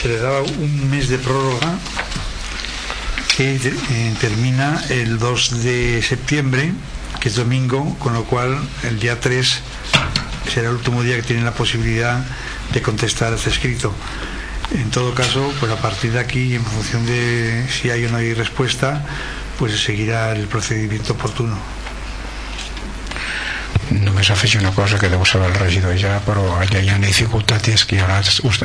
Se 0.00 0.08
le 0.08 0.18
daba 0.18 0.42
un 0.42 0.90
mes 0.90 1.08
de 1.08 1.18
prórroga 1.18 1.78
que 3.36 3.56
eh, 3.56 4.14
termina 4.20 4.80
el 4.90 5.18
2 5.18 5.62
de 5.62 6.02
septiembre 6.02 6.72
que 7.20 7.28
es 7.28 7.36
domingo, 7.36 7.96
con 7.98 8.12
lo 8.12 8.24
cual 8.24 8.56
el 8.82 9.00
día 9.00 9.18
3 9.18 9.60
será 10.52 10.68
el 10.68 10.76
último 10.76 11.02
día 11.02 11.16
que 11.16 11.22
tienen 11.22 11.44
la 11.44 11.54
posibilidad 11.54 12.24
de 12.72 12.82
contestar 12.82 13.32
este 13.32 13.50
escrito. 13.50 13.92
En 14.72 14.90
todo 14.90 15.14
caso, 15.14 15.52
pues 15.58 15.72
a 15.72 15.76
partir 15.76 16.12
de 16.12 16.18
aquí, 16.18 16.54
en 16.54 16.64
función 16.64 17.06
de 17.06 17.66
si 17.70 17.90
hay 17.90 18.04
o 18.04 18.10
no 18.10 18.18
hay 18.18 18.34
respuesta, 18.34 19.04
pues 19.58 19.78
seguirá 19.82 20.32
el 20.32 20.46
procedimiento 20.46 21.14
oportuno. 21.14 21.56
Només 23.90 24.30
afegir 24.30 24.60
una 24.60 24.72
cosa 24.72 24.98
que 24.98 25.10
deu 25.12 25.24
saber 25.28 25.50
el 25.50 25.58
regidor 25.60 25.96
ja 26.00 26.16
però 26.24 26.44
allà 26.56 26.80
hi 26.80 26.88
ha 26.90 26.98
una 26.98 27.10
dificultat 27.10 27.68
és 27.72 27.84
que 27.84 27.98
hi 27.98 28.02
ha 28.02 28.20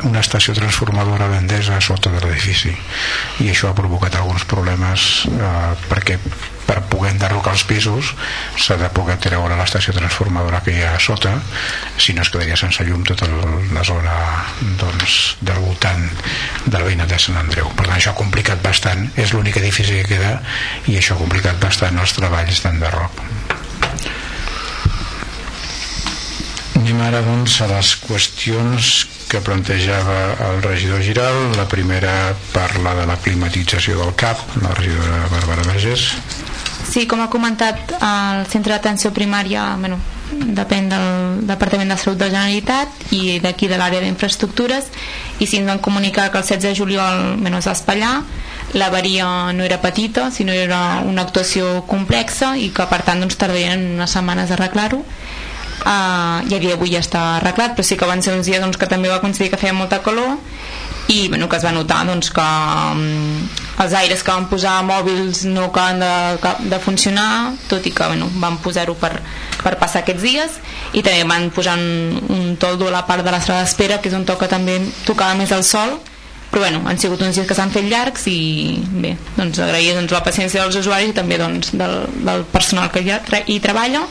una, 0.06 0.22
estació 0.22 0.56
transformadora 0.58 1.28
d'Endesa 1.32 1.80
sota 1.82 2.12
de 2.14 2.22
l'edifici. 2.24 2.72
I 3.44 3.50
això 3.52 3.70
ha 3.70 3.78
provocat 3.78 4.16
alguns 4.16 4.46
problemes 4.50 5.10
eh, 5.32 5.76
perquè 5.90 6.20
per 6.70 6.84
poder 6.86 7.16
enderrocar 7.16 7.56
els 7.56 7.64
pisos 7.66 8.12
s'ha 8.62 8.78
de 8.78 8.92
poder 8.94 9.18
treure 9.24 9.58
l'estació 9.58 9.96
transformadora 9.96 10.62
que 10.66 10.76
hi 10.76 10.84
ha 10.86 10.94
a 10.96 11.02
sota 11.02 11.34
si 11.98 12.14
no 12.14 12.22
es 12.22 12.30
quedaria 12.30 12.58
sense 12.62 12.86
llum 12.86 13.02
tota 13.08 13.26
la 13.74 13.84
zona 13.88 14.16
doncs, 14.78 15.18
del 15.42 15.64
voltant 15.66 16.06
del 16.68 16.86
veïnat 16.86 17.10
de 17.10 17.20
Sant 17.20 17.42
Andreu. 17.42 17.74
Per 17.74 17.88
tant 17.88 17.98
això 17.98 18.14
ha 18.14 18.20
complicat 18.22 18.62
bastant 18.62 19.08
és 19.18 19.34
l'únic 19.34 19.58
edifici 19.64 19.98
que 19.98 20.14
queda 20.14 20.38
i 20.86 21.00
això 21.02 21.18
ha 21.18 21.24
complicat 21.24 21.58
bastant 21.64 21.98
els 21.98 22.14
treballs 22.20 22.62
d'enderroc 22.66 23.26
Anem 27.00 27.16
ara 27.16 27.24
doncs 27.24 27.54
a 27.64 27.68
les 27.70 27.94
qüestions 28.04 28.88
que 29.32 29.40
plantejava 29.40 30.34
el 30.50 30.58
regidor 30.66 31.00
Giral. 31.00 31.38
La 31.56 31.64
primera 31.72 32.34
parla 32.52 32.92
de 32.98 33.06
la 33.08 33.16
climatització 33.16 33.96
del 34.02 34.12
CAP, 34.20 34.42
la 34.60 34.74
regidora 34.76 35.22
Bàrbara 35.32 35.64
Vergés. 35.70 36.10
Sí, 36.90 37.06
com 37.08 37.24
ha 37.24 37.30
comentat, 37.32 37.94
el 38.04 38.44
centre 38.52 38.76
d'atenció 38.76 39.14
primària 39.16 39.78
bueno, 39.80 39.96
depèn 40.60 40.92
del 40.92 41.08
Departament 41.48 41.96
de 41.96 42.00
Salut 42.04 42.20
de 42.20 42.28
la 42.28 42.34
Generalitat 42.36 43.16
i 43.16 43.40
d'aquí 43.40 43.72
de 43.72 43.80
l'àrea 43.80 44.04
d'infraestructures 44.04 44.92
i 45.40 45.48
si 45.48 45.62
ens 45.62 45.72
van 45.72 45.80
comunicar 45.80 46.28
que 46.34 46.44
el 46.44 46.50
16 46.52 46.68
de 46.68 46.76
juliol 46.76 47.38
bueno, 47.40 47.64
es 47.64 47.72
va 47.72 47.78
espatllar 47.80 48.14
l'averia 48.76 49.54
no 49.56 49.64
era 49.64 49.80
petita 49.80 50.32
sinó 50.36 50.52
era 50.52 51.00
una 51.00 51.24
actuació 51.24 51.86
complexa 51.88 52.58
i 52.60 52.74
que 52.76 52.92
per 52.92 53.06
tant 53.08 53.24
doncs, 53.24 53.40
tardarien 53.40 53.88
unes 53.96 54.20
setmanes 54.20 54.52
a 54.52 54.60
arreglar-ho 54.60 55.06
uh, 55.86 56.40
i 56.50 56.56
a 56.56 56.60
dia 56.60 56.74
d'avui 56.74 56.94
ja 56.94 57.04
està 57.04 57.24
arreglat 57.38 57.76
però 57.78 57.86
sí 57.86 57.98
que 57.98 58.10
van 58.10 58.24
ser 58.26 58.36
uns 58.38 58.50
dies 58.50 58.62
doncs, 58.62 58.78
que 58.78 58.90
també 58.90 59.12
va 59.12 59.22
coincidir 59.24 59.52
que 59.54 59.62
feia 59.62 59.76
molta 59.76 60.02
calor 60.04 60.38
i 61.10 61.28
bueno, 61.28 61.50
que 61.50 61.58
es 61.58 61.66
va 61.66 61.72
notar 61.74 62.04
doncs, 62.06 62.30
que 62.30 62.46
um, 62.46 63.48
els 63.82 63.94
aires 63.98 64.22
que 64.22 64.32
van 64.32 64.46
posar 64.52 64.76
mòbils 64.86 65.42
no 65.50 65.66
acaben 65.70 66.04
de, 66.04 66.52
de 66.70 66.80
funcionar 66.84 67.56
tot 67.70 67.86
i 67.90 67.94
que 67.96 68.06
bueno, 68.12 68.30
van 68.38 68.60
posar-ho 68.62 68.94
per, 69.00 69.16
per 69.64 69.74
passar 69.82 70.04
aquests 70.04 70.22
dies 70.22 70.60
i 70.94 71.02
també 71.02 71.24
van 71.26 71.50
posar 71.56 71.80
un, 71.82 72.20
un 72.30 72.54
toldo 72.62 72.92
a 72.92 72.94
la 73.00 73.06
part 73.10 73.26
de 73.26 73.34
la 73.34 73.42
sala 73.42 73.64
d'espera 73.64 73.98
que 74.00 74.12
és 74.12 74.18
on 74.18 74.28
toca 74.30 74.52
també 74.52 74.78
tocava 75.08 75.38
més 75.40 75.52
el 75.56 75.66
sol 75.66 75.98
però 76.50 76.64
bueno, 76.64 76.82
han 76.90 76.98
sigut 76.98 77.22
uns 77.22 77.38
dies 77.38 77.48
que 77.48 77.58
s'han 77.58 77.74
fet 77.74 77.86
llargs 77.90 78.26
i 78.30 78.38
bé, 79.02 79.16
doncs 79.38 79.62
agrair 79.62 79.96
doncs, 79.98 80.14
la 80.14 80.24
paciència 80.26 80.64
dels 80.64 80.78
usuaris 80.82 81.12
i 81.12 81.18
també 81.18 81.38
doncs, 81.42 81.74
del, 81.78 82.04
del 82.26 82.46
personal 82.54 82.90
que 82.94 83.02
hi, 83.06 83.14
hi 83.54 83.60
treballa 83.62 84.06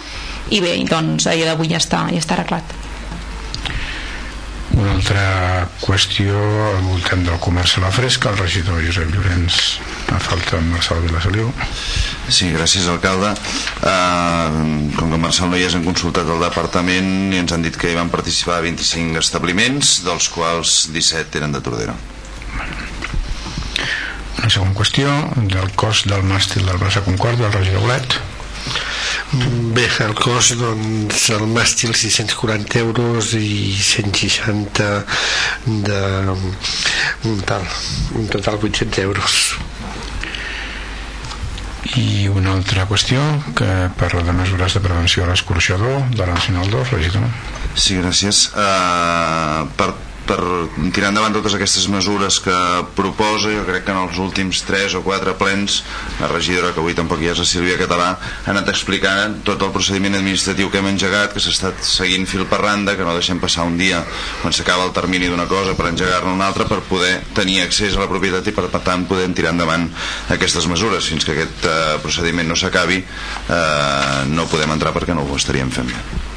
i 0.51 0.61
bé, 0.65 0.77
doncs 0.89 1.27
a 1.27 1.37
dia 1.37 1.49
d'avui 1.51 1.71
ja 1.73 1.81
està, 1.83 2.07
ja 2.13 2.23
està 2.23 2.39
arreglat. 2.39 2.77
Una 4.79 4.93
altra 4.95 5.23
qüestió 5.83 6.39
al 6.69 6.85
voltant 6.87 7.25
del 7.27 7.39
comerç 7.43 7.79
a 7.79 7.87
la 7.87 7.91
fresca 7.91 8.31
el 8.31 8.39
regidor 8.39 8.85
Josep 8.85 9.11
Llorenç 9.11 9.57
a 10.15 10.21
falta 10.23 10.61
en 10.61 10.69
Marcel 10.71 11.01
Vilasaliu 11.03 11.49
Sí, 12.29 12.51
gràcies 12.53 12.85
alcalde. 12.93 13.31
Uh, 13.81 14.93
com 14.99 15.11
que 15.15 15.21
Marcel 15.21 15.49
no 15.49 15.57
hi 15.57 15.65
és 15.65 15.75
han 15.75 15.87
consultat 15.87 16.29
el 16.29 16.43
departament 16.45 17.33
i 17.33 17.41
ens 17.41 17.55
han 17.57 17.65
dit 17.65 17.77
que 17.81 17.89
hi 17.89 17.97
van 17.97 18.13
participar 18.13 18.61
25 18.67 19.17
establiments 19.23 20.03
dels 20.05 20.29
quals 20.35 20.79
17 20.93 21.41
eren 21.41 21.57
de 21.57 21.63
Tordera. 21.65 21.97
Una 24.39 24.51
segona 24.53 24.77
qüestió 24.77 25.15
del 25.49 25.73
cost 25.81 26.07
del 26.13 26.23
màstil 26.29 26.69
del 26.69 26.79
Barça 26.81 27.03
Concord 27.07 27.41
del 27.41 27.55
regidor 27.57 27.89
Olet 27.89 28.21
Bé, 29.77 29.85
el 30.05 30.15
cost, 30.17 30.55
doncs, 30.57 31.29
el 31.37 31.45
màstil 31.53 31.93
640 31.93 32.79
euros 32.81 33.35
i 33.37 33.75
160 33.77 34.89
de... 35.89 36.01
un 37.29 37.43
tal, 37.45 37.67
un 38.17 38.29
total 38.33 38.59
800 38.63 39.05
euros. 39.05 39.37
I 41.97 42.29
una 42.29 42.53
altra 42.57 42.87
qüestió 42.89 43.21
que 43.57 43.69
parla 44.01 44.25
de 44.25 44.35
mesures 44.37 44.75
de 44.77 44.83
prevenció 44.85 45.25
a 45.25 45.31
l'escorxador 45.31 46.09
de 46.11 46.25
la 46.25 46.35
Nacional 46.35 46.71
2, 46.71 46.93
regidor. 46.97 47.29
Sí, 47.75 47.97
gràcies. 48.01 48.49
Uh, 48.53 49.69
per 49.79 49.93
per 50.29 50.39
tirar 50.93 51.11
endavant 51.13 51.35
totes 51.37 51.57
aquestes 51.57 51.89
mesures 51.93 52.39
que 52.45 52.57
proposa 52.99 53.53
jo 53.55 53.65
crec 53.69 53.87
que 53.87 53.95
en 53.95 54.03
els 54.05 54.19
últims 54.21 54.61
3 54.69 54.99
o 55.01 55.03
4 55.07 55.35
plens 55.41 55.81
la 56.21 56.29
regidora 56.31 56.75
que 56.75 56.83
avui 56.83 56.97
tampoc 56.99 57.23
hi 57.23 57.31
és 57.33 57.41
la 57.41 57.49
Sílvia 57.49 57.79
Català 57.81 58.11
ha 58.19 58.53
anat 58.53 58.69
explicant 58.73 59.39
tot 59.47 59.63
el 59.65 59.73
procediment 59.75 60.19
administratiu 60.19 60.71
que 60.71 60.83
hem 60.83 60.91
engegat 60.93 61.35
que 61.35 61.43
s'ha 61.43 61.55
estat 61.55 61.81
seguint 61.87 62.29
fil 62.29 62.45
per 62.51 62.61
randa 62.63 62.97
que 62.99 63.07
no 63.07 63.17
deixem 63.17 63.41
passar 63.41 63.67
un 63.69 63.79
dia 63.81 64.03
quan 64.43 64.55
s'acaba 64.55 64.87
el 64.89 64.95
termini 64.97 65.33
d'una 65.33 65.49
cosa 65.51 65.77
per 65.79 65.89
engegar-ne 65.91 66.35
una 66.35 66.51
altra 66.53 66.69
per 66.69 66.83
poder 66.89 67.15
tenir 67.35 67.63
accés 67.65 67.97
a 67.97 68.05
la 68.05 68.11
propietat 68.11 68.47
i 68.47 68.57
per, 68.57 68.69
per 68.73 68.85
tant 68.85 69.09
poder 69.09 69.29
tirar 69.35 69.55
endavant 69.55 69.89
aquestes 70.35 70.67
mesures. 70.71 71.09
Fins 71.09 71.25
que 71.25 71.37
aquest 71.37 71.69
eh, 71.69 71.99
procediment 72.05 72.49
no 72.49 72.57
s'acabi 72.59 73.01
eh, 73.03 74.25
no 74.33 74.49
podem 74.51 74.77
entrar 74.77 74.95
perquè 74.97 75.17
no 75.17 75.27
ho 75.27 75.39
estaríem 75.39 75.73
fent 75.73 75.95
bé 75.95 76.28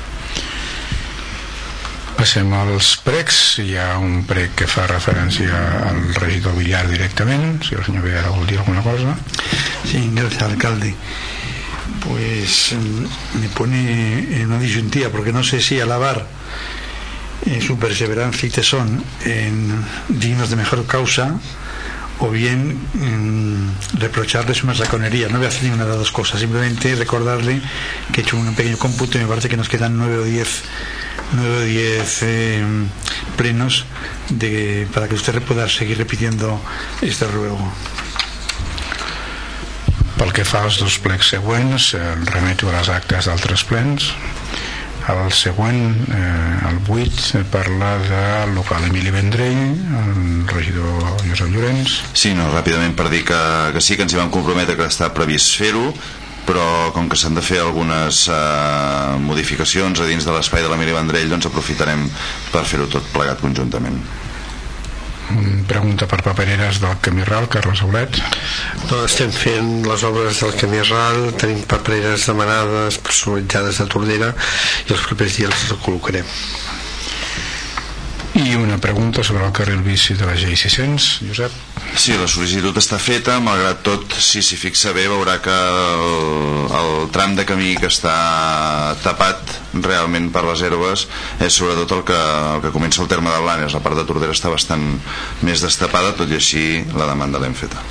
Passem 2.21 2.51
als 2.53 2.99
pregs. 3.01 3.37
Hi 3.63 3.71
ha 3.81 3.95
un 3.97 4.19
prec 4.29 4.51
que 4.59 4.67
fa 4.69 4.83
referència 4.85 5.57
al 5.87 6.01
regidor 6.19 6.53
Villar 6.53 6.83
directament, 6.85 7.55
si 7.65 7.73
el 7.73 7.81
senyor 7.81 8.03
Villar 8.05 8.27
vol 8.27 8.45
dir 8.45 8.59
alguna 8.61 8.83
cosa. 8.85 9.15
Sí, 9.89 10.03
gracias, 10.13 10.43
alcalde. 10.43 10.93
Pues 12.05 12.75
me 13.41 13.49
pone 13.57 14.37
en 14.37 14.51
una 14.51 14.59
disyuntiva, 14.59 15.09
porque 15.09 15.33
no 15.33 15.43
sé 15.43 15.61
si 15.61 15.79
alabar 15.79 16.27
eh, 17.47 17.59
su 17.59 17.79
perseverancia 17.79 18.45
y 18.45 18.51
tesón 18.51 19.03
en 19.25 19.83
dignos 20.09 20.51
de 20.51 20.57
mejor 20.57 20.85
causa 20.85 21.39
o 22.21 22.29
bien 22.29 22.77
mmm, 22.93 23.99
reprocharles 23.99 24.63
una 24.63 24.75
saconería. 24.75 25.27
No 25.27 25.37
voy 25.37 25.45
a 25.45 25.49
hacer 25.49 25.63
ninguna 25.63 25.83
de 25.83 25.89
las 25.89 25.99
dos 25.99 26.11
cosas, 26.11 26.39
simplemente 26.39 26.95
recordarle 26.95 27.61
que 28.13 28.21
he 28.21 28.23
hecho 28.23 28.37
un 28.37 28.53
pequeño 28.55 28.77
cómputo 28.77 29.17
y 29.17 29.21
me 29.21 29.27
parece 29.27 29.49
que 29.49 29.57
nos 29.57 29.67
quedan 29.67 29.97
nueve 29.97 30.17
o 30.17 30.23
diez 30.23 30.63
9 31.33 31.57
o 31.57 31.61
10 31.61 32.23
eh, 32.23 32.63
plenos 33.37 33.85
de, 34.29 34.87
para 34.93 35.07
que 35.07 35.15
usted 35.15 35.41
pueda 35.41 35.67
seguir 35.69 35.97
repitiendo 35.97 36.59
este 37.01 37.25
ruego. 37.25 37.59
Pel 40.21 40.33
que 40.37 40.45
fa 40.45 40.61
dos 40.69 40.99
plecs 41.01 41.31
següents, 41.33 41.95
eh, 41.97 42.01
remeto 42.29 42.69
a 42.69 42.75
les 42.75 42.89
actes 42.93 43.25
d'altres 43.25 43.63
plens. 43.65 44.11
El 45.09 45.31
següent, 45.33 45.95
eh, 46.13 46.69
el 46.69 46.79
8, 46.87 47.39
eh, 47.39 47.43
parla 47.49 47.97
del 47.97 48.53
local 48.55 48.83
Emili 48.85 49.09
Vendrell, 49.09 49.73
el 50.01 50.47
regidor 50.47 51.03
Josep 51.27 51.49
Llorenç. 51.49 51.97
Sí, 52.13 52.35
no, 52.37 52.51
ràpidament 52.53 52.93
per 52.95 53.09
dir 53.09 53.23
que, 53.25 53.41
que 53.73 53.81
sí 53.81 53.97
que 53.97 54.05
ens 54.05 54.13
hi 54.13 54.21
vam 54.21 54.29
comprometre 54.29 54.77
que 54.77 54.85
està 54.85 55.09
previst 55.15 55.57
fer-ho, 55.57 55.89
però 56.45 56.91
com 56.93 57.09
que 57.09 57.17
s'han 57.17 57.37
de 57.37 57.43
fer 57.45 57.61
algunes 57.61 58.27
eh, 58.29 59.17
modificacions 59.25 60.01
a 60.01 60.09
dins 60.09 60.25
de 60.25 60.35
l'espai 60.35 60.61
de 60.61 60.69
la 60.69 60.77
Miri 60.77 60.93
Vendrell 60.97 61.29
doncs 61.33 61.49
aprofitarem 61.49 62.07
per 62.53 62.65
fer-ho 62.65 62.89
tot 62.91 63.09
plegat 63.13 63.41
conjuntament 63.41 64.01
pregunta 65.69 66.07
per 66.09 66.21
papereres 66.25 66.81
del 66.83 66.97
Camí 67.01 67.23
Ral, 67.27 67.47
Carles 67.51 67.83
Aulet. 67.85 68.19
No, 68.89 69.03
estem 69.05 69.31
fent 69.35 69.71
les 69.87 70.05
obres 70.07 70.43
del 70.43 70.55
Camí 70.59 70.83
Ral, 70.89 71.31
tenim 71.41 71.63
papereres 71.69 72.27
demanades, 72.29 72.99
personalitzades 73.01 73.81
a 73.81 73.89
Tordera 73.91 74.33
i 74.87 74.95
els 74.95 75.07
propers 75.07 75.39
dies 75.39 75.67
les 75.69 75.83
col·locarem. 75.85 76.37
I 78.33 78.55
una 78.55 78.77
pregunta 78.77 79.23
sobre 79.23 79.45
el 79.45 79.51
carril 79.51 79.81
bici 79.83 80.13
de 80.15 80.25
la 80.25 80.37
G600, 80.39 81.07
Josep. 81.27 81.51
Sí, 81.99 82.13
la 82.15 82.29
sol·licitud 82.31 82.77
està 82.79 82.95
feta, 83.01 83.35
malgrat 83.43 83.81
tot, 83.83 84.15
si 84.23 84.39
s'hi 84.45 84.55
fixa 84.55 84.93
bé, 84.95 85.03
veurà 85.11 85.35
que 85.43 85.51
el, 85.51 86.71
el 86.79 87.09
tram 87.11 87.35
de 87.35 87.43
camí 87.49 87.73
que 87.75 87.89
està 87.91 88.95
tapat 89.03 89.57
realment 89.75 90.29
per 90.31 90.45
les 90.47 90.63
herbes 90.63 91.07
és 91.43 91.51
sobretot 91.51 91.91
el 91.97 92.05
que, 92.07 92.21
el 92.55 92.63
que 92.63 92.71
comença 92.71 93.03
el 93.03 93.11
terme 93.11 93.33
de 93.35 93.43
Blanes. 93.43 93.75
La 93.75 93.83
part 93.83 93.99
de 93.99 94.07
Tordera 94.07 94.37
està 94.37 94.53
bastant 94.53 94.87
més 95.43 95.67
destapada, 95.67 96.15
tot 96.15 96.31
i 96.31 96.39
així 96.39 96.65
la 96.95 97.11
demanda 97.11 97.43
l'hem 97.43 97.57
feta. 97.57 97.83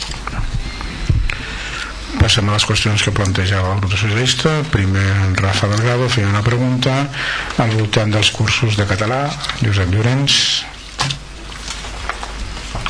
Passem 2.18 2.48
a 2.48 2.56
les 2.56 2.66
qüestions 2.66 3.04
que 3.04 3.14
plantejava 3.14 3.74
el 3.74 3.80
grup 3.84 3.94
socialista. 3.94 4.56
Primer, 4.72 5.06
en 5.26 5.36
Rafa 5.38 5.70
Delgado 5.70 6.08
feia 6.10 6.32
una 6.32 6.42
pregunta 6.42 7.04
al 7.62 7.76
voltant 7.76 8.10
dels 8.16 8.32
cursos 8.34 8.80
de 8.80 8.88
català. 8.90 9.22
Josep 9.62 9.94
Llorenç. 9.94 10.69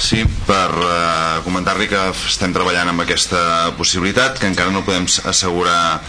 Sí, 0.01 0.23
per 0.49 0.71
uh, 0.81 1.43
comentar-li 1.45 1.85
que 1.91 1.99
estem 2.25 2.55
treballant 2.57 2.89
amb 2.89 3.03
aquesta 3.05 3.69
possibilitat, 3.77 4.39
que 4.41 4.49
encara 4.49 4.73
no 4.73 4.81
podem 4.87 5.05
assegurar 5.29 6.01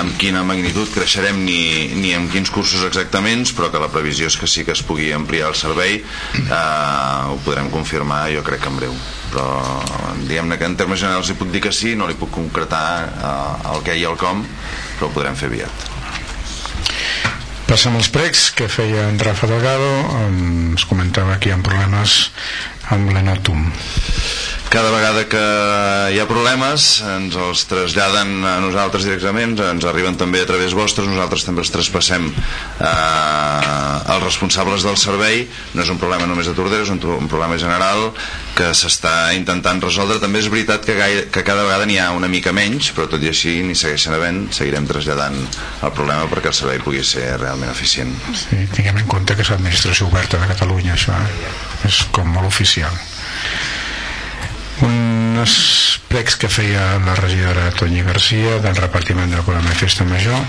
amb 0.00 0.14
quina 0.18 0.40
magnitud 0.48 0.88
creixerem 0.94 1.42
ni, 1.44 1.92
ni 2.00 2.14
amb 2.16 2.32
quins 2.32 2.48
cursos 2.54 2.86
exactament, 2.88 3.44
però 3.52 3.68
que 3.68 3.82
la 3.82 3.90
previsió 3.92 4.30
és 4.32 4.38
que 4.40 4.48
sí 4.48 4.64
que 4.64 4.72
es 4.72 4.80
pugui 4.88 5.12
ampliar 5.12 5.52
el 5.52 5.58
servei, 5.60 6.00
uh, 6.48 7.34
ho 7.34 7.38
podrem 7.44 7.68
confirmar 7.74 8.30
jo 8.32 8.42
crec 8.48 8.64
que 8.64 8.72
en 8.72 8.80
breu. 8.80 8.96
Però 9.34 9.48
diguem-ne 10.24 10.56
que 10.56 10.70
en 10.72 10.78
termes 10.80 11.04
generals 11.04 11.28
li 11.28 11.36
puc 11.36 11.52
dir 11.52 11.66
que 11.68 11.74
sí, 11.74 11.92
no 12.00 12.08
li 12.08 12.16
puc 12.16 12.32
concretar 12.32 12.86
uh, 13.12 13.74
el 13.74 13.84
què 13.84 13.98
i 14.00 14.08
el 14.08 14.16
com, 14.16 14.40
però 14.96 15.10
ho 15.10 15.14
podrem 15.18 15.36
fer 15.36 15.52
aviat. 15.52 15.90
Passem 17.64 17.94
als 17.96 18.10
pregs 18.12 18.50
que 18.56 18.68
feia 18.68 19.06
en 19.08 19.16
Rafa 19.20 19.48
Delgado, 19.50 19.88
ens 20.26 20.84
comentava 20.88 21.38
que 21.40 21.48
hi 21.48 21.54
ha 21.54 21.60
problemes 21.64 22.16
amb 22.92 23.10
l'Enatum 23.10 23.64
cada 24.74 24.90
vegada 24.90 25.22
que 25.30 25.40
hi 26.10 26.16
ha 26.18 26.24
problemes 26.26 26.84
ens 27.06 27.36
els 27.38 27.60
traslladen 27.70 28.42
a 28.42 28.56
nosaltres 28.58 29.04
directament, 29.06 29.52
ens 29.62 29.84
arriben 29.86 30.16
també 30.18 30.40
a 30.42 30.48
través 30.48 30.74
vostres, 30.74 31.06
nosaltres 31.06 31.44
també 31.46 31.62
els 31.62 31.70
traspassem 31.70 32.26
eh, 32.26 32.88
als 32.88 34.24
responsables 34.24 34.82
del 34.82 34.98
servei, 34.98 35.44
no 35.78 35.84
és 35.84 35.92
un 35.94 36.00
problema 36.02 36.26
només 36.26 36.50
de 36.50 36.56
Tordera, 36.58 36.82
és 36.82 36.90
un, 36.90 36.98
un 37.20 37.30
problema 37.30 37.54
general 37.60 38.08
que 38.58 38.72
s'està 38.74 39.30
intentant 39.38 39.78
resoldre. 39.84 40.18
També 40.18 40.42
és 40.42 40.50
veritat 40.50 40.82
que, 40.82 40.98
gaire, 40.98 41.28
que 41.30 41.46
cada 41.46 41.62
vegada 41.68 41.86
n'hi 41.86 42.00
ha 42.02 42.10
una 42.16 42.30
mica 42.32 42.50
menys, 42.50 42.90
però 42.96 43.06
tot 43.12 43.22
i 43.22 43.30
així 43.30 43.60
ni 43.62 43.78
segueixen 43.78 44.18
havent, 44.18 44.48
seguirem 44.58 44.90
traslladant 44.90 45.38
el 45.38 45.94
problema 45.94 46.26
perquè 46.32 46.50
el 46.50 46.58
servei 46.58 46.82
pugui 46.82 47.06
ser 47.06 47.36
realment 47.38 47.70
eficient. 47.70 48.10
Sí, 48.42 48.64
tinguem 48.74 49.04
en 49.04 49.06
compte 49.06 49.38
que 49.38 49.46
és 49.46 49.54
l'administració 49.54 50.10
oberta 50.10 50.42
de 50.42 50.50
Catalunya 50.50 50.98
això 50.98 51.14
és 51.86 52.02
com 52.10 52.34
molt 52.34 52.50
oficial 52.50 53.04
uns 54.82 56.00
pregs 56.08 56.36
que 56.36 56.48
feia 56.48 56.98
la 57.04 57.14
regidora 57.14 57.70
Toñi 57.78 58.02
Garcia 58.02 58.58
del 58.64 58.76
repartiment 58.76 59.30
del 59.30 59.42
programa 59.42 59.70
de 59.70 59.76
Festa 59.76 60.04
Major 60.04 60.40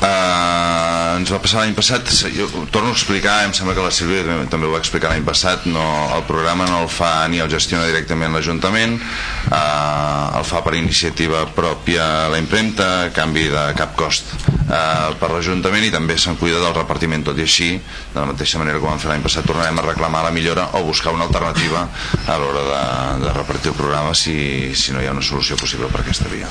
Uh, 0.00 1.18
ens 1.20 1.28
va 1.28 1.38
passar 1.44 1.60
l'any 1.60 1.74
passat 1.76 2.08
jo 2.32 2.46
torno 2.72 2.88
a 2.88 2.94
explicar, 2.96 3.42
em 3.44 3.52
sembla 3.52 3.74
que 3.76 3.82
la 3.84 3.92
Sílvia 3.92 4.22
també 4.48 4.64
ho 4.64 4.72
va 4.72 4.78
explicar 4.80 5.10
l'any 5.12 5.26
passat 5.26 5.66
no, 5.68 5.82
el 6.16 6.22
programa 6.24 6.64
no 6.70 6.78
el 6.86 6.88
fa 6.88 7.26
ni 7.28 7.42
el 7.44 7.50
gestiona 7.52 7.84
directament 7.84 8.32
l'Ajuntament 8.32 8.94
uh, 8.96 10.38
el 10.38 10.46
fa 10.48 10.62
per 10.64 10.72
iniciativa 10.78 11.42
pròpia 11.52 12.30
la 12.32 12.40
impremta 12.40 12.86
a 13.02 13.10
canvi 13.12 13.44
de 13.52 13.64
cap 13.76 13.92
cost 13.98 14.32
uh, 14.38 15.12
per 15.20 15.30
l'Ajuntament 15.34 15.84
i 15.90 15.92
també 15.92 16.16
se'n 16.16 16.40
cuida 16.40 16.62
del 16.64 16.78
repartiment 16.78 17.26
tot 17.28 17.36
i 17.36 17.44
així, 17.44 17.74
de 18.14 18.16
la 18.16 18.30
mateixa 18.32 18.62
manera 18.62 18.80
que 18.80 18.88
vam 18.88 19.02
fer 19.04 19.12
l'any 19.12 19.26
passat 19.26 19.44
tornarem 19.44 19.82
a 19.82 19.86
reclamar 19.90 20.24
la 20.24 20.32
millora 20.32 20.70
o 20.80 20.84
buscar 20.88 21.12
una 21.12 21.28
alternativa 21.28 21.84
a 22.24 22.40
l'hora 22.40 22.64
de, 22.72 22.80
de 23.26 23.36
repartir 23.36 23.74
el 23.74 23.78
programa 23.84 24.16
si, 24.16 24.72
si 24.72 24.96
no 24.96 25.04
hi 25.04 25.12
ha 25.12 25.18
una 25.18 25.28
solució 25.28 25.60
possible 25.60 25.92
per 25.92 26.06
aquesta 26.06 26.32
via 26.32 26.48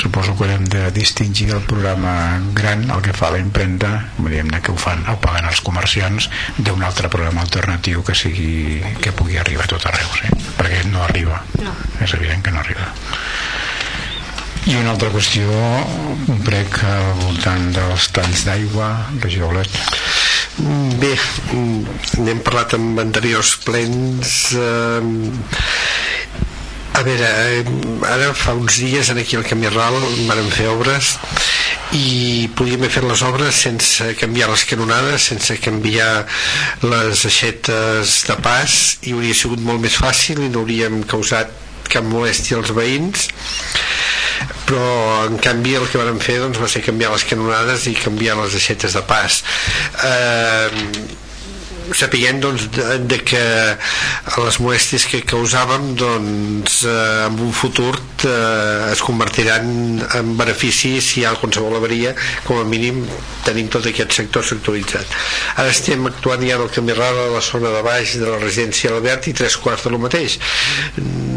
suposo 0.00 0.34
que 0.36 0.44
haurem 0.44 0.64
de 0.70 0.90
distingir 0.92 1.50
el 1.54 1.62
programa 1.68 2.40
gran, 2.54 2.84
el 2.90 3.02
que 3.02 3.14
fa 3.16 3.30
la 3.34 3.40
impremta 3.42 3.92
diguem-ne 4.18 4.60
que 4.62 4.72
ho 4.72 4.78
fan, 4.80 5.04
ho 5.08 5.16
paguen 5.22 5.48
els 5.48 5.62
comerciants 5.66 6.28
d'un 6.58 6.82
altre 6.86 7.10
programa 7.12 7.44
alternatiu 7.46 8.04
que 8.06 8.14
sigui 8.14 8.80
que 9.02 9.14
pugui 9.16 9.38
arribar 9.38 9.66
a 9.66 9.72
tot 9.74 9.86
arreu 9.90 10.12
sí? 10.20 10.32
perquè 10.58 10.84
no 10.90 11.02
arriba 11.04 11.42
no. 11.62 11.74
és 12.02 12.14
evident 12.18 12.44
que 12.44 12.54
no 12.54 12.62
arriba 12.64 12.90
i 14.66 14.74
una 14.74 14.96
altra 14.96 15.12
qüestió 15.14 15.46
un 16.32 16.40
prec 16.46 16.80
al 16.84 17.12
voltant 17.22 17.70
dels 17.76 18.10
talls 18.16 18.46
d'aigua 18.48 18.90
regidor 19.22 19.54
Olet 19.54 19.82
Bé, 20.96 21.10
n'hem 22.24 22.38
parlat 22.40 22.78
amb 22.78 22.98
anteriors 23.02 23.50
plens 23.66 24.30
eh, 24.56 25.02
a 26.96 27.02
veure, 27.04 27.28
eh, 27.28 27.64
ara 28.08 28.32
fa 28.32 28.54
uns 28.56 28.78
dies 28.80 29.10
aquí 29.12 29.36
al 29.36 29.44
Camí 29.44 29.68
Ral 29.68 29.96
vam 30.30 30.46
fer 30.48 30.68
obres 30.72 31.16
i 31.92 32.48
podíem 32.56 32.86
fet 32.88 33.04
les 33.04 33.22
obres 33.26 33.58
sense 33.66 34.06
canviar 34.16 34.48
les 34.48 34.64
canonades, 34.70 35.28
sense 35.28 35.58
canviar 35.60 36.24
les 36.82 37.24
aixetes 37.28 38.16
de 38.30 38.36
pas 38.40 38.78
i 39.04 39.12
hauria 39.12 39.36
sigut 39.36 39.60
molt 39.60 39.84
més 39.84 39.98
fàcil 40.00 40.40
i 40.46 40.48
no 40.48 40.64
hauríem 40.64 41.02
causat 41.10 41.52
cap 41.92 42.08
molèstia 42.08 42.56
als 42.58 42.72
veïns. 42.74 43.28
Però 44.66 45.26
en 45.26 45.36
canvi 45.42 45.76
el 45.78 45.86
que 45.92 46.00
vam 46.00 46.18
fer 46.20 46.40
doncs, 46.42 46.58
va 46.60 46.68
ser 46.68 46.82
canviar 46.84 47.12
les 47.12 47.28
canonades 47.28 47.86
i 47.92 47.94
canviar 48.00 48.40
les 48.40 48.56
aixetes 48.58 48.96
de 48.96 49.04
pas. 49.06 49.42
Eh, 50.08 51.25
sapiguem 51.94 52.40
doncs, 52.40 52.66
de, 52.74 52.98
de 53.06 53.18
que 53.24 53.42
les 54.42 54.58
molèsties 54.62 55.06
que 55.10 55.22
causàvem 55.28 55.92
doncs, 55.98 56.82
eh, 56.88 57.26
en 57.26 57.38
un 57.46 57.52
futur 57.54 57.94
eh, 58.26 58.92
es 58.92 59.02
convertiran 59.04 59.68
en 60.18 60.34
benefici 60.38 60.96
si 61.04 61.20
hi 61.20 61.26
ha 61.26 61.36
qualsevol 61.38 61.78
avaria 61.78 62.14
com 62.46 62.60
a 62.60 62.66
mínim 62.68 63.04
tenim 63.46 63.68
tot 63.72 63.86
aquest 63.86 64.16
sector 64.16 64.44
sectoritzat. 64.46 65.16
Ara 65.56 65.70
estem 65.70 66.06
actuant 66.10 66.42
ja 66.46 66.58
del 66.60 66.72
camí 66.74 66.96
ral 66.96 67.18
a 67.26 67.28
la 67.36 67.44
zona 67.44 67.70
de 67.74 67.82
baix 67.86 68.16
de 68.20 68.26
la 68.26 68.40
residència 68.42 68.92
Albert 68.94 69.30
i 69.30 69.36
tres 69.36 69.56
quarts 69.60 69.86
de 69.86 69.94
lo 69.94 70.00
mateix. 70.02 70.38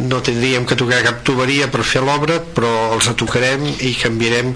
No 0.09 0.23
tindríem 0.26 0.65
que 0.65 0.77
tocar 0.80 1.03
cap 1.05 1.21
tuberia 1.27 1.69
per 1.69 1.85
fer 1.85 2.01
l'obra 2.05 2.39
però 2.55 2.93
els 2.95 3.09
tocarem 3.19 3.65
i 3.85 3.93
canviarem 3.99 4.53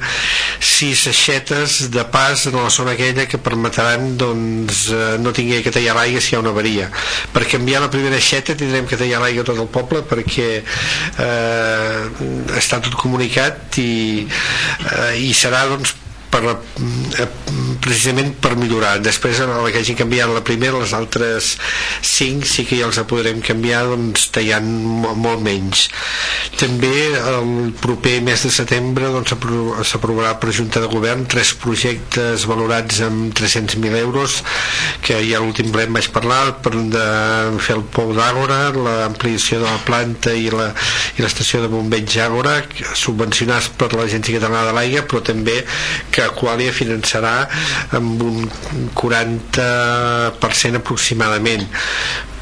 sis 0.63 1.05
aixetes 1.11 1.89
de 1.93 2.03
pas 2.13 2.47
en 2.49 2.57
la 2.57 2.71
zona 2.73 2.93
aquella 2.95 3.27
que 3.29 3.39
permetran 3.41 4.15
doncs, 4.17 4.87
eh, 4.91 5.17
no 5.21 5.33
tingui 5.35 5.61
que 5.63 5.73
tallar 5.83 5.95
l'aigua 5.95 6.21
si 6.21 6.33
hi 6.33 6.37
ha 6.37 6.39
una 6.39 6.53
avaria 6.55 6.89
per 7.33 7.45
canviar 7.49 7.81
la 7.83 7.89
primera 7.91 8.15
aixeta 8.15 8.55
tindrem 8.55 8.87
que 8.87 8.97
tallar 8.99 9.19
l'aigua 9.23 9.43
tot 9.43 9.59
el 9.59 9.67
poble 9.67 10.03
perquè 10.07 10.47
eh, 10.63 12.01
està 12.59 12.79
tot 12.83 12.95
comunicat 12.99 13.79
i, 13.83 14.23
eh, 14.23 15.11
i 15.19 15.33
serà 15.35 15.65
doncs 15.71 15.95
per, 16.33 16.41
eh, 17.21 17.27
precisament 17.83 18.33
per 18.41 18.55
millorar. 18.57 18.97
Després 19.05 19.39
en 19.43 19.53
la 19.53 19.69
que 19.71 19.81
hagin 19.83 19.99
canviat 19.99 20.31
la 20.33 20.43
primera 20.45 20.79
les 20.81 20.93
altres 20.97 21.53
5 22.01 22.47
sí 22.49 22.65
que 22.65 22.79
ja 22.79 22.87
els 22.89 22.99
podrem 23.09 23.41
canviar 23.45 23.83
doncs 23.91 24.29
tallant 24.33 24.67
molt 25.21 25.43
menys. 25.45 25.87
També 26.57 26.93
el 27.19 27.73
proper 27.81 28.17
mes 28.25 28.45
de 28.47 28.51
setembre 28.53 29.11
doncs, 29.13 29.35
s'aprovarà 29.89 30.33
per 30.41 30.53
Junta 30.55 30.81
de 30.81 30.89
Govern 30.91 31.27
tres 31.29 31.53
projectes 31.59 32.47
valorats 32.49 33.01
amb 33.05 33.33
300.000 33.37 33.99
euros 34.01 34.39
que 35.03 35.19
ja 35.27 35.41
l'últim 35.43 35.71
ple 35.73 35.85
vaig 35.93 36.09
parlar 36.15 36.55
per 36.63 36.73
de 36.93 37.05
fer 37.63 37.77
el 37.77 37.83
pou 37.93 38.13
d'Àgora 38.15 38.71
l'ampliació 38.75 39.59
de 39.61 39.67
la 39.67 39.81
planta 39.85 40.33
i 40.33 40.49
l'estació 40.53 41.61
de 41.63 41.71
bombeig 41.71 42.17
Àgora 42.23 42.59
subvencionats 42.97 43.69
per 43.77 43.91
l'Agència 43.93 44.37
Catalana 44.39 44.69
de 44.69 44.75
l'Aigua 44.77 45.05
però 45.09 45.23
també 45.25 45.59
que 46.13 46.22
que 46.23 46.31
Aqualia 46.31 46.73
finançarà 46.75 47.47
amb 47.97 48.21
un 48.23 48.45
40% 48.95 50.79
aproximadament. 50.79 51.67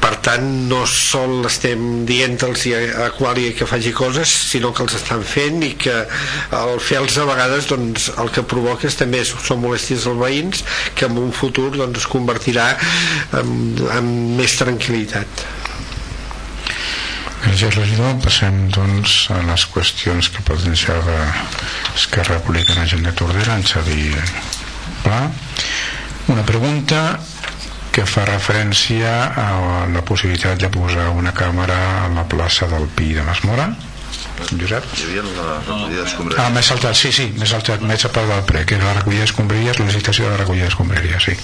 Per 0.02 0.16
tant 0.26 0.46
no 0.66 0.80
sol 0.90 1.46
estem 1.46 2.02
dient-los 2.08 2.64
a 2.74 3.06
Aqualia 3.06 3.54
que 3.54 3.68
faci 3.70 3.92
coses 3.94 4.32
sinó 4.50 4.72
que 4.74 4.82
els 4.82 4.96
estan 4.98 5.22
fent 5.22 5.62
i 5.62 5.72
que 5.78 5.94
al 6.58 6.74
fer-los 6.82 7.20
a 7.22 7.28
vegades 7.28 7.70
doncs, 7.70 8.10
el 8.18 8.32
que 8.34 8.42
provoca 8.42 8.90
també 8.98 9.22
són 9.28 9.62
molèsties 9.62 10.08
als 10.10 10.18
veïns 10.24 10.64
que 10.98 11.06
en 11.06 11.22
un 11.22 11.30
futur 11.30 11.70
doncs, 11.76 12.02
es 12.02 12.10
convertirà 12.10 12.72
en, 13.38 13.54
en 13.94 14.14
més 14.40 14.58
tranquil·litat 14.58 15.61
Gràcies, 17.42 17.74
regidor. 17.74 18.14
Passem, 18.22 18.68
doncs, 18.72 19.26
a 19.34 19.40
les 19.46 19.64
qüestions 19.72 20.28
que 20.32 20.42
potenciava 20.46 21.16
Esquerra 21.96 22.38
Republicana 22.38 22.86
Gent 22.86 23.02
de 23.06 23.12
Tordera, 23.18 23.56
en 23.58 23.64
Xavi 23.66 24.12
Pla. 25.02 25.22
Una 26.30 26.44
pregunta 26.46 27.18
que 27.92 28.04
fa 28.08 28.24
referència 28.24 29.10
a 29.36 29.48
la 29.92 30.02
possibilitat 30.06 30.60
de 30.62 30.70
posar 30.72 31.10
una 31.12 31.32
càmera 31.36 31.78
a 32.06 32.12
la 32.14 32.22
plaça 32.24 32.68
del 32.70 32.86
Pi 32.96 33.10
de 33.18 33.24
Masmora 33.26 33.66
Josep? 34.48 34.86
Hi 34.96 35.02
havia 35.08 35.22
la 35.26 35.58
recollida 35.58 36.00
Ah, 36.00 36.04
d'escombraries. 36.06 36.52
m'he 36.54 36.62
saltat, 36.62 36.96
sí, 36.96 37.10
sí, 37.12 37.26
m'he 37.36 37.46
saltat, 37.46 37.82
m'he 37.84 37.98
saltat 38.00 38.26
del 38.30 38.40
pre, 38.48 38.64
que 38.64 38.78
era 38.78 38.86
la 38.88 38.94
recollida 39.00 39.26
d'escombraries, 39.26 39.78
la 39.82 39.86
licitació 39.90 40.24
de 40.24 40.30
la 40.30 40.40
recollida 40.40 40.70
d'escombraries, 40.70 41.22
sí. 41.28 41.36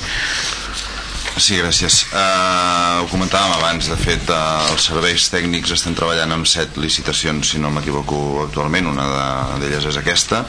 Sí, 1.39 1.55
gràcies. 1.57 2.01
Uh, 2.11 3.05
ho 3.05 3.07
comentàvem 3.13 3.53
abans, 3.55 3.87
de 3.89 3.97
fet, 3.97 4.25
uh, 4.29 4.73
els 4.73 4.89
serveis 4.89 5.29
tècnics 5.31 5.71
estan 5.77 5.95
treballant 5.97 6.33
amb 6.35 6.49
set 6.51 6.77
licitacions, 6.83 7.53
si 7.55 7.61
no 7.63 7.71
m'equivoco 7.71 8.19
actualment, 8.43 8.89
una 8.91 9.07
de- 9.13 9.61
d'elles 9.63 9.87
és 9.93 9.97
aquesta, 10.01 10.43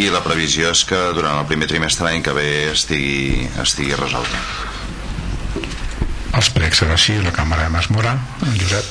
i 0.00 0.08
la 0.10 0.22
previsió 0.24 0.70
és 0.72 0.84
que 0.88 0.98
durant 1.14 1.36
el 1.38 1.46
primer 1.46 1.68
trimestre 1.68 2.08
l'any 2.08 2.22
que 2.24 2.32
ve 2.32 2.48
estigui, 2.72 3.44
estigui 3.62 3.94
resolta. 3.94 4.40
Els 6.32 6.48
precs 6.56 6.80
serà 6.80 6.96
així, 6.96 7.18
la 7.20 7.30
càmera 7.36 7.68
de 7.68 7.74
Masmora, 7.76 8.16
en 8.46 8.56
Josep. 8.58 8.84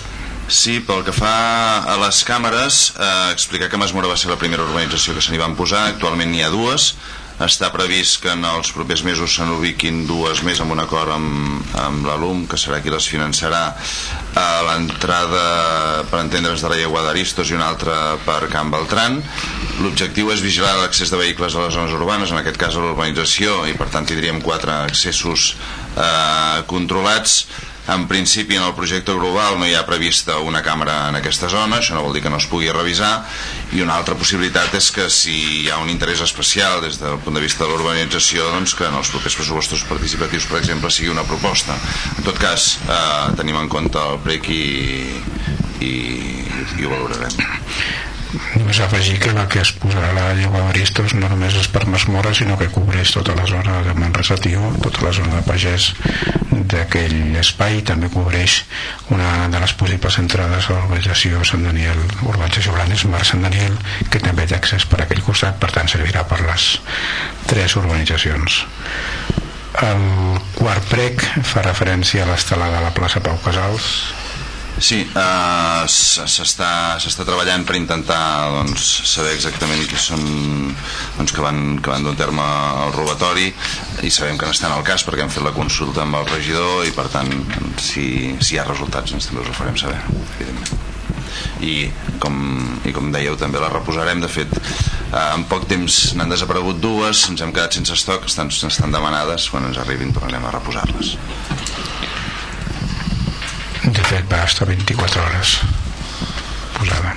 Sí, 0.51 0.79
pel 0.83 1.01
que 1.07 1.13
fa 1.15 1.33
a 1.89 1.97
les 2.03 2.21
càmeres, 2.27 2.93
eh, 2.99 3.31
explicar 3.33 3.69
que 3.71 3.77
Masmora 3.81 4.07
va 4.11 4.17
ser 4.17 4.29
la 4.29 4.37
primera 4.37 4.63
urbanització 4.63 5.15
que 5.15 5.21
se 5.25 5.31
n'hi 5.31 5.39
van 5.41 5.55
posar, 5.55 5.87
actualment 5.87 6.29
n'hi 6.29 6.43
ha 6.43 6.49
dues, 6.53 6.93
està 7.41 7.69
previst 7.73 8.19
que 8.23 8.31
en 8.33 8.43
els 8.45 8.71
propers 8.75 9.03
mesos 9.07 9.33
se 9.35 9.45
n'ubiquin 9.47 10.03
dues 10.09 10.43
més 10.45 10.59
amb 10.61 10.75
un 10.75 10.81
acord 10.83 11.13
amb, 11.15 11.71
amb 11.79 12.05
l'ALUM, 12.05 12.43
que 12.51 12.59
serà 12.59 12.81
qui 12.83 12.93
les 12.93 13.07
finançarà. 13.09 13.63
A 14.37 14.47
l'entrada 14.67 15.45
per 16.11 16.21
entendre's 16.21 16.61
de 16.63 16.71
la 16.71 16.77
Llegua 16.79 17.03
d'Aristos 17.07 17.51
i 17.51 17.57
una 17.57 17.71
altra 17.71 17.97
per 18.25 18.45
Can 18.53 18.71
Beltran. 18.73 19.19
L'objectiu 19.81 20.31
és 20.35 20.43
vigilar 20.43 20.75
l'accés 20.81 21.11
de 21.11 21.19
vehicles 21.19 21.55
a 21.55 21.65
les 21.65 21.75
zones 21.77 21.95
urbanes, 21.97 22.31
en 22.31 22.41
aquest 22.41 22.59
cas 22.61 22.77
a 22.77 22.83
l'urbanització 22.83 23.63
i 23.71 23.75
per 23.79 23.89
tant 23.93 24.05
tindríem 24.07 24.41
quatre 24.45 24.75
accessos 24.91 25.53
eh, 25.97 26.61
controlats 26.69 27.41
en 27.93 28.07
principi 28.07 28.55
en 28.55 28.63
el 28.63 28.73
projecte 28.73 29.13
global 29.13 29.57
no 29.59 29.67
hi 29.67 29.75
ha 29.75 29.85
prevista 29.87 30.37
una 30.39 30.61
càmera 30.63 31.09
en 31.09 31.17
aquesta 31.19 31.49
zona, 31.51 31.79
això 31.79 31.95
no 31.95 32.03
vol 32.05 32.15
dir 32.15 32.23
que 32.23 32.31
no 32.31 32.39
es 32.41 32.47
pugui 32.51 32.71
revisar 32.71 33.11
i 33.75 33.81
una 33.83 33.97
altra 33.99 34.15
possibilitat 34.19 34.75
és 34.79 34.91
que 34.95 35.07
si 35.11 35.35
hi 35.61 35.69
ha 35.71 35.79
un 35.83 35.91
interès 35.91 36.23
especial 36.25 36.81
des 36.85 36.99
del 37.01 37.19
punt 37.25 37.37
de 37.37 37.43
vista 37.43 37.65
de 37.65 37.71
l'urbanització 37.71 38.51
doncs 38.55 38.75
que 38.77 38.87
en 38.87 38.97
els 38.99 39.11
propers 39.13 39.37
pressupostos 39.39 39.85
participatius 39.89 40.47
per 40.49 40.61
exemple 40.61 40.91
sigui 40.91 41.11
una 41.11 41.27
proposta. 41.27 41.77
En 42.17 42.23
tot 42.27 42.39
cas 42.41 42.77
eh, 42.87 43.33
tenim 43.39 43.59
en 43.59 43.69
compte 43.71 43.99
el 43.99 44.21
prec 44.23 44.47
i, 44.51 44.63
i, 45.81 45.93
i 46.79 46.85
ho 46.87 46.93
valorarem 46.95 48.00
Només 48.31 48.79
afegir 48.79 49.17
que 49.19 49.33
la 49.35 49.43
que 49.51 49.59
es 49.59 49.73
posarà 49.75 50.11
la 50.15 50.29
Llegua 50.37 50.61
d'Aristos 50.63 51.15
no 51.17 51.27
només 51.31 51.57
és 51.59 51.67
per 51.71 51.83
Masmora, 51.91 52.31
sinó 52.37 52.55
que 52.59 52.69
cobreix 52.71 53.11
tota 53.11 53.35
la 53.35 53.47
zona 53.49 53.81
de 53.83 53.95
Manresa 53.97 54.37
Tió, 54.39 54.69
tota 54.83 55.03
la 55.03 55.11
zona 55.17 55.39
de 55.39 55.43
pagès 55.47 55.89
d'aquell 56.71 57.35
espai, 57.41 57.81
també 57.87 58.07
cobreix 58.13 58.61
una 59.11 59.49
de 59.51 59.59
les 59.59 59.73
possibles 59.75 60.19
entrades 60.23 60.69
a 60.69 60.77
l'urbanització 60.77 61.43
Sant 61.47 61.67
Daniel, 61.67 61.99
urbanització 62.21 62.77
Blanes, 62.77 63.03
Mar 63.11 63.25
Sant 63.27 63.43
Daniel, 63.43 63.75
que 64.13 64.23
també 64.23 64.47
té 64.47 64.55
accés 64.55 64.87
per 64.87 65.01
aquell 65.03 65.23
costat, 65.27 65.59
per 65.59 65.73
tant 65.75 65.91
servirà 65.91 66.23
per 66.29 66.39
les 66.45 66.71
tres 67.51 67.75
urbanitzacions. 67.83 68.63
El 69.81 70.07
quart 70.55 70.87
prec 70.91 71.23
fa 71.47 71.67
referència 71.67 72.23
a 72.23 72.31
l'estelada 72.31 72.79
a 72.79 72.87
la 72.87 72.95
plaça 72.95 73.23
Pau 73.23 73.39
Casals, 73.43 73.91
Sí, 74.81 75.03
uh, 75.13 75.83
s'està 75.85 76.97
treballant 77.21 77.63
per 77.69 77.75
intentar 77.77 78.21
doncs, 78.49 78.85
saber 79.11 79.35
exactament 79.35 79.83
qui 79.85 79.99
són 80.01 80.23
doncs, 81.19 81.33
que 81.35 81.43
van, 81.45 81.77
que 81.77 81.91
van 81.93 82.07
dur 82.07 82.15
a 82.15 82.17
terme 82.17 82.45
el 82.87 82.95
robatori 82.95 83.51
i 84.01 84.09
sabem 84.09 84.39
que 84.41 84.49
n'estan 84.49 84.73
al 84.73 84.81
cas 84.87 85.05
perquè 85.05 85.21
hem 85.21 85.29
fet 85.29 85.45
la 85.45 85.53
consulta 85.53 86.01
amb 86.01 86.17
el 86.17 86.25
regidor 86.31 86.87
i 86.89 86.95
per 86.97 87.05
tant 87.13 87.29
si, 87.77 88.33
si 88.41 88.55
hi 88.55 88.61
ha 88.61 88.65
resultats 88.65 89.13
doncs, 89.13 89.29
també 89.29 89.45
us 89.45 89.51
ho 89.51 89.59
farem 89.59 89.77
saber 89.77 89.99
evidentment. 90.39 90.87
I 91.61 91.75
com, 92.23 92.41
i 92.89 92.93
com 92.95 93.13
dèieu 93.13 93.37
també 93.37 93.61
la 93.61 93.69
reposarem. 93.69 94.23
De 94.25 94.29
fet 94.33 94.49
eh, 94.57 95.27
en 95.27 95.45
poc 95.51 95.69
temps 95.69 95.99
n'han 96.17 96.33
desaparegut 96.33 96.81
dues 96.81 97.27
ens 97.29 97.45
hem 97.45 97.53
quedat 97.53 97.77
sense 97.77 97.93
estoc 98.01 98.25
estan, 98.31 98.49
estan 98.49 98.97
demanades. 98.97 99.45
Quan 99.53 99.69
ens 99.69 99.77
arribin 99.85 100.09
tornarem 100.17 100.49
a 100.49 100.55
reposar-les 100.57 101.13
de 103.83 104.03
fet 104.05 104.27
va 104.29 104.43
estar 104.45 104.67
24 104.69 105.23
hores 105.25 105.55
posada. 106.75 107.15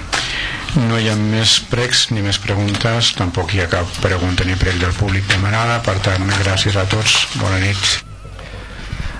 No 0.88 0.96
hi 0.98 1.06
ha 1.10 1.14
més 1.18 1.58
pregs 1.70 2.08
ni 2.10 2.22
més 2.24 2.40
preguntes 2.42 3.12
tampoc 3.18 3.52
hi 3.54 3.60
ha 3.62 3.68
cap 3.70 3.90
pregunta 4.02 4.46
ni 4.48 4.56
prec 4.58 4.80
del 4.80 4.96
públic 4.96 5.28
demanada. 5.30 5.78
Per 5.84 5.94
tant 6.02 6.24
gràcies 6.40 6.76
a 6.80 6.86
tots. 6.90 7.20
Bona 7.38 7.60
nit. 7.62 8.00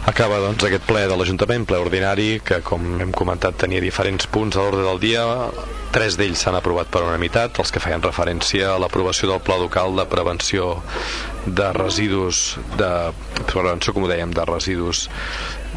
Acaba 0.05 0.41
doncs 0.43 0.67
aquest 0.67 0.85
ple 0.85 1.07
de 1.09 1.17
l'Ajuntament, 1.17 1.63
ple 1.65 1.79
ordinari, 1.81 2.41
que 2.45 2.59
com 2.65 2.99
hem 3.01 3.13
comentat 3.17 3.57
tenia 3.63 3.81
diferents 3.81 4.27
punts 4.29 4.59
a 4.59 4.65
l'ordre 4.65 4.85
del 4.85 5.01
dia. 5.01 5.23
Tres 5.95 6.19
d'ells 6.21 6.43
s'han 6.45 6.59
aprovat 6.59 6.91
per 6.93 7.05
unanimitat, 7.07 7.61
els 7.63 7.73
que 7.73 7.81
feien 7.81 8.03
referència 8.05 8.75
a 8.75 8.81
l'aprovació 8.83 9.31
del 9.31 9.41
Pla 9.47 9.57
local 9.63 9.97
de 9.97 10.05
prevenció 10.11 10.75
de 11.47 11.71
residus, 11.77 12.59
de 12.77 12.91
prevenció, 13.47 13.95
com 13.95 14.05
ho 14.05 14.11
dèiem, 14.11 14.35
de 14.35 14.45
residus 14.51 15.07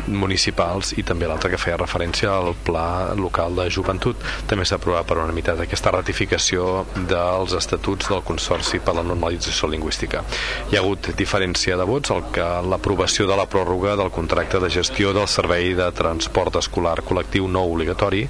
municipals 0.08 0.94
i 0.98 1.04
també 1.04 1.28
l'altre 1.28 1.52
que 1.52 1.60
feia 1.62 1.78
referència 1.80 2.32
al 2.32 2.54
Pla 2.68 3.14
local 3.18 3.56
de 3.58 3.68
joventut. 3.74 4.22
També 4.48 4.66
s'ha 4.66 4.78
aprovat 4.80 5.08
per 5.08 5.18
unanimitat 5.20 5.62
aquesta 5.64 5.92
ratificació 5.96 6.86
dels 7.10 7.56
estatuts 7.58 8.10
del 8.12 8.24
Consorci 8.28 8.80
per 8.80 8.96
la 8.98 9.06
normalització 9.06 9.70
lingüística. 9.72 10.24
Hi 10.72 10.78
ha 10.78 10.84
hagut 10.84 11.12
diferència 11.18 11.78
de 11.78 11.88
vots, 11.88 12.12
el 12.14 12.26
que 12.36 12.48
l'aprovació 12.68 13.28
de 13.28 13.38
la 13.40 13.48
pròrroga 13.50 13.96
del 14.00 14.12
contracte 14.12 14.62
de 14.64 14.72
gestió 14.74 15.14
del 15.16 15.28
servei 15.32 15.74
de 15.78 15.90
transport 15.96 16.60
escolar 16.62 16.98
col·lectiu 17.08 17.48
no 17.52 17.66
obligatori, 17.68 18.26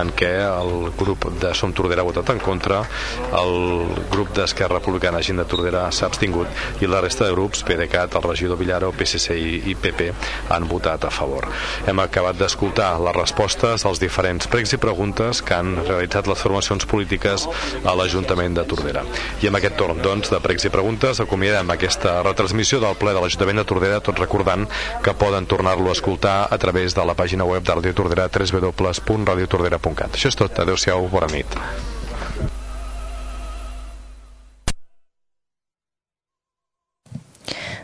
en 0.00 0.12
què 0.16 0.32
el 0.46 0.90
grup 0.98 1.28
de 1.40 1.52
Som 1.54 1.74
Tordera 1.76 2.04
ha 2.04 2.08
votat 2.08 2.34
en 2.34 2.42
contra, 2.42 2.82
el 3.40 3.56
grup 4.12 4.32
d'Esquerra 4.36 4.80
Republicana 4.80 5.22
Gent 5.22 5.40
de 5.42 5.48
Tordera 5.48 5.86
s'ha 5.92 6.08
abstingut 6.10 6.82
i 6.82 6.90
la 6.90 7.00
resta 7.04 7.26
de 7.26 7.34
grups, 7.34 7.62
PDeCAT, 7.66 8.16
el 8.18 8.28
regidor 8.28 8.58
Villaro, 8.60 8.92
PSC 8.96 9.36
i, 9.36 9.76
PP, 9.80 10.10
han 10.54 10.68
a 11.06 11.12
favor. 11.14 11.48
Hem 11.86 12.02
acabat 12.02 12.38
d'escoltar 12.40 12.92
les 13.02 13.16
respostes 13.16 13.86
als 13.86 14.02
diferents 14.02 14.48
pregs 14.50 14.74
i 14.76 14.80
preguntes 14.82 15.42
que 15.46 15.56
han 15.56 15.74
realitzat 15.86 16.28
les 16.30 16.42
formacions 16.42 16.86
polítiques 16.90 17.46
a 17.84 17.94
l'Ajuntament 17.96 18.58
de 18.58 18.66
Tordera. 18.68 19.04
I 19.42 19.50
amb 19.50 19.60
aquest 19.60 19.78
torn, 19.80 20.02
doncs, 20.02 20.30
de 20.32 20.40
pregs 20.44 20.66
i 20.66 20.72
preguntes 20.74 21.22
acomiadem 21.22 21.70
aquesta 21.72 22.18
retransmissió 22.26 22.80
del 22.82 22.98
ple 23.00 23.14
de 23.16 23.22
l'Ajuntament 23.24 23.62
de 23.62 23.68
Tordera, 23.68 24.02
tot 24.04 24.18
recordant 24.22 24.66
que 25.02 25.16
poden 25.16 25.46
tornar-lo 25.46 25.90
a 25.90 25.96
escoltar 25.96 26.38
a 26.50 26.58
través 26.58 26.94
de 26.94 27.04
la 27.06 27.16
pàgina 27.18 27.46
web 27.48 27.64
de 27.64 27.74
Radio 27.74 27.94
Tordera 27.94 28.28
www.radiotordera.cat. 28.28 30.16
Això 30.16 30.32
és 30.32 30.38
tot. 30.38 30.58
Adéu-siau, 30.66 31.08
bona 31.12 31.30
nit. 31.32 31.60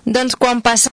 Doncs 0.03 0.35
quan 0.35 0.59
passa 0.59 0.91